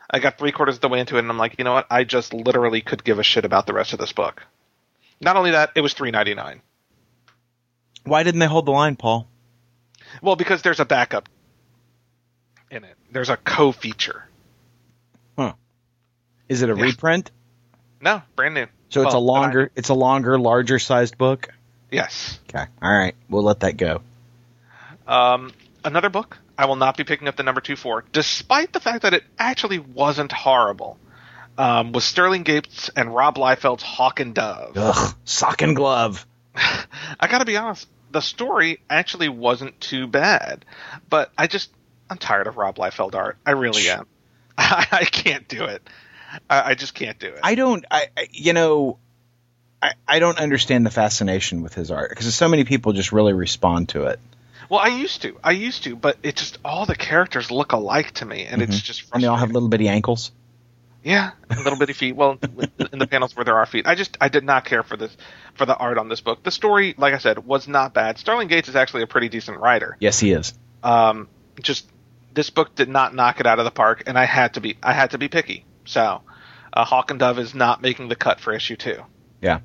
I 0.10 0.20
got 0.20 0.38
three 0.38 0.52
quarters 0.52 0.76
of 0.76 0.82
the 0.82 0.90
way 0.90 1.00
into 1.00 1.16
it, 1.16 1.20
and 1.20 1.30
I'm 1.32 1.40
like, 1.40 1.56
you 1.58 1.64
know 1.64 1.74
what? 1.74 1.88
I 1.90 2.04
just 2.04 2.32
literally 2.34 2.82
could 2.82 3.04
give 3.04 3.18
a 3.18 3.24
shit 3.24 3.46
about 3.46 3.66
the 3.66 3.74
rest 3.74 3.94
of 3.94 4.00
this 4.00 4.14
book. 4.14 4.44
Not 5.20 5.36
only 5.36 5.52
that, 5.52 5.72
it 5.76 5.82
was 5.82 5.94
three 5.94 6.12
ninety 6.12 6.36
nine. 6.36 6.62
Why 8.04 8.24
didn't 8.24 8.40
they 8.40 8.48
hold 8.48 8.66
the 8.66 8.72
line, 8.72 8.96
Paul? 8.96 9.28
Well, 10.22 10.36
because 10.36 10.62
there's 10.62 10.80
a 10.80 10.86
backup 10.86 11.30
in 12.70 12.84
it. 12.84 12.96
There's 13.12 13.30
a 13.30 13.38
co-feature. 13.38 14.26
Is 16.50 16.62
it 16.62 16.70
a 16.70 16.76
Yeah. 16.76 16.84
reprint? 16.84 17.32
No, 18.02 18.22
brand 18.36 18.54
new. 18.54 18.68
So 18.90 19.02
it's 19.04 19.14
a 19.14 19.18
longer, 19.18 19.72
it's 19.76 19.90
a 19.90 19.94
longer, 19.94 20.38
larger 20.38 20.78
sized 20.78 21.18
book. 21.18 21.48
Yes. 21.90 22.38
Okay, 22.50 22.66
all 22.82 22.96
right, 22.98 23.16
we'll 23.30 23.44
let 23.44 23.62
that 23.62 23.78
go. 23.78 24.02
Um, 25.08 25.52
another 25.84 26.10
book 26.10 26.38
I 26.58 26.66
will 26.66 26.76
not 26.76 26.98
be 26.98 27.04
picking 27.06 27.28
up 27.28 27.38
the 27.38 27.44
number 27.44 27.62
two 27.62 27.76
for, 27.76 28.04
despite 28.12 28.74
the 28.74 28.80
fact 28.80 29.02
that 29.04 29.14
it 29.14 29.24
actually 29.40 29.80
wasn't 29.80 30.32
horrible. 30.32 30.98
Um, 31.58 31.92
was 31.92 32.04
Sterling 32.04 32.44
Gates 32.44 32.90
and 32.96 33.16
Rob 33.16 33.38
Liefeld's 33.38 33.84
Hawk 33.84 34.20
and 34.20 34.36
Dove. 34.36 34.74
Ugh, 34.76 35.16
sock 35.24 35.62
and 35.62 35.76
glove. 35.76 36.26
I 36.56 37.28
gotta 37.28 37.46
be 37.46 37.58
honest, 37.58 37.88
the 38.14 38.22
story 38.22 38.80
actually 38.90 39.28
wasn't 39.28 39.80
too 39.82 40.08
bad, 40.08 40.64
but 41.10 41.32
I 41.38 41.48
just 41.48 41.72
I'm 42.10 42.18
tired 42.18 42.48
of 42.48 42.58
Rob 42.58 42.78
Liefeld 42.78 43.16
art. 43.16 43.38
I 43.46 43.52
really 43.52 43.90
am. 43.90 44.06
I, 44.58 44.88
I 44.92 45.04
can't 45.06 45.48
do 45.48 45.66
it. 45.66 45.82
I, 46.50 46.72
I 46.72 46.76
just 46.76 46.94
can't 46.94 47.20
do 47.20 47.28
it. 47.28 47.40
I 47.44 47.56
don't, 47.56 47.84
I, 47.90 48.08
I 48.16 48.28
you 48.32 48.54
know, 48.54 49.00
I, 49.82 49.94
I 50.08 50.20
don't 50.20 50.40
understand 50.40 50.86
the 50.86 50.92
fascination 50.92 51.64
with 51.64 51.74
his 51.74 51.92
art 51.92 52.10
because 52.10 52.34
so 52.34 52.48
many 52.48 52.64
people 52.64 52.94
just 52.94 53.12
really 53.12 53.34
respond 53.34 53.90
to 53.90 54.06
it. 54.06 54.20
well, 54.70 54.80
I 54.80 54.90
used 54.90 55.24
to, 55.24 55.38
I 55.44 55.52
used 55.52 55.84
to, 55.86 55.96
but 55.96 56.18
it 56.22 56.36
just 56.36 56.60
all 56.64 56.86
the 56.86 56.96
characters 56.96 57.50
look 57.50 57.72
alike 57.72 58.12
to 58.14 58.26
me, 58.26 58.46
and 58.46 58.62
it's 58.62 58.80
just 58.80 59.02
Mm-hmm. 59.02 59.16
And 59.16 59.24
they 59.24 59.28
all 59.28 59.38
have 59.38 59.52
little 59.52 59.70
bitty 59.70 59.88
ankles. 59.88 60.32
Yeah, 61.04 61.32
little 61.50 61.78
bitty 61.78 61.94
feet. 61.94 62.16
Well, 62.16 62.40
in 62.92 63.00
the 63.00 63.08
panels 63.08 63.36
where 63.36 63.44
there 63.44 63.58
are 63.58 63.66
feet, 63.66 63.86
I 63.86 63.96
just 63.96 64.18
I 64.22 64.30
did 64.30 64.46
not 64.46 64.64
care 64.64 64.84
for 64.84 64.96
this 64.96 65.16
for 65.56 65.66
the 65.66 65.76
art 65.76 65.98
on 65.98 66.08
this 66.08 66.22
book. 66.22 66.44
The 66.44 66.52
story, 66.52 66.96
like 66.98 67.14
I 67.14 67.18
said, 67.18 67.46
was 67.46 67.68
not 67.68 67.94
bad. 67.94 68.18
Sterling 68.18 68.48
Gates 68.48 68.70
is 68.70 68.76
actually 68.76 69.04
a 69.04 69.08
pretty 69.08 69.28
decent 69.28 69.60
writer. 69.60 69.98
Yes, 70.00 70.20
he 70.20 70.32
is. 70.32 70.54
Um, 70.82 71.28
just 71.62 71.90
this 72.34 72.50
book 72.50 72.74
did 72.76 72.88
not 72.88 73.14
knock 73.14 73.40
it 73.42 73.46
out 73.46 73.60
of 73.60 73.66
the 73.66 73.72
park, 73.72 74.04
and 74.08 74.18
I 74.18 74.26
had 74.26 74.54
to 74.54 74.62
be 74.62 74.78
I 74.82 74.94
had 74.94 75.12
to 75.12 75.18
be 75.18 75.28
picky. 75.28 75.66
So, 75.86 76.22
uh, 76.72 76.86
Hawk 76.86 77.12
and 77.12 77.20
Dove 77.20 77.38
is 77.38 77.54
not 77.54 77.82
making 77.82 78.08
the 78.08 78.16
cut 78.16 78.40
for 78.40 78.54
issue 78.54 78.78
two. 78.78 79.04
Yeah. 79.42 79.60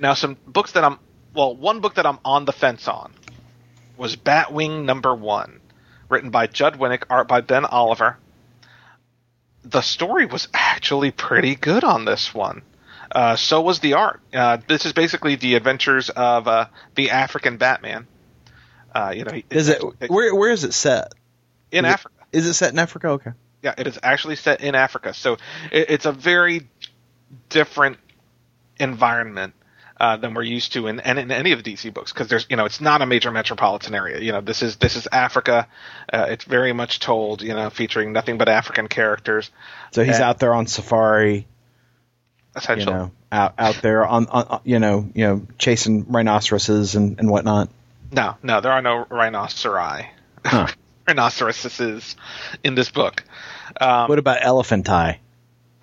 Now, 0.00 0.14
some 0.14 0.36
books 0.46 0.72
that 0.72 0.82
I'm 0.82 0.98
well, 1.34 1.54
one 1.54 1.80
book 1.80 1.94
that 1.94 2.06
I'm 2.06 2.18
on 2.24 2.44
the 2.44 2.52
fence 2.52 2.88
on 2.88 3.12
was 3.96 4.16
Batwing 4.16 4.84
number 4.84 5.14
one, 5.14 5.60
written 6.08 6.30
by 6.30 6.48
Judd 6.48 6.78
Winick, 6.78 7.04
art 7.08 7.28
by 7.28 7.40
Ben 7.40 7.64
Oliver. 7.64 8.18
The 9.64 9.80
story 9.80 10.26
was 10.26 10.48
actually 10.52 11.10
pretty 11.10 11.54
good 11.54 11.84
on 11.84 12.04
this 12.04 12.34
one. 12.34 12.62
Uh, 13.10 13.36
so 13.36 13.60
was 13.60 13.80
the 13.80 13.94
art. 13.94 14.20
Uh, 14.32 14.58
this 14.66 14.86
is 14.86 14.92
basically 14.92 15.36
the 15.36 15.54
adventures 15.54 16.10
of 16.10 16.48
uh, 16.48 16.66
the 16.94 17.10
African 17.10 17.56
Batman. 17.56 18.06
Uh, 18.94 19.12
you 19.14 19.24
know, 19.24 19.40
Is 19.50 19.68
it 19.68 19.82
where? 20.08 20.34
Where 20.34 20.50
is 20.50 20.64
it 20.64 20.72
set? 20.72 21.14
in 21.70 21.84
is 21.84 21.92
Africa? 21.92 22.14
Is 22.32 22.46
it 22.46 22.54
set 22.54 22.72
in 22.72 22.78
Africa? 22.78 23.08
Okay. 23.08 23.32
Yeah, 23.62 23.74
it 23.76 23.86
is 23.86 23.98
actually 24.02 24.36
set 24.36 24.60
in 24.60 24.74
Africa. 24.74 25.14
So 25.14 25.34
it, 25.72 25.90
it's 25.90 26.06
a 26.06 26.12
very 26.12 26.68
different 27.48 27.98
environment 28.78 29.54
uh, 30.00 30.16
than 30.16 30.34
we're 30.34 30.42
used 30.42 30.72
to 30.72 30.86
in, 30.88 31.00
and 31.00 31.18
in 31.18 31.30
any 31.30 31.52
of 31.52 31.62
the 31.62 31.72
DC 31.74 31.92
books 31.94 32.12
because 32.12 32.28
there's 32.28 32.46
you 32.50 32.56
know 32.56 32.64
it's 32.64 32.80
not 32.80 33.00
a 33.02 33.06
major 33.06 33.30
metropolitan 33.30 33.94
area. 33.94 34.20
You 34.20 34.32
know 34.32 34.40
this 34.40 34.62
is 34.62 34.76
this 34.76 34.96
is 34.96 35.06
Africa. 35.12 35.68
Uh, 36.12 36.26
it's 36.30 36.44
very 36.44 36.72
much 36.72 36.98
told 37.00 37.42
you 37.42 37.54
know 37.54 37.70
featuring 37.70 38.12
nothing 38.12 38.36
but 38.38 38.48
African 38.48 38.88
characters. 38.88 39.50
So 39.92 40.02
he's 40.02 40.18
Yeah. 40.18 40.28
out 40.30 40.38
there 40.40 40.54
on 40.54 40.66
safari, 40.66 41.36
you 41.36 41.44
Essentially, 42.56 42.94
know, 42.94 43.10
out 43.32 43.54
out 43.58 43.76
there 43.82 44.04
on, 44.06 44.26
on 44.26 44.60
you 44.64 44.78
know, 44.78 45.08
you 45.14 45.26
know, 45.26 45.46
chasing 45.58 46.06
rhinoceroses 46.10 46.94
and, 46.96 47.18
and 47.18 47.30
whatnot. 47.30 47.68
no, 48.12 48.36
no, 48.42 48.60
there 48.60 48.72
are 48.72 48.82
no 48.82 49.04
rhinoceri, 49.10 50.06
Huh. 50.44 50.66
rhinoceroses 51.08 52.16
in 52.62 52.74
this 52.74 52.90
book. 52.90 53.22
Um, 53.80 54.08
What 54.08 54.18
about 54.18 54.40
elephanti? 54.40 55.18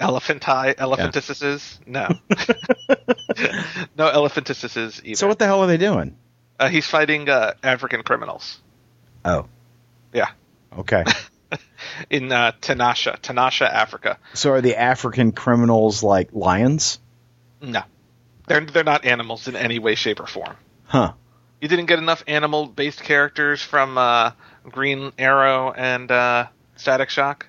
Elephanti, 0.01 0.75
elephantises? 0.75 1.79
No, 1.85 2.07
no 3.97 4.09
elephantises 4.11 5.03
either. 5.03 5.15
So 5.15 5.27
what 5.27 5.39
the 5.39 5.45
hell 5.45 5.61
are 5.61 5.67
they 5.67 5.77
doing? 5.77 6.15
Uh, 6.59 6.69
he's 6.69 6.87
fighting 6.87 7.29
uh, 7.29 7.53
African 7.63 8.03
criminals. 8.03 8.59
Oh, 9.23 9.47
Yeah, 10.13 10.29
okay. 10.77 11.03
in 12.09 12.31
uh, 12.31 12.53
Tinasha, 12.61 13.19
Tinasha, 13.21 13.69
Africa. 13.71 14.17
so 14.33 14.51
are 14.51 14.61
the 14.61 14.75
African 14.75 15.31
criminals 15.31 16.03
like 16.03 16.29
lions? 16.33 16.99
No, 17.61 17.83
they're 18.47 18.61
they're 18.61 18.83
not 18.83 19.05
animals 19.05 19.47
in 19.47 19.55
any 19.55 19.79
way, 19.79 19.95
shape, 19.95 20.19
or 20.19 20.27
form. 20.27 20.55
Huh. 20.85 21.13
You 21.61 21.67
didn't 21.67 21.85
get 21.85 21.99
enough 21.99 22.23
animal-based 22.25 23.03
characters 23.03 23.61
from 23.61 23.95
uh, 23.97 24.31
Green 24.63 25.11
Arrow 25.19 25.71
and 25.71 26.09
uh, 26.11 26.47
Static 26.75 27.11
Shock. 27.11 27.45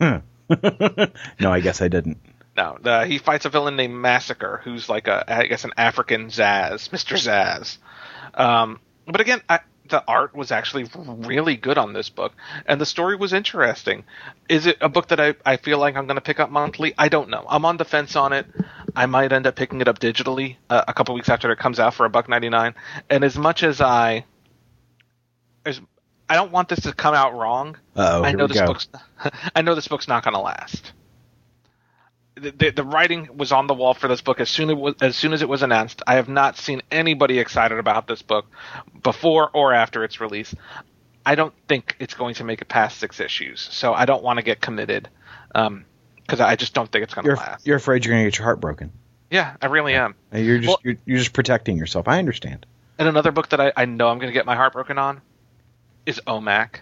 Huh. 0.00 0.20
no, 1.40 1.52
I 1.52 1.60
guess 1.60 1.82
I 1.82 1.88
didn't. 1.88 2.18
No, 2.56 2.78
uh, 2.84 3.04
he 3.04 3.18
fights 3.18 3.46
a 3.46 3.48
villain 3.48 3.76
named 3.76 3.94
Massacre, 3.94 4.60
who's 4.62 4.88
like 4.88 5.08
a, 5.08 5.24
I 5.26 5.46
guess, 5.46 5.64
an 5.64 5.72
African 5.76 6.26
Zsasz, 6.26 6.92
Mister 6.92 7.14
Zsasz. 7.14 7.78
Um, 8.34 8.80
but 9.06 9.20
again, 9.20 9.40
I, 9.48 9.60
the 9.88 10.04
art 10.06 10.34
was 10.34 10.52
actually 10.52 10.86
really 10.94 11.56
good 11.56 11.78
on 11.78 11.92
this 11.92 12.10
book, 12.10 12.32
and 12.66 12.80
the 12.80 12.86
story 12.86 13.16
was 13.16 13.32
interesting. 13.32 14.04
Is 14.48 14.66
it 14.66 14.78
a 14.80 14.88
book 14.88 15.08
that 15.08 15.20
I, 15.20 15.34
I 15.46 15.56
feel 15.56 15.78
like 15.78 15.96
I'm 15.96 16.06
going 16.06 16.16
to 16.16 16.22
pick 16.22 16.40
up 16.40 16.50
monthly? 16.50 16.94
I 16.98 17.08
don't 17.08 17.30
know. 17.30 17.44
I'm 17.48 17.64
on 17.64 17.78
the 17.78 17.84
fence 17.84 18.16
on 18.16 18.32
it. 18.32 18.46
I 18.94 19.06
might 19.06 19.32
end 19.32 19.46
up 19.46 19.56
picking 19.56 19.80
it 19.80 19.88
up 19.88 19.98
digitally 19.98 20.56
uh, 20.68 20.84
a 20.86 20.92
couple 20.92 21.14
weeks 21.14 21.28
after 21.28 21.50
it 21.52 21.58
comes 21.58 21.80
out 21.80 21.94
for 21.94 22.04
a 22.04 22.10
buck 22.10 22.28
ninety 22.28 22.48
nine. 22.48 22.74
And 23.08 23.24
as 23.24 23.36
much 23.38 23.62
as 23.62 23.80
I, 23.80 24.24
I 26.32 26.36
don't 26.36 26.50
want 26.50 26.70
this 26.70 26.80
to 26.80 26.94
come 26.94 27.14
out 27.14 27.34
wrong. 27.34 27.76
Uh-oh, 27.94 28.24
I 28.24 28.32
know 28.32 28.46
this 28.46 28.58
go. 28.58 28.68
book's 28.68 28.88
I 29.54 29.60
know 29.60 29.74
this 29.74 29.86
book's 29.86 30.08
not 30.08 30.24
going 30.24 30.32
to 30.32 30.40
last. 30.40 30.94
The, 32.36 32.50
the, 32.52 32.70
the 32.70 32.84
writing 32.84 33.36
was 33.36 33.52
on 33.52 33.66
the 33.66 33.74
wall 33.74 33.92
for 33.92 34.08
this 34.08 34.22
book 34.22 34.40
as 34.40 34.48
soon 34.48 34.70
as, 34.70 34.72
it 34.72 34.78
was, 34.78 34.94
as 35.02 35.14
soon 35.14 35.34
as 35.34 35.42
it 35.42 35.48
was 35.50 35.62
announced. 35.62 36.00
I 36.06 36.14
have 36.14 36.30
not 36.30 36.56
seen 36.56 36.80
anybody 36.90 37.38
excited 37.38 37.78
about 37.78 38.06
this 38.06 38.22
book 38.22 38.46
before 39.02 39.50
or 39.52 39.74
after 39.74 40.04
its 40.04 40.22
release. 40.22 40.54
I 41.26 41.34
don't 41.34 41.52
think 41.68 41.96
it's 42.00 42.14
going 42.14 42.36
to 42.36 42.44
make 42.44 42.62
it 42.62 42.68
past 42.68 42.96
six 42.96 43.20
issues, 43.20 43.60
so 43.60 43.92
I 43.92 44.06
don't 44.06 44.22
want 44.22 44.38
to 44.38 44.42
get 44.42 44.62
committed 44.62 45.10
um, 45.54 45.84
because 46.16 46.40
I 46.40 46.56
just 46.56 46.72
don't 46.72 46.90
think 46.90 47.04
it's 47.04 47.12
going 47.12 47.26
to 47.26 47.34
last. 47.34 47.66
you're 47.66 47.76
afraid 47.76 48.06
you're 48.06 48.14
going 48.14 48.24
to 48.24 48.30
get 48.30 48.38
your 48.38 48.46
heart 48.46 48.60
broken. 48.62 48.90
yeah, 49.30 49.56
I 49.60 49.66
really 49.66 49.92
am. 49.96 50.14
You're 50.32 50.60
just 50.60 50.68
Well- 50.68 50.80
you're, 50.82 50.96
you're 51.04 51.18
just 51.18 51.34
protecting 51.34 51.76
yourself. 51.76 52.08
I 52.08 52.18
understand. 52.18 52.64
And 52.98 53.06
another 53.06 53.32
book 53.32 53.50
that 53.50 53.60
I, 53.60 53.72
I 53.76 53.84
know 53.84 54.08
I'm 54.08 54.16
going 54.18 54.30
to 54.30 54.34
get 54.34 54.46
my 54.46 54.56
heart 54.56 54.72
broken 54.72 54.96
on 54.96 55.20
is 56.06 56.20
OMAC. 56.26 56.76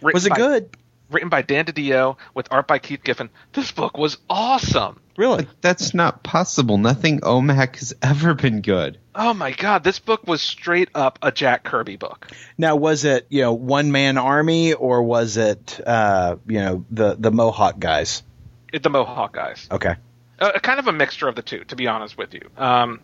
Written 0.00 0.14
Was 0.16 0.26
it 0.26 0.30
by- 0.30 0.36
good? 0.36 0.70
Written 1.10 1.28
by 1.28 1.42
Dan 1.42 1.66
DiDio 1.66 2.16
with 2.32 2.48
art 2.50 2.66
by 2.66 2.78
Keith 2.78 3.04
Giffen. 3.04 3.28
This 3.52 3.70
book 3.70 3.98
was 3.98 4.16
awesome. 4.30 4.98
Really? 5.18 5.46
That's 5.60 5.92
not 5.92 6.22
possible. 6.22 6.78
Nothing 6.78 7.20
OMAC 7.20 7.76
has 7.76 7.92
ever 8.00 8.32
been 8.32 8.62
good. 8.62 8.96
Oh 9.14 9.34
my 9.34 9.50
god, 9.52 9.84
this 9.84 9.98
book 9.98 10.26
was 10.26 10.40
straight 10.40 10.88
up 10.94 11.18
a 11.20 11.30
Jack 11.30 11.64
Kirby 11.64 11.96
book. 11.96 12.28
Now, 12.56 12.76
was 12.76 13.04
it 13.04 13.26
you 13.28 13.42
know 13.42 13.52
one 13.52 13.92
man 13.92 14.16
army 14.16 14.72
or 14.72 15.02
was 15.02 15.36
it 15.36 15.78
uh, 15.86 16.36
you 16.46 16.60
know 16.60 16.86
the 16.90 17.14
the 17.18 17.30
Mohawk 17.30 17.78
guys? 17.78 18.22
It, 18.72 18.82
the 18.82 18.88
Mohawk 18.88 19.34
guys. 19.34 19.68
Okay. 19.70 19.96
Uh, 20.38 20.58
kind 20.60 20.78
of 20.78 20.86
a 20.86 20.92
mixture 20.92 21.28
of 21.28 21.34
the 21.36 21.42
two, 21.42 21.62
to 21.64 21.76
be 21.76 21.88
honest 21.88 22.16
with 22.16 22.32
you. 22.32 22.48
Um, 22.56 23.00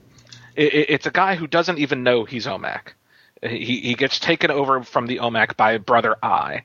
it, 0.56 0.72
it- 0.72 0.90
it's 0.90 1.06
a 1.06 1.10
guy 1.10 1.34
who 1.34 1.46
doesn't 1.46 1.78
even 1.78 2.04
know 2.04 2.24
he's 2.24 2.46
OMAC. 2.46 2.94
He, 3.42 3.80
he 3.80 3.94
gets 3.94 4.18
taken 4.18 4.50
over 4.50 4.82
from 4.82 5.06
the 5.06 5.18
OMAC 5.18 5.56
by 5.56 5.78
Brother 5.78 6.16
Eye. 6.22 6.64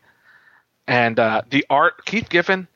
And 0.88 1.20
uh, 1.20 1.44
the 1.50 1.66
art, 1.70 2.06
Keith 2.06 2.30
Giffen, 2.30 2.68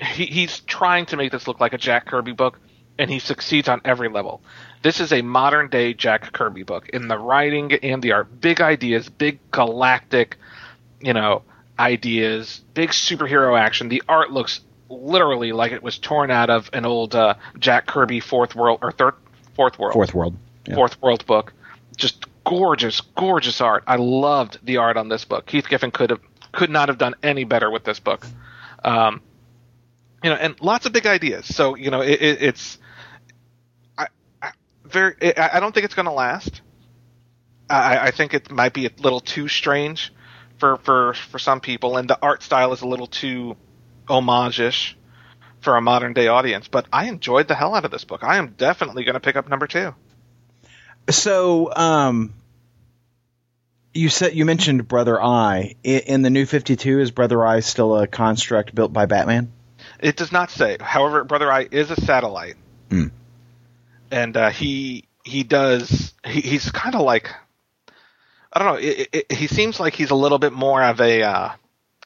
he, 0.00 0.26
he's 0.26 0.60
trying 0.60 1.06
to 1.06 1.16
make 1.16 1.32
this 1.32 1.48
look 1.48 1.60
like 1.60 1.72
a 1.72 1.78
Jack 1.78 2.06
Kirby 2.06 2.32
book, 2.32 2.58
and 2.98 3.10
he 3.10 3.18
succeeds 3.18 3.68
on 3.68 3.80
every 3.84 4.08
level. 4.08 4.42
This 4.82 5.00
is 5.00 5.12
a 5.12 5.22
modern 5.22 5.68
day 5.68 5.94
Jack 5.94 6.32
Kirby 6.32 6.64
book 6.64 6.88
in 6.90 7.08
the 7.08 7.18
writing 7.18 7.72
and 7.72 8.02
the 8.02 8.12
art. 8.12 8.40
Big 8.40 8.60
ideas, 8.60 9.08
big 9.08 9.38
galactic, 9.50 10.36
you 11.00 11.12
know, 11.12 11.42
ideas, 11.78 12.62
big 12.74 12.90
superhero 12.90 13.58
action. 13.58 13.88
The 13.88 14.02
art 14.08 14.30
looks 14.30 14.60
literally 14.88 15.52
like 15.52 15.72
it 15.72 15.82
was 15.82 15.98
torn 15.98 16.30
out 16.30 16.50
of 16.50 16.70
an 16.72 16.84
old 16.84 17.14
uh, 17.14 17.34
Jack 17.58 17.86
Kirby 17.86 18.20
Fourth 18.20 18.54
World 18.54 18.80
or 18.82 18.92
Third 18.92 19.14
Fourth 19.54 19.78
World 19.78 19.94
Fourth 19.94 20.14
World. 20.14 20.36
Yeah. 20.66 20.74
Fourth 20.74 21.00
World 21.00 21.26
book. 21.26 21.52
Just 21.96 22.26
gorgeous, 22.46 23.00
gorgeous 23.00 23.60
art. 23.60 23.84
I 23.86 23.96
loved 23.96 24.58
the 24.62 24.78
art 24.78 24.96
on 24.96 25.08
this 25.08 25.24
book. 25.24 25.46
Keith 25.46 25.68
Giffen 25.68 25.90
could 25.90 26.10
have 26.10 26.20
could 26.52 26.70
not 26.70 26.88
have 26.88 26.96
done 26.96 27.14
any 27.22 27.44
better 27.44 27.70
with 27.70 27.84
this 27.84 28.00
book. 28.00 28.26
Um, 28.82 29.20
you 30.22 30.30
know, 30.30 30.36
and 30.36 30.58
lots 30.62 30.86
of 30.86 30.92
big 30.92 31.06
ideas. 31.06 31.54
So 31.54 31.74
you 31.74 31.90
know, 31.90 32.00
it, 32.00 32.22
it, 32.22 32.42
it's 32.42 32.78
I, 33.98 34.06
I 34.40 34.52
very. 34.84 35.14
It, 35.20 35.38
I 35.38 35.60
don't 35.60 35.72
think 35.72 35.84
it's 35.84 35.94
going 35.94 36.06
to 36.06 36.12
last. 36.12 36.62
I, 37.68 37.98
I 37.98 38.10
think 38.12 38.32
it 38.32 38.50
might 38.50 38.72
be 38.72 38.86
a 38.86 38.90
little 38.98 39.20
too 39.20 39.48
strange 39.48 40.12
for 40.58 40.78
for 40.78 41.14
for 41.14 41.38
some 41.38 41.60
people, 41.60 41.96
and 41.96 42.08
the 42.08 42.18
art 42.22 42.42
style 42.42 42.72
is 42.72 42.80
a 42.80 42.86
little 42.86 43.08
too 43.08 43.56
homage-ish 44.08 44.96
for 45.60 45.76
a 45.76 45.82
modern 45.82 46.12
day 46.12 46.28
audience. 46.28 46.68
But 46.68 46.86
I 46.92 47.06
enjoyed 47.06 47.48
the 47.48 47.56
hell 47.56 47.74
out 47.74 47.84
of 47.84 47.90
this 47.90 48.04
book. 48.04 48.22
I 48.22 48.36
am 48.36 48.54
definitely 48.56 49.04
going 49.04 49.14
to 49.14 49.20
pick 49.20 49.34
up 49.34 49.48
number 49.48 49.66
two. 49.66 49.94
So, 51.10 51.72
um, 51.74 52.34
you 53.94 54.08
said 54.08 54.34
you 54.34 54.44
mentioned 54.44 54.88
Brother 54.88 55.20
Eye 55.22 55.76
I- 55.84 55.88
in 55.88 56.22
the 56.22 56.30
New 56.30 56.46
Fifty 56.46 56.76
Two. 56.76 57.00
Is 57.00 57.10
Brother 57.10 57.44
Eye 57.46 57.60
still 57.60 57.96
a 57.96 58.06
construct 58.06 58.74
built 58.74 58.92
by 58.92 59.06
Batman? 59.06 59.52
It 60.00 60.16
does 60.16 60.32
not 60.32 60.50
say. 60.50 60.76
However, 60.80 61.24
Brother 61.24 61.50
Eye 61.50 61.68
is 61.70 61.90
a 61.90 62.00
satellite, 62.00 62.56
Hmm. 62.90 63.06
and 64.10 64.36
uh, 64.36 64.50
he 64.50 65.04
he 65.24 65.42
does. 65.44 66.12
He, 66.26 66.40
he's 66.40 66.70
kind 66.70 66.94
of 66.94 67.00
like 67.02 67.30
I 68.52 68.58
don't 68.58 68.68
know. 68.68 68.80
It, 68.80 69.08
it, 69.12 69.32
he 69.32 69.46
seems 69.46 69.78
like 69.80 69.94
he's 69.94 70.10
a 70.10 70.14
little 70.14 70.38
bit 70.38 70.52
more 70.52 70.82
of 70.82 71.00
a 71.00 71.22
uh, 71.22 71.50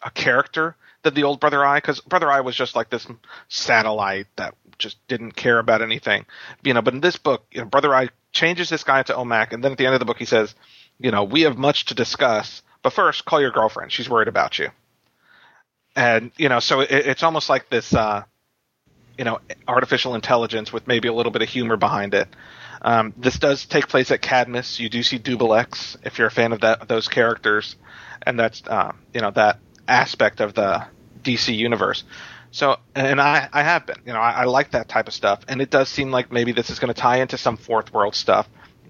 a 0.02 0.10
character 0.10 0.76
than 1.02 1.14
the 1.14 1.24
old 1.24 1.40
Brother 1.40 1.64
Eye, 1.64 1.78
because 1.78 2.00
Brother 2.00 2.30
Eye 2.30 2.40
was 2.42 2.54
just 2.54 2.76
like 2.76 2.90
this 2.90 3.06
satellite 3.48 4.26
that 4.36 4.54
just 4.80 4.96
didn't 5.06 5.32
care 5.32 5.58
about 5.58 5.82
anything, 5.82 6.26
you 6.62 6.74
know. 6.74 6.82
But 6.82 6.94
in 6.94 7.00
this 7.00 7.16
book, 7.16 7.44
you 7.52 7.60
know, 7.60 7.66
Brother 7.66 7.94
Eye 7.94 8.08
changes 8.32 8.68
this 8.68 8.84
guy 8.84 9.02
to 9.04 9.14
Omac, 9.14 9.52
and 9.52 9.62
then 9.62 9.72
at 9.72 9.78
the 9.78 9.86
end 9.86 9.94
of 9.94 10.00
the 10.00 10.06
book, 10.06 10.18
he 10.18 10.24
says, 10.24 10.54
you 10.98 11.10
know, 11.10 11.24
we 11.24 11.42
have 11.42 11.56
much 11.56 11.86
to 11.86 11.94
discuss, 11.94 12.62
but 12.82 12.92
first, 12.92 13.24
call 13.24 13.40
your 13.40 13.50
girlfriend. 13.50 13.92
She's 13.92 14.08
worried 14.08 14.28
about 14.28 14.58
you. 14.58 14.70
And 15.96 16.30
you 16.36 16.48
know 16.48 16.60
so 16.60 16.80
it, 16.80 16.90
it's 16.90 17.22
almost 17.22 17.48
like 17.48 17.68
this 17.68 17.92
uh 17.94 18.22
you 19.18 19.24
know 19.24 19.40
artificial 19.66 20.14
intelligence 20.14 20.72
with 20.72 20.86
maybe 20.86 21.08
a 21.08 21.12
little 21.12 21.32
bit 21.32 21.42
of 21.42 21.48
humor 21.48 21.76
behind 21.76 22.14
it. 22.14 22.28
Um, 22.82 23.12
this 23.16 23.38
does 23.38 23.66
take 23.66 23.88
place 23.88 24.10
at 24.10 24.22
cadmus. 24.22 24.80
You 24.80 24.88
do 24.88 25.02
see 25.02 25.18
Dubbilex 25.18 25.96
if 26.04 26.18
you're 26.18 26.28
a 26.28 26.30
fan 26.30 26.52
of 26.52 26.60
that 26.62 26.88
those 26.88 27.08
characters. 27.08 27.76
And 28.22 28.38
that's 28.38 28.62
uh, 28.66 28.92
you 29.12 29.20
know 29.20 29.30
that 29.32 29.58
aspect 29.88 30.40
of 30.40 30.54
the 30.54 30.86
dc 31.22 31.54
universe 31.54 32.04
so 32.52 32.76
and 32.94 33.20
i 33.20 33.48
i 33.52 33.62
have 33.62 33.86
been 33.86 33.96
you 34.04 34.12
know 34.12 34.18
i, 34.20 34.32
I 34.32 34.44
like 34.44 34.72
that 34.72 34.88
type 34.88 35.06
of 35.08 35.14
stuff. 35.14 35.40
And 35.48 35.60
it 35.62 35.70
does 35.70 35.88
seem 35.88 36.10
like 36.10 36.32
maybe 36.32 36.52
this 36.52 36.70
is 36.70 36.78
going 36.78 36.92
to 36.92 37.00
tie 37.00 37.20
into 37.20 37.38
some 37.38 37.56
fourth 37.56 37.92
world 37.92 38.14
stuff 38.14 38.48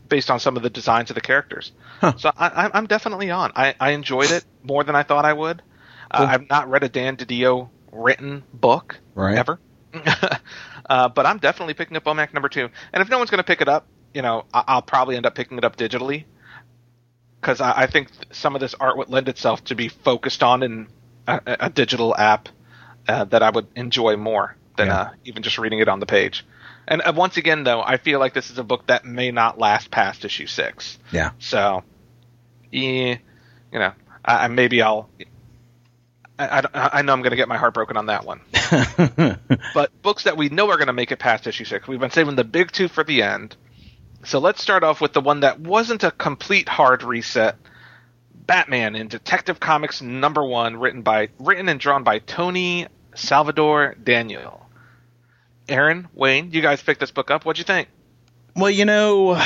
based 0.09 0.31
on 0.31 0.41
some 0.41 0.57
of 0.57 0.63
the 0.63 0.71
designs 0.71 1.11
of 1.11 1.15
the 1.15 1.21
characters. 1.21 1.73
So 2.19 2.31
I, 2.37 2.49
I- 2.49 2.71
i'm 2.75 2.87
definitely 2.87 3.31
on. 3.31 3.53
I, 3.55 3.75
I 3.79 3.91
enjoyed 3.91 4.31
it 4.31 4.45
more 4.63 4.83
than 4.85 4.95
i 4.97 5.03
thought 5.03 5.25
i 5.25 5.33
would. 5.33 5.63
Uh, 6.11 6.27
I've 6.29 6.49
not 6.49 6.69
read 6.69 6.83
a 6.83 6.89
Dan 6.89 7.17
DiDio 7.17 7.69
written 7.93 8.43
book 8.53 8.99
Right. 9.15 9.37
ever, 9.39 9.61
uh, 10.89 11.09
but 11.09 11.27
I'm 11.27 11.39
definitely 11.39 11.75
picking 11.75 11.97
up 11.97 12.05
OMAC 12.05 12.33
number 12.35 12.49
two. 12.49 12.69
And 12.93 13.01
if 13.03 13.09
no 13.09 13.19
one's 13.19 13.31
going 13.31 13.39
to 13.39 13.45
pick 13.45 13.61
it 13.61 13.69
up, 13.69 13.87
you 14.15 14.23
know, 14.23 14.45
I- 14.53 14.65
I'll 14.67 14.83
probably 14.83 15.17
end 15.17 15.27
up 15.27 15.35
picking 15.35 15.59
it 15.59 15.65
up 15.65 15.77
digitally. 15.77 16.25
Because 17.41 17.61
I-, 17.61 17.83
I 17.83 17.87
think 17.87 18.11
th- 18.13 18.27
some 18.33 18.55
of 18.55 18.61
this 18.61 18.75
art 18.75 18.97
would 18.97 19.09
lend 19.09 19.29
itself 19.29 19.63
to 19.65 19.75
be 19.75 19.89
focused 19.89 20.43
on 20.43 20.63
in 20.63 20.89
a- 21.29 21.41
a 21.61 21.71
digital 21.71 22.17
app 22.17 22.49
uh, 23.09 23.25
that 23.25 23.43
I 23.43 23.51
would 23.51 23.67
enjoy 23.77 24.17
more 24.17 24.57
than 24.77 24.89
Yeah. 24.89 25.01
uh, 25.01 25.11
even 25.25 25.43
just 25.43 25.59
reading 25.59 25.81
it 25.81 25.89
on 25.89 26.01
the 26.01 26.07
page. 26.07 26.45
And 26.89 27.03
uh, 27.03 27.13
once 27.15 27.37
again, 27.37 27.65
though, 27.65 27.83
I 27.83 27.99
feel 27.99 28.19
like 28.19 28.35
this 28.35 28.51
is 28.51 28.59
a 28.59 28.65
book 28.65 28.87
that 28.87 29.05
may 29.05 29.31
not 29.31 29.59
last 29.59 29.91
past 29.91 30.25
issue 30.25 30.47
six. 30.47 30.99
Yeah. 31.13 31.31
So, 31.39 31.85
yeah, 32.73 33.17
you 33.73 33.79
know, 33.79 33.93
I, 34.25 34.49
maybe 34.49 34.83
I'll. 34.83 35.09
I, 36.39 36.63
I, 36.73 36.91
I 36.95 37.03
know 37.03 37.13
I'm 37.13 37.21
going 37.21 37.31
to 37.33 37.37
get 37.37 37.49
my 37.49 37.59
heart 37.59 37.75
broken 37.75 37.97
on 37.99 38.07
that 38.07 38.25
one. 38.25 38.41
but 39.75 40.03
books 40.03 40.25
that 40.25 40.37
we 40.39 40.49
know 40.49 40.71
are 40.71 40.77
going 40.77 40.87
to 40.87 40.95
make 40.95 41.13
it 41.13 41.19
past 41.19 41.47
issue 41.47 41.65
six, 41.65 41.87
we've 41.87 42.01
been 42.01 42.11
saving 42.11 42.35
the 42.37 42.45
big 42.45 42.73
two 42.73 42.89
for 42.89 43.05
the 43.05 43.23
end. 43.23 43.57
So 44.25 44.39
let's 44.39 44.63
start 44.63 44.83
off 44.83 45.01
with 45.01 45.13
the 45.13 45.21
one 45.21 45.41
that 45.41 45.61
wasn't 45.61 46.03
a 46.03 46.11
complete 46.11 46.69
hard 46.69 47.03
reset. 47.03 47.57
Batman 48.51 48.97
in 48.97 49.07
Detective 49.07 49.61
Comics 49.61 50.03
number 50.03 50.45
one, 50.45 50.77
written 50.77 51.03
by 51.03 51.29
written 51.39 51.69
and 51.69 51.79
drawn 51.79 52.03
by 52.03 52.19
Tony 52.19 52.89
Salvador 53.15 53.95
Daniel. 54.03 54.67
Aaron, 55.69 56.09
Wayne, 56.15 56.51
you 56.51 56.61
guys 56.61 56.83
picked 56.83 56.99
this 56.99 57.13
book 57.13 57.31
up. 57.31 57.45
What'd 57.45 57.59
you 57.59 57.65
think? 57.65 57.87
Well, 58.57 58.73
you 58.73 58.87
know, 58.87 59.41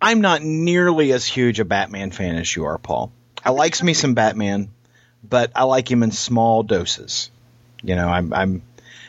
I'm 0.00 0.20
not 0.20 0.42
nearly 0.42 1.10
as 1.10 1.26
huge 1.26 1.58
a 1.58 1.64
Batman 1.64 2.12
fan 2.12 2.36
as 2.36 2.54
you 2.54 2.66
are, 2.66 2.78
Paul. 2.78 3.10
I 3.44 3.50
likes 3.50 3.82
me 3.82 3.94
some 3.94 4.14
Batman, 4.14 4.70
but 5.28 5.50
I 5.56 5.64
like 5.64 5.90
him 5.90 6.04
in 6.04 6.12
small 6.12 6.62
doses. 6.62 7.32
You 7.82 7.96
know, 7.96 8.06
I'm, 8.06 8.32
I'm 8.32 8.62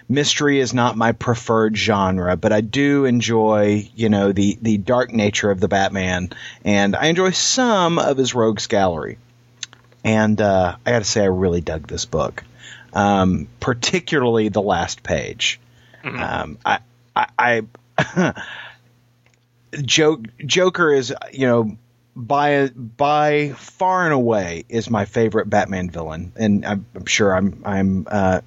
mystery 0.07 0.59
is 0.59 0.73
not 0.73 0.97
my 0.97 1.11
preferred 1.11 1.77
genre, 1.77 2.35
but 2.37 2.51
I 2.51 2.61
do 2.61 3.05
enjoy, 3.05 3.89
you 3.95 4.09
know, 4.09 4.31
the 4.31 4.57
the 4.61 4.77
dark 4.77 5.11
nature 5.13 5.51
of 5.51 5.59
the 5.59 5.67
Batman, 5.67 6.31
and 6.63 6.95
I 6.95 7.07
enjoy 7.07 7.31
some 7.31 7.99
of 7.99 8.17
his 8.17 8.35
rogues 8.35 8.67
gallery. 8.67 9.17
And 10.03 10.41
uh, 10.41 10.77
I 10.85 10.91
got 10.91 10.99
to 10.99 11.05
say, 11.05 11.21
I 11.21 11.25
really 11.25 11.61
dug 11.61 11.87
this 11.87 12.05
book, 12.05 12.43
um, 12.93 13.47
particularly 13.59 14.49
the 14.49 14.61
last 14.61 15.03
page. 15.03 15.59
Um, 16.03 16.57
I, 16.65 16.79
I, 17.15 17.27
I 18.03 18.43
Joke, 19.81 20.25
Joker 20.43 20.91
is, 20.91 21.13
you 21.31 21.45
know, 21.45 21.77
by 22.15 22.69
by 22.69 23.53
far 23.53 24.05
and 24.05 24.13
away 24.13 24.65
is 24.67 24.89
my 24.89 25.05
favorite 25.05 25.49
Batman 25.49 25.89
villain, 25.89 26.33
and 26.35 26.65
I'm, 26.65 26.85
I'm 26.95 27.05
sure 27.05 27.35
I'm 27.35 27.61
I'm 27.65 28.07
uh, 28.09 28.41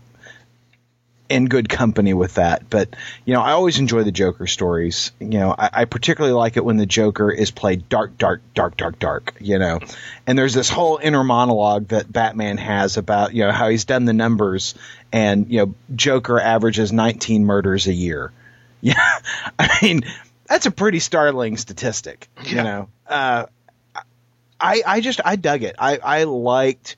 in 1.28 1.46
good 1.46 1.68
company 1.68 2.12
with 2.12 2.34
that. 2.34 2.68
But 2.68 2.94
you 3.24 3.34
know, 3.34 3.40
I 3.40 3.52
always 3.52 3.78
enjoy 3.78 4.02
the 4.04 4.12
Joker 4.12 4.46
stories. 4.46 5.12
You 5.20 5.38
know, 5.40 5.54
I, 5.58 5.70
I 5.72 5.84
particularly 5.86 6.34
like 6.34 6.56
it 6.56 6.64
when 6.64 6.76
the 6.76 6.86
Joker 6.86 7.30
is 7.30 7.50
played 7.50 7.88
dark, 7.88 8.18
dark, 8.18 8.42
dark, 8.54 8.76
dark, 8.76 8.98
dark. 8.98 9.34
You 9.40 9.58
know, 9.58 9.80
and 10.26 10.38
there's 10.38 10.54
this 10.54 10.68
whole 10.68 10.98
inner 11.02 11.24
monologue 11.24 11.88
that 11.88 12.12
Batman 12.12 12.58
has 12.58 12.96
about 12.96 13.34
you 13.34 13.44
know 13.44 13.52
how 13.52 13.68
he's 13.68 13.84
done 13.84 14.04
the 14.04 14.12
numbers, 14.12 14.74
and 15.12 15.50
you 15.50 15.58
know, 15.66 15.74
Joker 15.94 16.38
averages 16.40 16.92
19 16.92 17.44
murders 17.44 17.86
a 17.86 17.94
year. 17.94 18.32
Yeah, 18.84 19.18
I 19.58 19.78
mean 19.80 20.02
that's 20.46 20.66
a 20.66 20.70
pretty 20.70 20.98
startling 20.98 21.56
statistic. 21.56 22.28
You 22.44 22.56
Yeah. 22.56 22.62
know, 22.64 22.88
uh, 23.08 23.46
I 24.60 24.82
I 24.86 25.00
just 25.00 25.22
I 25.24 25.36
dug 25.36 25.62
it. 25.62 25.76
I 25.78 25.96
I 25.96 26.24
liked 26.24 26.96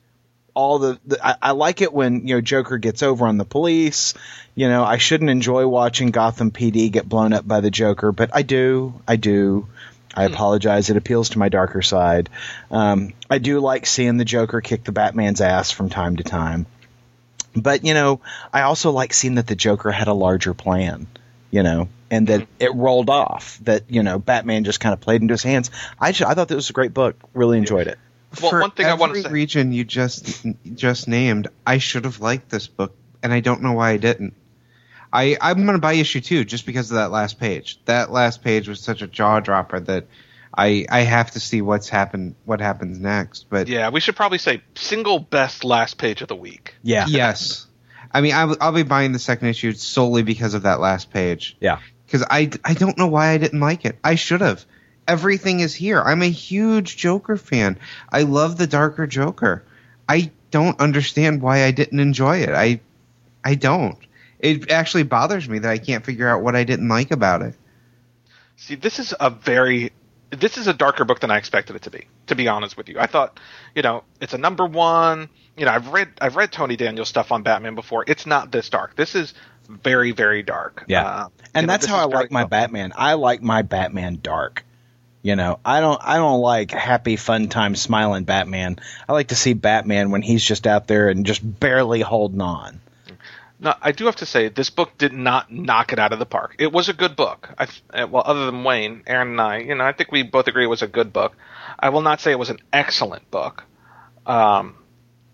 all 0.57 0.79
the, 0.79 0.99
the 1.05 1.25
I, 1.25 1.35
I 1.39 1.51
like 1.51 1.81
it 1.81 1.93
when 1.93 2.27
you 2.27 2.35
know 2.35 2.41
Joker 2.41 2.79
gets 2.79 3.03
over 3.03 3.27
on 3.27 3.37
the 3.37 3.45
police. 3.45 4.15
You 4.55 4.67
know, 4.67 4.83
I 4.83 4.97
shouldn't 4.97 5.29
enjoy 5.29 5.67
watching 5.67 6.09
Gotham 6.09 6.49
PD 6.49 6.91
get 6.91 7.07
blown 7.07 7.31
up 7.31 7.47
by 7.47 7.61
the 7.61 7.69
Joker, 7.69 8.11
but 8.11 8.31
I 8.33 8.41
do. 8.41 8.99
I 9.07 9.17
do. 9.17 9.67
I 10.15 10.23
apologize. 10.23 10.89
It 10.89 10.97
appeals 10.97 11.29
to 11.29 11.39
my 11.39 11.49
darker 11.49 11.83
side. 11.83 12.31
Um, 12.71 13.13
I 13.29 13.37
do 13.37 13.59
like 13.59 13.85
seeing 13.85 14.17
the 14.17 14.25
Joker 14.25 14.59
kick 14.61 14.83
the 14.83 14.91
Batman's 14.91 15.41
ass 15.41 15.69
from 15.69 15.91
time 15.91 16.15
to 16.15 16.23
time. 16.23 16.65
But 17.55 17.85
you 17.85 17.93
know, 17.93 18.21
I 18.51 18.63
also 18.63 18.89
like 18.89 19.13
seeing 19.13 19.35
that 19.35 19.45
the 19.45 19.55
Joker 19.55 19.91
had 19.91 20.07
a 20.07 20.13
larger 20.13 20.55
plan. 20.55 21.05
You 21.51 21.63
know, 21.63 21.87
and 22.09 22.27
that 22.27 22.47
it 22.59 22.73
rolled 22.73 23.11
off. 23.11 23.59
That 23.59 23.83
you 23.89 24.01
know, 24.01 24.17
Batman 24.17 24.63
just 24.63 24.79
kind 24.79 24.93
of 24.93 25.01
played 25.01 25.21
into 25.21 25.35
his 25.35 25.43
hands. 25.43 25.69
I 25.99 26.13
just, 26.13 26.27
I 26.29 26.33
thought 26.33 26.47
that 26.47 26.55
was 26.55 26.71
a 26.71 26.73
great 26.73 26.95
book. 26.95 27.15
Really 27.35 27.59
enjoyed 27.59 27.85
it. 27.85 27.99
Well, 28.41 28.51
For 28.51 28.61
one 28.61 28.71
thing 28.71 28.85
I 28.85 28.93
wanna 28.93 29.11
every 29.11 29.23
say- 29.23 29.29
region 29.31 29.71
you 29.71 29.83
just 29.83 30.45
just 30.75 31.07
named, 31.07 31.47
I 31.65 31.77
should 31.77 32.05
have 32.05 32.19
liked 32.19 32.49
this 32.49 32.67
book, 32.67 32.95
and 33.23 33.31
I 33.33 33.39
don't 33.39 33.61
know 33.61 33.73
why 33.73 33.91
I 33.91 33.97
didn't. 33.97 34.33
I 35.11 35.37
I'm 35.41 35.65
gonna 35.65 35.79
buy 35.79 35.93
issue 35.93 36.19
two 36.21 36.43
just 36.43 36.65
because 36.65 36.91
of 36.91 36.95
that 36.95 37.11
last 37.11 37.39
page. 37.39 37.79
That 37.85 38.11
last 38.11 38.43
page 38.43 38.67
was 38.67 38.79
such 38.81 39.01
a 39.01 39.07
jaw 39.07 39.39
dropper 39.39 39.79
that 39.79 40.07
I 40.53 40.85
I 40.89 41.01
have 41.01 41.31
to 41.31 41.39
see 41.39 41.61
what's 41.61 41.87
happened, 41.89 42.35
what 42.45 42.59
happens 42.59 42.99
next. 42.99 43.45
But 43.49 43.67
Yeah, 43.69 43.89
we 43.89 44.01
should 44.01 44.15
probably 44.15 44.37
say 44.39 44.61
single 44.75 45.19
best 45.19 45.63
last 45.63 45.97
page 45.97 46.21
of 46.21 46.27
the 46.27 46.35
week. 46.35 46.75
Yeah. 46.83 47.05
yes, 47.07 47.65
I 48.11 48.21
mean 48.21 48.33
I, 48.33 48.45
will- 48.45 48.57
I'll 48.59 48.71
be 48.73 48.83
buying 48.83 49.13
the 49.13 49.19
second 49.19 49.47
issue 49.47 49.71
solely 49.73 50.23
because 50.23 50.53
of 50.53 50.63
that 50.63 50.79
last 50.81 51.11
page. 51.11 51.55
Yeah. 51.61 51.79
because 52.05 52.23
I, 52.29 52.49
I 52.65 52.73
don't 52.73 52.97
know 52.97 53.07
why 53.07 53.29
I 53.29 53.37
didn't 53.37 53.59
like 53.61 53.85
it. 53.85 53.97
I 54.03 54.15
should 54.15 54.41
have. 54.41 54.65
Everything 55.07 55.61
is 55.61 55.73
here. 55.73 56.01
I'm 56.01 56.21
a 56.21 56.29
huge 56.29 56.97
Joker 56.97 57.37
fan. 57.37 57.79
I 58.11 58.23
love 58.23 58.57
the 58.57 58.67
darker 58.67 59.07
Joker. 59.07 59.63
I 60.07 60.31
don't 60.51 60.79
understand 60.79 61.41
why 61.41 61.63
I 61.63 61.71
didn't 61.71 61.99
enjoy 61.99 62.37
it. 62.39 62.49
I 62.49 62.81
I 63.43 63.55
don't. 63.55 63.97
It 64.39 64.71
actually 64.71 65.03
bothers 65.03 65.47
me 65.47 65.59
that 65.59 65.69
I 65.69 65.77
can't 65.77 66.05
figure 66.05 66.27
out 66.27 66.43
what 66.43 66.55
I 66.55 66.63
didn't 66.63 66.89
like 66.89 67.11
about 67.11 67.41
it. 67.41 67.55
See, 68.57 68.75
this 68.75 68.99
is 68.99 69.13
a 69.19 69.29
very 69.29 69.91
this 70.29 70.57
is 70.57 70.67
a 70.67 70.73
darker 70.73 71.05
book 71.05 71.21
than 71.21 71.31
I 71.31 71.37
expected 71.37 71.75
it 71.75 71.83
to 71.83 71.91
be. 71.91 72.07
To 72.27 72.35
be 72.35 72.47
honest 72.47 72.75
with 72.75 72.89
you, 72.89 72.99
I 72.99 73.07
thought, 73.07 73.39
you 73.73 73.81
know, 73.81 74.03
it's 74.19 74.33
a 74.33 74.37
number 74.37 74.65
one. 74.65 75.29
You 75.55 75.65
know, 75.65 75.71
I've 75.71 75.87
read 75.89 76.09
I've 76.19 76.35
read 76.35 76.51
Tony 76.51 76.75
Daniels 76.75 77.07
stuff 77.07 77.31
on 77.31 77.43
Batman 77.43 77.75
before. 77.75 78.03
It's 78.07 78.25
not 78.25 78.51
this 78.51 78.69
dark. 78.69 78.95
This 78.95 79.15
is 79.15 79.33
very 79.69 80.11
very 80.11 80.43
dark. 80.43 80.85
Yeah. 80.87 81.05
Uh, 81.05 81.27
and 81.53 81.69
that's 81.69 81.85
this 81.85 81.91
how 81.91 81.99
I 81.99 82.05
like 82.05 82.31
my 82.31 82.45
Batman. 82.45 82.93
I 82.95 83.13
like 83.13 83.41
my 83.41 83.61
Batman 83.61 84.19
dark. 84.21 84.65
You 85.27 85.35
know, 85.35 85.59
I 85.65 85.81
don't 85.81 85.99
I 86.01 86.15
don't 86.15 86.39
like 86.39 86.71
happy 86.71 87.17
fun 87.17 87.49
time 87.49 87.75
smiling 87.75 88.23
Batman. 88.23 88.79
I 89.09 89.11
like 89.11 89.27
to 89.27 89.35
see 89.35 89.51
Batman 89.51 90.09
when 90.09 90.21
he's 90.21 90.41
just 90.41 90.65
out 90.65 90.87
there 90.87 91.09
and 91.09 91.25
just 91.25 91.41
barely 91.43 91.99
holding 91.99 92.39
on. 92.39 92.79
No, 93.59 93.73
I 93.81 93.91
do 93.91 94.05
have 94.05 94.15
to 94.17 94.25
say 94.25 94.47
this 94.47 94.69
book 94.69 94.97
did 94.97 95.11
not 95.11 95.51
knock 95.51 95.91
it 95.91 95.99
out 95.99 96.13
of 96.13 96.19
the 96.19 96.25
park. 96.25 96.55
It 96.59 96.71
was 96.71 96.87
a 96.87 96.93
good 96.93 97.17
book. 97.17 97.49
I, 97.59 97.67
uh, 97.89 98.07
well, 98.07 98.23
other 98.25 98.45
than 98.45 98.63
Wayne, 98.63 99.03
Aaron, 99.05 99.31
and 99.31 99.41
I, 99.41 99.57
you 99.57 99.75
know, 99.75 99.83
I 99.83 99.91
think 99.91 100.13
we 100.13 100.23
both 100.23 100.47
agree 100.47 100.63
it 100.63 100.67
was 100.67 100.81
a 100.81 100.87
good 100.87 101.11
book. 101.11 101.35
I 101.77 101.89
will 101.89 102.03
not 102.03 102.21
say 102.21 102.31
it 102.31 102.39
was 102.39 102.49
an 102.49 102.61
excellent 102.71 103.29
book. 103.29 103.65
Um, 104.25 104.75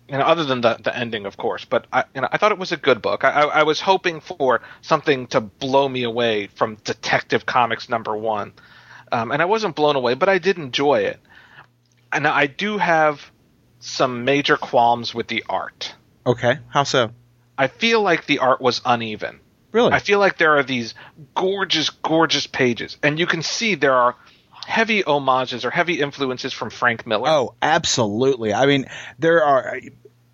you 0.08 0.18
know, 0.18 0.24
other 0.24 0.42
than 0.42 0.60
the 0.60 0.74
the 0.74 0.96
ending, 0.96 1.24
of 1.24 1.36
course. 1.36 1.64
But 1.66 1.86
I, 1.92 2.02
you 2.16 2.20
know, 2.20 2.28
I 2.32 2.38
thought 2.38 2.50
it 2.50 2.58
was 2.58 2.72
a 2.72 2.76
good 2.76 3.00
book. 3.00 3.22
I, 3.22 3.30
I, 3.30 3.60
I 3.60 3.62
was 3.62 3.80
hoping 3.80 4.20
for 4.20 4.60
something 4.82 5.28
to 5.28 5.40
blow 5.40 5.88
me 5.88 6.02
away 6.02 6.48
from 6.48 6.78
Detective 6.82 7.46
Comics 7.46 7.88
number 7.88 8.16
one, 8.16 8.54
um, 9.14 9.30
and 9.30 9.40
I 9.40 9.44
wasn't 9.44 9.76
blown 9.76 9.96
away, 9.96 10.14
but 10.14 10.28
I 10.28 10.38
did 10.38 10.58
enjoy 10.58 11.02
it. 11.02 11.20
And 12.12 12.26
I 12.26 12.46
do 12.46 12.78
have 12.78 13.30
some 13.78 14.24
major 14.24 14.56
qualms 14.56 15.14
with 15.14 15.28
the 15.28 15.44
art. 15.48 15.94
Okay, 16.26 16.58
how 16.68 16.82
so? 16.82 17.10
I 17.56 17.68
feel 17.68 18.02
like 18.02 18.26
the 18.26 18.38
art 18.40 18.60
was 18.60 18.80
uneven. 18.84 19.40
Really? 19.70 19.92
I 19.92 19.98
feel 19.98 20.18
like 20.18 20.38
there 20.38 20.56
are 20.56 20.62
these 20.62 20.94
gorgeous, 21.34 21.90
gorgeous 21.90 22.46
pages, 22.46 22.96
and 23.02 23.18
you 23.18 23.26
can 23.26 23.42
see 23.42 23.74
there 23.74 23.94
are 23.94 24.16
heavy 24.66 25.02
homages 25.02 25.64
or 25.64 25.70
heavy 25.70 26.00
influences 26.00 26.52
from 26.52 26.70
Frank 26.70 27.06
Miller. 27.06 27.28
Oh, 27.28 27.54
absolutely. 27.60 28.54
I 28.54 28.66
mean, 28.66 28.86
there 29.18 29.44
are 29.44 29.78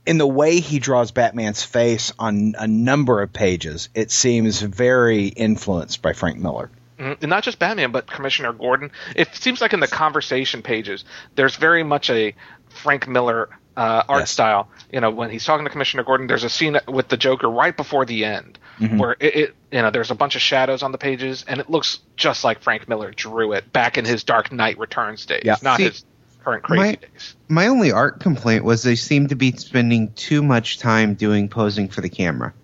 in 0.07 0.19
the 0.19 0.27
way 0.27 0.61
he 0.61 0.79
draws 0.79 1.11
Batman's 1.11 1.63
face 1.63 2.13
on 2.19 2.55
a 2.59 2.67
number 2.67 3.21
of 3.23 3.33
pages. 3.33 3.89
It 3.95 4.11
seems 4.11 4.61
very 4.61 5.27
influenced 5.27 6.01
by 6.01 6.13
Frank 6.13 6.39
Miller. 6.39 6.71
And 7.01 7.23
not 7.31 7.43
just 7.45 7.59
Batman, 7.59 7.93
but 7.93 8.07
Commissioner 8.07 8.53
Gordon. 8.53 8.91
It 9.17 9.35
seems 9.35 9.61
like 9.61 9.73
in 9.73 9.81
the 9.81 9.89
conversation 9.89 10.63
pages, 10.63 11.05
there's 11.35 11.57
very 11.57 11.83
much 11.83 12.11
a 12.11 12.35
Frank 12.69 13.09
Miller 13.09 13.49
uh, 13.77 14.03
art 14.09 14.21
Yes. 14.23 14.31
style. 14.31 14.69
You 14.93 15.01
know, 15.01 15.11
when 15.11 15.31
he's 15.31 15.45
talking 15.45 15.65
to 15.65 15.71
Commissioner 15.71 16.03
Gordon, 16.05 16.27
there's 16.27 16.45
a 16.45 16.51
scene 16.51 16.79
with 16.87 17.09
the 17.09 17.17
Joker 17.17 17.49
right 17.49 17.75
before 17.77 18.05
the 18.05 18.25
end 18.25 18.59
where 18.97 19.13
it, 19.21 19.37
it, 19.37 19.55
you 19.71 19.83
know, 19.83 19.91
there's 19.91 20.11
a 20.11 20.15
bunch 20.15 20.37
of 20.37 20.41
shadows 20.43 20.83
on 20.83 20.91
the 20.91 20.97
pages, 20.99 21.45
and 21.47 21.61
it 21.61 21.69
looks 21.69 21.99
just 22.17 22.45
like 22.45 22.63
Frank 22.63 22.89
Miller 22.89 23.11
drew 23.11 23.53
it 23.53 23.71
back 23.73 23.99
in 23.99 24.07
his 24.07 24.25
Dark 24.25 24.51
Knight 24.53 24.79
Returns 24.79 25.27
days, 25.27 25.43
Yeah. 25.45 25.57
not 25.63 25.77
See, 25.77 25.85
his 25.85 26.05
current 26.43 26.63
crazy 26.63 26.83
my- 26.83 26.95
days. 26.95 27.37
My 27.49 27.67
only 27.67 27.93
art 27.93 28.21
complaint 28.21 28.65
was 28.65 28.83
they 28.83 28.95
seem 28.97 29.29
to 29.29 29.35
be 29.37 29.53
spending 29.53 30.13
too 30.15 30.43
much 30.43 30.79
time 30.79 31.13
doing 31.15 31.49
posing 31.51 31.89
for 31.89 32.01
the 32.01 32.09
camera. 32.09 32.55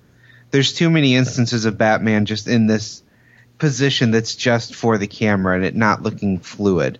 There's 0.53 0.73
too 0.73 0.89
many 0.89 1.15
instances 1.17 1.67
of 1.67 1.77
Batman 1.77 2.25
just 2.25 2.49
in 2.49 2.67
this 2.67 3.03
position 3.59 4.11
that's 4.11 4.35
just 4.35 4.75
for 4.75 4.99
the 4.99 5.07
camera 5.07 5.55
and 5.57 5.65
it 5.65 5.75
not 5.75 6.03
looking 6.03 6.39
fluid. 6.41 6.99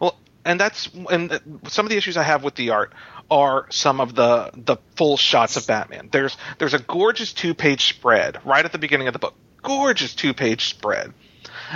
Well, 0.00 0.16
and 0.44 0.58
that's 0.60 0.88
and 1.10 1.40
some 1.68 1.86
of 1.86 1.90
the 1.90 1.96
issues 1.96 2.16
I 2.16 2.22
have 2.22 2.44
with 2.44 2.54
the 2.54 2.70
art 2.70 2.92
are 3.30 3.66
some 3.70 4.00
of 4.00 4.14
the 4.14 4.50
the 4.54 4.76
full 4.96 5.16
shots 5.16 5.56
of 5.56 5.66
Batman. 5.66 6.08
There's 6.12 6.36
there's 6.58 6.74
a 6.74 6.78
gorgeous 6.78 7.32
two 7.32 7.54
page 7.54 7.86
spread 7.88 8.38
right 8.44 8.64
at 8.64 8.72
the 8.72 8.78
beginning 8.78 9.06
of 9.08 9.12
the 9.12 9.18
book, 9.18 9.34
gorgeous 9.62 10.14
two 10.14 10.34
page 10.34 10.66
spread, 10.66 11.12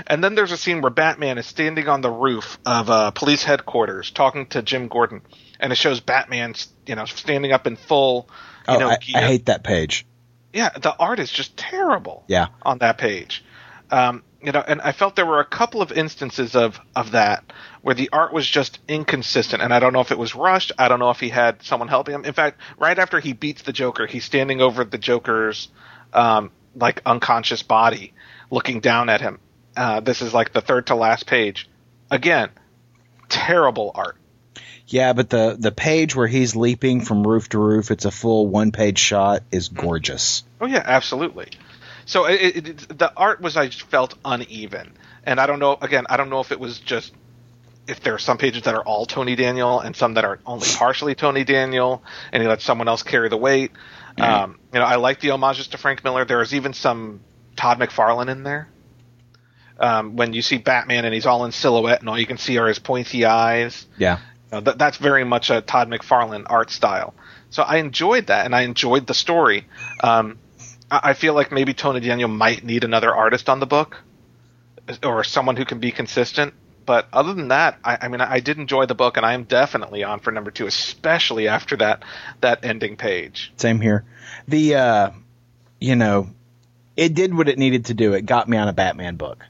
and 0.07 0.23
then 0.23 0.35
there's 0.35 0.53
a 0.53 0.57
scene 0.59 0.81
where 0.83 0.91
Batman 0.91 1.39
is 1.39 1.47
standing 1.47 1.89
on 1.89 2.01
the 2.03 2.11
roof 2.11 2.59
of 2.67 2.91
uh, 2.91 3.11
police 3.13 3.43
headquarters 3.43 4.11
talking 4.11 4.47
to 4.49 4.63
Jim 4.63 4.89
Gordon, 4.89 5.23
and 5.59 5.73
it 5.73 5.77
shows 5.77 6.01
Batman, 6.01 6.55
you 6.87 6.95
know, 6.95 7.07
standing 7.07 7.53
up 7.53 7.67
in 7.67 7.77
full. 7.77 8.29
You 8.69 8.75
Oh, 8.75 8.79
know, 8.81 8.89
I, 8.91 8.99
I 9.15 9.23
hate 9.23 9.47
that 9.47 9.65
page. 9.65 10.05
yeah, 10.53 10.69
the 10.69 10.95
art 10.95 11.19
is 11.21 11.31
just 11.31 11.57
terrible 11.57 12.25
Yeah. 12.29 12.49
on 12.63 12.79
that 12.79 12.99
page. 12.99 13.43
Um, 13.91 14.23
you 14.43 14.53
know, 14.53 14.63
and 14.67 14.81
I 14.81 14.93
felt 14.93 15.17
there 15.17 15.27
were 15.27 15.41
a 15.41 15.45
couple 15.45 15.83
of 15.83 15.91
instances 15.91 16.55
of 16.55 16.81
of 16.95 17.13
that 17.13 17.45
where 17.83 17.95
the 17.95 18.11
art 18.13 18.33
was 18.33 18.49
just 18.49 18.79
inconsistent, 18.87 19.63
and 19.63 19.75
I 19.75 19.81
don't 19.81 19.93
know 19.93 20.01
if 20.01 20.13
it 20.13 20.19
was 20.19 20.35
rushed. 20.35 20.73
I 20.79 20.89
don't 20.89 21.01
know 21.01 21.11
if 21.11 21.21
he 21.21 21.29
had 21.29 21.63
someone 21.63 21.89
helping 21.89 22.15
him. 22.15 22.25
In 22.25 22.35
fact, 22.35 22.61
right 22.79 22.99
after 22.99 23.19
he 23.19 23.33
beats 23.33 23.63
the 23.63 23.73
Joker, 23.73 24.07
he's 24.07 24.25
standing 24.25 24.61
over 24.61 24.85
the 24.85 24.99
Joker's 24.99 25.69
um, 26.13 26.53
like 26.77 27.03
unconscious 27.05 27.63
body, 27.63 28.13
looking 28.51 28.81
down 28.81 29.09
at 29.09 29.21
him. 29.21 29.41
Uh, 29.77 30.01
this 30.01 30.23
is 30.23 30.33
like 30.33 30.53
the 30.53 30.61
third 30.61 30.87
to 30.89 30.95
last 30.95 31.27
page. 31.27 31.69
Again, 32.11 32.51
terrible 33.29 33.91
art. 33.95 34.17
Yeah, 34.87 35.13
but 35.13 35.29
the 35.29 35.57
the 35.59 35.73
page 35.73 36.17
where 36.17 36.27
he's 36.27 36.57
leaping 36.57 37.03
from 37.03 37.27
roof 37.27 37.49
to 37.51 37.59
roof, 37.59 37.91
it's 37.91 38.07
a 38.07 38.11
full 38.11 38.47
one 38.47 38.73
page 38.73 38.99
shot, 38.99 39.43
is 39.51 39.69
gorgeous. 39.69 40.45
Oh 40.61 40.67
yeah, 40.67 40.83
absolutely. 40.85 41.49
So 42.09 42.25
it, 42.25 42.57
it, 42.57 42.99
the 42.99 43.13
art 43.15 43.43
was 43.43 43.59
I 43.59 43.69
felt 43.69 44.15
uneven, 44.25 44.95
and 45.25 45.39
I 45.39 45.47
don't 45.47 45.59
know. 45.59 45.77
Again, 45.79 46.07
I 46.09 46.17
don't 46.17 46.31
know 46.31 46.41
if 46.41 46.53
it 46.53 46.59
was 46.59 46.79
just 46.79 47.13
if 47.87 48.01
there 48.01 48.15
are 48.15 48.19
some 48.19 48.39
pages 48.39 48.63
that 48.63 48.75
are 48.75 48.83
all 48.83 49.05
Tony 49.05 49.37
Daniel 49.37 49.81
and 49.81 49.95
some 49.95 50.15
that 50.15 50.25
are 50.25 50.41
only 50.47 50.67
partially 50.77 51.15
Tony 51.15 51.45
Daniel, 51.45 52.03
and 52.33 52.43
he 52.43 52.49
lets 52.49 52.65
someone 52.65 52.89
else 52.89 53.03
carry 53.03 53.29
the 53.29 53.37
weight. 53.37 53.73
Um, 54.17 54.59
you 54.73 54.81
know, 54.81 54.87
I 54.87 54.97
like 54.97 55.21
the 55.21 55.29
homages 55.29 55.69
to 55.69 55.79
Frank 55.79 56.03
Miller. 56.03 56.25
There 56.25 56.41
is 56.41 56.55
even 56.55 56.73
some 56.73 57.21
Todd 57.57 57.79
McFarlane 57.79 58.31
in 58.31 58.43
there. 58.43 58.69
Um, 59.79 60.17
when 60.17 60.33
you 60.33 60.41
see 60.41 60.57
Batman 60.57 61.05
and 61.05 61.13
he's 61.13 61.27
all 61.27 61.45
in 61.45 61.53
silhouette, 61.53 62.01
and 62.01 62.09
all 62.09 62.19
you 62.19 62.27
can 62.27 62.39
see 62.39 62.57
are 62.57 62.69
his 62.69 62.79
pointy 62.79 63.27
eyes. 63.27 63.87
Yeah. 63.99 64.17
You 64.51 64.57
know, 64.57 64.61
that, 64.63 64.79
that's 64.79 64.97
very 64.97 65.25
much 65.25 65.51
a 65.51 65.61
Todd 65.61 65.91
McFarlane 65.91 66.47
art 66.47 66.71
style. 66.71 67.13
So 67.51 67.63
I 67.63 67.77
enjoyed 67.77 68.29
that, 68.29 68.47
and 68.47 68.55
I 68.55 68.63
enjoyed 68.63 69.07
the 69.07 69.15
story. 69.15 69.67
Um, 70.03 70.39
I, 70.91 71.13
feel 71.15 71.35
like 71.35 71.53
maybe 71.53 71.75
Tony 71.75 72.01
Daniel 72.01 72.29
might 72.29 72.65
need 72.65 72.85
another 72.85 73.15
artist 73.15 73.49
on 73.49 73.61
the 73.61 73.67
book, 73.67 74.03
or 75.03 75.25
someone 75.25 75.57
who 75.57 75.65
can 75.65 75.81
be 75.81 75.93
consistent. 75.93 76.55
But 76.87 77.07
other 77.13 77.35
than 77.35 77.49
that, 77.49 77.79
I, 77.85 77.99
I 78.03 78.09
mean, 78.09 78.23
I, 78.23 78.41
did 78.41 78.57
enjoy 78.57 78.87
the 78.87 78.95
book, 78.95 79.19
and 79.19 79.27
I 79.27 79.35
am 79.35 79.45
definitely 79.45 80.05
on 80.05 80.21
for 80.21 80.33
number 80.33 80.51
two, 80.51 80.67
especially 80.67 81.47
after 81.47 81.77
that 81.77 82.03
that 82.41 82.65
ending 82.65 82.97
page. 82.97 83.53
Same 83.57 83.81
here. 83.81 84.05
The 84.47 84.77
uh 84.77 85.11
you 85.81 85.97
know, 85.97 86.31
it 86.97 87.15
did 87.15 87.37
what 87.37 87.49
it 87.49 87.59
needed 87.59 87.87
to 87.87 87.95
do. 87.95 88.15
It 88.15 88.25
got 88.25 88.49
me 88.49 88.57
on 88.57 88.69
a 88.69 88.73
Batman 88.73 89.17
book. 89.17 89.45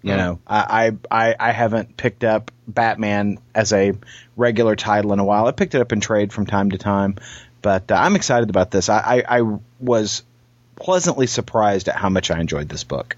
You 0.00 0.14
Mhm. 0.14 0.16
know, 0.16 0.38
I, 0.46 0.92
I 1.10 1.26
I 1.28 1.36
I 1.38 1.52
haven't 1.52 1.96
picked 1.98 2.24
up 2.24 2.50
Batman 2.66 3.38
as 3.54 3.72
a 3.74 3.92
regular 4.36 4.74
title 4.74 5.12
in 5.12 5.18
a 5.18 5.24
while. 5.24 5.46
I 5.46 5.52
picked 5.52 5.74
it 5.74 5.82
up 5.82 5.92
in 5.92 6.00
trade 6.00 6.32
from 6.32 6.46
time 6.46 6.70
to 6.70 6.78
time, 6.78 7.16
but 7.60 7.90
uh, 7.90 7.96
I'm 7.96 8.16
excited 8.16 8.48
about 8.48 8.70
this. 8.70 8.88
I, 8.88 9.22
I 9.28 9.40
I 9.40 9.58
was 9.80 10.22
pleasantly 10.80 11.26
surprised 11.26 11.88
at 11.88 11.96
how 11.96 12.08
much 12.08 12.30
I 12.30 12.40
enjoyed 12.40 12.68
this 12.68 12.84
book. 12.84 13.16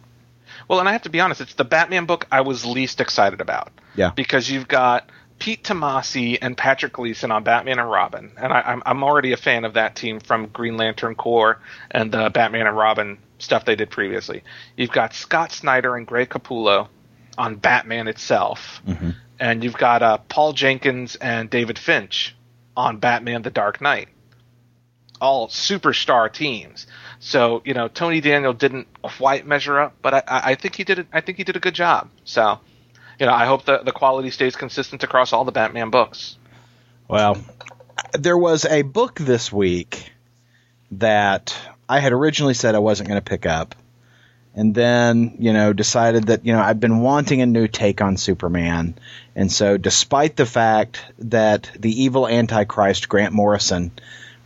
Well, 0.68 0.80
and 0.80 0.88
I 0.88 0.92
have 0.92 1.02
to 1.02 1.10
be 1.10 1.20
honest, 1.20 1.40
it's 1.40 1.54
the 1.54 1.64
Batman 1.64 2.06
book 2.06 2.26
I 2.30 2.42
was 2.42 2.64
least 2.64 3.00
excited 3.00 3.40
about. 3.40 3.72
Yeah. 3.96 4.12
Because 4.14 4.48
you've 4.48 4.68
got 4.68 5.10
Pete 5.40 5.64
Tomasi 5.64 6.38
and 6.40 6.56
Patrick 6.56 6.92
Gleason 6.92 7.32
on 7.32 7.42
Batman 7.42 7.78
and 7.78 7.90
Robin, 7.90 8.30
and 8.36 8.52
I, 8.52 8.60
I'm 8.60 8.82
I'm 8.84 9.02
already 9.02 9.32
a 9.32 9.36
fan 9.36 9.64
of 9.64 9.74
that 9.74 9.96
team 9.96 10.20
from 10.20 10.46
Green 10.48 10.76
Lantern 10.76 11.14
Corps 11.14 11.58
and 11.90 12.12
the 12.12 12.30
Batman 12.30 12.66
and 12.66 12.76
Robin 12.76 13.18
stuff 13.38 13.64
they 13.64 13.74
did 13.74 13.90
previously. 13.90 14.44
You've 14.76 14.92
got 14.92 15.14
Scott 15.14 15.50
Snyder 15.50 15.96
and 15.96 16.06
Greg 16.06 16.28
Capullo 16.28 16.88
on 17.38 17.56
Batman 17.56 18.06
itself, 18.06 18.82
and 19.40 19.64
you've 19.64 19.78
got 19.78 20.02
uh, 20.02 20.18
Paul 20.18 20.52
Jenkins 20.52 21.16
and 21.16 21.48
David 21.48 21.78
Finch 21.78 22.36
on 22.76 22.98
Batman: 22.98 23.40
The 23.42 23.50
Dark 23.50 23.80
Knight. 23.80 24.08
All 25.22 25.48
superstar 25.48 26.32
teams. 26.32 26.86
So 27.20 27.62
you 27.64 27.74
know 27.74 27.88
Tony 27.88 28.20
Daniel 28.20 28.52
didn't 28.52 28.88
quite 29.02 29.46
measure 29.46 29.78
up, 29.78 29.94
but 30.02 30.14
I, 30.14 30.22
I 30.26 30.40
I 30.50 30.54
think 30.56 30.74
he 30.74 30.84
did. 30.84 31.00
A, 31.00 31.06
I 31.12 31.20
think 31.20 31.38
he 31.38 31.44
did 31.44 31.56
a 31.56 31.60
good 31.60 31.74
job. 31.74 32.08
So 32.24 32.58
you 33.18 33.26
know 33.26 33.32
I 33.32 33.46
hope 33.46 33.64
the 33.64 33.78
the 33.78 33.92
quality 33.92 34.30
stays 34.30 34.56
consistent 34.56 35.04
across 35.04 35.32
all 35.32 35.44
the 35.44 35.52
Batman 35.52 35.90
books. 35.90 36.36
Well, 37.06 37.38
there 38.12 38.38
was 38.38 38.64
a 38.64 38.82
book 38.82 39.16
this 39.16 39.52
week 39.52 40.12
that 40.92 41.56
I 41.88 42.00
had 42.00 42.12
originally 42.12 42.54
said 42.54 42.74
I 42.74 42.78
wasn't 42.80 43.08
going 43.08 43.20
to 43.20 43.30
pick 43.30 43.46
up. 43.46 43.74
And 44.54 44.74
then, 44.74 45.36
you 45.38 45.52
know, 45.52 45.72
decided 45.72 46.24
that, 46.24 46.44
you 46.44 46.52
know, 46.52 46.60
I've 46.60 46.80
been 46.80 47.00
wanting 47.00 47.40
a 47.40 47.46
new 47.46 47.68
take 47.68 48.00
on 48.00 48.16
Superman. 48.16 48.96
And 49.36 49.50
so, 49.50 49.76
despite 49.76 50.36
the 50.36 50.46
fact 50.46 51.04
that 51.18 51.70
the 51.78 52.02
evil 52.02 52.26
Antichrist, 52.26 53.08
Grant 53.08 53.32
Morrison, 53.32 53.92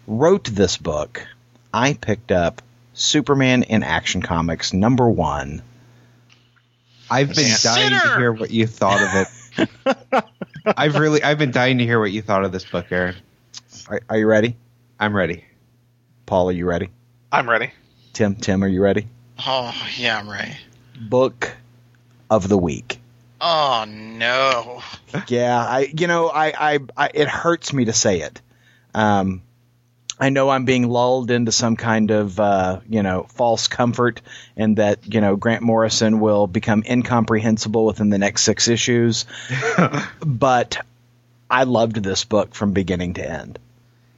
wrote 0.07 0.45
this 0.45 0.77
book, 0.77 1.27
I 1.75 1.95
picked 1.95 2.31
up 2.31 2.63
Superman 2.93 3.65
in 3.65 3.83
Action 3.83 4.23
Comics 4.23 4.73
number 4.73 5.11
one. 5.11 5.61
I've 7.11 7.35
been 7.35 7.51
dying 7.61 7.91
to 7.91 8.17
hear 8.17 8.33
what 8.33 8.53
you 8.53 8.69
thought 8.69 9.03
of 9.03 9.27
it. 9.59 10.25
I've 10.77 10.97
really 10.97 11.21
I've 11.21 11.37
been 11.37 11.51
dying 11.51 11.79
to 11.79 11.85
hear 11.85 11.99
what 11.99 12.13
you 12.13 12.23
thought 12.23 12.45
of 12.45 12.53
this 12.53 12.65
book, 12.65 12.87
Aaron. 12.93 13.17
Are, 13.89 14.01
are 14.09 14.17
you 14.17 14.27
ready? 14.29 14.57
I'm 15.01 15.17
ready. 15.17 15.45
Paul, 16.27 16.49
are 16.49 16.53
you 16.53 16.65
ready? 16.65 16.91
I'm 17.33 17.51
ready. 17.51 17.73
Tim, 18.13 18.37
Tim, 18.37 18.63
are 18.63 18.69
you 18.69 18.81
ready? 18.81 19.09
Oh 19.45 19.75
yeah, 19.97 20.17
I'm 20.17 20.31
ready. 20.31 20.57
Book 21.01 21.57
of 22.31 22.49
the 22.49 22.57
week. 22.57 23.01
Oh 23.41 23.85
no. 23.89 24.81
yeah, 25.27 25.59
I 25.59 25.93
you 25.93 26.07
know 26.07 26.29
I, 26.29 26.75
I, 26.75 26.79
I 26.97 27.11
it 27.13 27.27
hurts 27.27 27.73
me 27.73 27.87
to 27.87 27.93
say 27.93 28.21
it. 28.21 28.41
Um, 28.95 29.43
I 30.25 30.31
know 30.31 30.49
I'm 30.49 30.65
being 30.65 30.89
lulled 30.89 31.31
into 31.31 31.53
some 31.53 31.77
kind 31.77 32.11
of 32.11 32.41
uh, 32.41 32.81
you 32.89 33.03
know 33.03 33.27
false 33.29 33.69
comfort, 33.69 34.23
and 34.57 34.79
that 34.79 35.01
you 35.13 35.21
know 35.21 35.37
Grant 35.37 35.61
Morrison 35.61 36.19
will 36.19 36.47
become 36.47 36.83
incomprehensible 36.89 37.85
within 37.85 38.09
the 38.09 38.17
next 38.17 38.41
six 38.41 38.67
issues. 38.67 39.27
but 40.25 40.79
I 41.51 41.65
loved 41.65 42.03
this 42.03 42.25
book 42.25 42.55
from 42.55 42.73
beginning 42.73 43.15
to 43.15 43.31
end. 43.31 43.59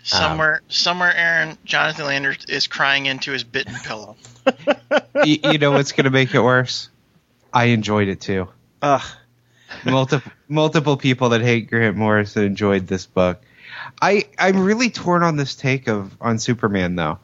Somewhere, 0.05 0.63
somewhere, 0.69 1.13
Aaron 1.13 1.59
Jonathan 1.65 2.07
Landers 2.07 2.45
is 2.49 2.69
crying 2.69 3.07
into 3.07 3.33
his 3.33 3.43
bitten 3.43 3.75
pillow. 3.75 4.15
you, 5.25 5.39
you 5.43 5.59
know 5.59 5.73
what's 5.73 5.91
going 5.91 6.05
to 6.05 6.11
make 6.11 6.33
it 6.37 6.41
worse? 6.41 6.89
I 7.53 7.65
enjoyed 7.65 8.07
it 8.07 8.21
too. 8.21 8.47
Ugh. 8.81 9.03
multiple 9.85 10.31
multiple 10.47 10.97
people 10.99 11.31
that 11.31 11.41
hate 11.41 11.69
Grant 11.69 11.97
Morrison 11.97 12.45
enjoyed 12.45 12.87
this 12.87 13.07
book. 13.07 13.43
I 14.01 14.29
I'm 14.39 14.65
really 14.65 14.91
torn 14.91 15.23
on 15.23 15.37
this 15.37 15.55
take 15.55 15.89
of 15.89 16.17
on 16.21 16.39
Superman 16.39 16.97
though. 16.97 17.19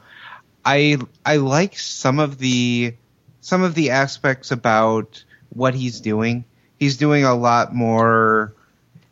I 0.64 0.98
I 1.24 1.36
like 1.36 1.78
some 1.78 2.18
of 2.18 2.38
the 2.38 2.94
some 3.40 3.62
of 3.62 3.74
the 3.74 3.90
aspects 3.90 4.50
about 4.50 5.24
what 5.50 5.74
he's 5.74 6.00
doing. 6.00 6.44
He's 6.78 6.96
doing 6.96 7.24
a 7.24 7.34
lot 7.34 7.74
more, 7.74 8.54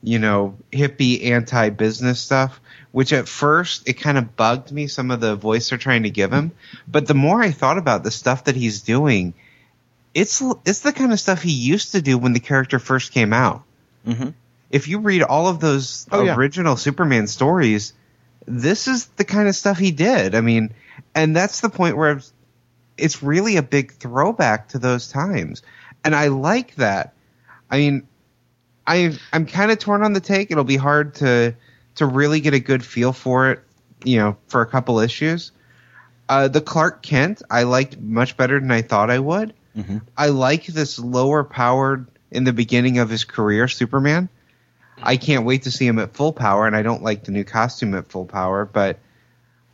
you 0.03 0.19
know, 0.19 0.57
hippie 0.73 1.27
anti-business 1.27 2.21
stuff, 2.21 2.61
which 2.93 3.13
at 3.13 3.29
first 3.29 3.89
it 3.89 3.95
kind 3.95 4.19
of 4.19 4.37
bugged 4.37 4.73
me 4.73 4.87
some 4.87 5.11
of 5.11 5.21
the 5.21 5.37
voice 5.37 5.69
they're 5.69 5.79
trying 5.79 6.05
to 6.05 6.11
give 6.11 6.33
him. 6.33 6.53
But 6.89 7.07
the 7.07 7.15
more 7.15 7.43
I 7.43 7.51
thought 7.51 7.79
about 7.79 8.05
the 8.05 8.11
stuff 8.11 8.45
that 8.45 8.57
he's 8.57 8.83
doing, 8.83 9.35
it's 10.15 10.43
it's 10.65 10.81
the 10.81 10.93
kind 10.93 11.13
of 11.13 11.21
stuff 11.21 11.43
he 11.43 11.53
used 11.53 11.93
to 11.93 12.03
do 12.03 12.19
when 12.19 12.33
the 12.33 12.41
character 12.41 12.79
first 12.79 13.13
came 13.13 13.33
out. 13.33 13.65
Mm-hmm. 14.07 14.31
If 14.71 14.89
you 14.89 15.01
read 15.01 15.23
all 15.23 15.49
of 15.49 15.61
those 15.61 16.07
Oh, 16.13 16.23
yeah. 16.25 16.37
original 16.37 16.77
Superman 16.77 17.27
stories, 17.27 17.93
this 18.47 18.89
is 18.89 19.07
the 19.17 19.25
kind 19.25 19.49
of 19.49 19.57
stuff 19.57 19.79
he 19.79 19.91
did. 19.91 20.35
I 20.35 20.41
mean, 20.41 20.73
and 21.15 21.35
that's 21.35 21.61
the 21.61 21.69
point 21.69 21.97
where 21.97 22.11
it's- 22.13 22.33
it's 22.97 23.23
really 23.23 23.57
a 23.57 23.63
big 23.63 23.93
throwback 23.93 24.69
to 24.69 24.79
those 24.79 25.09
times, 25.09 25.63
and 26.05 26.15
I 26.15 26.29
like 26.29 26.75
that. 26.77 27.15
I 27.71 27.79
mean, 27.79 28.03
I 28.87 29.17
I'm 29.33 29.47
kind 29.47 29.71
of 29.71 29.79
torn 29.79 30.03
on 30.03 30.13
the 30.13 30.21
take. 30.21 30.51
It'll 30.51 30.65
be 30.65 30.77
hard 30.77 31.15
to 31.17 31.55
to 31.97 32.07
really 32.07 32.41
get 32.41 32.55
a 32.55 32.61
good 32.61 32.85
feel 32.85 33.13
for 33.13 33.51
it, 33.51 33.61
you 34.05 34.19
know, 34.19 34.37
for 34.49 34.61
a 34.61 34.67
couple 34.67 35.01
issues. 35.01 35.53
Uh, 36.29 36.49
the 36.49 36.61
Clark 36.61 37.03
Kent 37.03 37.43
I 37.51 37.65
liked 37.65 37.99
much 38.01 38.37
better 38.37 38.61
than 38.61 38.71
I 38.71 38.83
thought 38.83 39.11
I 39.11 39.19
would. 39.19 39.53
Mm-hmm. 39.77 39.99
I 40.17 40.29
like 40.29 40.67
this 40.67 40.99
lower 40.99 41.43
powered 41.45 42.07
in 42.31 42.45
the 42.45 42.53
beginning 42.53 42.99
of 42.99 43.09
his 43.11 43.25
career 43.25 43.67
Superman. 43.69 44.29
I 45.03 45.17
can't 45.17 45.45
wait 45.45 45.63
to 45.63 45.71
see 45.71 45.87
him 45.87 45.99
at 45.99 46.15
full 46.15 46.33
power, 46.33 46.67
and 46.67 46.77
I 46.77 46.83
don't 46.83 47.03
like 47.03 47.25
the 47.25 47.33
new 47.33 47.45
costume 47.45 47.95
at 47.95 48.09
full 48.09 48.27
power, 48.27 48.65
but 48.65 48.99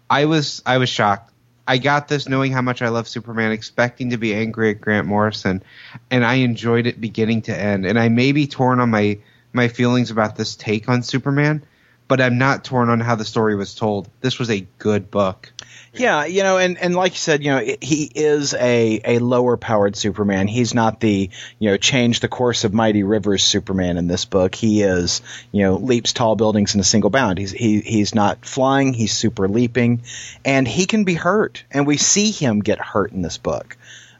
I 0.09 0.25
was 0.27 0.63
I 0.65 0.79
was 0.79 0.89
shocked. 0.89 1.33
I 1.69 1.79
got 1.79 2.07
this 2.07 2.29
knowing 2.29 2.53
how 2.53 2.63
much 2.63 2.81
I 2.81 2.89
love 2.89 3.09
Superman, 3.09 3.51
expecting 3.51 4.11
to 4.11 4.17
be 4.17 4.35
angry 4.35 4.71
at 4.71 4.81
Grant 4.81 5.09
Morrison, 5.09 5.63
and 6.11 6.25
I 6.25 6.35
enjoyed 6.35 6.87
it 6.87 7.01
beginning 7.01 7.43
to 7.43 7.57
end. 7.57 7.87
And 7.87 7.99
I 7.99 8.09
may 8.09 8.33
be 8.33 8.47
torn 8.47 8.81
on 8.81 8.91
my 8.91 9.19
my 9.53 9.69
feelings 9.69 10.11
about 10.11 10.37
this 10.37 10.55
take 10.55 10.89
on 10.89 11.03
Superman, 11.03 11.65
but 12.09 12.21
I'm 12.21 12.39
not 12.39 12.65
torn 12.65 12.89
on 12.89 13.01
how 13.01 13.15
the 13.15 13.25
story 13.25 13.57
was 13.57 13.75
told. 13.75 14.09
This 14.21 14.39
was 14.39 14.51
a 14.51 14.67
good 14.79 15.11
book. 15.11 15.53
Yeah, 15.93 16.27
you 16.27 16.43
know, 16.43 16.59
and, 16.59 16.77
and 16.79 16.95
like 16.95 17.13
you 17.13 17.19
said, 17.19 17.43
you 17.43 17.51
know, 17.51 17.75
he 17.81 18.11
is 18.15 18.53
a, 18.55 19.01
a 19.05 19.19
lower 19.19 19.57
powered 19.57 19.97
Superman. 19.97 20.47
He's 20.47 20.75
not 20.75 21.01
the, 21.01 21.31
you 21.59 21.71
know, 21.71 21.77
change 21.79 22.21
the 22.21 22.29
course 22.29 22.65
of 22.65 22.75
mighty 22.75 23.03
rivers 23.03 23.43
Superman 23.43 23.97
in 23.97 24.07
this 24.07 24.27
book. 24.27 24.55
He 24.55 24.83
is, 24.83 25.23
you 25.53 25.63
know, 25.63 25.77
leaps 25.77 26.13
tall 26.13 26.37
buildings 26.37 26.75
in 26.75 26.81
a 26.81 26.85
single 26.85 27.11
bound. 27.11 27.39
He's 27.39 27.53
he 27.53 27.81
he's 27.81 28.15
not 28.15 28.45
flying, 28.45 28.93
he's 28.93 29.15
super 29.15 29.49
leaping, 29.49 30.03
and 30.45 30.69
he 30.69 30.85
can 30.85 31.05
be 31.05 31.15
hurt. 31.15 31.65
And 31.71 31.87
we 31.87 31.97
see 31.97 32.31
him 32.31 32.61
get 32.61 32.79
hurt 32.79 33.13
in 33.13 33.23
this 33.23 33.39
book. 33.39 33.77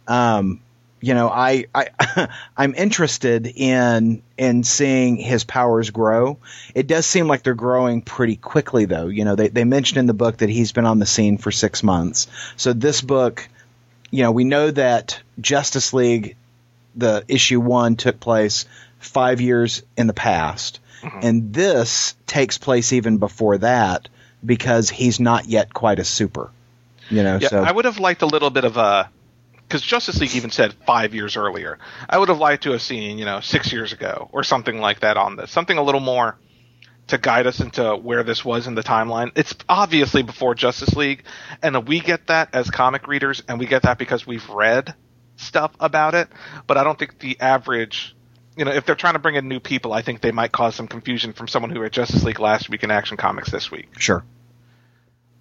Um, 0.09 0.61
you 1.07 1.15
know, 1.15 1.29
I, 1.29 1.67
I 1.73 2.29
I'm 2.57 2.75
interested 2.75 3.47
in 3.47 4.25
in 4.37 4.65
seeing 4.65 5.15
his 5.15 5.45
powers 5.45 5.91
grow. 5.91 6.39
It 6.75 6.89
does 6.89 7.07
seem 7.07 7.29
like 7.29 7.45
they're 7.45 7.55
growing 7.55 8.03
pretty 8.03 8.35
quickly, 8.35 8.87
though. 8.87 9.07
You 9.07 9.25
know, 9.25 9.37
they 9.37 9.47
they 9.47 9.63
mentioned 9.63 9.99
in 9.99 10.07
the 10.07 10.15
book 10.15 10.39
that 10.39 10.49
he's 10.49 10.73
been 10.73 10.85
on 10.85 10.99
the 10.99 11.07
scene 11.07 11.39
for 11.39 11.53
six 11.53 11.85
months. 11.85 12.27
So 12.57 12.73
this 12.73 13.03
book, 13.03 13.49
you 14.11 14.25
know, 14.25 14.33
we 14.33 14.43
know 14.43 14.73
that 14.73 15.21
Justice 15.41 15.93
League, 15.93 16.35
the 16.97 17.25
issue 17.29 17.61
one, 17.61 17.95
took 17.95 18.19
place 18.19 18.65
five 18.99 19.41
years 19.41 19.85
in 19.97 20.09
the 20.09 20.13
past, 20.13 20.81
mm-hmm. 21.03 21.21
and 21.23 21.55
this 21.55 22.17
takes 22.27 22.59
place 22.59 22.93
even 22.93 23.19
before 23.19 23.59
that 23.59 24.09
because 24.45 24.91
he's 24.91 25.21
not 25.21 25.47
yet 25.47 25.73
quite 25.73 26.01
a 26.01 26.05
super. 26.05 26.51
You 27.11 27.23
know, 27.23 27.39
Yeah, 27.41 27.49
so 27.49 27.63
I 27.63 27.71
would 27.71 27.85
have 27.85 28.01
liked 28.01 28.23
a 28.23 28.27
little 28.27 28.51
bit 28.51 28.65
of 28.65 28.77
a 28.77 29.09
because 29.67 29.83
Justice 29.83 30.21
League 30.21 30.35
even 30.35 30.51
said 30.51 30.75
five 30.87 31.15
years 31.15 31.37
earlier. 31.37 31.79
I 32.09 32.19
would 32.19 32.29
have 32.29 32.39
liked 32.39 32.65
to 32.65 32.73
have 32.73 32.83
seen 32.83 33.19
you 33.19 33.25
know 33.25 33.41
six 33.41 33.73
years 33.73 33.93
ago 33.93 34.29
or 34.33 34.45
something 34.45 34.81
like 34.81 35.01
that 35.01 35.17
on 35.17 35.37
this. 35.37 35.51
Something 35.51 35.79
a 35.79 35.83
little 35.83 36.01
more 36.01 36.39
to 37.09 37.19
guide 37.19 37.47
us 37.47 37.61
into 37.61 37.97
where 37.97 38.23
this 38.23 38.45
was 38.45 38.67
in 38.67 38.75
the 38.75 38.83
timeline. 38.83 39.31
It's 39.37 39.55
obviously 39.69 40.23
before 40.23 40.55
Justice 40.55 40.97
League, 40.97 41.25
and 41.63 41.87
we 41.87 42.01
get 42.01 42.27
that 42.29 42.55
as 42.55 42.71
comic 42.71 43.07
readers, 43.07 43.43
and 43.49 43.59
we 43.59 43.67
get 43.67 43.83
that 43.83 43.99
because 43.99 44.27
we've 44.27 44.49
read 44.51 44.95
stuff 45.37 45.73
about 45.79 46.15
it. 46.15 46.29
But 46.67 46.77
I 46.77 46.85
don't 46.85 46.99
think 46.99 47.19
the 47.19 47.39
average. 47.41 48.15
You 48.57 48.65
know, 48.65 48.73
if 48.73 48.87
they're 48.87 48.95
trying 48.95 49.13
to 49.13 49.19
bring 49.19 49.35
in 49.35 49.49
new 49.49 49.61
people, 49.61 49.93
I 49.93 50.01
think 50.01 50.23
they 50.23 50.33
might 50.33 50.51
cause 50.51 50.75
some 50.75 50.89
confusion 50.89 51.35
from 51.35 51.47
someone 51.47 51.71
who 51.71 51.81
read 51.81 51.93
Justice 51.93 52.25
League 52.25 52.41
last 52.41 52.71
week 52.71 52.85
in 52.85 52.91
Action 52.91 53.19
Comics 53.19 53.51
this 53.51 53.71
week. 53.71 53.89
sure. 53.99 54.25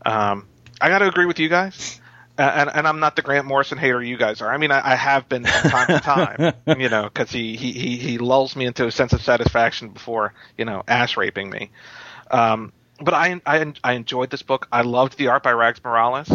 Um, 0.05 0.49
I 0.81 0.89
got 0.89 0.99
to 0.99 1.07
agree 1.07 1.25
with 1.25 1.39
you 1.39 1.47
guys. 1.47 2.01
And, 2.37 2.69
and 2.73 2.87
I'm 2.87 2.99
not 2.99 3.15
the 3.15 3.21
Grant 3.21 3.47
Morrison 3.47 3.77
hater 3.77 4.01
you 4.03 4.17
guys 4.17 4.41
are. 4.41 4.51
I 4.53 4.57
mean, 4.57 4.71
I, 4.71 4.91
I 4.91 4.95
have 4.95 5.29
been 5.29 5.45
from 5.45 5.69
time 5.71 5.87
to 5.87 5.99
time, 5.99 6.53
you 6.79 6.89
know, 6.89 7.03
because 7.03 7.31
he, 7.31 7.55
he, 7.55 7.71
he, 7.71 7.97
he 7.97 8.17
lulls 8.17 8.55
me 8.55 8.65
into 8.65 8.85
a 8.85 8.91
sense 8.91 9.13
of 9.13 9.21
satisfaction 9.21 9.89
before, 9.89 10.33
you 10.57 10.65
know, 10.65 10.83
ass 10.87 11.15
raping 11.15 11.49
me. 11.49 11.71
Um, 12.29 12.73
but 12.99 13.13
I, 13.13 13.41
I, 13.45 13.73
I 13.83 13.93
enjoyed 13.93 14.29
this 14.29 14.41
book. 14.41 14.67
I 14.71 14.81
loved 14.81 15.17
the 15.17 15.27
art 15.27 15.43
by 15.43 15.51
Rags 15.51 15.81
Morales. 15.83 16.29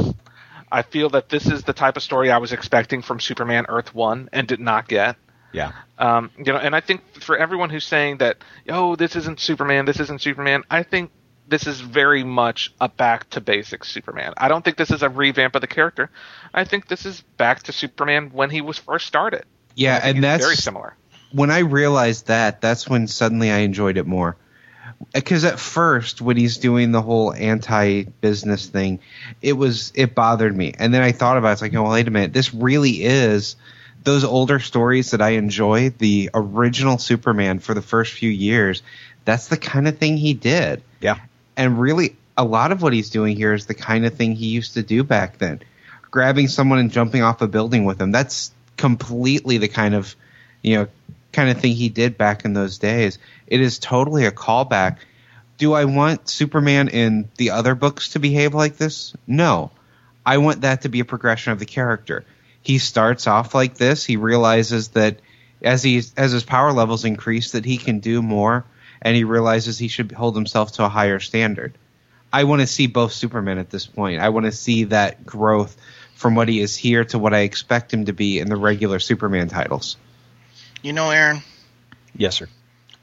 I 0.72 0.82
feel 0.82 1.10
that 1.10 1.28
this 1.28 1.46
is 1.46 1.64
the 1.64 1.72
type 1.72 1.96
of 1.96 2.02
story 2.02 2.30
I 2.30 2.38
was 2.38 2.52
expecting 2.52 3.02
from 3.02 3.20
Superman 3.20 3.66
Earth 3.68 3.94
1 3.94 4.30
and 4.32 4.46
did 4.46 4.60
not 4.60 4.88
get. 4.88 5.16
Yeah. 5.52 5.72
Um, 5.98 6.30
you 6.38 6.52
know, 6.52 6.58
and 6.58 6.76
I 6.76 6.80
think 6.80 7.02
for 7.20 7.36
everyone 7.36 7.70
who's 7.70 7.84
saying 7.84 8.18
that, 8.18 8.38
oh, 8.68 8.94
this 8.96 9.16
isn't 9.16 9.40
Superman, 9.40 9.84
this 9.84 9.98
isn't 10.00 10.20
Superman, 10.20 10.62
I 10.70 10.82
think 10.84 11.10
this 11.50 11.66
is 11.66 11.80
very 11.80 12.24
much 12.24 12.72
a 12.80 12.88
back 12.88 13.28
to 13.30 13.40
basics 13.40 13.88
Superman. 13.90 14.32
I 14.36 14.48
don't 14.48 14.64
think 14.64 14.76
this 14.76 14.90
is 14.90 15.02
a 15.02 15.08
revamp 15.08 15.54
of 15.56 15.60
the 15.60 15.66
character. 15.66 16.10
I 16.54 16.64
think 16.64 16.88
this 16.88 17.04
is 17.04 17.20
back 17.36 17.64
to 17.64 17.72
Superman 17.72 18.30
when 18.32 18.50
he 18.50 18.60
was 18.60 18.78
first 18.78 19.06
started. 19.06 19.44
Yeah, 19.74 20.00
and 20.02 20.22
that's 20.22 20.44
very 20.44 20.56
similar. 20.56 20.96
when 21.32 21.50
I 21.50 21.58
realized 21.60 22.28
that, 22.28 22.60
that's 22.60 22.88
when 22.88 23.06
suddenly 23.08 23.50
I 23.50 23.58
enjoyed 23.58 23.96
it 23.98 24.06
more. 24.06 24.36
Because 25.14 25.44
at 25.44 25.58
first, 25.58 26.20
when 26.20 26.36
he's 26.36 26.58
doing 26.58 26.92
the 26.92 27.00
whole 27.00 27.32
anti-business 27.32 28.66
thing, 28.66 29.00
it 29.40 29.54
was 29.54 29.92
it 29.94 30.14
bothered 30.14 30.54
me, 30.56 30.74
and 30.78 30.92
then 30.92 31.02
I 31.02 31.12
thought 31.12 31.38
about 31.38 31.50
it. 31.50 31.52
It's 31.52 31.62
like, 31.62 31.74
oh, 31.74 31.90
wait 31.90 32.06
a 32.06 32.10
minute, 32.10 32.32
this 32.32 32.52
really 32.54 33.02
is 33.02 33.56
those 34.04 34.24
older 34.24 34.58
stories 34.60 35.12
that 35.12 35.22
I 35.22 35.30
enjoy. 35.30 35.90
The 35.90 36.30
original 36.34 36.98
Superman 36.98 37.58
for 37.60 37.74
the 37.74 37.82
first 37.82 38.12
few 38.12 38.30
years. 38.30 38.82
That's 39.24 39.48
the 39.48 39.56
kind 39.56 39.86
of 39.86 39.98
thing 39.98 40.16
he 40.16 40.34
did, 40.34 40.82
Yeah. 41.00 41.18
And 41.56 41.78
really, 41.80 42.16
a 42.36 42.44
lot 42.44 42.72
of 42.72 42.82
what 42.82 42.92
he's 42.92 43.10
doing 43.10 43.36
here 43.36 43.52
is 43.52 43.66
the 43.66 43.74
kind 43.74 44.06
of 44.06 44.14
thing 44.14 44.34
he 44.34 44.46
used 44.46 44.74
to 44.74 44.82
do 44.82 45.04
back 45.04 45.38
then. 45.38 45.60
Grabbing 46.10 46.48
someone 46.48 46.78
and 46.78 46.90
jumping 46.90 47.22
off 47.22 47.42
a 47.42 47.48
building 47.48 47.84
with 47.84 48.00
him. 48.00 48.10
That's 48.12 48.52
completely 48.76 49.58
the 49.58 49.68
kind 49.68 49.94
of 49.94 50.16
you 50.62 50.76
know, 50.76 50.88
kind 51.32 51.50
of 51.50 51.60
thing 51.60 51.74
he 51.74 51.88
did 51.88 52.18
back 52.18 52.44
in 52.44 52.52
those 52.52 52.78
days. 52.78 53.18
It 53.46 53.60
is 53.60 53.78
totally 53.78 54.26
a 54.26 54.32
callback. 54.32 54.98
Do 55.58 55.72
I 55.72 55.84
want 55.84 56.28
Superman 56.28 56.88
in 56.88 57.28
the 57.36 57.50
other 57.50 57.74
books 57.74 58.10
to 58.10 58.18
behave 58.18 58.54
like 58.54 58.76
this? 58.76 59.14
No. 59.26 59.70
I 60.24 60.38
want 60.38 60.62
that 60.62 60.82
to 60.82 60.88
be 60.88 61.00
a 61.00 61.04
progression 61.04 61.52
of 61.52 61.58
the 61.58 61.66
character. 61.66 62.24
He 62.62 62.78
starts 62.78 63.26
off 63.26 63.54
like 63.54 63.74
this. 63.74 64.04
He 64.04 64.16
realizes 64.16 64.88
that 64.88 65.20
as 65.62 65.82
he 65.82 66.02
as 66.16 66.32
his 66.32 66.44
power 66.44 66.72
levels 66.72 67.04
increase, 67.04 67.52
that 67.52 67.64
he 67.64 67.78
can 67.78 68.00
do 68.00 68.22
more, 68.22 68.64
and 69.02 69.16
he 69.16 69.24
realizes 69.24 69.78
he 69.78 69.88
should 69.88 70.12
hold 70.12 70.34
himself 70.34 70.72
to 70.72 70.84
a 70.84 70.88
higher 70.88 71.20
standard. 71.20 71.76
I 72.32 72.44
want 72.44 72.60
to 72.60 72.66
see 72.66 72.86
both 72.86 73.12
Supermen 73.12 73.58
at 73.58 73.70
this 73.70 73.86
point. 73.86 74.20
I 74.20 74.28
want 74.28 74.46
to 74.46 74.52
see 74.52 74.84
that 74.84 75.26
growth 75.26 75.76
from 76.14 76.34
what 76.34 76.48
he 76.48 76.60
is 76.60 76.76
here 76.76 77.04
to 77.06 77.18
what 77.18 77.34
I 77.34 77.40
expect 77.40 77.92
him 77.92 78.04
to 78.04 78.12
be 78.12 78.38
in 78.38 78.48
the 78.48 78.56
regular 78.56 78.98
Superman 79.00 79.48
titles. 79.48 79.96
You 80.82 80.92
know, 80.92 81.10
Aaron, 81.10 81.42
Yes, 82.16 82.36
sir. 82.36 82.48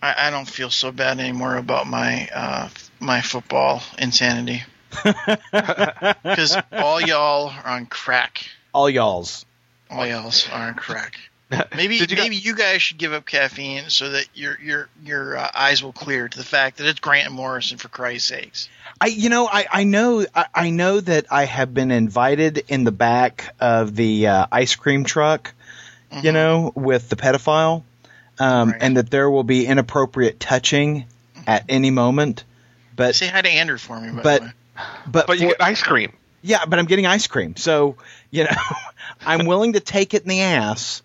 I, 0.02 0.28
I 0.28 0.30
don't 0.30 0.48
feel 0.48 0.70
so 0.70 0.92
bad 0.92 1.20
anymore 1.20 1.58
about 1.58 1.88
my 1.88 2.30
uh, 2.34 2.70
my 3.00 3.22
football 3.22 3.82
insanity 3.98 4.64
because 5.04 6.58
all 6.72 7.02
y'all 7.02 7.50
are 7.50 7.68
on 7.68 7.86
crack. 7.88 8.48
All 8.74 8.90
y'all's. 8.90 9.46
All 9.90 10.06
y'all's 10.06 10.48
are 10.50 10.68
on 10.68 10.76
crack. 10.76 11.18
Maybe 11.76 11.96
you 11.96 12.06
maybe 12.16 12.36
you 12.36 12.56
guys 12.56 12.82
should 12.82 12.98
give 12.98 13.14
up 13.14 13.26
caffeine 13.26 13.90
so 13.90 14.10
that 14.10 14.26
your 14.34 14.60
your 14.60 14.90
your 15.04 15.38
uh, 15.38 15.50
eyes 15.56 15.82
will 15.82 15.94
clear 15.94 16.28
to 16.28 16.38
the 16.38 16.44
fact 16.44 16.78
that 16.78 16.88
it's 16.88 17.00
Grant 17.00 17.32
Morrison 17.32 17.78
for 17.78 17.88
Christ's 17.88 18.28
sakes. 18.28 18.70
I, 19.00 19.06
you 19.08 19.30
know, 19.30 19.48
I, 19.48 19.66
I 19.72 19.84
know, 19.86 20.26
I, 20.36 20.46
I 20.54 20.70
know 20.72 21.00
that 21.00 21.28
I 21.32 21.46
have 21.46 21.74
been 21.74 21.92
invited 21.92 22.66
in 22.68 22.84
the 22.84 22.92
back 22.92 23.54
of 23.62 23.96
the 23.96 24.28
uh, 24.28 24.48
ice 24.52 24.76
cream 24.76 25.04
truck, 25.06 25.54
you 26.12 26.32
Mhm. 26.32 26.34
know, 26.34 26.72
with 26.76 27.08
the 27.10 27.16
pedophile, 27.16 27.84
um, 28.40 28.72
Right. 28.72 28.78
and 28.82 28.98
that 28.98 29.10
there 29.12 29.30
will 29.30 29.44
be 29.44 29.66
inappropriate 29.68 30.40
touching 30.40 31.06
at 31.46 31.64
any 31.70 31.92
moment. 31.92 32.44
But, 32.96 33.16
Say 33.16 33.28
hi 33.28 33.42
to 33.42 33.50
Andrew 33.50 33.78
for 33.78 34.02
me. 34.02 34.10
By 34.12 34.22
but, 34.24 34.40
the 34.42 34.46
way. 34.48 34.52
but, 35.08 35.28
But 35.28 35.40
you 35.40 35.50
for- 35.50 35.56
get 35.58 35.62
ice 35.62 35.84
cream. 35.84 36.12
yeah, 36.42 36.66
but 36.66 36.80
I'm 36.80 36.86
getting 36.88 37.06
ice 37.06 37.28
cream, 37.28 37.56
so 37.56 37.96
you 38.32 38.44
know, 38.46 38.50
I'm 39.26 39.46
willing 39.46 39.74
to 39.74 39.80
take 39.80 40.14
it 40.14 40.24
in 40.24 40.28
the 40.30 40.42
ass 40.42 41.04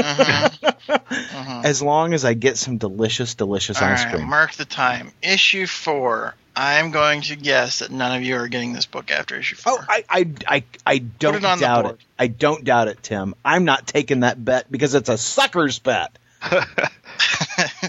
Uh-huh. 0.00 0.48
Uh-huh. 1.10 1.62
as 1.64 1.82
long 1.82 2.14
as 2.14 2.24
I 2.24 2.34
get 2.34 2.56
some 2.56 2.78
delicious, 2.78 3.34
delicious 3.34 3.80
All 3.80 3.88
ice 3.88 4.04
right, 4.04 4.14
cream. 4.14 4.28
mark 4.28 4.54
the 4.54 4.64
time. 4.64 5.12
Issue 5.22 5.66
four. 5.66 6.34
I'm 6.54 6.90
going 6.90 7.22
to 7.22 7.36
guess 7.36 7.78
that 7.80 7.90
none 7.90 8.16
of 8.16 8.22
you 8.22 8.36
are 8.36 8.48
getting 8.48 8.72
this 8.72 8.86
book 8.86 9.10
after 9.10 9.36
issue 9.36 9.56
four. 9.56 9.74
Oh, 9.78 9.84
I, 9.88 10.04
I, 10.08 10.26
I, 10.46 10.64
I 10.84 10.98
don't 10.98 11.36
it 11.36 11.40
doubt 11.42 11.86
it. 11.86 11.98
I 12.18 12.26
don't 12.26 12.64
doubt 12.64 12.88
it, 12.88 13.02
Tim. 13.02 13.34
I'm 13.44 13.64
not 13.64 13.86
taking 13.86 14.20
that 14.20 14.44
bet 14.44 14.70
because 14.70 14.94
it's 14.94 15.08
a 15.08 15.18
sucker's 15.18 15.78
bet. 15.78 16.16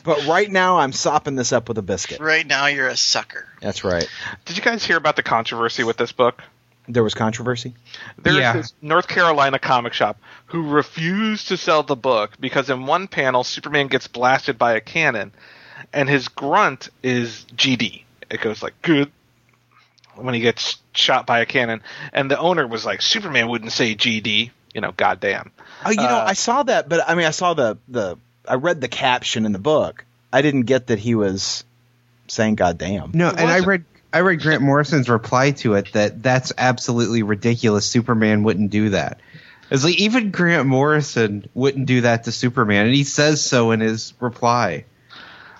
But 0.04 0.26
right 0.26 0.50
now, 0.50 0.80
I'm 0.80 0.92
sopping 0.92 1.36
this 1.36 1.54
up 1.54 1.68
with 1.70 1.78
a 1.78 1.82
biscuit. 1.82 2.20
right 2.20 2.46
now, 2.46 2.66
you're 2.68 2.88
a 2.88 2.98
sucker. 2.98 3.48
That's 3.62 3.84
right. 3.84 4.08
Did 4.46 4.58
you 4.58 4.64
guys 4.64 4.84
hear 4.84 4.98
about 4.98 5.16
the 5.16 5.24
controversy 5.24 5.84
with 5.84 5.98
this 5.98 6.12
book? 6.12 6.42
There 6.88 7.04
was 7.04 7.14
controversy. 7.14 7.74
There's 8.18 8.38
Yeah. 8.38 8.54
this 8.54 8.74
North 8.82 9.08
Carolina 9.08 9.60
comic 9.60 9.94
shop 9.94 10.18
who 10.48 10.68
refused 10.70 11.48
to 11.50 11.58
sell 11.58 11.84
the 11.84 11.96
book 11.96 12.32
because 12.40 12.70
in 12.70 12.86
one 12.86 13.08
panel 13.08 13.44
Superman 13.44 13.88
gets 13.88 14.08
blasted 14.08 14.58
by 14.58 14.74
a 14.74 14.82
cannon 14.82 15.32
and 15.94 16.10
his 16.10 16.28
grunt 16.28 16.90
is 17.04 17.46
GD. 17.56 18.04
It 18.30 18.42
goes 18.42 18.62
like 18.64 18.74
good 18.82 19.12
when 20.16 20.34
he 20.34 20.42
gets 20.42 20.78
shot 20.94 21.26
by 21.26 21.40
a 21.40 21.46
cannon 21.46 21.82
and 22.14 22.30
the 22.30 22.38
owner 22.38 22.68
was 22.68 22.86
like 22.86 23.02
Superman 23.02 23.48
wouldn't 23.48 23.72
say 23.72 23.96
GD, 23.96 24.52
you 24.74 24.82
know, 24.82 24.92
goddamn. 24.92 25.52
Oh, 25.86 25.92
you 25.92 25.98
know, 25.98 26.04
Uh, 26.04 26.26
I 26.28 26.34
saw 26.34 26.64
that, 26.64 26.90
but 26.90 27.08
I 27.08 27.16
mean, 27.16 27.26
I 27.26 27.32
saw 27.32 27.54
the 27.54 27.78
the. 27.88 28.18
I 28.48 28.56
read 28.56 28.82
the 28.82 28.88
caption 28.88 29.46
in 29.46 29.52
the 29.52 29.60
book. 29.60 30.04
I 30.34 30.42
didn't 30.42 30.64
get 30.64 30.88
that 30.88 31.00
he 31.00 31.14
was 31.16 31.64
saying 32.28 32.56
"goddamn." 32.56 33.12
No, 33.14 33.30
and 33.30 33.40
I 33.50 33.60
read 33.60 33.86
I 34.14 34.20
read 34.20 34.42
Grant 34.42 34.62
Morrison's 34.62 35.10
reply 35.10 35.52
to 35.52 35.76
it 35.76 35.94
that 35.94 36.22
that's 36.22 36.52
absolutely 36.58 37.24
ridiculous. 37.24 37.90
Superman 37.90 38.44
wouldn't 38.44 38.72
do 38.72 38.90
that. 38.90 39.20
It's 39.70 39.86
like 39.86 39.96
even 39.96 40.32
Grant 40.32 40.68
Morrison 40.68 41.48
wouldn't 41.54 41.86
do 41.86 42.02
that 42.02 42.26
to 42.26 42.32
Superman, 42.34 42.88
and 42.88 42.96
he 42.96 43.06
says 43.06 43.42
so 43.42 43.72
in 43.72 43.80
his 43.80 44.14
reply. 44.20 44.84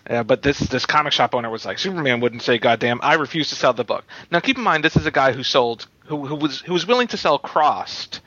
Yeah, 0.10 0.24
but 0.24 0.42
this 0.42 0.60
this 0.60 0.86
comic 0.86 1.14
shop 1.14 1.34
owner 1.34 1.50
was 1.50 1.64
like, 1.64 1.80
Superman 1.80 2.20
wouldn't 2.20 2.42
say 2.42 2.58
goddamn. 2.58 3.00
I 3.02 3.14
refuse 3.14 3.50
to 3.50 3.56
sell 3.56 3.72
the 3.72 3.86
book. 3.86 4.04
Now 4.30 4.42
keep 4.42 4.58
in 4.58 4.64
mind, 4.64 4.84
this 4.84 4.98
is 4.98 5.06
a 5.06 5.12
guy 5.12 5.32
who 5.32 5.44
sold 5.44 5.88
who 6.06 6.26
who 6.26 6.36
was 6.36 6.60
who 6.60 6.74
was 6.74 6.86
willing 6.86 7.08
to 7.10 7.18
sell 7.18 7.40
Crossed, 7.40 8.20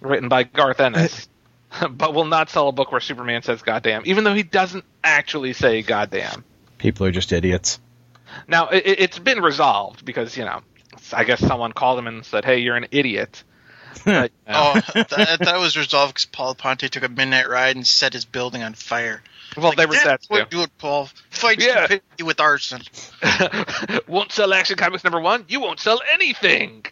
written 0.00 0.28
by 0.28 0.42
Garth 0.42 0.80
Ennis, 0.80 1.28
but 1.90 2.12
will 2.12 2.26
not 2.26 2.50
sell 2.50 2.68
a 2.68 2.72
book 2.72 2.92
where 2.92 3.00
Superman 3.00 3.40
says 3.40 3.62
goddamn, 3.62 4.02
even 4.04 4.24
though 4.24 4.34
he 4.34 4.42
doesn't 4.42 4.84
actually 5.02 5.54
say 5.54 5.80
goddamn. 5.80 6.44
People 6.76 7.06
are 7.06 7.10
just 7.10 7.32
idiots. 7.32 7.80
Now 8.48 8.68
it, 8.68 8.86
it- 8.86 9.00
it's 9.00 9.18
been 9.18 9.40
resolved 9.40 10.04
because 10.04 10.36
you 10.36 10.44
know, 10.44 10.60
I 11.12 11.24
guess 11.24 11.40
someone 11.40 11.72
called 11.72 11.98
him 11.98 12.06
and 12.06 12.24
said, 12.24 12.44
"Hey, 12.44 12.58
you're 12.58 12.76
an 12.76 12.86
idiot." 12.90 13.42
But, 14.04 14.30
you 14.46 14.54
Oh, 14.54 14.72
I 14.94 15.02
thought 15.02 15.38
that 15.40 15.58
was 15.58 15.76
resolved 15.76 16.14
because 16.14 16.24
Paul 16.26 16.54
Ponte 16.54 16.90
took 16.90 17.02
a 17.02 17.08
midnight 17.08 17.48
ride 17.50 17.74
and 17.74 17.84
set 17.86 18.12
his 18.12 18.24
building 18.24 18.62
on 18.62 18.72
fire. 18.74 19.20
well, 19.56 19.66
Like, 19.70 19.78
they 19.78 19.86
were 19.86 19.94
that 19.94 20.04
that's 20.04 20.26
too. 20.28 20.34
what 20.34 20.48
do 20.48 20.62
it, 20.62 20.70
Paul. 20.78 21.08
Fight 21.30 21.60
Yeah. 21.60 21.86
stupidity 21.86 22.22
with 22.22 22.38
arson. 22.40 22.82
won't 24.06 24.30
sell 24.30 24.54
Action 24.54 24.76
Comics 24.76 25.02
number 25.02 25.20
one. 25.20 25.44
You 25.48 25.60
won't 25.60 25.80
sell 25.80 26.00
anything. 26.14 26.84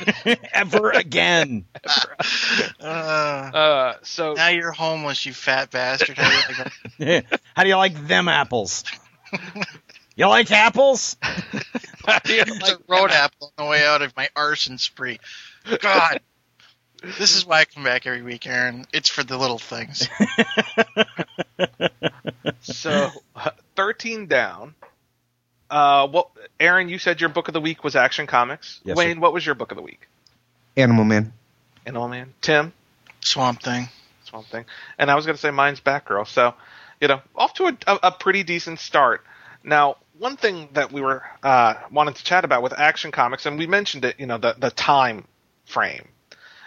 Ever 0.52 0.90
again. 0.90 1.66
Uh, 2.80 2.84
Uh, 2.84 3.94
so 4.02 4.32
now 4.34 4.48
you're 4.48 4.72
homeless, 4.72 5.24
you 5.24 5.32
fat 5.32 5.70
bastard. 5.70 6.18
How 6.18 6.28
do 6.28 6.34
you 7.04 7.12
like? 7.22 7.40
How 7.54 7.62
do 7.62 7.68
you 7.68 7.76
like 7.76 8.06
them 8.08 8.26
apples? 8.28 8.82
You 10.20 10.28
like 10.28 10.50
apples? 10.50 11.16
It's 12.26 12.70
a 12.70 12.78
road 12.88 13.10
apple 13.10 13.54
on 13.56 13.64
the 13.64 13.70
way 13.70 13.86
out 13.86 14.02
of 14.02 14.14
my 14.18 14.28
arson 14.36 14.76
spree. 14.76 15.18
God. 15.80 16.20
This 17.02 17.34
is 17.36 17.46
why 17.46 17.60
I 17.60 17.64
come 17.64 17.84
back 17.84 18.06
every 18.06 18.20
week, 18.20 18.46
Aaron. 18.46 18.84
It's 18.92 19.08
for 19.08 19.24
the 19.24 19.38
little 19.38 19.58
things. 19.58 20.08
So, 22.62 23.08
uh, 23.34 23.50
13 23.76 24.26
down. 24.26 24.74
Uh, 25.70 26.06
what, 26.08 26.28
Aaron, 26.58 26.90
you 26.90 26.98
said 26.98 27.20
your 27.20 27.30
book 27.30 27.48
of 27.48 27.54
the 27.54 27.60
week 27.60 27.82
was 27.82 27.96
Action 27.96 28.26
Comics. 28.26 28.80
Yes, 28.84 28.96
Wayne, 28.96 29.20
what 29.20 29.32
was 29.32 29.44
your 29.46 29.54
book 29.54 29.70
of 29.70 29.76
the 29.76 29.82
week? 29.82 30.06
Animal 30.76 31.04
Man. 31.04 31.32
Animal 31.86 32.08
Man. 32.08 32.34
Tim, 32.42 32.72
Swamp 33.20 33.62
Thing. 33.62 33.88
Swamp 34.24 34.46
Thing. 34.48 34.66
And 34.98 35.10
I 35.10 35.14
was 35.14 35.24
going 35.24 35.36
to 35.36 35.40
say 35.40 35.50
mine's 35.50 35.80
Batgirl. 35.80 36.26
So, 36.26 36.54
you 37.00 37.08
know, 37.08 37.22
off 37.34 37.54
to 37.54 37.66
a, 37.66 37.76
a, 37.86 37.98
a 38.04 38.12
pretty 38.12 38.42
decent 38.42 38.78
start. 38.80 39.24
Now, 39.62 39.96
one 40.20 40.36
thing 40.36 40.68
that 40.74 40.92
we 40.92 41.00
were 41.00 41.22
uh, 41.42 41.74
wanting 41.90 42.12
to 42.12 42.22
chat 42.22 42.44
about 42.44 42.62
with 42.62 42.78
Action 42.78 43.10
Comics, 43.10 43.46
and 43.46 43.58
we 43.58 43.66
mentioned 43.66 44.04
it, 44.04 44.20
you 44.20 44.26
know, 44.26 44.36
the 44.36 44.54
the 44.58 44.70
time 44.70 45.24
frame, 45.64 46.08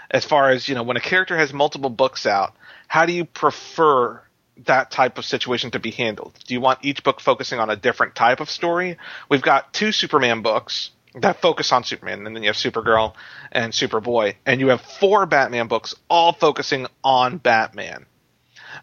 as 0.10 0.26
far 0.26 0.50
as 0.50 0.68
you 0.68 0.74
know, 0.74 0.82
when 0.82 0.98
a 0.98 1.02
character 1.02 1.38
has 1.38 1.54
multiple 1.54 1.92
books 1.92 2.26
out, 2.26 2.56
how 2.88 3.06
do 3.06 3.14
you 3.14 3.26
prefer 3.26 4.22
that 4.66 4.90
type 4.90 5.20
of 5.20 5.26
situation 5.26 5.70
to 5.72 5.80
be 5.80 5.92
handled? 5.92 6.34
Do 6.48 6.56
you 6.56 6.62
want 6.62 6.80
each 6.82 7.04
book 7.04 7.22
focusing 7.22 7.60
on 7.60 7.70
a 7.70 7.76
different 7.76 8.16
type 8.16 8.40
of 8.40 8.50
story? 8.50 8.98
We've 9.30 9.42
got 9.42 9.72
two 9.72 9.92
Superman 9.92 10.42
books 10.42 10.90
that 11.14 11.40
focus 11.40 11.72
on 11.72 11.84
Superman, 11.84 12.26
and 12.26 12.36
then 12.36 12.42
you 12.42 12.50
have 12.50 12.56
Supergirl 12.56 13.14
and 13.52 13.72
Superboy, 13.72 14.36
and 14.48 14.60
you 14.60 14.70
have 14.70 14.82
four 14.82 15.28
Batman 15.28 15.68
books 15.68 15.94
all 16.10 16.34
focusing 16.34 16.88
on 17.04 17.38
Batman. 17.38 18.08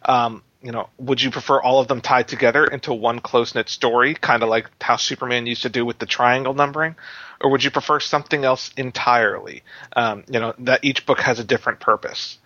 Um, 0.02 0.44
you 0.62 0.72
know, 0.72 0.88
would 0.98 1.22
you 1.22 1.30
prefer 1.30 1.60
all 1.60 1.80
of 1.80 1.88
them 1.88 2.00
tied 2.00 2.28
together 2.28 2.64
into 2.64 2.92
one 2.92 3.20
close 3.20 3.54
knit 3.54 3.68
story, 3.68 4.14
kind 4.14 4.42
of 4.42 4.48
like 4.48 4.70
how 4.80 4.96
Superman 4.96 5.46
used 5.46 5.62
to 5.62 5.68
do 5.68 5.84
with 5.86 5.98
the 5.98 6.06
triangle 6.06 6.54
numbering, 6.54 6.96
or 7.40 7.50
would 7.50 7.64
you 7.64 7.70
prefer 7.70 8.00
something 8.00 8.44
else 8.44 8.70
entirely? 8.76 9.62
Um, 9.94 10.24
you 10.28 10.38
know, 10.40 10.54
that 10.58 10.84
each 10.84 11.06
book 11.06 11.20
has 11.20 11.38
a 11.38 11.44
different 11.44 11.80
purpose. 11.80 12.38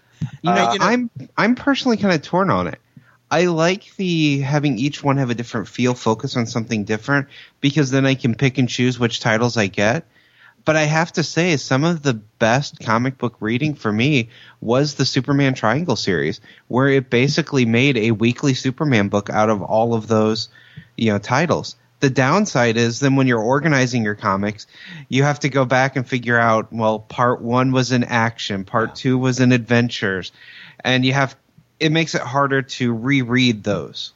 You 0.43 0.53
know, 0.53 0.69
Uh, 0.69 0.73
you 0.73 0.79
know- 0.79 0.85
I'm 0.87 1.11
I'm 1.37 1.55
personally 1.57 1.97
kind 1.97 2.15
of 2.15 2.23
torn 2.23 2.51
on 2.51 2.69
it. 2.69 2.81
I 3.31 3.47
like 3.47 3.97
the 3.97 4.41
having 4.41 4.79
each 4.79 5.03
one 5.03 5.17
have 5.17 5.31
a 5.31 5.35
different 5.35 5.67
feel, 5.67 5.95
focus 5.95 6.37
on 6.37 6.47
something 6.47 6.85
different, 6.85 7.29
because 7.61 7.91
then 7.91 8.07
I 8.07 8.15
can 8.15 8.35
pick 8.37 8.59
and 8.59 8.69
choose 8.69 8.99
which 8.99 9.19
titles 9.21 9.57
I 9.57 9.67
get. 9.67 10.07
But 10.65 10.77
I 10.77 10.85
have 10.85 11.13
to 11.13 11.23
say, 11.23 11.57
some 11.59 11.85
of 11.85 12.03
the 12.03 12.15
best 12.15 12.81
comic 12.81 13.19
book 13.19 13.37
reading 13.41 13.75
for 13.75 13.93
me 13.93 14.31
was 14.63 14.95
the 14.95 15.05
Superman 15.05 15.53
Triangle 15.53 15.97
series, 15.97 16.41
where 16.69 16.89
it 16.89 17.11
basically 17.11 17.67
made 17.67 17.99
a 17.99 18.13
weekly 18.13 18.55
Superman 18.55 19.09
book 19.09 19.29
out 19.29 19.51
of 19.51 19.61
all 19.61 19.93
of 19.93 20.07
those, 20.07 20.49
you 20.97 21.13
know, 21.13 21.19
titles. 21.19 21.77
The 22.01 22.09
downside 22.09 22.79
is 22.79 22.99
then 23.01 23.15
when 23.15 23.27
you're 23.27 23.41
organizing 23.41 24.05
your 24.05 24.15
comics, 24.15 24.67
you 25.09 25.23
have 25.23 25.41
to 25.41 25.51
go 25.51 25.67
back 25.67 25.97
and 25.97 26.09
figure 26.09 26.39
out, 26.39 26.73
well, 26.73 26.99
part 26.99 27.43
one 27.43 27.71
was 27.73 27.93
in 27.93 28.05
action, 28.05 28.65
part 28.65 28.95
two 28.95 29.19
was 29.19 29.41
in 29.41 29.53
adventures, 29.53 30.33
and 30.83 31.05
you 31.05 31.13
have, 31.13 31.37
it 31.79 31.93
makes 31.93 32.15
it 32.15 32.23
harder 32.23 32.63
to 32.63 32.95
reread 32.95 33.65
those. 33.65 34.14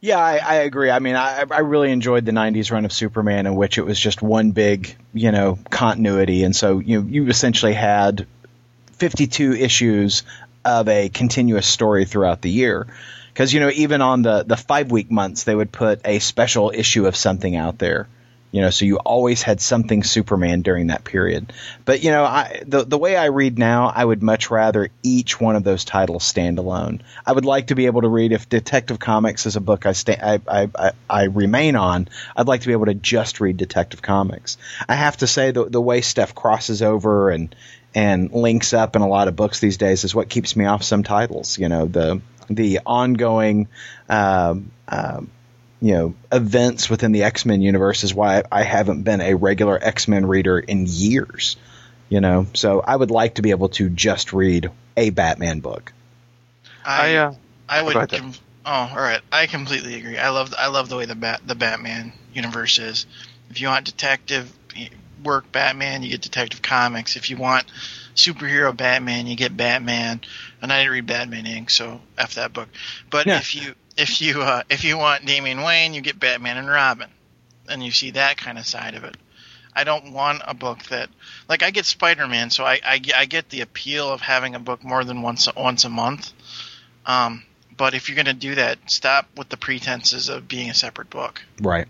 Yeah, 0.00 0.18
I, 0.18 0.38
I 0.38 0.54
agree. 0.56 0.90
I 0.90 0.98
mean, 0.98 1.14
I, 1.14 1.44
I 1.50 1.60
really 1.60 1.92
enjoyed 1.92 2.24
the 2.24 2.32
'90s 2.32 2.70
run 2.70 2.84
of 2.86 2.92
Superman, 2.92 3.46
in 3.46 3.54
which 3.54 3.76
it 3.76 3.84
was 3.84 4.00
just 4.00 4.22
one 4.22 4.52
big, 4.52 4.96
you 5.12 5.30
know, 5.30 5.58
continuity, 5.68 6.42
and 6.42 6.56
so 6.56 6.78
you 6.78 7.02
you 7.02 7.26
essentially 7.28 7.74
had 7.74 8.26
52 8.92 9.52
issues 9.52 10.22
of 10.64 10.88
a 10.88 11.10
continuous 11.10 11.66
story 11.66 12.06
throughout 12.06 12.40
the 12.40 12.50
year. 12.50 12.86
Because 13.32 13.52
you 13.52 13.60
know, 13.60 13.70
even 13.70 14.00
on 14.00 14.22
the 14.22 14.42
the 14.42 14.56
five 14.56 14.90
week 14.90 15.10
months, 15.10 15.44
they 15.44 15.54
would 15.54 15.70
put 15.70 16.00
a 16.06 16.18
special 16.18 16.72
issue 16.74 17.06
of 17.06 17.14
something 17.14 17.54
out 17.54 17.78
there. 17.78 18.08
You 18.52 18.62
know, 18.62 18.70
so 18.70 18.84
you 18.84 18.96
always 18.96 19.42
had 19.42 19.60
something 19.60 20.02
Superman 20.02 20.62
during 20.62 20.88
that 20.88 21.04
period. 21.04 21.52
But 21.84 22.02
you 22.02 22.10
know, 22.10 22.24
I, 22.24 22.62
the 22.66 22.84
the 22.84 22.98
way 22.98 23.16
I 23.16 23.26
read 23.26 23.58
now, 23.58 23.92
I 23.94 24.04
would 24.04 24.22
much 24.22 24.50
rather 24.50 24.88
each 25.04 25.40
one 25.40 25.54
of 25.54 25.62
those 25.62 25.84
titles 25.84 26.24
stand 26.24 26.58
alone. 26.58 27.02
I 27.24 27.32
would 27.32 27.44
like 27.44 27.68
to 27.68 27.76
be 27.76 27.86
able 27.86 28.02
to 28.02 28.08
read 28.08 28.32
if 28.32 28.48
Detective 28.48 28.98
Comics 28.98 29.46
is 29.46 29.54
a 29.54 29.60
book 29.60 29.86
I 29.86 29.92
sta- 29.92 30.20
I, 30.20 30.40
I, 30.48 30.68
I, 30.76 30.92
I 31.08 31.24
remain 31.24 31.76
on. 31.76 32.08
I'd 32.36 32.48
like 32.48 32.62
to 32.62 32.66
be 32.66 32.72
able 32.72 32.86
to 32.86 32.94
just 32.94 33.40
read 33.40 33.56
Detective 33.56 34.02
Comics. 34.02 34.58
I 34.88 34.96
have 34.96 35.18
to 35.18 35.28
say 35.28 35.52
the 35.52 35.66
the 35.66 35.80
way 35.80 36.00
stuff 36.00 36.34
crosses 36.34 36.82
over 36.82 37.30
and 37.30 37.54
and 37.94 38.32
links 38.32 38.72
up 38.72 38.96
in 38.96 39.02
a 39.02 39.08
lot 39.08 39.28
of 39.28 39.36
books 39.36 39.60
these 39.60 39.76
days 39.76 40.04
is 40.04 40.14
what 40.14 40.28
keeps 40.28 40.56
me 40.56 40.64
off 40.64 40.82
some 40.82 41.04
titles. 41.04 41.56
You 41.58 41.68
know, 41.68 41.86
the 41.86 42.20
the 42.48 42.80
ongoing. 42.84 43.68
Um, 44.08 44.72
um, 44.88 45.30
you 45.80 45.94
know 45.94 46.14
events 46.30 46.90
within 46.90 47.12
the 47.12 47.22
X 47.22 47.46
Men 47.46 47.62
universe 47.62 48.04
is 48.04 48.14
why 48.14 48.42
I 48.50 48.62
haven't 48.62 49.02
been 49.02 49.20
a 49.20 49.34
regular 49.34 49.78
X 49.80 50.08
Men 50.08 50.26
reader 50.26 50.58
in 50.58 50.86
years. 50.86 51.56
You 52.08 52.20
know, 52.20 52.46
so 52.54 52.80
I 52.80 52.96
would 52.96 53.12
like 53.12 53.36
to 53.36 53.42
be 53.42 53.50
able 53.50 53.68
to 53.70 53.88
just 53.88 54.32
read 54.32 54.70
a 54.96 55.10
Batman 55.10 55.60
book. 55.60 55.92
I 56.84 57.12
I, 57.12 57.14
uh, 57.16 57.34
I 57.68 57.82
would. 57.82 58.10
Com- 58.10 58.34
oh, 58.66 58.90
all 58.92 58.96
right. 58.96 59.20
I 59.30 59.46
completely 59.46 59.94
agree. 59.94 60.18
I 60.18 60.30
love 60.30 60.52
I 60.58 60.68
love 60.68 60.88
the 60.88 60.96
way 60.96 61.06
the 61.06 61.14
bat 61.14 61.40
the 61.46 61.54
Batman 61.54 62.12
universe 62.34 62.78
is. 62.78 63.06
If 63.48 63.60
you 63.60 63.68
want 63.68 63.86
detective 63.86 64.52
work 65.22 65.50
Batman, 65.52 66.02
you 66.02 66.10
get 66.10 66.22
Detective 66.22 66.62
Comics. 66.62 67.16
If 67.16 67.30
you 67.30 67.36
want 67.36 67.66
superhero 68.14 68.76
Batman, 68.76 69.26
you 69.26 69.36
get 69.36 69.56
Batman. 69.56 70.20
And 70.62 70.72
I 70.72 70.80
didn't 70.80 70.92
read 70.92 71.06
Batman 71.06 71.44
Inc., 71.44 71.70
so 71.70 72.00
f 72.18 72.34
that 72.34 72.52
book. 72.52 72.68
But 73.10 73.26
Yeah. 73.26 73.38
if 73.38 73.54
you 73.54 73.74
if 74.00 74.20
you 74.20 74.40
uh, 74.42 74.62
if 74.70 74.84
you 74.84 74.96
want 74.98 75.26
Damian 75.26 75.62
Wayne, 75.62 75.94
you 75.94 76.00
get 76.00 76.18
Batman 76.18 76.56
and 76.56 76.68
Robin, 76.68 77.08
and 77.68 77.82
you 77.84 77.90
see 77.92 78.12
that 78.12 78.36
kind 78.36 78.58
of 78.58 78.66
side 78.66 78.94
of 78.94 79.04
it. 79.04 79.16
I 79.74 79.84
don't 79.84 80.12
want 80.12 80.42
a 80.46 80.54
book 80.54 80.82
that 80.84 81.08
like 81.48 81.62
I 81.62 81.70
get 81.70 81.84
Spider 81.86 82.26
Man, 82.26 82.50
so 82.50 82.64
I, 82.64 82.80
I 82.84 82.98
get- 82.98 83.14
I 83.14 83.24
get 83.26 83.48
the 83.50 83.60
appeal 83.60 84.08
of 84.12 84.20
having 84.20 84.54
a 84.54 84.58
book 84.58 84.82
more 84.82 85.04
than 85.04 85.22
once 85.22 85.48
once 85.54 85.84
a 85.84 85.88
month. 85.88 86.32
Um, 87.06 87.44
but 87.76 87.94
if 87.94 88.08
you're 88.08 88.16
going 88.16 88.26
to 88.26 88.34
do 88.34 88.56
that, 88.56 88.78
stop 88.90 89.26
with 89.36 89.48
the 89.48 89.56
pretenses 89.56 90.28
of 90.28 90.46
being 90.48 90.68
a 90.70 90.74
separate 90.74 91.08
book. 91.08 91.40
Right. 91.62 91.86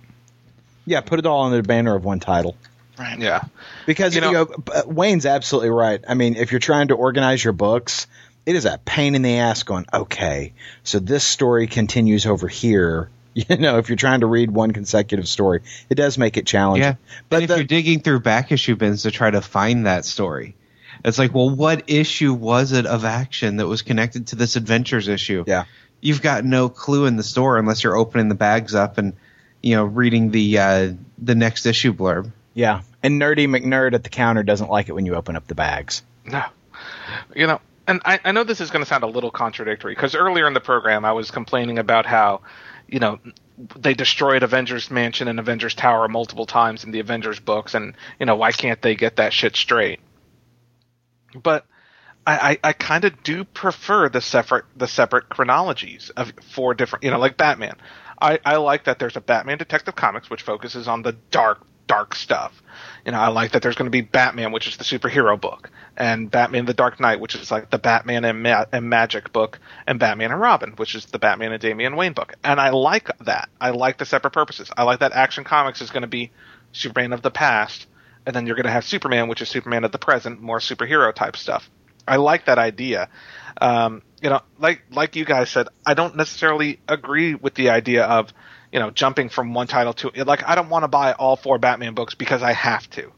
Yeah, 0.86 1.00
put 1.00 1.18
it 1.18 1.26
all 1.26 1.44
under 1.44 1.56
the 1.56 1.66
banner 1.66 1.94
of 1.96 2.04
one 2.04 2.20
title. 2.20 2.56
Right. 2.98 3.18
Yeah. 3.18 3.42
Because 3.86 4.14
You 4.14 4.20
you 4.22 4.30
know- 4.32 4.44
know, 4.44 4.54
uh, 4.72 4.82
Wayne's 4.86 5.26
absolutely 5.26 5.70
right. 5.70 6.00
I 6.06 6.14
mean, 6.14 6.36
if 6.36 6.52
you're 6.52 6.60
trying 6.60 6.88
to 6.88 6.94
organize 6.94 7.42
your 7.42 7.52
books, 7.54 8.06
it 8.50 8.56
is 8.56 8.64
a 8.64 8.78
pain 8.84 9.14
in 9.14 9.22
the 9.22 9.36
ass 9.38 9.62
going, 9.62 9.86
okay, 9.94 10.52
so 10.82 10.98
this 10.98 11.22
story 11.24 11.66
continues 11.68 12.26
over 12.26 12.48
here. 12.48 13.08
You 13.32 13.56
know, 13.58 13.78
if 13.78 13.88
you're 13.88 13.94
trying 13.96 14.20
to 14.20 14.26
read 14.26 14.50
one 14.50 14.72
consecutive 14.72 15.28
story, 15.28 15.62
it 15.88 15.94
does 15.94 16.18
make 16.18 16.36
it 16.36 16.46
challenging. 16.48 16.82
Yeah, 16.82 16.94
But 17.28 17.36
but 17.36 17.42
if 17.44 17.48
the- 17.48 17.54
you're 17.58 17.64
digging 17.64 18.00
through 18.00 18.20
back 18.20 18.50
issue 18.50 18.74
bins 18.74 19.04
to 19.04 19.12
try 19.12 19.30
to 19.30 19.40
find 19.40 19.86
that 19.86 20.04
story, 20.04 20.56
it's 21.04 21.16
like, 21.16 21.32
well, 21.32 21.48
what 21.48 21.84
issue 21.88 22.34
was 22.34 22.72
it 22.72 22.86
of 22.86 23.04
action 23.04 23.58
that 23.58 23.68
was 23.68 23.82
connected 23.82 24.26
to 24.28 24.36
this 24.36 24.56
adventures 24.56 25.06
issue? 25.06 25.44
Yeah. 25.46 25.66
you've 26.00 26.22
got 26.22 26.44
no 26.44 26.68
clue 26.68 27.06
in 27.06 27.14
the 27.16 27.22
store 27.22 27.56
unless 27.56 27.84
you're 27.84 27.96
opening 27.96 28.28
the 28.28 28.34
bags 28.34 28.74
up 28.74 28.98
and 28.98 29.12
you 29.62 29.76
know 29.76 29.84
reading 29.84 30.32
the 30.32 30.58
uh, 30.58 30.92
the 31.18 31.36
next 31.36 31.66
issue 31.66 31.92
blurb. 31.94 32.32
Yeah. 32.54 32.82
And 33.00 33.20
Nerdy 33.22 33.46
McNerd 33.46 33.94
at 33.94 34.02
the 34.02 34.10
counter 34.10 34.42
doesn't 34.42 34.70
like 34.70 34.88
it 34.88 34.92
when 34.92 35.06
you 35.06 35.14
open 35.14 35.36
up 35.36 35.46
the 35.46 35.54
bags. 35.54 36.02
No. 36.26 36.42
You 37.36 37.46
know, 37.46 37.60
and 37.90 38.00
I, 38.04 38.20
I 38.24 38.32
know 38.32 38.44
this 38.44 38.60
is 38.60 38.70
going 38.70 38.84
to 38.84 38.88
sound 38.88 39.02
a 39.02 39.08
little 39.08 39.32
contradictory 39.32 39.94
because 39.94 40.14
earlier 40.14 40.46
in 40.46 40.54
the 40.54 40.60
program 40.60 41.04
I 41.04 41.12
was 41.12 41.32
complaining 41.32 41.78
about 41.78 42.06
how, 42.06 42.42
you 42.86 43.00
know, 43.00 43.18
they 43.76 43.94
destroyed 43.94 44.44
Avengers 44.44 44.92
Mansion 44.92 45.26
and 45.26 45.40
Avengers 45.40 45.74
Tower 45.74 46.06
multiple 46.06 46.46
times 46.46 46.84
in 46.84 46.92
the 46.92 47.00
Avengers 47.00 47.40
books, 47.40 47.74
and 47.74 47.94
you 48.18 48.26
know 48.26 48.36
why 48.36 48.52
can't 48.52 48.80
they 48.80 48.94
get 48.94 49.16
that 49.16 49.32
shit 49.32 49.56
straight? 49.56 50.00
But 51.34 51.66
I, 52.24 52.58
I, 52.62 52.68
I 52.70 52.72
kind 52.72 53.04
of 53.04 53.22
do 53.22 53.44
prefer 53.44 54.08
the 54.08 54.20
separate 54.20 54.66
the 54.76 54.86
separate 54.86 55.28
chronologies 55.28 56.10
of 56.16 56.32
four 56.54 56.74
different, 56.74 57.04
you 57.04 57.10
know, 57.10 57.18
like 57.18 57.36
Batman. 57.36 57.76
I, 58.22 58.38
I 58.44 58.56
like 58.56 58.84
that 58.84 58.98
there's 58.98 59.16
a 59.16 59.20
Batman 59.20 59.58
Detective 59.58 59.96
Comics 59.96 60.30
which 60.30 60.42
focuses 60.42 60.86
on 60.86 61.02
the 61.02 61.12
dark 61.30 61.66
dark 61.90 62.14
stuff. 62.14 62.62
You 63.04 63.10
know, 63.10 63.18
I 63.18 63.28
like 63.28 63.52
that 63.52 63.62
there's 63.62 63.74
going 63.74 63.90
to 63.90 63.90
be 63.90 64.00
Batman, 64.00 64.52
which 64.52 64.68
is 64.68 64.76
the 64.76 64.84
superhero 64.84 65.38
book, 65.40 65.70
and 65.96 66.30
Batman 66.30 66.66
the 66.66 66.72
Dark 66.72 67.00
Knight, 67.00 67.18
which 67.18 67.34
is 67.34 67.50
like 67.50 67.68
the 67.68 67.78
Batman 67.78 68.24
and, 68.24 68.44
Ma- 68.44 68.66
and 68.70 68.88
Magic 68.88 69.32
book, 69.32 69.58
and 69.88 69.98
Batman 69.98 70.30
and 70.30 70.40
Robin, 70.40 70.70
which 70.76 70.94
is 70.94 71.06
the 71.06 71.18
Batman 71.18 71.50
and 71.50 71.60
Damian 71.60 71.96
Wayne 71.96 72.12
book. 72.12 72.34
And 72.44 72.60
I 72.60 72.70
like 72.70 73.08
that. 73.24 73.48
I 73.60 73.70
like 73.70 73.98
the 73.98 74.04
separate 74.04 74.30
purposes. 74.32 74.70
I 74.76 74.84
like 74.84 75.00
that 75.00 75.12
Action 75.12 75.42
Comics 75.42 75.80
is 75.80 75.90
going 75.90 76.02
to 76.02 76.08
be 76.08 76.30
Superman 76.70 77.12
of 77.12 77.22
the 77.22 77.30
past, 77.32 77.88
and 78.24 78.36
then 78.36 78.46
you're 78.46 78.56
going 78.56 78.66
to 78.66 78.72
have 78.72 78.84
Superman, 78.84 79.26
which 79.26 79.42
is 79.42 79.48
Superman 79.48 79.82
of 79.82 79.90
the 79.90 79.98
present, 79.98 80.40
more 80.40 80.60
superhero 80.60 81.12
type 81.12 81.36
stuff. 81.36 81.68
I 82.06 82.16
like 82.16 82.44
that 82.46 82.58
idea. 82.58 83.08
Um, 83.60 84.02
you 84.22 84.30
know, 84.30 84.42
like 84.58 84.82
like 84.92 85.16
you 85.16 85.24
guys 85.24 85.50
said, 85.50 85.66
I 85.84 85.94
don't 85.94 86.14
necessarily 86.14 86.78
agree 86.86 87.34
with 87.34 87.54
the 87.54 87.70
idea 87.70 88.04
of 88.04 88.32
you 88.72 88.78
know 88.78 88.90
jumping 88.90 89.28
from 89.28 89.54
one 89.54 89.66
title 89.66 89.92
to 89.94 90.10
like 90.24 90.48
I 90.48 90.54
don't 90.54 90.68
want 90.68 90.84
to 90.84 90.88
buy 90.88 91.12
all 91.12 91.36
four 91.36 91.58
Batman 91.58 91.94
books 91.94 92.14
because 92.14 92.42
I 92.42 92.52
have 92.52 92.88
to. 92.90 93.12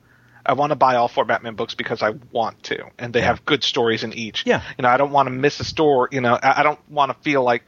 I 0.44 0.54
want 0.54 0.70
to 0.70 0.76
buy 0.76 0.96
all 0.96 1.06
four 1.06 1.24
Batman 1.24 1.54
books 1.54 1.74
because 1.74 2.02
I 2.02 2.10
want 2.32 2.64
to, 2.64 2.86
and 2.98 3.12
they 3.12 3.20
have 3.20 3.44
good 3.44 3.62
stories 3.62 4.02
in 4.02 4.12
each. 4.12 4.44
Yeah. 4.44 4.62
you 4.76 4.82
know, 4.82 4.88
I 4.88 4.96
don't 4.96 5.12
want 5.12 5.28
to 5.28 5.30
miss 5.30 5.60
a 5.60 5.64
story. 5.64 6.08
You 6.12 6.20
know, 6.20 6.34
I, 6.34 6.60
I 6.60 6.62
don't 6.64 6.80
want 6.90 7.12
to 7.12 7.22
feel 7.22 7.44
like 7.44 7.62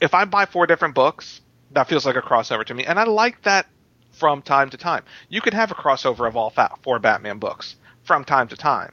if 0.00 0.12
I 0.12 0.26
buy 0.26 0.44
four 0.44 0.66
different 0.66 0.94
books, 0.94 1.40
that 1.72 1.88
feels 1.88 2.04
like 2.04 2.16
a 2.16 2.22
crossover 2.22 2.64
to 2.64 2.74
me, 2.74 2.84
and 2.84 2.98
I 2.98 3.04
like 3.04 3.42
that 3.42 3.66
from 4.12 4.42
time 4.42 4.70
to 4.70 4.76
time. 4.76 5.04
You 5.28 5.40
could 5.40 5.54
have 5.54 5.70
a 5.70 5.74
crossover 5.74 6.28
of 6.28 6.36
all 6.36 6.52
four 6.82 6.98
Batman 6.98 7.38
books 7.38 7.76
from 8.02 8.24
time 8.24 8.48
to 8.48 8.56
time, 8.56 8.92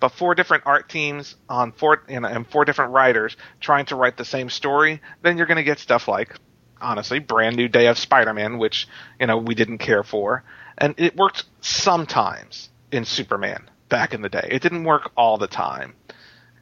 but 0.00 0.10
four 0.10 0.34
different 0.34 0.64
art 0.66 0.88
teams 0.88 1.36
on 1.48 1.72
four 1.72 2.02
you 2.08 2.20
know, 2.20 2.28
and 2.28 2.46
four 2.46 2.64
different 2.64 2.92
writers 2.92 3.36
trying 3.60 3.86
to 3.86 3.96
write 3.96 4.16
the 4.16 4.24
same 4.24 4.48
story, 4.48 5.02
then 5.22 5.36
you're 5.36 5.46
going 5.46 5.56
to 5.56 5.62
get 5.62 5.78
stuff 5.78 6.08
like, 6.08 6.36
honestly, 6.82 7.18
brand 7.18 7.56
new 7.56 7.68
Day 7.68 7.86
of 7.86 7.98
Spider-Man, 7.98 8.58
which 8.58 8.88
you 9.20 9.26
know 9.26 9.38
we 9.38 9.54
didn't 9.54 9.78
care 9.78 10.02
for, 10.02 10.44
and 10.78 10.94
it 10.98 11.16
worked 11.16 11.44
sometimes 11.60 12.68
in 12.90 13.04
Superman 13.04 13.68
back 13.88 14.14
in 14.14 14.22
the 14.22 14.28
day. 14.28 14.48
It 14.50 14.62
didn't 14.62 14.84
work 14.84 15.10
all 15.16 15.38
the 15.38 15.46
time. 15.46 15.94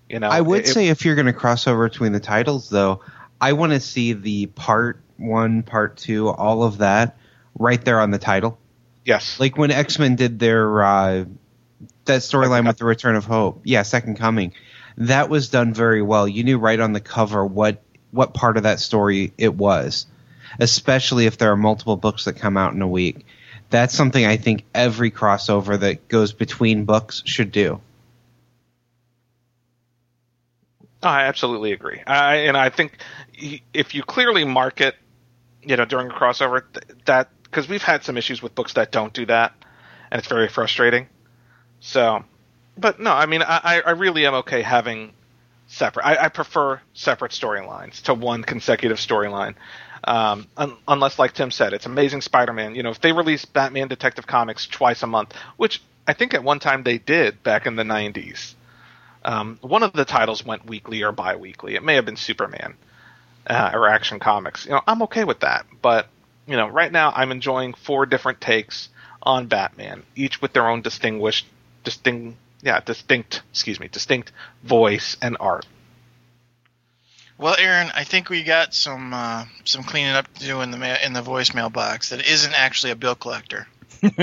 You 0.08 0.18
know, 0.18 0.28
I 0.28 0.40
would 0.40 0.60
It- 0.62 0.68
say 0.68 0.88
if 0.88 1.04
you're 1.04 1.14
going 1.14 1.26
to 1.26 1.32
cross 1.32 1.66
over 1.66 1.88
between 1.88 2.12
the 2.12 2.20
titles, 2.20 2.68
though, 2.68 3.00
I 3.40 3.52
want 3.52 3.72
to 3.72 3.80
see 3.80 4.12
the 4.12 4.46
part 4.46 5.00
one, 5.16 5.62
part 5.62 5.96
two, 5.96 6.28
all 6.28 6.62
of 6.64 6.78
that 6.78 7.16
right 7.58 7.82
there 7.84 8.00
on 8.00 8.10
the 8.10 8.18
title. 8.18 8.58
yes, 9.04 9.38
Like 9.38 9.56
when 9.56 9.70
X 9.70 9.98
Men 9.98 10.16
did 10.16 10.38
their 10.38 10.82
uh, 10.82 11.24
that 12.06 12.20
storyline 12.22 12.66
with 12.66 12.78
the 12.78 12.84
Return 12.84 13.14
of 13.16 13.24
Hope, 13.24 13.60
yeah, 13.64 13.82
Second 13.82 14.18
Coming, 14.18 14.52
that 14.96 15.28
was 15.28 15.48
done 15.48 15.72
very 15.72 16.02
well. 16.02 16.26
You 16.26 16.42
knew 16.44 16.58
right 16.58 16.78
on 16.80 16.92
the 16.92 17.00
cover 17.00 17.44
what 17.46 17.82
what 18.10 18.34
part 18.34 18.56
of 18.56 18.64
that 18.64 18.80
story 18.80 19.32
it 19.38 19.54
was, 19.54 20.06
especially 20.58 21.26
if 21.26 21.38
there 21.38 21.52
are 21.52 21.56
multiple 21.56 21.96
books 21.96 22.24
that 22.24 22.34
come 22.34 22.56
out 22.56 22.72
in 22.74 22.82
a 22.82 22.88
week. 22.88 23.26
That's 23.70 23.94
something 23.94 24.24
I 24.24 24.36
think 24.36 24.64
every 24.74 25.10
crossover 25.10 25.78
that 25.78 26.08
goes 26.08 26.32
between 26.32 26.84
books 26.84 27.22
should 27.24 27.52
do. 27.52 27.80
I 31.02 31.22
absolutely 31.24 31.72
agree. 31.72 32.02
I, 32.06 32.36
and 32.36 32.56
I 32.56 32.68
think 32.68 32.98
if 33.72 33.94
you 33.94 34.02
clearly 34.02 34.44
market, 34.44 34.96
you 35.62 35.76
know, 35.76 35.84
during 35.84 36.10
a 36.10 36.14
crossover, 36.14 36.62
th- 36.72 36.98
that 37.06 37.28
because 37.44 37.68
we've 37.68 37.82
had 37.82 38.04
some 38.04 38.16
issues 38.16 38.42
with 38.42 38.54
books 38.54 38.74
that 38.74 38.92
don't 38.92 39.12
do 39.12 39.26
that, 39.26 39.52
and 40.10 40.18
it's 40.18 40.28
very 40.28 40.48
frustrating. 40.48 41.08
So, 41.80 42.24
but 42.76 43.00
no, 43.00 43.12
I 43.12 43.26
mean, 43.26 43.42
I- 43.42 43.82
I 43.84 43.90
really 43.92 44.26
am 44.26 44.34
okay 44.34 44.62
having 44.62 45.12
separate. 45.70 46.04
I, 46.04 46.24
I 46.24 46.28
prefer 46.28 46.80
separate 46.94 47.32
storylines 47.32 48.02
to 48.02 48.14
one 48.14 48.42
consecutive 48.42 48.98
storyline. 48.98 49.54
Um, 50.02 50.46
un- 50.56 50.76
unless, 50.88 51.18
like 51.18 51.32
Tim 51.32 51.50
said, 51.50 51.72
it's 51.72 51.86
Amazing 51.86 52.22
Spider-Man. 52.22 52.74
You 52.74 52.82
know, 52.82 52.90
if 52.90 53.00
they 53.00 53.12
release 53.12 53.44
Batman 53.44 53.88
Detective 53.88 54.26
Comics 54.26 54.66
twice 54.66 55.02
a 55.02 55.06
month, 55.06 55.34
which 55.56 55.82
I 56.06 56.12
think 56.12 56.34
at 56.34 56.42
one 56.42 56.58
time 56.58 56.82
they 56.82 56.98
did 56.98 57.42
back 57.42 57.66
in 57.66 57.76
the 57.76 57.82
'90s. 57.82 58.54
Um, 59.22 59.58
one 59.60 59.82
of 59.82 59.92
the 59.92 60.06
titles 60.06 60.44
went 60.44 60.64
weekly 60.64 61.02
or 61.02 61.12
bi-weekly. 61.12 61.74
It 61.74 61.84
may 61.84 61.96
have 61.96 62.06
been 62.06 62.16
Superman 62.16 62.74
uh, 63.46 63.70
or 63.74 63.86
Action 63.86 64.18
Comics. 64.18 64.64
You 64.64 64.72
know, 64.72 64.80
I'm 64.86 65.02
okay 65.02 65.24
with 65.24 65.40
that. 65.40 65.66
But 65.82 66.08
you 66.46 66.56
know, 66.56 66.68
right 66.68 66.90
now 66.90 67.12
I'm 67.14 67.30
enjoying 67.30 67.74
four 67.74 68.06
different 68.06 68.40
takes 68.40 68.88
on 69.22 69.46
Batman, 69.46 70.02
each 70.16 70.40
with 70.40 70.54
their 70.54 70.66
own 70.66 70.80
distinguished, 70.80 71.46
distinct, 71.84 72.38
yeah, 72.62 72.80
distinct, 72.80 73.42
excuse 73.50 73.80
me, 73.80 73.88
distinct 73.88 74.32
voice 74.62 75.16
and 75.22 75.36
art. 75.40 75.66
Well, 77.38 77.56
Aaron, 77.58 77.90
I 77.94 78.04
think 78.04 78.28
we 78.28 78.42
got 78.42 78.74
some 78.74 79.14
uh, 79.14 79.46
some 79.64 79.82
cleaning 79.82 80.12
up 80.12 80.32
to 80.34 80.44
do 80.44 80.60
in 80.60 80.70
the 80.70 80.76
ma- 80.76 80.98
in 81.02 81.14
the 81.14 81.22
voicemail 81.22 81.72
box 81.72 82.10
that 82.10 82.26
isn't 82.26 82.52
actually 82.52 82.92
a 82.92 82.96
bill 82.96 83.14
collector. 83.14 83.66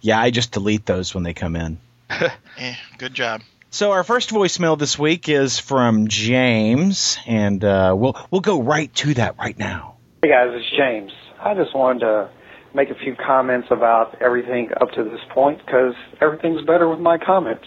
yeah, 0.00 0.20
I 0.20 0.30
just 0.30 0.52
delete 0.52 0.86
those 0.86 1.14
when 1.14 1.24
they 1.24 1.34
come 1.34 1.56
in. 1.56 1.78
Eh, 2.58 2.74
good 2.98 3.14
job. 3.14 3.40
So 3.70 3.92
our 3.92 4.04
first 4.04 4.28
voicemail 4.30 4.78
this 4.78 4.98
week 4.98 5.30
is 5.30 5.58
from 5.58 6.06
James, 6.06 7.18
and 7.26 7.64
uh, 7.64 7.94
we'll 7.96 8.14
we'll 8.30 8.42
go 8.42 8.62
right 8.62 8.94
to 8.96 9.14
that 9.14 9.38
right 9.38 9.58
now. 9.58 9.96
Hey 10.22 10.28
guys, 10.28 10.50
it's 10.52 10.70
James. 10.76 11.10
I 11.40 11.54
just 11.54 11.74
wanted 11.74 12.00
to 12.00 12.28
make 12.74 12.90
a 12.90 12.94
few 12.94 13.14
comments 13.14 13.68
about 13.70 14.20
everything 14.20 14.70
up 14.80 14.90
to 14.92 15.04
this 15.04 15.20
point 15.34 15.58
because 15.64 15.94
everything's 16.20 16.64
better 16.66 16.88
with 16.88 17.00
my 17.00 17.18
comments. 17.18 17.66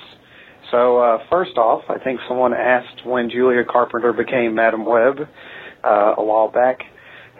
So 0.71 0.97
uh, 0.97 1.17
first 1.29 1.57
off, 1.57 1.83
I 1.89 2.03
think 2.03 2.19
someone 2.27 2.53
asked 2.53 3.05
when 3.05 3.29
Julia 3.29 3.63
Carpenter 3.69 4.13
became 4.13 4.55
Madam 4.55 4.85
Web 4.85 5.19
uh, 5.83 6.13
a 6.17 6.23
while 6.23 6.49
back. 6.49 6.79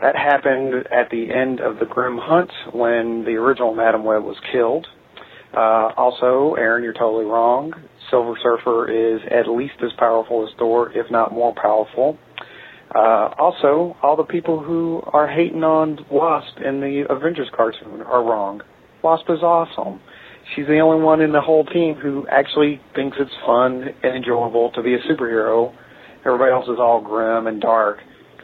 That 0.01 0.15
happened 0.15 0.87
at 0.91 1.09
the 1.09 1.27
end 1.33 1.59
of 1.59 1.79
the 1.79 1.85
Grim 1.85 2.17
Hunt 2.21 2.51
when 2.73 3.23
the 3.25 3.31
original 3.31 3.73
Madam 3.73 4.03
Web 4.03 4.23
was 4.23 4.37
killed. 4.51 4.85
Uh, 5.55 5.89
also, 5.95 6.55
Aaron, 6.55 6.83
you're 6.83 6.93
totally 6.93 7.25
wrong. 7.25 7.73
Silver 8.11 8.33
Surfer 8.43 8.91
is 8.91 9.21
at 9.31 9.49
least 9.49 9.75
as 9.83 9.91
powerful 9.97 10.45
as 10.45 10.53
Thor, 10.59 10.91
if 10.91 11.09
not 11.09 11.31
more 11.31 11.53
powerful. 11.59 12.17
Uh, 12.95 13.29
also, 13.37 13.97
all 14.01 14.15
the 14.15 14.23
people 14.23 14.63
who 14.63 15.01
are 15.11 15.27
hating 15.27 15.63
on 15.65 15.99
Wasp 16.09 16.59
in 16.63 16.79
the 16.79 17.03
Avengers 17.09 17.49
cartoon 17.53 18.01
are 18.01 18.23
wrong. 18.23 18.61
Wasp 19.03 19.29
is 19.29 19.43
awesome. 19.43 19.99
she's 20.55 20.65
the 20.67 20.79
only 20.79 21.03
one 21.03 21.19
in 21.19 21.33
the 21.33 21.41
whole 21.41 21.65
team 21.65 21.95
who 21.95 22.25
actually 22.31 22.79
thinks 22.95 23.17
it's 23.19 23.31
fun 23.45 23.83
and 24.01 24.15
enjoyable 24.15 24.71
to 24.71 24.81
be 24.81 24.93
a 24.93 24.99
superhero. 24.99 25.75
Everybody 26.25 26.51
else 26.53 26.65
is 26.69 26.79
all 26.79 27.01
grim 27.01 27.47
and 27.47 27.59
dark. 27.59 27.99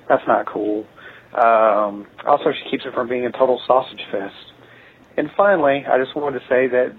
That's 0.10 0.24
not 0.28 0.46
cool. 0.48 0.86
Um, 1.34 2.06
also, 2.28 2.52
she 2.52 2.70
keeps 2.70 2.84
it 2.86 2.94
from 2.94 3.08
being 3.08 3.26
a 3.26 3.32
total 3.32 3.62
sausage 3.66 4.02
fest. 4.12 4.36
And 5.16 5.30
finally, 5.38 5.86
I 5.90 5.98
just 5.98 6.16
wanted 6.16 6.40
to 6.40 6.46
say 6.50 6.68
that 6.68 6.92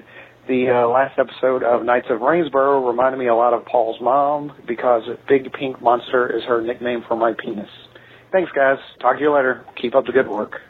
the 0.47 0.71
uh, 0.71 0.89
last 0.89 1.19
episode 1.19 1.63
of 1.63 1.85
Knights 1.85 2.09
of 2.11 2.21
Rainsborough 2.21 2.87
reminded 2.87 3.19
me 3.19 3.27
a 3.29 3.35
lot 3.35 3.55
of 3.55 3.65
Paul's 3.65 4.01
mom 4.01 4.53
because 4.67 5.03
Big 5.29 5.53
Pink 5.53 5.81
Monster 5.81 6.37
is 6.37 6.45
her 6.45 6.61
nickname 6.61 7.05
for 7.07 7.17
my 7.17 7.33
penis. 7.33 7.69
Thanks, 8.33 8.51
guys. 8.53 8.79
Talk 9.01 9.17
to 9.17 9.23
you 9.23 9.33
later. 9.33 9.65
Keep 9.77 9.95
up 9.95 10.07
the 10.07 10.13
good 10.13 10.29
work. 10.29 10.61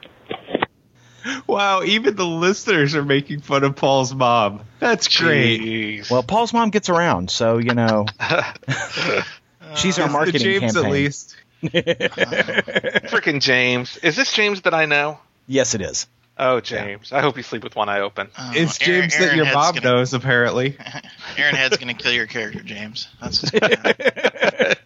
Wow, 1.47 1.83
even 1.85 2.17
the 2.17 2.27
listeners 2.27 2.97
are 2.97 3.05
making 3.05 3.43
fun 3.43 3.63
of 3.63 3.77
Paul's 3.77 4.13
mom. 4.13 4.63
That's 4.81 5.07
great. 5.17 5.61
Jeez. 5.61 6.11
Well, 6.11 6.25
Paul's 6.25 6.53
mom 6.53 6.71
gets 6.71 6.89
around, 6.89 7.31
so 7.31 7.59
you 7.59 7.75
know 7.75 8.07
she's 9.77 10.01
our 10.01 10.11
marketing 10.11 10.41
James 10.41 10.73
campaign. 10.75 10.85
at 10.85 10.91
least. 10.91 11.37
Freaking 11.63 13.41
James. 13.41 13.99
Is 13.99 14.17
this 14.17 14.33
James 14.33 14.63
that 14.63 14.75
I 14.75 14.87
know? 14.87 15.21
Yes, 15.47 15.77
it 15.77 15.81
is. 15.81 16.09
Oh, 16.39 16.61
James. 16.61 17.13
I 17.13 17.21
hope 17.21 17.37
you 17.37 17.43
sleep 17.43 17.63
with 17.63 17.77
one 17.77 17.89
eye 17.89 18.01
open. 18.01 18.29
Oh, 18.39 18.53
It's 18.55 18.81
Aaron- 18.81 19.03
James 19.11 19.15
Aaron 19.15 19.29
that 19.29 19.37
your 19.37 19.45
Head's 19.45 19.55
mom 19.55 19.75
gonna, 19.75 19.87
knows, 19.87 20.15
apparently. 20.15 20.77
Aaron 21.37 21.55
Head's 21.55 21.77
gonna 21.77 21.95
kill 21.95 22.13
your 22.13 22.27
character, 22.27 22.63
James. 22.63 23.09
That's 23.21 23.43
what's. 23.43 24.77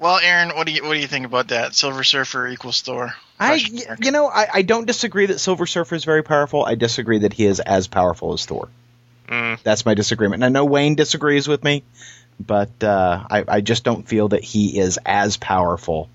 Well, 0.00 0.18
Aaron, 0.22 0.50
what 0.54 0.66
do 0.66 0.72
you 0.72 0.84
what 0.84 0.92
do 0.94 1.00
you 1.00 1.06
think 1.06 1.24
about 1.24 1.48
that? 1.48 1.74
Silver 1.74 2.04
Surfer 2.04 2.46
equals 2.48 2.82
Thor? 2.82 3.14
I, 3.40 3.54
you 4.00 4.10
know, 4.10 4.26
I, 4.26 4.46
I 4.52 4.62
don't 4.62 4.84
disagree 4.84 5.24
that 5.26 5.38
Silver 5.38 5.64
Surfer 5.64 5.94
is 5.94 6.04
very 6.04 6.22
powerful. 6.22 6.62
I 6.62 6.74
disagree 6.74 7.20
that 7.20 7.32
he 7.32 7.46
is 7.46 7.58
as 7.58 7.86
powerful 7.88 8.34
as 8.34 8.44
Thor. 8.44 8.68
Mm. 9.28 9.62
That's 9.62 9.86
my 9.86 9.94
disagreement. 9.94 10.42
And 10.42 10.44
I 10.44 10.48
know 10.50 10.66
Wayne 10.66 10.94
disagrees 10.94 11.48
with 11.48 11.64
me, 11.64 11.84
but 12.38 12.82
uh, 12.84 13.24
I, 13.30 13.44
I 13.48 13.60
just 13.62 13.82
don't 13.82 14.06
feel 14.06 14.28
that 14.28 14.44
he 14.44 14.78
is 14.78 14.98
as 15.06 15.38
powerful 15.38 16.10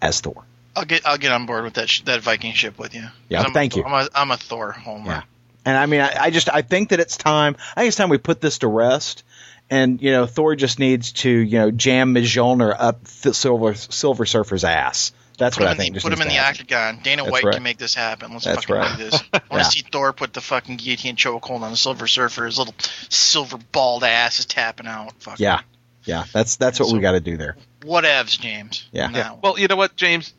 as 0.00 0.20
Thor. 0.20 0.44
I'll 0.74 0.84
get 0.84 1.06
I'll 1.06 1.18
get 1.18 1.32
on 1.32 1.46
board 1.46 1.64
with 1.64 1.74
that 1.74 1.88
sh- 1.88 2.02
that 2.02 2.20
Viking 2.22 2.52
ship 2.54 2.78
with 2.78 2.94
you. 2.94 3.04
Yeah, 3.28 3.42
I'm 3.42 3.52
thank 3.52 3.74
a, 3.74 3.78
you. 3.78 3.84
I'm 3.84 4.06
a, 4.06 4.08
I'm 4.14 4.30
a 4.30 4.36
Thor 4.36 4.72
homer. 4.72 5.06
Yeah. 5.10 5.22
And 5.64 5.76
I 5.76 5.86
mean, 5.86 6.00
I, 6.00 6.24
I 6.24 6.30
just 6.30 6.48
I 6.52 6.62
think 6.62 6.88
that 6.90 7.00
it's 7.00 7.16
time. 7.16 7.56
I 7.76 7.80
think 7.82 7.88
it's 7.88 7.96
time 7.96 8.08
we 8.08 8.18
put 8.18 8.40
this 8.40 8.58
to 8.58 8.68
rest. 8.68 9.24
And 9.70 10.02
you 10.02 10.10
know, 10.10 10.26
Thor 10.26 10.54
just 10.56 10.78
needs 10.78 11.12
to 11.12 11.30
you 11.30 11.58
know 11.58 11.70
jam 11.70 12.14
Mjolnir 12.14 12.74
up 12.78 13.04
th- 13.06 13.34
Silver 13.34 13.74
Silver 13.74 14.26
Surfer's 14.26 14.64
ass. 14.64 15.12
That's 15.38 15.56
Put 15.56 15.64
what 15.64 15.72
I 15.72 15.74
think. 15.76 15.94
the, 15.94 16.00
just 16.00 16.04
put 16.04 16.12
him 16.12 16.20
in 16.20 16.28
the 16.28 16.34
happen. 16.34 16.60
octagon. 16.60 17.00
Dana 17.02 17.22
That's 17.22 17.32
White 17.32 17.44
right. 17.44 17.54
can 17.54 17.62
make 17.62 17.78
this 17.78 17.94
happen. 17.94 18.32
Let's 18.32 18.44
That's 18.44 18.64
fucking 18.66 18.74
right. 18.76 18.98
do 18.98 19.04
this. 19.04 19.14
I 19.32 19.36
want 19.38 19.50
to 19.50 19.56
Yeah. 19.56 19.62
see 19.62 19.80
Thor 19.90 20.12
put 20.12 20.34
the 20.34 20.42
fucking 20.42 20.76
guillotine 20.76 21.16
chokehold 21.16 21.62
on 21.62 21.70
the 21.70 21.76
Silver 21.76 22.06
Surfer. 22.06 22.44
His 22.44 22.58
little 22.58 22.74
silver 23.08 23.56
bald 23.72 24.04
ass 24.04 24.38
is 24.40 24.44
tapping 24.44 24.86
out. 24.86 25.14
Fuck. 25.20 25.40
Yeah, 25.40 25.60
yeah. 26.04 26.24
That's 26.32 26.56
that's 26.56 26.78
what 26.80 26.92
we 26.92 27.00
got 27.00 27.12
to 27.12 27.20
do 27.20 27.36
there. 27.38 27.56
Whatevs, 27.80 28.38
James. 28.38 28.86
Yeah. 28.92 29.10
Yeah. 29.10 29.36
Well, 29.42 29.58
you 29.58 29.68
know 29.68 29.76
what, 29.76 29.96
James? 29.96 30.32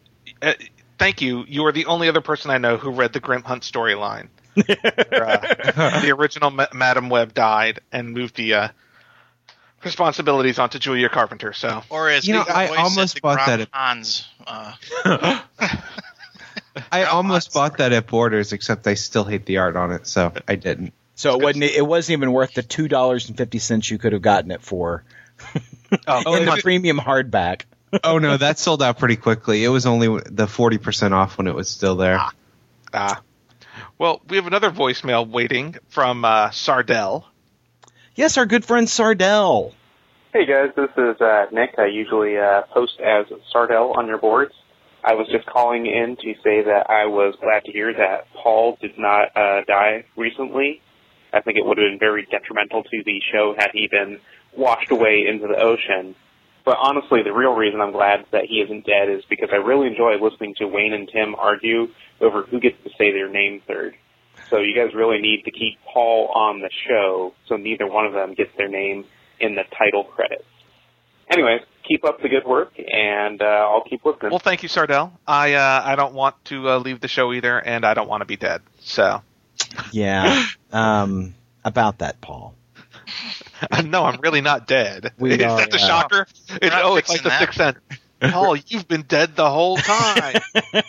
Uh, 0.44 0.53
thank 0.99 1.22
you. 1.22 1.44
You 1.48 1.65
are 1.65 1.72
the 1.72 1.86
only 1.88 2.10
other 2.10 2.22
person 2.22 2.52
I 2.52 2.57
know 2.57 2.78
who 2.78 2.91
read 2.91 3.14
the 3.14 3.20
Grim 3.20 3.44
Hunt 3.44 3.64
storyline. 3.64 4.28
Uh, 4.56 6.02
the 6.02 6.11
original 6.11 6.52
Ma- 6.52 6.68
Madam 6.74 7.10
Web 7.10 7.34
died 7.34 7.80
and 7.91 8.11
moved 8.14 8.36
the 8.36 8.53
uh, 8.53 8.68
responsibilities 9.84 10.60
onto 10.60 10.78
Julia 10.78 11.10
Carpenter. 11.10 11.53
So 11.53 11.82
Or 11.90 12.10
as 12.10 12.28
You 12.28 12.36
know, 12.36 12.45
I 12.48 12.68
almost 12.76 13.22
bought 13.22 13.45
that 13.48 13.61
at- 13.61 13.70
Hans. 13.72 14.28
Uh, 14.45 14.74
I 16.91 17.03
almost 17.06 17.48
lots. 17.48 17.53
bought 17.72 17.78
that 17.80 17.91
at 17.94 18.07
Borders, 18.07 18.53
except 18.53 18.86
I 18.88 18.94
still 18.95 19.24
hate 19.24 19.45
the 19.45 19.57
art 19.57 19.76
on 19.76 19.91
it, 19.91 20.06
so 20.07 20.34
I 20.48 20.56
didn't. 20.56 20.94
So 21.15 21.34
it 21.40 21.44
wasn't 21.44 21.64
it 21.65 21.86
wasn't 21.86 22.18
even 22.20 22.32
worth 22.32 22.53
the 22.53 22.64
two 22.64 22.88
dollars 22.88 23.30
and 23.30 23.38
fifty 23.38 23.60
cents 23.60 23.90
you 23.90 23.98
could 23.98 24.14
have 24.14 24.22
gotten 24.22 24.52
it 24.52 24.61
for 24.61 25.03
oh, 26.07 26.36
in 26.38 26.45
the 26.45 26.53
it- 26.56 26.64
premium 26.64 26.98
hardback. 26.99 27.64
Oh 28.03 28.18
no, 28.18 28.38
that 28.38 28.57
sold 28.57 28.82
out 28.82 28.98
pretty 28.98 29.18
quickly. 29.18 29.64
It 29.64 29.70
was 29.70 29.86
only 29.86 30.20
the 30.26 30.48
forty 30.48 30.80
percent 30.80 31.14
off 31.14 31.38
when 31.38 31.48
it 31.48 31.53
was 31.53 31.70
still 31.70 31.95
there. 31.95 32.20
ah. 32.94 33.22
well, 33.99 34.22
we 34.28 34.38
have 34.38 34.48
another 34.48 34.72
voicemail 34.72 35.30
waiting 35.30 35.76
from 35.90 36.26
uh, 36.26 36.49
Sardell. 36.49 37.28
Yes, 38.15 38.38
our 38.38 38.45
good 38.48 38.65
friend 38.65 38.90
Sardell. 38.90 39.74
Hey 40.34 40.48
guys, 40.48 40.72
this 40.76 40.90
is 40.98 41.22
uh, 41.22 41.45
Nick. 41.52 41.76
I 41.78 41.86
usually 41.86 42.38
uh, 42.38 42.64
post 42.74 42.99
as 42.99 43.28
Sardell 43.52 43.94
on 43.95 44.07
your 44.07 44.18
boards. 44.18 44.53
I 45.03 45.14
was 45.14 45.28
just 45.32 45.45
calling 45.45 45.86
in 45.86 46.15
to 46.15 46.34
say 46.44 46.64
that 46.64 46.90
I 46.90 47.06
was 47.06 47.36
glad 47.40 47.65
to 47.65 47.72
hear 47.72 47.94
that 47.94 48.26
Paul 48.34 48.78
did 48.82 48.98
not 48.98 49.36
uh, 49.36 49.61
die 49.68 50.06
recently. 50.15 50.82
I 51.32 51.41
think 51.41 51.57
it 51.57 51.65
would 51.65 51.78
have 51.78 51.86
been 51.91 51.99
very 51.99 52.26
detrimental 52.26 52.84
to 52.84 53.03
the 53.06 53.22
show 53.32 53.53
had 53.57 53.70
he 53.74 53.88
been 53.88 54.20
washed 54.56 54.91
away 54.91 55.26
into 55.28 55.48
the 55.48 55.61
ocean. 55.61 56.15
But 56.65 56.77
honestly, 56.81 57.23
the 57.23 57.34
real 57.34 57.53
reason 57.53 57.81
I'm 57.81 57.91
glad 57.91 58.26
that 58.31 58.45
he 58.45 58.61
isn't 58.61 58.85
dead 58.85 59.10
is 59.10 59.23
because 59.30 59.49
I 59.52 59.57
really 59.57 59.88
enjoy 59.88 60.15
listening 60.22 60.56
to 60.60 60.65
Wayne 60.65 60.94
and 60.94 61.10
Tim 61.10 61.35
argue 61.35 61.88
over 62.22 62.44
who 62.44 62.60
gets 62.60 62.81
to 62.84 62.90
say 62.98 63.11
their 63.11 63.30
name 63.30 63.61
third. 63.68 63.95
So 64.49 64.60
you 64.60 64.76
guys 64.76 64.94
really 64.95 65.19
need 65.19 65.44
to 65.45 65.52
keep 65.52 65.77
Paul 65.91 66.31
on 66.34 66.60
the 66.60 66.69
show 66.88 67.34
so 67.48 67.57
neither 67.57 67.88
one 67.88 68.06
of 68.06 68.14
them 68.14 68.34
gets 68.34 68.52
their 68.57 68.69
name 68.69 69.06
in 69.40 69.56
the 69.56 69.64
title 69.77 70.03
credits. 70.03 70.45
Anyways, 71.30 71.61
keep 71.88 72.03
up 72.06 72.22
the 72.22 72.30
good 72.30 72.45
work, 72.45 72.73
and 72.77 73.41
uh, 73.41 73.45
I'll 73.45 73.84
keep 73.84 74.06
listening. 74.06 74.31
Well, 74.31 74.40
thank 74.40 74.61
you, 74.64 74.69
Sardell. 74.69 75.18
I 75.26 75.53
uh, 75.53 75.81
I 75.84 75.95
don't 75.95 76.14
want 76.14 76.35
to 76.45 76.69
uh, 76.69 76.77
leave 76.80 76.99
the 76.99 77.07
show 77.07 77.34
either, 77.34 77.60
and 77.60 77.85
I 77.85 77.94
don't 77.94 78.10
want 78.10 78.22
to 78.22 78.26
be 78.26 78.35
dead. 78.38 78.61
So 78.80 79.22
Yeah. 79.91 80.45
Um, 80.72 81.35
about 81.64 81.99
that, 81.99 82.19
Paul. 82.22 82.56
no, 83.86 84.04
I'm 84.04 84.20
really 84.22 84.42
not 84.42 84.68
dead. 84.68 85.14
We 85.18 85.32
is 85.34 85.42
are, 85.42 85.58
that 85.58 85.72
the 85.72 85.78
uh, 85.78 85.80
shocker? 85.80 86.28
It's, 86.62 86.76
oh, 86.78 86.96
it's 86.96 87.10
like 87.10 87.24
the 87.24 87.30
that. 87.30 87.40
sixth 87.40 87.58
sense. 87.58 87.78
Paul, 88.32 88.56
you've 88.56 88.88
been 88.88 89.02
dead 89.04 89.36
the 89.36 89.50
whole 89.50 89.76
time. 89.78 90.42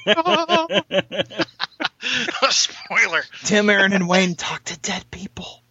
Spoiler. 2.51 3.23
Tim, 3.45 3.69
Aaron, 3.71 3.93
and 3.93 4.09
Wayne 4.09 4.35
talk 4.37 4.63
to 4.65 4.79
dead 4.79 5.05
people. 5.11 5.63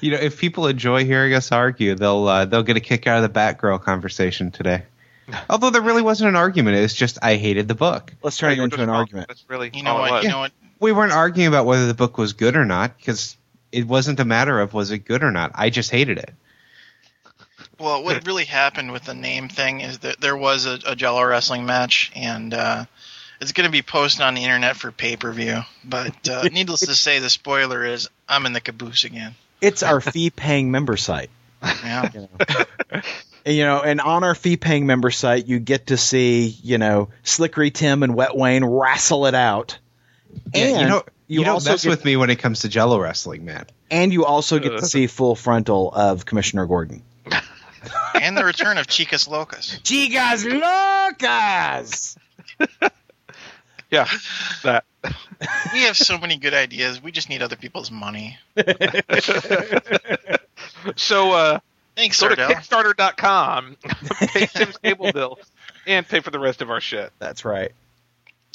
You 0.00 0.12
know, 0.12 0.16
if 0.16 0.38
people 0.38 0.66
enjoy 0.66 1.04
hearing 1.04 1.34
us 1.34 1.52
argue, 1.52 1.94
they'll 1.94 2.26
uh, 2.26 2.44
they'll 2.46 2.62
get 2.62 2.76
a 2.76 2.80
kick 2.80 3.06
out 3.06 3.22
of 3.22 3.32
the 3.32 3.38
Batgirl 3.38 3.82
conversation 3.82 4.50
today. 4.50 4.84
Although 5.48 5.70
there 5.70 5.82
really 5.82 6.02
wasn't 6.02 6.28
an 6.30 6.36
argument; 6.36 6.76
it 6.76 6.80
was 6.80 6.94
just 6.94 7.18
I 7.22 7.36
hated 7.36 7.68
the 7.68 7.74
book. 7.74 8.12
Let's 8.22 8.36
turn 8.36 8.52
it 8.52 8.58
We're 8.58 8.64
into 8.64 8.82
an 8.82 8.88
wrong. 8.88 9.00
argument. 9.00 9.28
That's 9.28 9.44
really 9.48 9.70
You 9.72 9.82
know 9.82 9.92
all 9.92 9.98
it 9.98 10.00
what? 10.00 10.12
was. 10.12 10.24
You 10.24 10.30
know 10.30 10.38
what? 10.40 10.52
We 10.80 10.92
weren't 10.92 11.12
arguing 11.12 11.48
about 11.48 11.66
whether 11.66 11.86
the 11.86 11.94
book 11.94 12.16
was 12.18 12.32
good 12.32 12.56
or 12.56 12.64
not 12.64 12.96
because 12.96 13.36
it 13.72 13.86
wasn't 13.86 14.20
a 14.20 14.24
matter 14.24 14.60
of 14.60 14.74
was 14.74 14.90
it 14.90 15.00
good 15.00 15.22
or 15.22 15.30
not. 15.30 15.52
I 15.54 15.70
just 15.70 15.90
hated 15.90 16.18
it. 16.18 16.34
Well, 17.78 18.04
what 18.04 18.26
really 18.26 18.44
happened 18.44 18.92
with 18.92 19.04
the 19.04 19.14
name 19.14 19.48
thing 19.48 19.80
is 19.80 20.00
that 20.00 20.20
there 20.20 20.36
was 20.36 20.66
a, 20.66 20.78
a 20.86 20.94
Jello 20.94 21.24
wrestling 21.24 21.64
match, 21.64 22.12
and 22.14 22.52
uh, 22.52 22.84
it's 23.40 23.52
going 23.52 23.64
to 23.64 23.72
be 23.72 23.80
posted 23.80 24.20
on 24.20 24.34
the 24.34 24.44
internet 24.44 24.76
for 24.76 24.92
pay 24.92 25.16
per 25.16 25.32
view. 25.32 25.60
But 25.82 26.28
uh, 26.28 26.42
needless 26.52 26.80
to 26.80 26.94
say, 26.94 27.20
the 27.20 27.30
spoiler 27.30 27.84
is 27.84 28.10
I'm 28.28 28.44
in 28.44 28.52
the 28.52 28.60
caboose 28.60 29.04
again. 29.04 29.34
It's 29.62 29.82
our 29.82 30.00
fee-paying 30.00 30.70
member 30.70 30.96
site. 30.96 31.30
Yeah. 31.62 32.08
And, 33.42 33.56
you 33.56 33.64
know, 33.64 33.80
and 33.80 34.02
on 34.02 34.22
our 34.22 34.34
fee-paying 34.34 34.84
member 34.84 35.10
site, 35.10 35.46
you 35.46 35.60
get 35.60 35.86
to 35.86 35.96
see, 35.96 36.54
you 36.62 36.76
know, 36.76 37.08
Slickery 37.24 37.72
Tim 37.72 38.02
and 38.02 38.14
Wet 38.14 38.36
Wayne 38.36 38.62
wrestle 38.62 39.24
it 39.24 39.34
out. 39.34 39.78
Yeah, 40.54 40.62
and 40.62 40.80
you 40.80 40.88
know, 40.88 41.02
you, 41.30 41.44
don't 41.44 41.54
also 41.54 41.70
mess 41.70 41.86
with 41.86 42.04
me 42.04 42.16
when 42.16 42.30
it 42.30 42.36
comes 42.36 42.60
to 42.60 42.68
Jello 42.68 43.00
wrestling, 43.00 43.44
man. 43.44 43.66
and 43.90 44.12
you 44.12 44.24
also 44.24 44.58
get 44.58 44.70
to 44.70 44.84
see 44.84 45.06
full 45.06 45.34
frontal 45.34 45.92
of 45.92 46.26
Commissioner 46.26 46.66
Gordon. 46.66 47.02
and 48.20 48.36
the 48.36 48.44
return 48.44 48.78
of 48.78 48.86
Chicas 48.86 49.28
Locas. 49.28 49.80
Chicas 49.82 50.44
locas. 50.44 52.16
Yeah, 53.90 54.06
that. 54.62 54.84
We 55.72 55.80
have 55.80 55.96
so 55.96 56.18
many 56.18 56.36
good 56.36 56.52
ideas. 56.54 57.02
We 57.02 57.10
just 57.10 57.28
need 57.28 57.42
other 57.42 57.56
people's 57.56 57.90
money. 57.90 58.38
So 60.96 61.32
uh, 61.32 61.58
Thanks, 61.96 62.20
go 62.20 62.28
to 62.28 62.36
Sardell. 62.36 62.50
Kickstarter.com, 62.50 63.76
pay 64.28 64.46
Tim's 64.46 64.76
cable 64.78 65.12
bill, 65.12 65.38
and 65.86 66.06
pay 66.06 66.20
for 66.20 66.30
the 66.30 66.38
rest 66.38 66.62
of 66.62 66.70
our 66.70 66.80
shit. 66.80 67.10
That's 67.18 67.44
right. 67.44 67.72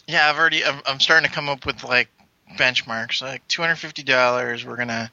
Yeah, 0.07 0.30
I've 0.30 0.38
already. 0.38 0.64
I'm, 0.64 0.81
I'm 0.85 0.99
starting 0.99 1.27
to 1.27 1.34
come 1.34 1.49
up 1.49 1.65
with 1.65 1.84
like 1.84 2.10
benchmarks. 2.53 3.22
Like 3.22 3.47
two 3.47 3.61
hundred 3.61 3.77
fifty 3.77 4.03
dollars. 4.03 4.65
We're 4.65 4.77
gonna, 4.77 5.11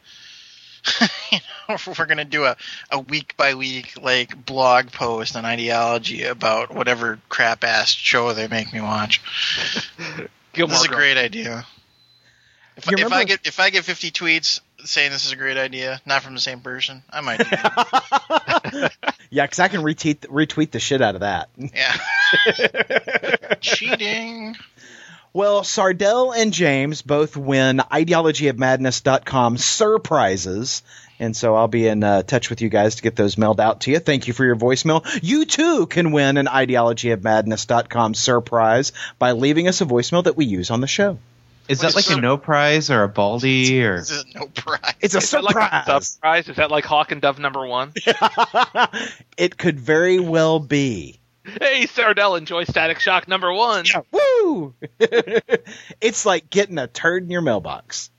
you 1.32 1.38
know, 1.68 1.76
we're 1.98 2.06
gonna 2.06 2.24
do 2.24 2.44
a, 2.44 2.56
a 2.90 2.98
week 2.98 3.36
by 3.36 3.54
week 3.54 3.94
like 4.00 4.44
blog 4.44 4.92
post 4.92 5.36
on 5.36 5.44
ideology 5.44 6.24
about 6.24 6.74
whatever 6.74 7.18
crap 7.28 7.64
ass 7.64 7.90
show 7.90 8.32
they 8.32 8.48
make 8.48 8.72
me 8.72 8.80
watch. 8.80 9.20
Gilmore 10.52 10.74
this 10.74 10.80
is 10.80 10.86
a 10.86 10.94
great 10.94 11.16
idea. 11.16 11.66
If, 12.76 12.90
if 12.90 13.12
I 13.12 13.24
get 13.24 13.46
if 13.46 13.60
I 13.60 13.70
get 13.70 13.84
fifty 13.84 14.10
tweets 14.10 14.60
saying 14.84 15.12
this 15.12 15.24
is 15.24 15.32
a 15.32 15.36
great 15.36 15.56
idea, 15.56 16.00
not 16.04 16.22
from 16.22 16.34
the 16.34 16.40
same 16.40 16.60
person, 16.60 17.02
I 17.10 17.20
might. 17.20 17.38
Do. 17.38 18.88
Yeah, 19.32 19.46
because 19.46 19.60
I 19.60 19.68
can 19.68 19.80
retweet 19.80 20.18
retweet 20.26 20.72
the 20.72 20.78
shit 20.78 21.00
out 21.00 21.14
of 21.14 21.22
that. 21.22 21.48
yeah. 21.56 21.96
Cheating. 23.62 24.56
Well, 25.34 25.64
Sardell 25.64 26.32
and 26.32 26.52
James 26.52 27.00
both 27.00 27.36
win 27.36 27.78
ideologyofmadness.com 27.78 29.56
surprises. 29.56 30.82
And 31.18 31.36
so 31.36 31.54
I'll 31.54 31.68
be 31.68 31.86
in 31.86 32.02
uh, 32.02 32.22
touch 32.22 32.50
with 32.50 32.60
you 32.60 32.68
guys 32.68 32.96
to 32.96 33.02
get 33.02 33.16
those 33.16 33.38
mailed 33.38 33.60
out 33.60 33.82
to 33.82 33.92
you. 33.92 33.98
Thank 33.98 34.26
you 34.26 34.34
for 34.34 34.44
your 34.44 34.56
voicemail. 34.56 35.06
You 35.22 35.44
too 35.46 35.86
can 35.86 36.10
win 36.12 36.36
an 36.36 36.46
ideologyofmadness.com 36.46 38.14
surprise 38.14 38.92
by 39.18 39.32
leaving 39.32 39.68
us 39.68 39.80
a 39.80 39.86
voicemail 39.86 40.24
that 40.24 40.36
we 40.36 40.44
use 40.44 40.70
on 40.70 40.80
the 40.80 40.86
show. 40.86 41.18
Is 41.68 41.78
that 41.80 41.88
Wait, 41.88 41.94
like 41.96 42.04
so- 42.06 42.18
a 42.18 42.20
no 42.20 42.36
prize 42.36 42.90
or 42.90 43.04
a 43.04 43.08
baldy 43.08 43.82
or? 43.84 43.98
This 43.98 44.10
is 44.10 44.24
no 44.34 44.46
prize. 44.48 44.94
It's 45.00 45.14
a 45.14 45.18
Is 45.18 45.30
that 45.30 45.44
like 45.44 45.54
a 45.54 45.60
surprise. 45.60 45.86
dove 45.86 46.20
prize? 46.20 46.48
Is 46.48 46.56
that 46.56 46.70
like 46.72 46.84
Hawk 46.84 47.12
and 47.12 47.22
Dove 47.22 47.38
number 47.38 47.64
one? 47.66 47.92
it 49.38 49.56
could 49.56 49.78
very 49.78 50.18
well 50.18 50.58
be. 50.58 51.20
Hey, 51.44 51.86
Sardell, 51.86 52.36
enjoy 52.36 52.64
Static 52.64 53.00
Shock 53.00 53.28
number 53.28 53.52
one. 53.52 53.84
Woo! 54.10 54.74
it's 56.00 56.26
like 56.26 56.50
getting 56.50 56.78
a 56.78 56.86
turd 56.86 57.24
in 57.24 57.30
your 57.30 57.42
mailbox. 57.42 58.10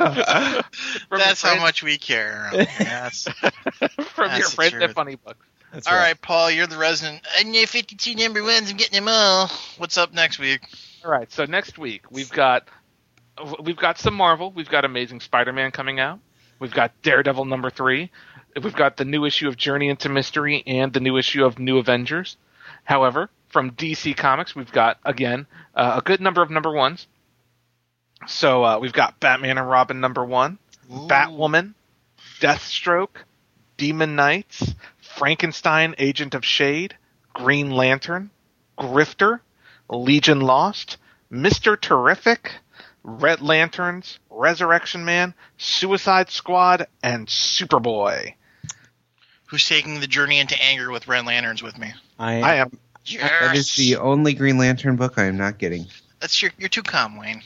That's 1.11 1.43
how 1.43 1.59
much 1.61 1.83
we 1.83 1.99
care. 1.99 2.51
Yes. 2.53 3.29
from 3.39 3.47
your 3.47 4.29
That's 4.29 4.51
the 4.51 4.57
friend 4.57 4.73
truth. 4.73 4.85
at 4.85 4.93
Funny 4.93 5.17
Books. 5.17 5.45
That's 5.73 5.87
all 5.87 5.97
right, 5.97 6.19
Paul, 6.21 6.51
you're 6.51 6.67
the 6.67 6.79
resident. 6.79 7.21
I 7.37 7.43
know 7.43 7.67
52 7.67 8.15
number 8.15 8.43
ones. 8.43 8.71
I'm 8.71 8.77
getting 8.79 8.95
them 8.95 9.09
all. 9.09 9.51
What's 9.77 9.99
up 9.99 10.15
next 10.15 10.39
week? 10.39 10.61
All 11.05 11.11
right, 11.11 11.31
so 11.31 11.45
next 11.45 11.79
week 11.79 12.11
we've 12.11 12.31
got 12.31 12.67
we've 13.63 13.77
got 13.77 13.99
some 13.99 14.15
Marvel. 14.15 14.51
We've 14.51 14.69
got 14.69 14.85
Amazing 14.85 15.21
Spider-Man 15.21 15.71
coming 15.71 16.01
out. 16.01 16.21
We've 16.59 16.73
got 16.73 17.03
Daredevil 17.03 17.45
number 17.45 17.71
three. 17.71 18.11
We've 18.61 18.75
got 18.75 18.97
the 18.97 19.05
new 19.05 19.25
issue 19.25 19.49
of 19.49 19.57
Journey 19.57 19.89
into 19.89 20.09
Mystery 20.09 20.63
and 20.67 20.93
the 20.93 21.01
new 21.01 21.17
issue 21.17 21.45
of 21.45 21.59
New 21.59 21.79
Avengers. 21.79 22.37
However, 22.85 23.31
from 23.49 23.73
DC 23.73 24.17
Comics, 24.17 24.55
we've 24.57 24.73
got 24.73 24.99
again 25.05 25.47
uh, 25.75 25.95
a 25.99 26.03
good 26.03 26.21
number 26.21 26.43
of 26.43 26.51
number 26.51 26.73
ones. 26.73 27.07
So 28.27 28.65
uh, 28.65 28.79
we've 28.79 28.93
got 28.93 29.21
Batman 29.21 29.59
and 29.59 29.69
Robin 29.69 30.01
number 30.01 30.25
one, 30.25 30.59
Batwoman, 30.91 31.75
Deathstroke, 32.41 33.17
Demon 33.77 34.17
Knights, 34.17 34.75
Frankenstein, 35.01 35.95
Agent 35.99 36.35
of 36.35 36.45
Shade, 36.45 36.97
Green 37.33 37.71
Lantern, 37.71 38.31
Grifter, 38.79 39.41
Legion 39.89 40.41
Lost, 40.41 40.97
Mr. 41.31 41.81
Terrific, 41.81 42.53
Red 43.05 43.41
Lanterns, 43.41 44.19
Resurrection 44.31 45.05
Man, 45.05 45.35
Suicide 45.57 46.31
Squad, 46.31 46.87
and 47.03 47.29
Superboy. 47.29 48.35
Who's 49.49 49.67
taking 49.67 50.01
the 50.01 50.07
journey 50.07 50.39
into 50.39 50.61
anger 50.63 50.91
with 50.91 51.09
Red 51.09 51.27
Lanterns 51.27 51.63
with 51.63 51.79
me? 51.79 51.93
I, 52.19 52.41
I 52.41 52.55
am. 52.57 52.79
Yes. 53.05 53.31
That 53.41 53.57
is 53.57 53.77
the 53.77 53.97
only 53.97 54.35
Green 54.35 54.59
Lantern 54.59 54.97
book 54.97 55.15
I 55.17 55.25
am 55.25 55.37
not 55.37 55.59
getting. 55.59 55.87
That's 56.21 56.41
your. 56.43 56.51
You're 56.59 56.69
too 56.69 56.83
calm, 56.83 57.17
Wayne. 57.17 57.43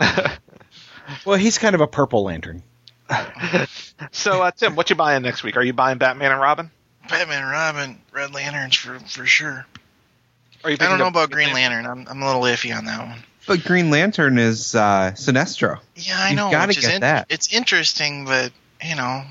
well, 1.26 1.38
he's 1.38 1.58
kind 1.58 1.74
of 1.74 1.80
a 1.80 1.86
purple 1.86 2.24
lantern. 2.24 2.62
So, 4.12 4.42
uh, 4.42 4.52
Tim, 4.52 4.76
what 4.76 4.90
you 4.90 4.96
buying 4.96 5.22
next 5.22 5.42
week? 5.42 5.56
Are 5.56 5.62
you 5.62 5.72
buying 5.72 5.98
Batman 5.98 6.30
and 6.30 6.40
Robin? 6.40 6.70
Batman, 7.08 7.42
and 7.42 7.50
Robin, 7.50 7.98
Red 8.12 8.32
Lanterns 8.32 8.76
for 8.76 8.98
for 9.00 9.26
sure. 9.26 9.66
Are 10.62 10.70
you 10.70 10.76
I 10.80 10.88
don't 10.88 10.98
know 10.98 11.08
about 11.08 11.30
Green 11.30 11.52
Lantern. 11.52 11.84
I'm 11.86 12.06
I'm 12.08 12.22
a 12.22 12.26
little 12.26 12.42
iffy 12.42 12.76
on 12.76 12.84
that 12.84 13.06
one. 13.06 13.18
But 13.46 13.64
Green 13.64 13.90
Lantern 13.90 14.38
is 14.38 14.74
uh, 14.74 15.12
Sinestro. 15.14 15.80
Yeah, 15.96 16.16
I 16.16 16.28
You've 16.28 16.36
know. 16.36 16.50
gotta 16.50 16.74
get 16.74 16.94
in- 16.94 17.00
that. 17.00 17.26
It's 17.28 17.52
interesting, 17.52 18.24
but 18.24 18.52
you 18.84 18.94
know, 18.94 19.24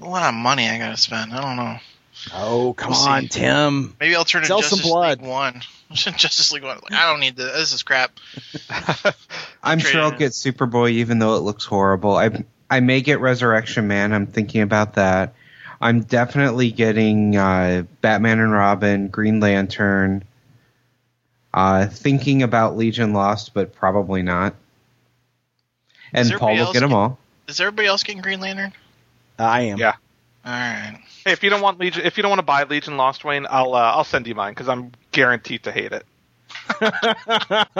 a 0.00 0.08
lot 0.08 0.28
of 0.28 0.34
money 0.34 0.68
I 0.68 0.78
gotta 0.78 0.96
spend. 0.96 1.32
I 1.32 1.40
don't 1.40 1.56
know. 1.56 1.76
Oh, 2.34 2.74
come 2.74 2.90
We'll 2.90 3.00
on, 3.00 3.22
see. 3.22 3.28
Tim. 3.28 3.96
Maybe 4.00 4.14
I'll 4.14 4.24
turn 4.24 4.42
to 4.42 4.46
Sell 4.46 4.62
some 4.62 4.78
Justice 4.78 4.90
blood. 4.90 5.20
League 5.20 5.28
One. 5.28 5.62
Justice 5.92 6.52
League 6.52 6.62
One. 6.62 6.78
Like, 6.82 6.92
I 6.92 7.10
don't 7.10 7.20
need 7.20 7.36
this. 7.36 7.52
This 7.52 7.72
is 7.72 7.82
crap. 7.82 8.12
I'm 9.62 9.78
sure 9.78 10.02
I'll 10.02 10.12
in. 10.12 10.18
get 10.18 10.32
Superboy, 10.32 10.90
even 10.92 11.18
though 11.18 11.36
it 11.36 11.40
looks 11.40 11.64
horrible. 11.64 12.16
I 12.16 12.44
I 12.68 12.80
may 12.80 13.00
get 13.00 13.20
Resurrection 13.20 13.88
Man. 13.88 14.12
I'm 14.12 14.26
thinking 14.26 14.62
about 14.62 14.94
that. 14.94 15.34
I'm 15.80 16.02
definitely 16.02 16.70
getting 16.72 17.36
uh, 17.36 17.84
Batman 18.02 18.38
and 18.38 18.52
Robin, 18.52 19.08
Green 19.08 19.40
Lantern. 19.40 20.24
Uh, 21.52 21.86
thinking 21.86 22.42
about 22.42 22.76
Legion 22.76 23.12
Lost, 23.12 23.54
but 23.54 23.74
probably 23.74 24.22
not. 24.22 24.54
And 26.12 26.30
Paul 26.32 26.52
will 26.52 26.58
else 26.58 26.72
get 26.72 26.80
them 26.80 26.92
all. 26.92 27.18
Is 27.48 27.60
everybody 27.60 27.88
else 27.88 28.02
getting 28.02 28.22
Green 28.22 28.40
Lantern? 28.40 28.72
I 29.40 29.62
am. 29.62 29.78
Yeah. 29.78 29.94
All 30.44 30.52
right. 30.52 30.98
Hey, 31.24 31.32
if 31.32 31.42
you 31.42 31.50
don't 31.50 31.60
want 31.60 31.78
Legion, 31.78 32.02
if 32.04 32.16
you 32.16 32.22
don't 32.22 32.30
want 32.30 32.38
to 32.40 32.44
buy 32.44 32.64
Legion 32.64 32.96
Lost, 32.96 33.24
Wayne, 33.24 33.46
I'll 33.50 33.74
uh, 33.74 33.78
I'll 33.92 34.04
send 34.04 34.26
you 34.26 34.34
mine 34.34 34.52
because 34.52 34.68
I'm 34.68 34.92
guaranteed 35.12 35.64
to 35.64 35.72
hate 35.72 35.92
it. 35.92 36.04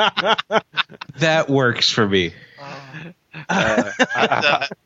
That 1.18 1.46
works 1.48 1.90
for 1.90 2.06
me. 2.08 2.32
Uh, 3.48 3.90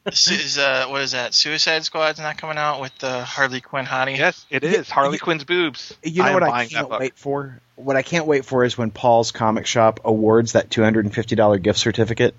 The- 0.05 0.13
su- 0.13 0.35
is 0.35 0.59
uh, 0.59 0.87
what 0.89 1.03
is 1.03 1.13
that? 1.13 1.33
Suicide 1.35 1.85
Squad's 1.85 2.19
not 2.19 2.37
coming 2.39 2.59
out 2.59 2.81
with 2.81 2.97
the 2.99 3.25
Harley 3.25 3.61
Quinn 3.61 3.85
hottie. 3.87 4.17
yes, 4.17 4.45
it 4.51 4.65
is 4.65 4.91
Harley 4.91 5.19
Quinn's 5.19 5.45
boobs. 5.45 5.97
You 6.03 6.23
know 6.23 6.29
I 6.29 6.35
what 6.35 6.43
I 6.43 6.67
can't 6.67 6.91
wait 6.91 7.17
for? 7.17 7.61
What 7.77 7.97
I 7.97 8.03
can't 8.03 8.27
wait 8.27 8.45
for 8.45 8.65
is 8.65 8.77
when 8.77 8.91
Paul's 8.91 9.33
comic 9.33 9.67
shop 9.67 10.01
awards 10.05 10.53
that 10.53 10.69
$250 10.71 11.63
gift 11.63 11.79
certificate 11.79 12.35
To 12.35 12.39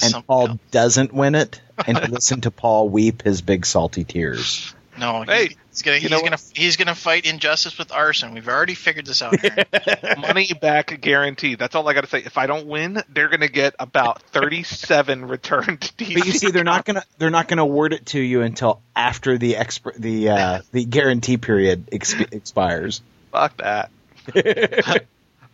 and 0.00 0.10
something 0.10 0.26
Paul 0.26 0.48
else. 0.50 0.58
doesn't 0.70 1.12
win 1.12 1.34
it 1.34 1.60
and 1.86 1.96
to 1.98 2.06
listen 2.10 2.40
to 2.42 2.50
Paul 2.50 2.88
weep 2.88 3.22
his 3.22 3.42
big 3.42 3.66
salty 3.66 4.04
tears. 4.04 4.74
No, 4.98 5.22
Hey, 5.22 5.56
he's 5.70 5.80
gonna 5.80 5.96
he's 5.96 6.10
gonna 6.10 6.36
he's 6.52 6.76
gonna 6.76 6.94
fight 6.94 7.24
injustice 7.24 7.78
with 7.78 7.92
arson. 7.92 8.34
We've 8.34 8.46
already 8.46 8.74
figured 8.74 9.06
this 9.06 9.22
out. 9.22 9.34
Money 10.18 10.50
back 10.60 11.00
guarantee. 11.00 11.54
That's 11.54 11.74
all 11.74 11.88
I 11.88 11.94
got 11.94 12.02
to 12.02 12.10
say. 12.10 12.18
If 12.18 12.36
I 12.36 12.46
don't 12.46 12.66
win, 12.66 13.02
they're 13.08 13.28
going 13.28 13.40
to 13.40 13.48
get 13.48 13.74
about 13.80 14.20
37 14.32 15.24
returned 15.24 15.80
DC. 15.80 16.14
But 16.14 16.26
you 16.26 16.32
see, 16.32 16.50
they're 16.50 16.62
not 16.62 16.84
gonna 16.84 17.02
they're 17.16 17.30
not 17.30 17.48
gonna 17.48 17.62
award 17.62 17.94
it 17.94 18.04
to 18.06 18.20
you 18.20 18.42
until 18.42 18.82
after 18.94 19.38
the 19.38 19.54
exp- 19.54 19.96
the 19.96 20.28
uh, 20.28 20.60
the 20.72 20.84
guarantee 20.84 21.38
period 21.38 21.86
exp- 21.86 22.30
expires. 22.34 23.00
Fuck 23.32 23.56
that. 23.56 23.90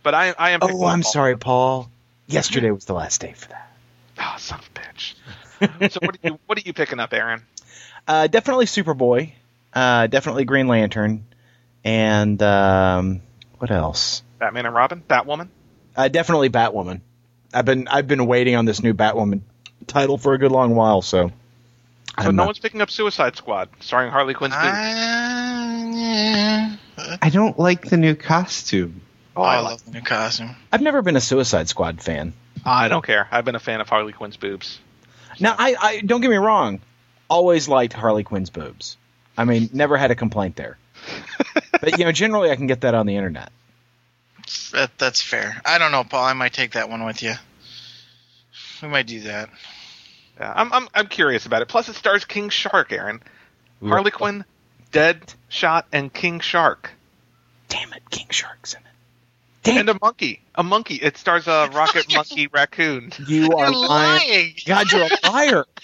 but 0.03 0.13
I, 0.13 0.33
I 0.37 0.49
am. 0.51 0.59
oh, 0.61 0.67
I'm 0.85 0.99
up 0.99 1.05
all- 1.05 1.11
sorry, 1.11 1.37
Paul. 1.37 1.89
Yesterday 2.27 2.71
was 2.71 2.85
the 2.85 2.93
last 2.93 3.21
day 3.21 3.33
for 3.33 3.47
that. 3.49 3.68
Oh, 4.19 4.35
son 4.37 4.59
of 4.59 4.69
a 4.75 4.79
bitch. 4.79 5.91
so 5.91 5.99
what 6.01 6.15
are 6.15 6.19
you 6.27 6.39
what 6.45 6.57
are 6.57 6.61
you 6.65 6.73
picking 6.73 6.99
up, 6.99 7.13
Aaron? 7.13 7.43
Uh, 8.07 8.27
definitely 8.27 8.65
Superboy. 8.65 9.33
Uh, 9.73 10.07
definitely 10.07 10.45
Green 10.45 10.67
Lantern. 10.67 11.25
And 11.83 12.41
um, 12.41 13.21
what 13.57 13.71
else? 13.71 14.23
Batman 14.39 14.65
and 14.65 14.75
Robin, 14.75 15.01
Batwoman. 15.07 15.47
Uh, 15.95 16.07
definitely 16.07 16.49
Batwoman. 16.49 17.01
I've 17.53 17.65
been 17.65 17.87
I've 17.87 18.07
been 18.07 18.25
waiting 18.27 18.55
on 18.55 18.65
this 18.65 18.81
new 18.83 18.93
Batwoman 18.93 19.41
title 19.87 20.17
for 20.17 20.33
a 20.33 20.37
good 20.37 20.51
long 20.51 20.75
while. 20.75 21.01
So, 21.01 21.29
So 21.29 21.33
I'm 22.17 22.35
no 22.35 22.43
not- 22.43 22.45
one's 22.47 22.59
picking 22.59 22.81
up 22.81 22.89
Suicide 22.89 23.35
Squad, 23.37 23.69
starring 23.79 24.11
Harley 24.11 24.33
Quinn's 24.33 24.53
boobs. 24.55 24.65
Uh, 24.65 25.91
yeah. 25.95 26.75
I 27.21 27.29
don't 27.29 27.57
like 27.57 27.89
the 27.89 27.97
new 27.97 28.15
costume. 28.15 29.01
Oh, 29.35 29.41
I 29.41 29.59
love 29.61 29.83
the 29.85 29.91
new 29.91 30.01
costume. 30.01 30.55
I've 30.71 30.81
never 30.81 31.01
been 31.01 31.15
a 31.15 31.21
Suicide 31.21 31.69
Squad 31.69 32.01
fan. 32.01 32.33
I 32.65 32.87
don't 32.87 33.05
care. 33.05 33.27
I've 33.31 33.45
been 33.45 33.55
a 33.55 33.59
fan 33.59 33.81
of 33.81 33.89
Harley 33.89 34.13
Quinn's 34.13 34.37
boobs. 34.37 34.79
Now, 35.39 35.55
I, 35.57 35.75
I 35.79 35.99
don't 36.01 36.21
get 36.21 36.29
me 36.29 36.37
wrong. 36.37 36.79
Always 37.29 37.67
liked 37.67 37.93
Harley 37.93 38.23
Quinn's 38.23 38.49
boobs. 38.49 38.97
I 39.37 39.45
mean, 39.45 39.69
never 39.73 39.97
had 39.97 40.11
a 40.11 40.15
complaint 40.15 40.55
there. 40.55 40.77
but 41.71 41.97
you 41.97 42.05
know, 42.05 42.11
generally, 42.11 42.51
I 42.51 42.55
can 42.55 42.67
get 42.67 42.81
that 42.81 42.93
on 42.93 43.05
the 43.05 43.15
internet. 43.15 43.51
That, 44.73 44.91
that's 44.97 45.21
fair. 45.21 45.61
I 45.63 45.77
don't 45.77 45.91
know, 45.91 46.03
Paul. 46.03 46.25
I 46.25 46.33
might 46.33 46.53
take 46.53 46.71
that 46.71 46.89
one 46.89 47.05
with 47.05 47.23
you. 47.23 47.33
We 48.81 48.87
might 48.87 49.07
do 49.07 49.21
that. 49.21 49.49
Yeah, 50.39 50.53
I'm, 50.55 50.73
I'm 50.73 50.89
I'm 50.93 51.07
curious 51.07 51.45
about 51.45 51.61
it. 51.61 51.67
Plus, 51.67 51.89
it 51.89 51.95
stars 51.95 52.25
King 52.25 52.49
Shark, 52.49 52.91
Aaron. 52.91 53.21
Harley 53.81 54.11
Quinn, 54.11 54.43
Dead 54.91 55.33
Shot, 55.47 55.85
and 55.91 56.13
King 56.13 56.39
Shark, 56.41 56.91
Damn 57.69 57.93
it, 57.93 58.09
King 58.09 58.27
Shark's 58.29 58.73
in 58.73 58.81
it. 58.81 58.85
Damn 59.63 59.77
and 59.79 59.89
a 59.89 59.97
monkey. 60.01 60.41
A 60.55 60.63
monkey. 60.63 60.95
It 60.95 61.17
stars 61.17 61.47
a 61.47 61.69
rocket 61.73 62.05
monkey 62.13 62.47
raccoon. 62.47 63.11
you 63.27 63.51
are 63.57 63.69
You're 63.71 63.87
lying. 63.87 64.19
lying. 64.29 64.53
God, 64.65 64.91
you're 64.91 65.03
a 65.23 65.29
liar. 65.31 65.65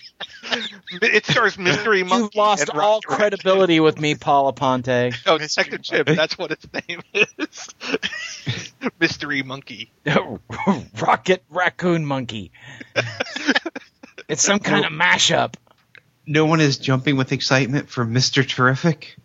It 1.01 1.25
stars 1.25 1.57
Mystery 1.57 2.03
Monkey. 2.03 2.23
You've 2.23 2.35
lost 2.35 2.69
and 2.69 2.79
all 2.79 2.95
Rocket 2.97 3.09
Raccoon. 3.09 3.17
credibility 3.17 3.79
with 3.81 3.99
me, 3.99 4.13
Paula 4.15 4.53
Ponte. 4.53 4.87
Oh, 5.25 5.37
Detective 5.39 5.81
Chimp. 5.81 6.07
That's 6.07 6.37
what 6.37 6.51
its 6.51 6.65
name 6.87 7.01
is. 7.13 7.69
Mystery 8.99 9.41
Monkey. 9.43 9.91
Rocket 11.01 11.43
Raccoon 11.49 12.05
Monkey. 12.05 12.51
it's 14.29 14.43
some 14.43 14.59
kind 14.59 14.85
of 14.85 14.91
mashup. 14.91 15.55
No 16.27 16.45
one 16.45 16.61
is 16.61 16.77
jumping 16.77 17.17
with 17.17 17.31
excitement 17.31 17.89
for 17.89 18.05
Mister 18.05 18.43
Terrific. 18.43 19.17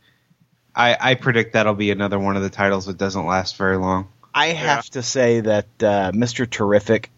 I, 0.74 0.96
I 0.98 1.14
predict 1.14 1.52
that'll 1.52 1.74
be 1.74 1.90
another 1.90 2.18
one 2.18 2.36
of 2.36 2.42
the 2.42 2.50
titles 2.50 2.86
that 2.86 2.96
doesn't 2.96 3.26
last 3.26 3.56
very 3.56 3.76
long. 3.76 4.08
I 4.34 4.48
have 4.48 4.88
to 4.90 5.02
say 5.02 5.40
that 5.40 5.66
uh, 5.80 6.12
Mr. 6.12 6.48
Terrific. 6.48 7.10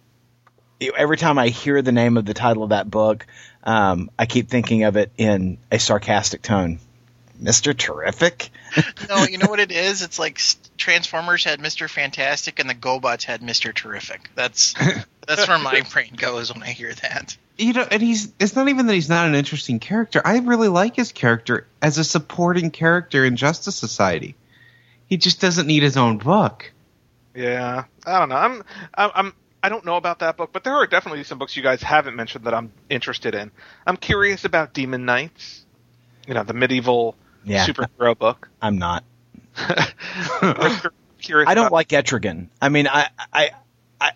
Every 0.97 1.17
time 1.17 1.39
I 1.39 1.49
hear 1.49 1.81
the 1.81 1.93
name 1.93 2.17
of 2.17 2.25
the 2.25 2.35
title 2.35 2.65
of 2.65 2.71
that 2.71 2.91
book, 2.91 3.27
um, 3.63 4.11
I 4.19 4.27
keep 4.27 4.49
thinking 4.49 4.83
of 4.83 4.97
it 4.97 5.13
in 5.17 5.59
a 5.71 5.79
sarcastic 5.79 6.43
tone. 6.43 6.81
Mr. 7.41 7.77
Terrific? 7.77 8.51
No, 9.11 9.25
you 9.25 9.37
know 9.37 9.49
what 9.49 9.61
it 9.61 9.71
is? 9.71 10.01
It's 10.01 10.19
like 10.19 10.41
Transformers 10.79 11.45
had 11.45 11.61
Mr. 11.61 11.91
Fantastic 11.91 12.59
and 12.59 12.71
the 12.71 12.75
GoBots 12.75 13.25
had 13.25 13.43
Mr. 13.43 13.75
Terrific. 13.75 14.31
That's 14.35 14.73
that's 15.27 15.47
where 15.47 15.59
my 15.59 15.83
brain 15.93 16.15
goes 16.17 16.51
when 16.51 16.63
I 16.63 16.71
hear 16.71 16.95
that. 16.95 17.37
You 17.59 17.75
know, 17.75 17.87
and 17.91 18.01
he's 18.01 18.33
it's 18.41 18.57
not 18.57 18.69
even 18.69 18.87
that 18.87 18.95
he's 18.95 19.11
not 19.11 19.27
an 19.27 19.35
interesting 19.35 19.79
character. 19.79 20.23
I 20.25 20.39
really 20.39 20.69
like 20.69 20.97
his 20.97 21.13
character 21.13 21.67
as 21.83 21.99
a 21.99 22.05
supporting 22.05 22.71
character 22.71 23.27
in 23.27 23.37
Justice 23.37 23.77
Society. 23.77 24.37
He 25.07 25.19
just 25.19 25.39
doesn't 25.39 25.67
need 25.67 25.83
his 25.83 25.99
own 25.99 26.17
book. 26.17 26.73
Yeah, 27.35 27.85
I 28.07 28.19
don't 28.19 28.29
know. 28.29 28.37
I'm, 28.37 28.63
I'm, 28.95 29.11
I'm, 29.15 29.33
I 29.63 29.69
don't 29.69 29.85
know 29.85 29.97
about 29.97 30.19
that 30.21 30.37
book, 30.37 30.51
but 30.53 30.65
there 30.65 30.75
are 30.75 30.87
definitely 30.87 31.25
some 31.25 31.39
books 31.39 31.57
you 31.57 31.63
guys 31.63 31.83
haven't 31.83 32.17
mentioned 32.17 32.45
that 32.45 32.55
I'm 32.55 32.73
interested 32.91 33.35
in. 33.35 33.51
I'm 33.87 33.97
curious 33.97 34.45
about 34.45 34.75
Demon 34.75 35.05
Knights. 35.05 35.65
You 36.27 36.35
know, 36.35 36.43
the 36.45 36.53
medieval 36.55 37.17
Yeah. 37.45 37.67
superhero 37.67 38.17
book. 38.19 38.49
I'm 38.63 38.79
not. 38.79 39.05
curious. 41.19 41.49
I 41.49 41.55
don't 41.55 41.67
about- 41.67 41.73
like 41.73 41.89
Etrigan. 41.89 42.49
I 42.61 42.69
mean, 42.69 42.87
I, 42.89 43.09
I, 43.33 43.51
I, 44.01 44.11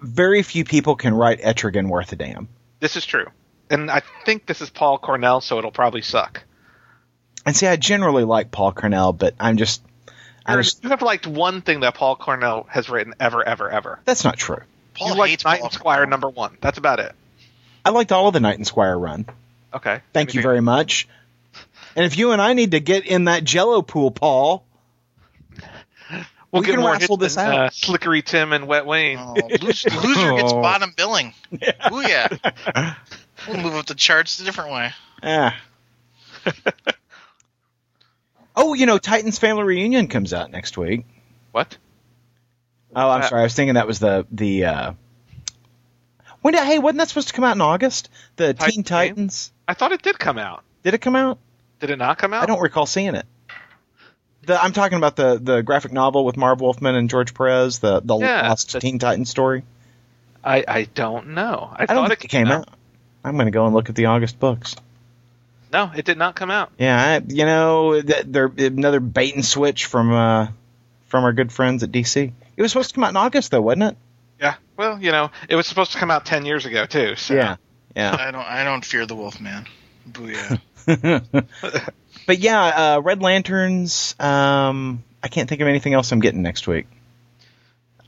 very 0.00 0.42
few 0.42 0.64
people 0.64 0.96
can 0.96 1.14
write 1.14 1.40
Etrigan 1.40 1.88
worth 1.88 2.12
a 2.12 2.16
damn. 2.16 2.48
This 2.80 2.96
is 2.96 3.04
true, 3.04 3.26
and 3.68 3.90
I 3.90 4.00
think 4.24 4.46
this 4.46 4.60
is 4.62 4.70
Paul 4.70 4.98
Cornell, 4.98 5.40
so 5.42 5.58
it'll 5.58 5.70
probably 5.70 6.00
suck. 6.02 6.44
And 7.44 7.54
see, 7.54 7.66
I 7.66 7.76
generally 7.76 8.24
like 8.24 8.50
Paul 8.50 8.72
Cornell, 8.72 9.12
but 9.12 9.34
I'm 9.38 9.56
just, 9.58 9.82
Aaron, 10.48 10.62
just 10.62 10.82
you 10.82 10.90
have 10.90 11.02
liked 11.02 11.26
one 11.26 11.62
thing 11.62 11.80
that 11.80 11.94
Paul 11.94 12.16
Cornell 12.16 12.66
has 12.70 12.88
written 12.90 13.14
ever, 13.20 13.46
ever, 13.46 13.68
ever. 13.70 14.00
that's 14.04 14.24
not 14.24 14.36
true. 14.36 14.62
Paul 14.94 15.08
you 15.10 15.14
like 15.14 15.30
hates 15.30 15.44
Knight 15.44 15.58
Paul 15.60 15.66
and 15.68 15.74
Squire 15.74 15.96
Cornell. 15.98 16.10
number 16.10 16.28
one. 16.30 16.56
That's 16.60 16.78
about 16.78 17.00
it. 17.00 17.12
I 17.84 17.90
liked 17.90 18.12
all 18.12 18.26
of 18.28 18.32
the 18.34 18.40
Knight 18.40 18.56
and 18.56 18.66
Squire 18.66 18.98
run. 18.98 19.26
Okay. 19.72 20.00
Thank 20.12 20.34
you 20.34 20.42
very 20.42 20.60
much. 20.60 21.08
And 21.96 22.04
if 22.04 22.18
you 22.18 22.32
and 22.32 22.40
I 22.42 22.52
need 22.54 22.72
to 22.72 22.80
get 22.80 23.06
in 23.06 23.24
that 23.24 23.44
Jello 23.44 23.82
pool, 23.82 24.10
Paul, 24.10 24.64
We'll 26.52 26.62
we 26.62 26.66
get 26.66 26.72
can 26.72 26.80
more 26.80 26.92
wrestle 26.92 27.16
hits 27.16 27.34
this 27.34 27.34
than, 27.36 27.46
out. 27.52 27.58
Uh, 27.66 27.70
Slickery 27.70 28.24
Tim 28.24 28.52
and 28.52 28.66
Wet 28.66 28.84
Wayne. 28.84 29.18
Oh, 29.20 29.34
loser, 29.60 29.90
loser 30.02 30.32
gets 30.34 30.52
Oh. 30.52 30.60
bottom 30.60 30.92
billing. 30.96 31.32
Ooh 31.92 32.00
yeah. 32.00 32.28
We'll 33.48 33.56
move 33.62 33.74
up 33.74 33.86
the 33.86 33.94
charts 33.94 34.38
a 34.40 34.44
different 34.44 34.72
way. 34.72 34.90
Yeah. 35.22 35.54
Oh, 38.56 38.74
you 38.74 38.86
know, 38.86 38.98
Titans 38.98 39.38
Family 39.38 39.64
Reunion 39.64 40.08
comes 40.08 40.32
out 40.32 40.50
next 40.50 40.76
week. 40.76 41.04
What? 41.52 41.76
Oh, 42.94 43.08
I'm 43.08 43.22
Uh, 43.22 43.28
sorry. 43.28 43.40
I 43.40 43.44
was 43.44 43.54
thinking 43.54 43.74
that 43.74 43.86
was 43.86 43.98
the 43.98 44.26
the. 44.30 44.64
Uh, 44.64 44.92
when 46.42 46.54
did, 46.54 46.64
hey, 46.64 46.78
wasn't 46.78 46.98
that 46.98 47.08
supposed 47.08 47.28
to 47.28 47.34
come 47.34 47.44
out 47.44 47.54
in 47.54 47.60
August? 47.60 48.08
The 48.36 48.54
Titan 48.54 48.68
Teen 48.72 48.82
game? 48.82 48.84
Titans. 48.84 49.52
I 49.68 49.74
thought 49.74 49.92
it 49.92 50.02
did 50.02 50.18
come 50.18 50.38
out. 50.38 50.64
Did 50.82 50.94
it 50.94 50.98
come 51.00 51.14
out? 51.14 51.38
Did 51.80 51.90
it 51.90 51.96
not 51.96 52.18
come 52.18 52.32
out? 52.32 52.42
I 52.42 52.46
don't 52.46 52.60
recall 52.60 52.86
seeing 52.86 53.14
it. 53.14 53.26
The, 54.46 54.62
I'm 54.62 54.72
talking 54.72 54.96
about 54.96 55.16
the 55.16 55.38
the 55.38 55.62
graphic 55.62 55.92
novel 55.92 56.24
with 56.24 56.36
Marv 56.36 56.60
Wolfman 56.60 56.94
and 56.94 57.10
George 57.10 57.34
Perez, 57.34 57.78
the 57.80 58.00
the 58.00 58.16
Yeah, 58.16 58.48
lost 58.48 58.80
Teen 58.80 58.98
Titans 58.98 59.28
story. 59.28 59.64
I, 60.42 60.64
I 60.66 60.84
don't 60.84 61.28
know. 61.28 61.68
I, 61.70 61.82
I, 61.82 61.86
thought 61.86 61.94
don't 61.94 62.08
think 62.08 62.24
it 62.24 62.28
came 62.28 62.48
out. 62.48 62.68
I'm 63.22 63.34
going 63.34 63.46
to 63.46 63.50
go 63.52 63.66
and 63.66 63.74
look 63.74 63.90
at 63.90 63.94
the 63.94 64.06
August 64.06 64.40
books. 64.40 64.74
No, 65.72 65.90
it 65.94 66.04
did 66.04 66.18
not 66.18 66.34
come 66.34 66.50
out. 66.50 66.72
Yeah, 66.78 67.00
I, 67.00 67.22
you 67.26 67.44
know, 67.44 68.00
th- 68.00 68.24
they're 68.26 68.52
another 68.58 69.00
bait 69.00 69.34
and 69.34 69.44
switch 69.44 69.86
from 69.86 70.12
uh, 70.12 70.48
from 71.06 71.24
our 71.24 71.32
good 71.32 71.52
friends 71.52 71.82
at 71.82 71.92
DC. 71.92 72.32
It 72.56 72.62
was 72.62 72.72
supposed 72.72 72.90
to 72.90 72.94
come 72.94 73.04
out 73.04 73.10
in 73.10 73.16
August, 73.16 73.52
though, 73.52 73.62
wasn't 73.62 73.84
it? 73.84 73.96
Yeah. 74.40 74.54
Well, 74.76 75.00
you 75.00 75.12
know, 75.12 75.30
it 75.48 75.54
was 75.54 75.66
supposed 75.66 75.92
to 75.92 75.98
come 75.98 76.10
out 76.10 76.26
ten 76.26 76.44
years 76.44 76.66
ago 76.66 76.86
too. 76.86 77.14
So. 77.16 77.34
Yeah, 77.34 77.56
yeah. 77.94 78.16
I 78.18 78.30
don't 78.30 78.46
I 78.46 78.64
don't 78.64 78.84
fear 78.84 79.06
the 79.06 79.14
Wolfman. 79.14 79.66
Booyah. 80.10 80.60
but 82.26 82.38
yeah, 82.38 82.64
uh, 82.96 83.00
Red 83.00 83.22
Lanterns. 83.22 84.16
Um, 84.18 85.04
I 85.22 85.28
can't 85.28 85.48
think 85.48 85.60
of 85.60 85.68
anything 85.68 85.94
else 85.94 86.10
I'm 86.12 86.20
getting 86.20 86.42
next 86.42 86.66
week. 86.66 86.86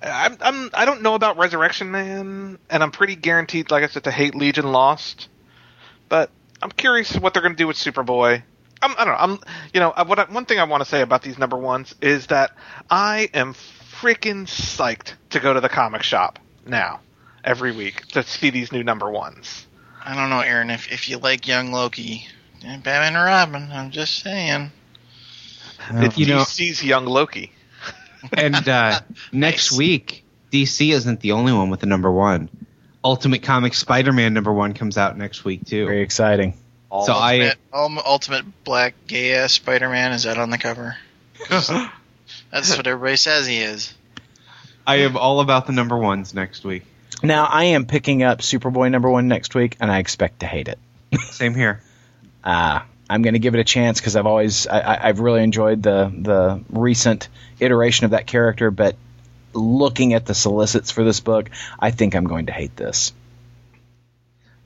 I'm, 0.02 0.36
I'm 0.40 0.70
I 0.74 0.84
don't 0.84 1.02
know 1.02 1.14
about 1.14 1.39
Resurrection 1.39 1.90
Man, 1.90 2.59
and 2.68 2.82
I'm 2.82 2.90
pretty 2.90 3.14
guaranteed, 3.14 3.70
like 3.70 3.84
I 3.84 3.86
said, 3.86 4.05
to 4.05 4.10
hate 4.10 4.34
Legion 4.34 4.72
Lost. 4.72 5.28
But 6.09 6.30
I'm 6.62 6.70
curious 6.70 7.14
what 7.16 7.34
they're 7.34 7.43
going 7.43 7.55
to 7.55 7.59
do 7.59 7.66
with 7.66 7.76
Superboy. 7.76 8.43
I'm, 8.80 8.93
I 8.98 9.05
don't 9.05 9.06
know. 9.14 9.18
I'm 9.18 9.39
you 9.74 9.80
know 9.80 9.90
uh, 9.90 10.05
what 10.05 10.18
I, 10.18 10.24
one 10.24 10.44
thing 10.44 10.59
I 10.59 10.64
want 10.64 10.82
to 10.82 10.89
say 10.89 11.02
about 11.02 11.22
these 11.22 11.39
number 11.39 11.56
ones 11.56 11.94
is 12.01 12.28
that 12.28 12.52
I 12.90 13.28
am 13.34 13.55
freaking 13.55 14.47
psyched 14.47 15.12
to 15.30 15.40
go 15.40 15.52
to 15.52 15.60
the 15.60 15.68
comic 15.68 16.02
shop 16.02 16.39
now 16.66 17.01
every 17.44 17.72
week 17.72 18.06
to 18.09 18.22
see 18.22 18.51
these 18.51 18.72
new 18.72 18.82
number 18.82 19.10
ones. 19.10 19.66
I 20.05 20.14
don't 20.16 20.30
know, 20.30 20.40
Aaron, 20.40 20.70
if 20.70 20.90
if 20.90 21.09
you 21.09 21.18
like 21.18 21.47
young 21.47 21.70
Loki 21.72 22.26
and 22.64 22.82
Batman 22.82 23.14
and 23.16 23.24
Robin, 23.24 23.68
I'm 23.72 23.90
just 23.90 24.18
saying. 24.22 24.70
It's 25.90 26.16
You 26.16 26.26
know- 26.26 26.39
DC's 26.43 26.82
Young 26.84 27.06
Loki. 27.06 27.52
And 28.32 28.68
uh, 28.68 29.01
next 29.32 29.72
Nice. 29.72 29.78
week, 29.78 30.24
DC 30.52 30.93
isn't 30.93 31.20
the 31.20 31.32
only 31.32 31.52
one 31.52 31.70
with 31.70 31.80
the 31.80 31.86
number 31.86 32.10
one. 32.10 32.48
Ultimate 33.05 33.43
Comics 33.43 33.79
Spider-Man 33.79 34.33
number 34.35 34.53
one 34.53 34.74
comes 34.74 34.97
out 34.97 35.16
next 35.19 35.45
week 35.45 35.65
too. 35.66 35.87
Very 35.87 36.03
exciting. 36.03 36.55
All 36.91 37.05
So 37.07 37.15
I- 37.15 37.55
Ultimate, 37.73 37.99
ul- 37.99 38.03
ultimate 38.07 38.65
black 38.65 38.95
gay 39.07 39.35
ass 39.35 39.53
Spider 39.53 39.89
Man 39.89 40.12
is 40.12 40.24
that 40.24 40.39
on 40.39 40.51
the 40.51 40.59
cover? 40.59 40.97
That's 41.49 42.77
what 42.77 42.87
everybody 42.87 43.16
says 43.16 43.47
he 43.47 43.59
is. 43.59 43.95
I 44.87 44.97
am 44.97 45.16
all 45.16 45.41
about 45.41 45.66
the 45.66 45.73
number 45.73 45.97
ones 45.97 46.35
next 46.35 46.65
week. 46.65 46.83
Now 47.23 47.45
I 47.45 47.65
am 47.65 47.87
picking 47.87 48.23
up 48.23 48.41
Superboy 48.41 48.91
number 48.91 49.09
one 49.09 49.29
next 49.29 49.55
week, 49.55 49.77
and 49.81 49.91
I 49.91 49.99
expect 49.99 50.41
to 50.41 50.47
hate 50.47 50.69
it. 50.69 50.79
Same 51.31 51.55
here. 51.55 51.81
Uh, 52.43 52.81
I'm 53.09 53.23
going 53.23 53.35
to 53.35 53.39
give 53.41 53.55
it 53.55 53.61
a 53.61 53.65
chance 53.65 54.01
because 54.01 54.16
I've 54.16 54.27
always 54.27 54.66
I, 54.66 54.81
I, 54.81 55.09
I've 55.09 55.20
really 55.20 55.43
enjoyed 55.43 55.83
the 55.83 56.12
the 56.15 56.65
recent 56.70 57.29
iteration 57.61 58.07
of 58.07 58.11
that 58.12 58.27
character, 58.27 58.70
but 58.70 58.97
looking 59.55 60.15
at 60.15 60.27
the 60.27 60.35
solicits 60.35 60.91
for 60.91 61.05
this 61.05 61.20
book, 61.20 61.51
I 61.79 61.91
think 61.91 62.15
I'm 62.15 62.24
going 62.24 62.47
to 62.47 62.53
hate 62.53 62.77
this. 62.77 63.12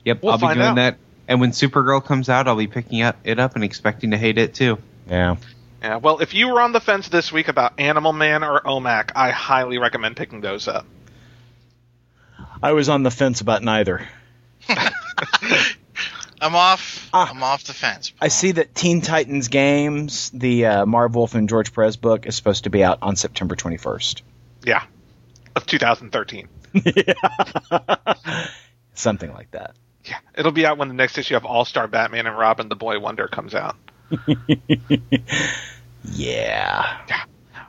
Yep, 0.05 0.23
We'll 0.23 0.31
I'll 0.33 0.37
be 0.39 0.47
doing 0.47 0.59
out. 0.59 0.75
that. 0.75 0.97
And 1.27 1.41
when 1.41 1.51
Supergirl 1.51 2.03
comes 2.03 2.29
out, 2.29 2.47
I'll 2.47 2.55
be 2.55 2.67
picking 2.67 3.01
up 3.01 3.17
it 3.25 3.39
up 3.39 3.55
and 3.55 3.63
expecting 3.63 4.11
to 4.11 4.17
hate 4.17 4.37
it 4.37 4.53
too. 4.53 4.77
Yeah. 5.09 5.35
Yeah, 5.81 5.97
well, 5.97 6.19
if 6.19 6.33
you 6.33 6.47
were 6.49 6.61
on 6.61 6.71
the 6.71 6.79
fence 6.79 7.07
this 7.09 7.31
week 7.31 7.49
about 7.49 7.79
Animal 7.79 8.11
Man 8.13 8.43
or 8.43 8.59
OMAC, 8.61 9.11
I 9.15 9.29
highly 9.31 9.77
recommend 9.77 10.15
picking 10.17 10.41
those 10.41 10.67
up. 10.67 10.85
I 12.63 12.71
was 12.71 12.89
on 12.89 13.03
the 13.03 13.11
fence 13.11 13.41
about 13.41 13.61
neither. 13.63 14.07
I'm 16.39 16.55
off. 16.55 17.09
Ah. 17.13 17.29
I'm 17.31 17.43
off 17.43 17.63
the 17.63 17.73
fence. 17.73 18.13
I 18.21 18.27
see 18.27 18.51
that 18.53 18.73
Teen 18.75 19.01
Titans 19.01 19.47
Games, 19.47 20.29
the 20.33 20.65
uh, 20.65 20.85
Marv 20.85 21.15
Wolfman 21.15 21.47
George 21.47 21.73
Perez 21.73 21.97
book, 21.97 22.25
is 22.25 22.35
supposed 22.35 22.65
to 22.65 22.69
be 22.69 22.83
out 22.83 22.99
on 23.01 23.15
September 23.15 23.55
21st. 23.55 24.21
Yeah, 24.67 24.83
of 25.55 25.65
2013. 25.65 26.47
Something 28.93 29.33
like 29.33 29.49
that. 29.51 29.75
Yeah, 30.03 30.17
it'll 30.35 30.51
be 30.51 30.65
out 30.65 30.77
when 30.77 30.89
the 30.89 30.93
next 30.93 31.17
issue 31.17 31.35
of 31.35 31.45
All 31.45 31.65
Star 31.65 31.87
Batman 31.87 32.27
and 32.27 32.37
Robin 32.37 32.69
the 32.69 32.75
Boy 32.75 32.99
Wonder 32.99 33.27
comes 33.27 33.55
out. 33.55 33.77
Yeah. 36.13 36.97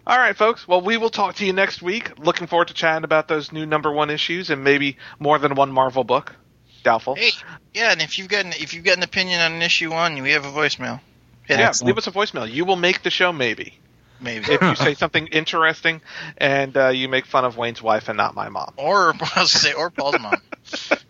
All 0.07 0.19
right, 0.19 0.37
folks. 0.37 0.67
Well, 0.67 0.81
we 0.81 0.97
will 0.97 1.11
talk 1.11 1.37
to 1.37 1.45
you 1.45 1.53
next 1.53 1.83
week. 1.83 2.19
Looking 2.19 2.47
forward 2.47 2.69
to 2.69 2.75
chatting 2.75 3.05
about 3.05 3.29
those 3.29 3.53
new 3.53 3.67
number 3.67 3.93
one 3.93 4.11
issues 4.11 4.51
and 4.51 4.65
maybe 4.65 4.97
more 5.19 5.39
than 5.39 5.55
one 5.55 5.73
Marvel 5.73 6.05
book. 6.05 6.35
Doubtful. 6.83 7.17
Hey, 7.17 7.31
yeah, 7.75 7.93
and 7.93 8.01
if 8.01 8.19
you've 8.19 8.29
got 8.29 8.45
an, 8.45 8.53
if 8.53 8.73
you've 8.73 8.85
got 8.85 8.97
an 8.97 9.03
opinion 9.03 9.41
on 9.41 9.53
an 9.53 9.63
issue 9.63 9.91
one, 9.91 10.23
we 10.23 10.31
have 10.31 10.45
a 10.45 10.51
voicemail. 10.51 11.01
Hit 11.45 11.59
yeah, 11.59 11.71
it, 11.71 11.83
leave 11.83 11.99
us 11.99 12.07
a 12.07 12.13
voicemail. 12.13 12.51
You 12.51 12.65
will 12.65 12.77
make 12.77 13.03
the 13.03 13.11
show, 13.11 13.33
maybe, 13.33 13.79
maybe. 14.21 14.45
if 14.49 14.61
you 14.61 14.75
say 14.77 14.95
something 14.95 15.27
interesting 15.29 16.01
and 16.37 16.77
uh, 16.77 16.89
you 16.89 17.09
make 17.09 17.27
fun 17.27 17.45
of 17.45 17.57
Wayne's 17.57 17.83
wife 17.83 18.09
and 18.09 18.17
not 18.17 18.35
my 18.35 18.49
mom. 18.49 18.75
or 18.77 19.11
I 19.15 19.19
was 19.19 19.31
gonna 19.35 19.47
say, 19.47 19.73
or 19.73 19.91
Paul's 19.91 20.19
mom. 20.19 20.41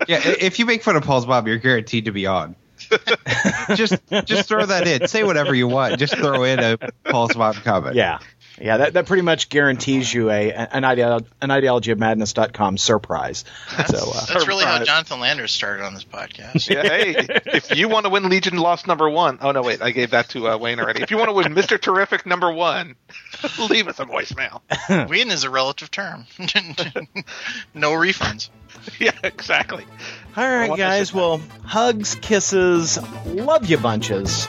Yeah, 0.07 0.21
if 0.25 0.59
you 0.59 0.67
make 0.67 0.83
fun 0.83 0.97
of 0.97 1.03
Paul's 1.03 1.27
mom, 1.27 1.47
you're 1.47 1.59
guaranteed 1.59 2.05
to 2.05 2.13
be 2.13 2.27
on. 2.27 2.55
just 3.75 3.95
just 4.25 4.49
throw 4.49 4.65
that 4.65 4.87
in. 4.87 5.09
Say 5.09 5.25
whatever 5.25 5.55
you 5.55 5.67
want. 5.67 5.99
Just 5.99 6.17
throw 6.17 6.45
in 6.45 6.61
a 6.61 6.79
Paul's 7.05 7.37
mom 7.37 7.55
comment. 7.55 7.97
Yeah. 7.97 8.19
Yeah, 8.61 8.79
that, 8.79 8.93
that 8.95 9.07
pretty 9.07 9.23
much 9.23 9.49
guarantees 9.49 10.13
you 10.13 10.31
a 10.31 10.53
an, 10.53 10.83
ideolo- 10.83 11.27
an 11.41 11.51
ideology 11.51 11.91
of 11.91 11.99
madness.com 11.99 12.79
surprise. 12.79 13.45
So, 13.87 14.11
uh, 14.15 14.27
That's 14.27 14.47
really 14.47 14.65
how 14.65 14.83
Jonathan 14.83 15.21
Landers 15.21 15.53
started 15.53 15.85
on 15.85 15.95
this 15.95 16.05
podcast. 16.05 16.69
Yeah, 16.69 16.83
hey, 16.83 17.15
if 17.47 17.77
you 17.77 17.89
want 17.89 18.07
to 18.07 18.11
win 18.11 18.29
Legion 18.29 18.57
Lost 18.57 18.87
number 18.87 19.09
one, 19.09 19.39
oh 19.41 19.53
no, 19.53 19.63
wait, 19.63 19.83
I 19.83 19.91
gave 19.91 20.11
that 20.11 20.31
to 20.31 20.49
uh, 20.49 20.59
Wayne 20.59 20.81
already. 20.81 21.03
If 21.03 21.11
you 21.11 21.19
want 21.19 21.29
to 21.29 21.35
win 21.35 21.55
Mister 21.55 21.79
Terrific 21.79 22.27
number 22.27 22.51
one, 22.53 22.97
leave 23.71 23.89
us 23.89 24.01
a 24.01 24.05
voicemail. 24.05 24.61
Win 25.09 25.31
is 25.31 25.45
a 25.45 25.51
relative 25.51 25.91
term. 25.91 26.27
no 27.75 27.93
refunds. 27.93 28.51
yeah, 28.99 29.13
exactly. 29.23 29.85
all 30.37 30.49
right, 30.49 30.77
guys. 30.77 31.13
Well, 31.13 31.41
hugs, 31.65 32.15
kisses, 32.17 32.99
love 33.27 33.67
you 33.67 33.79
bunches. 33.79 34.49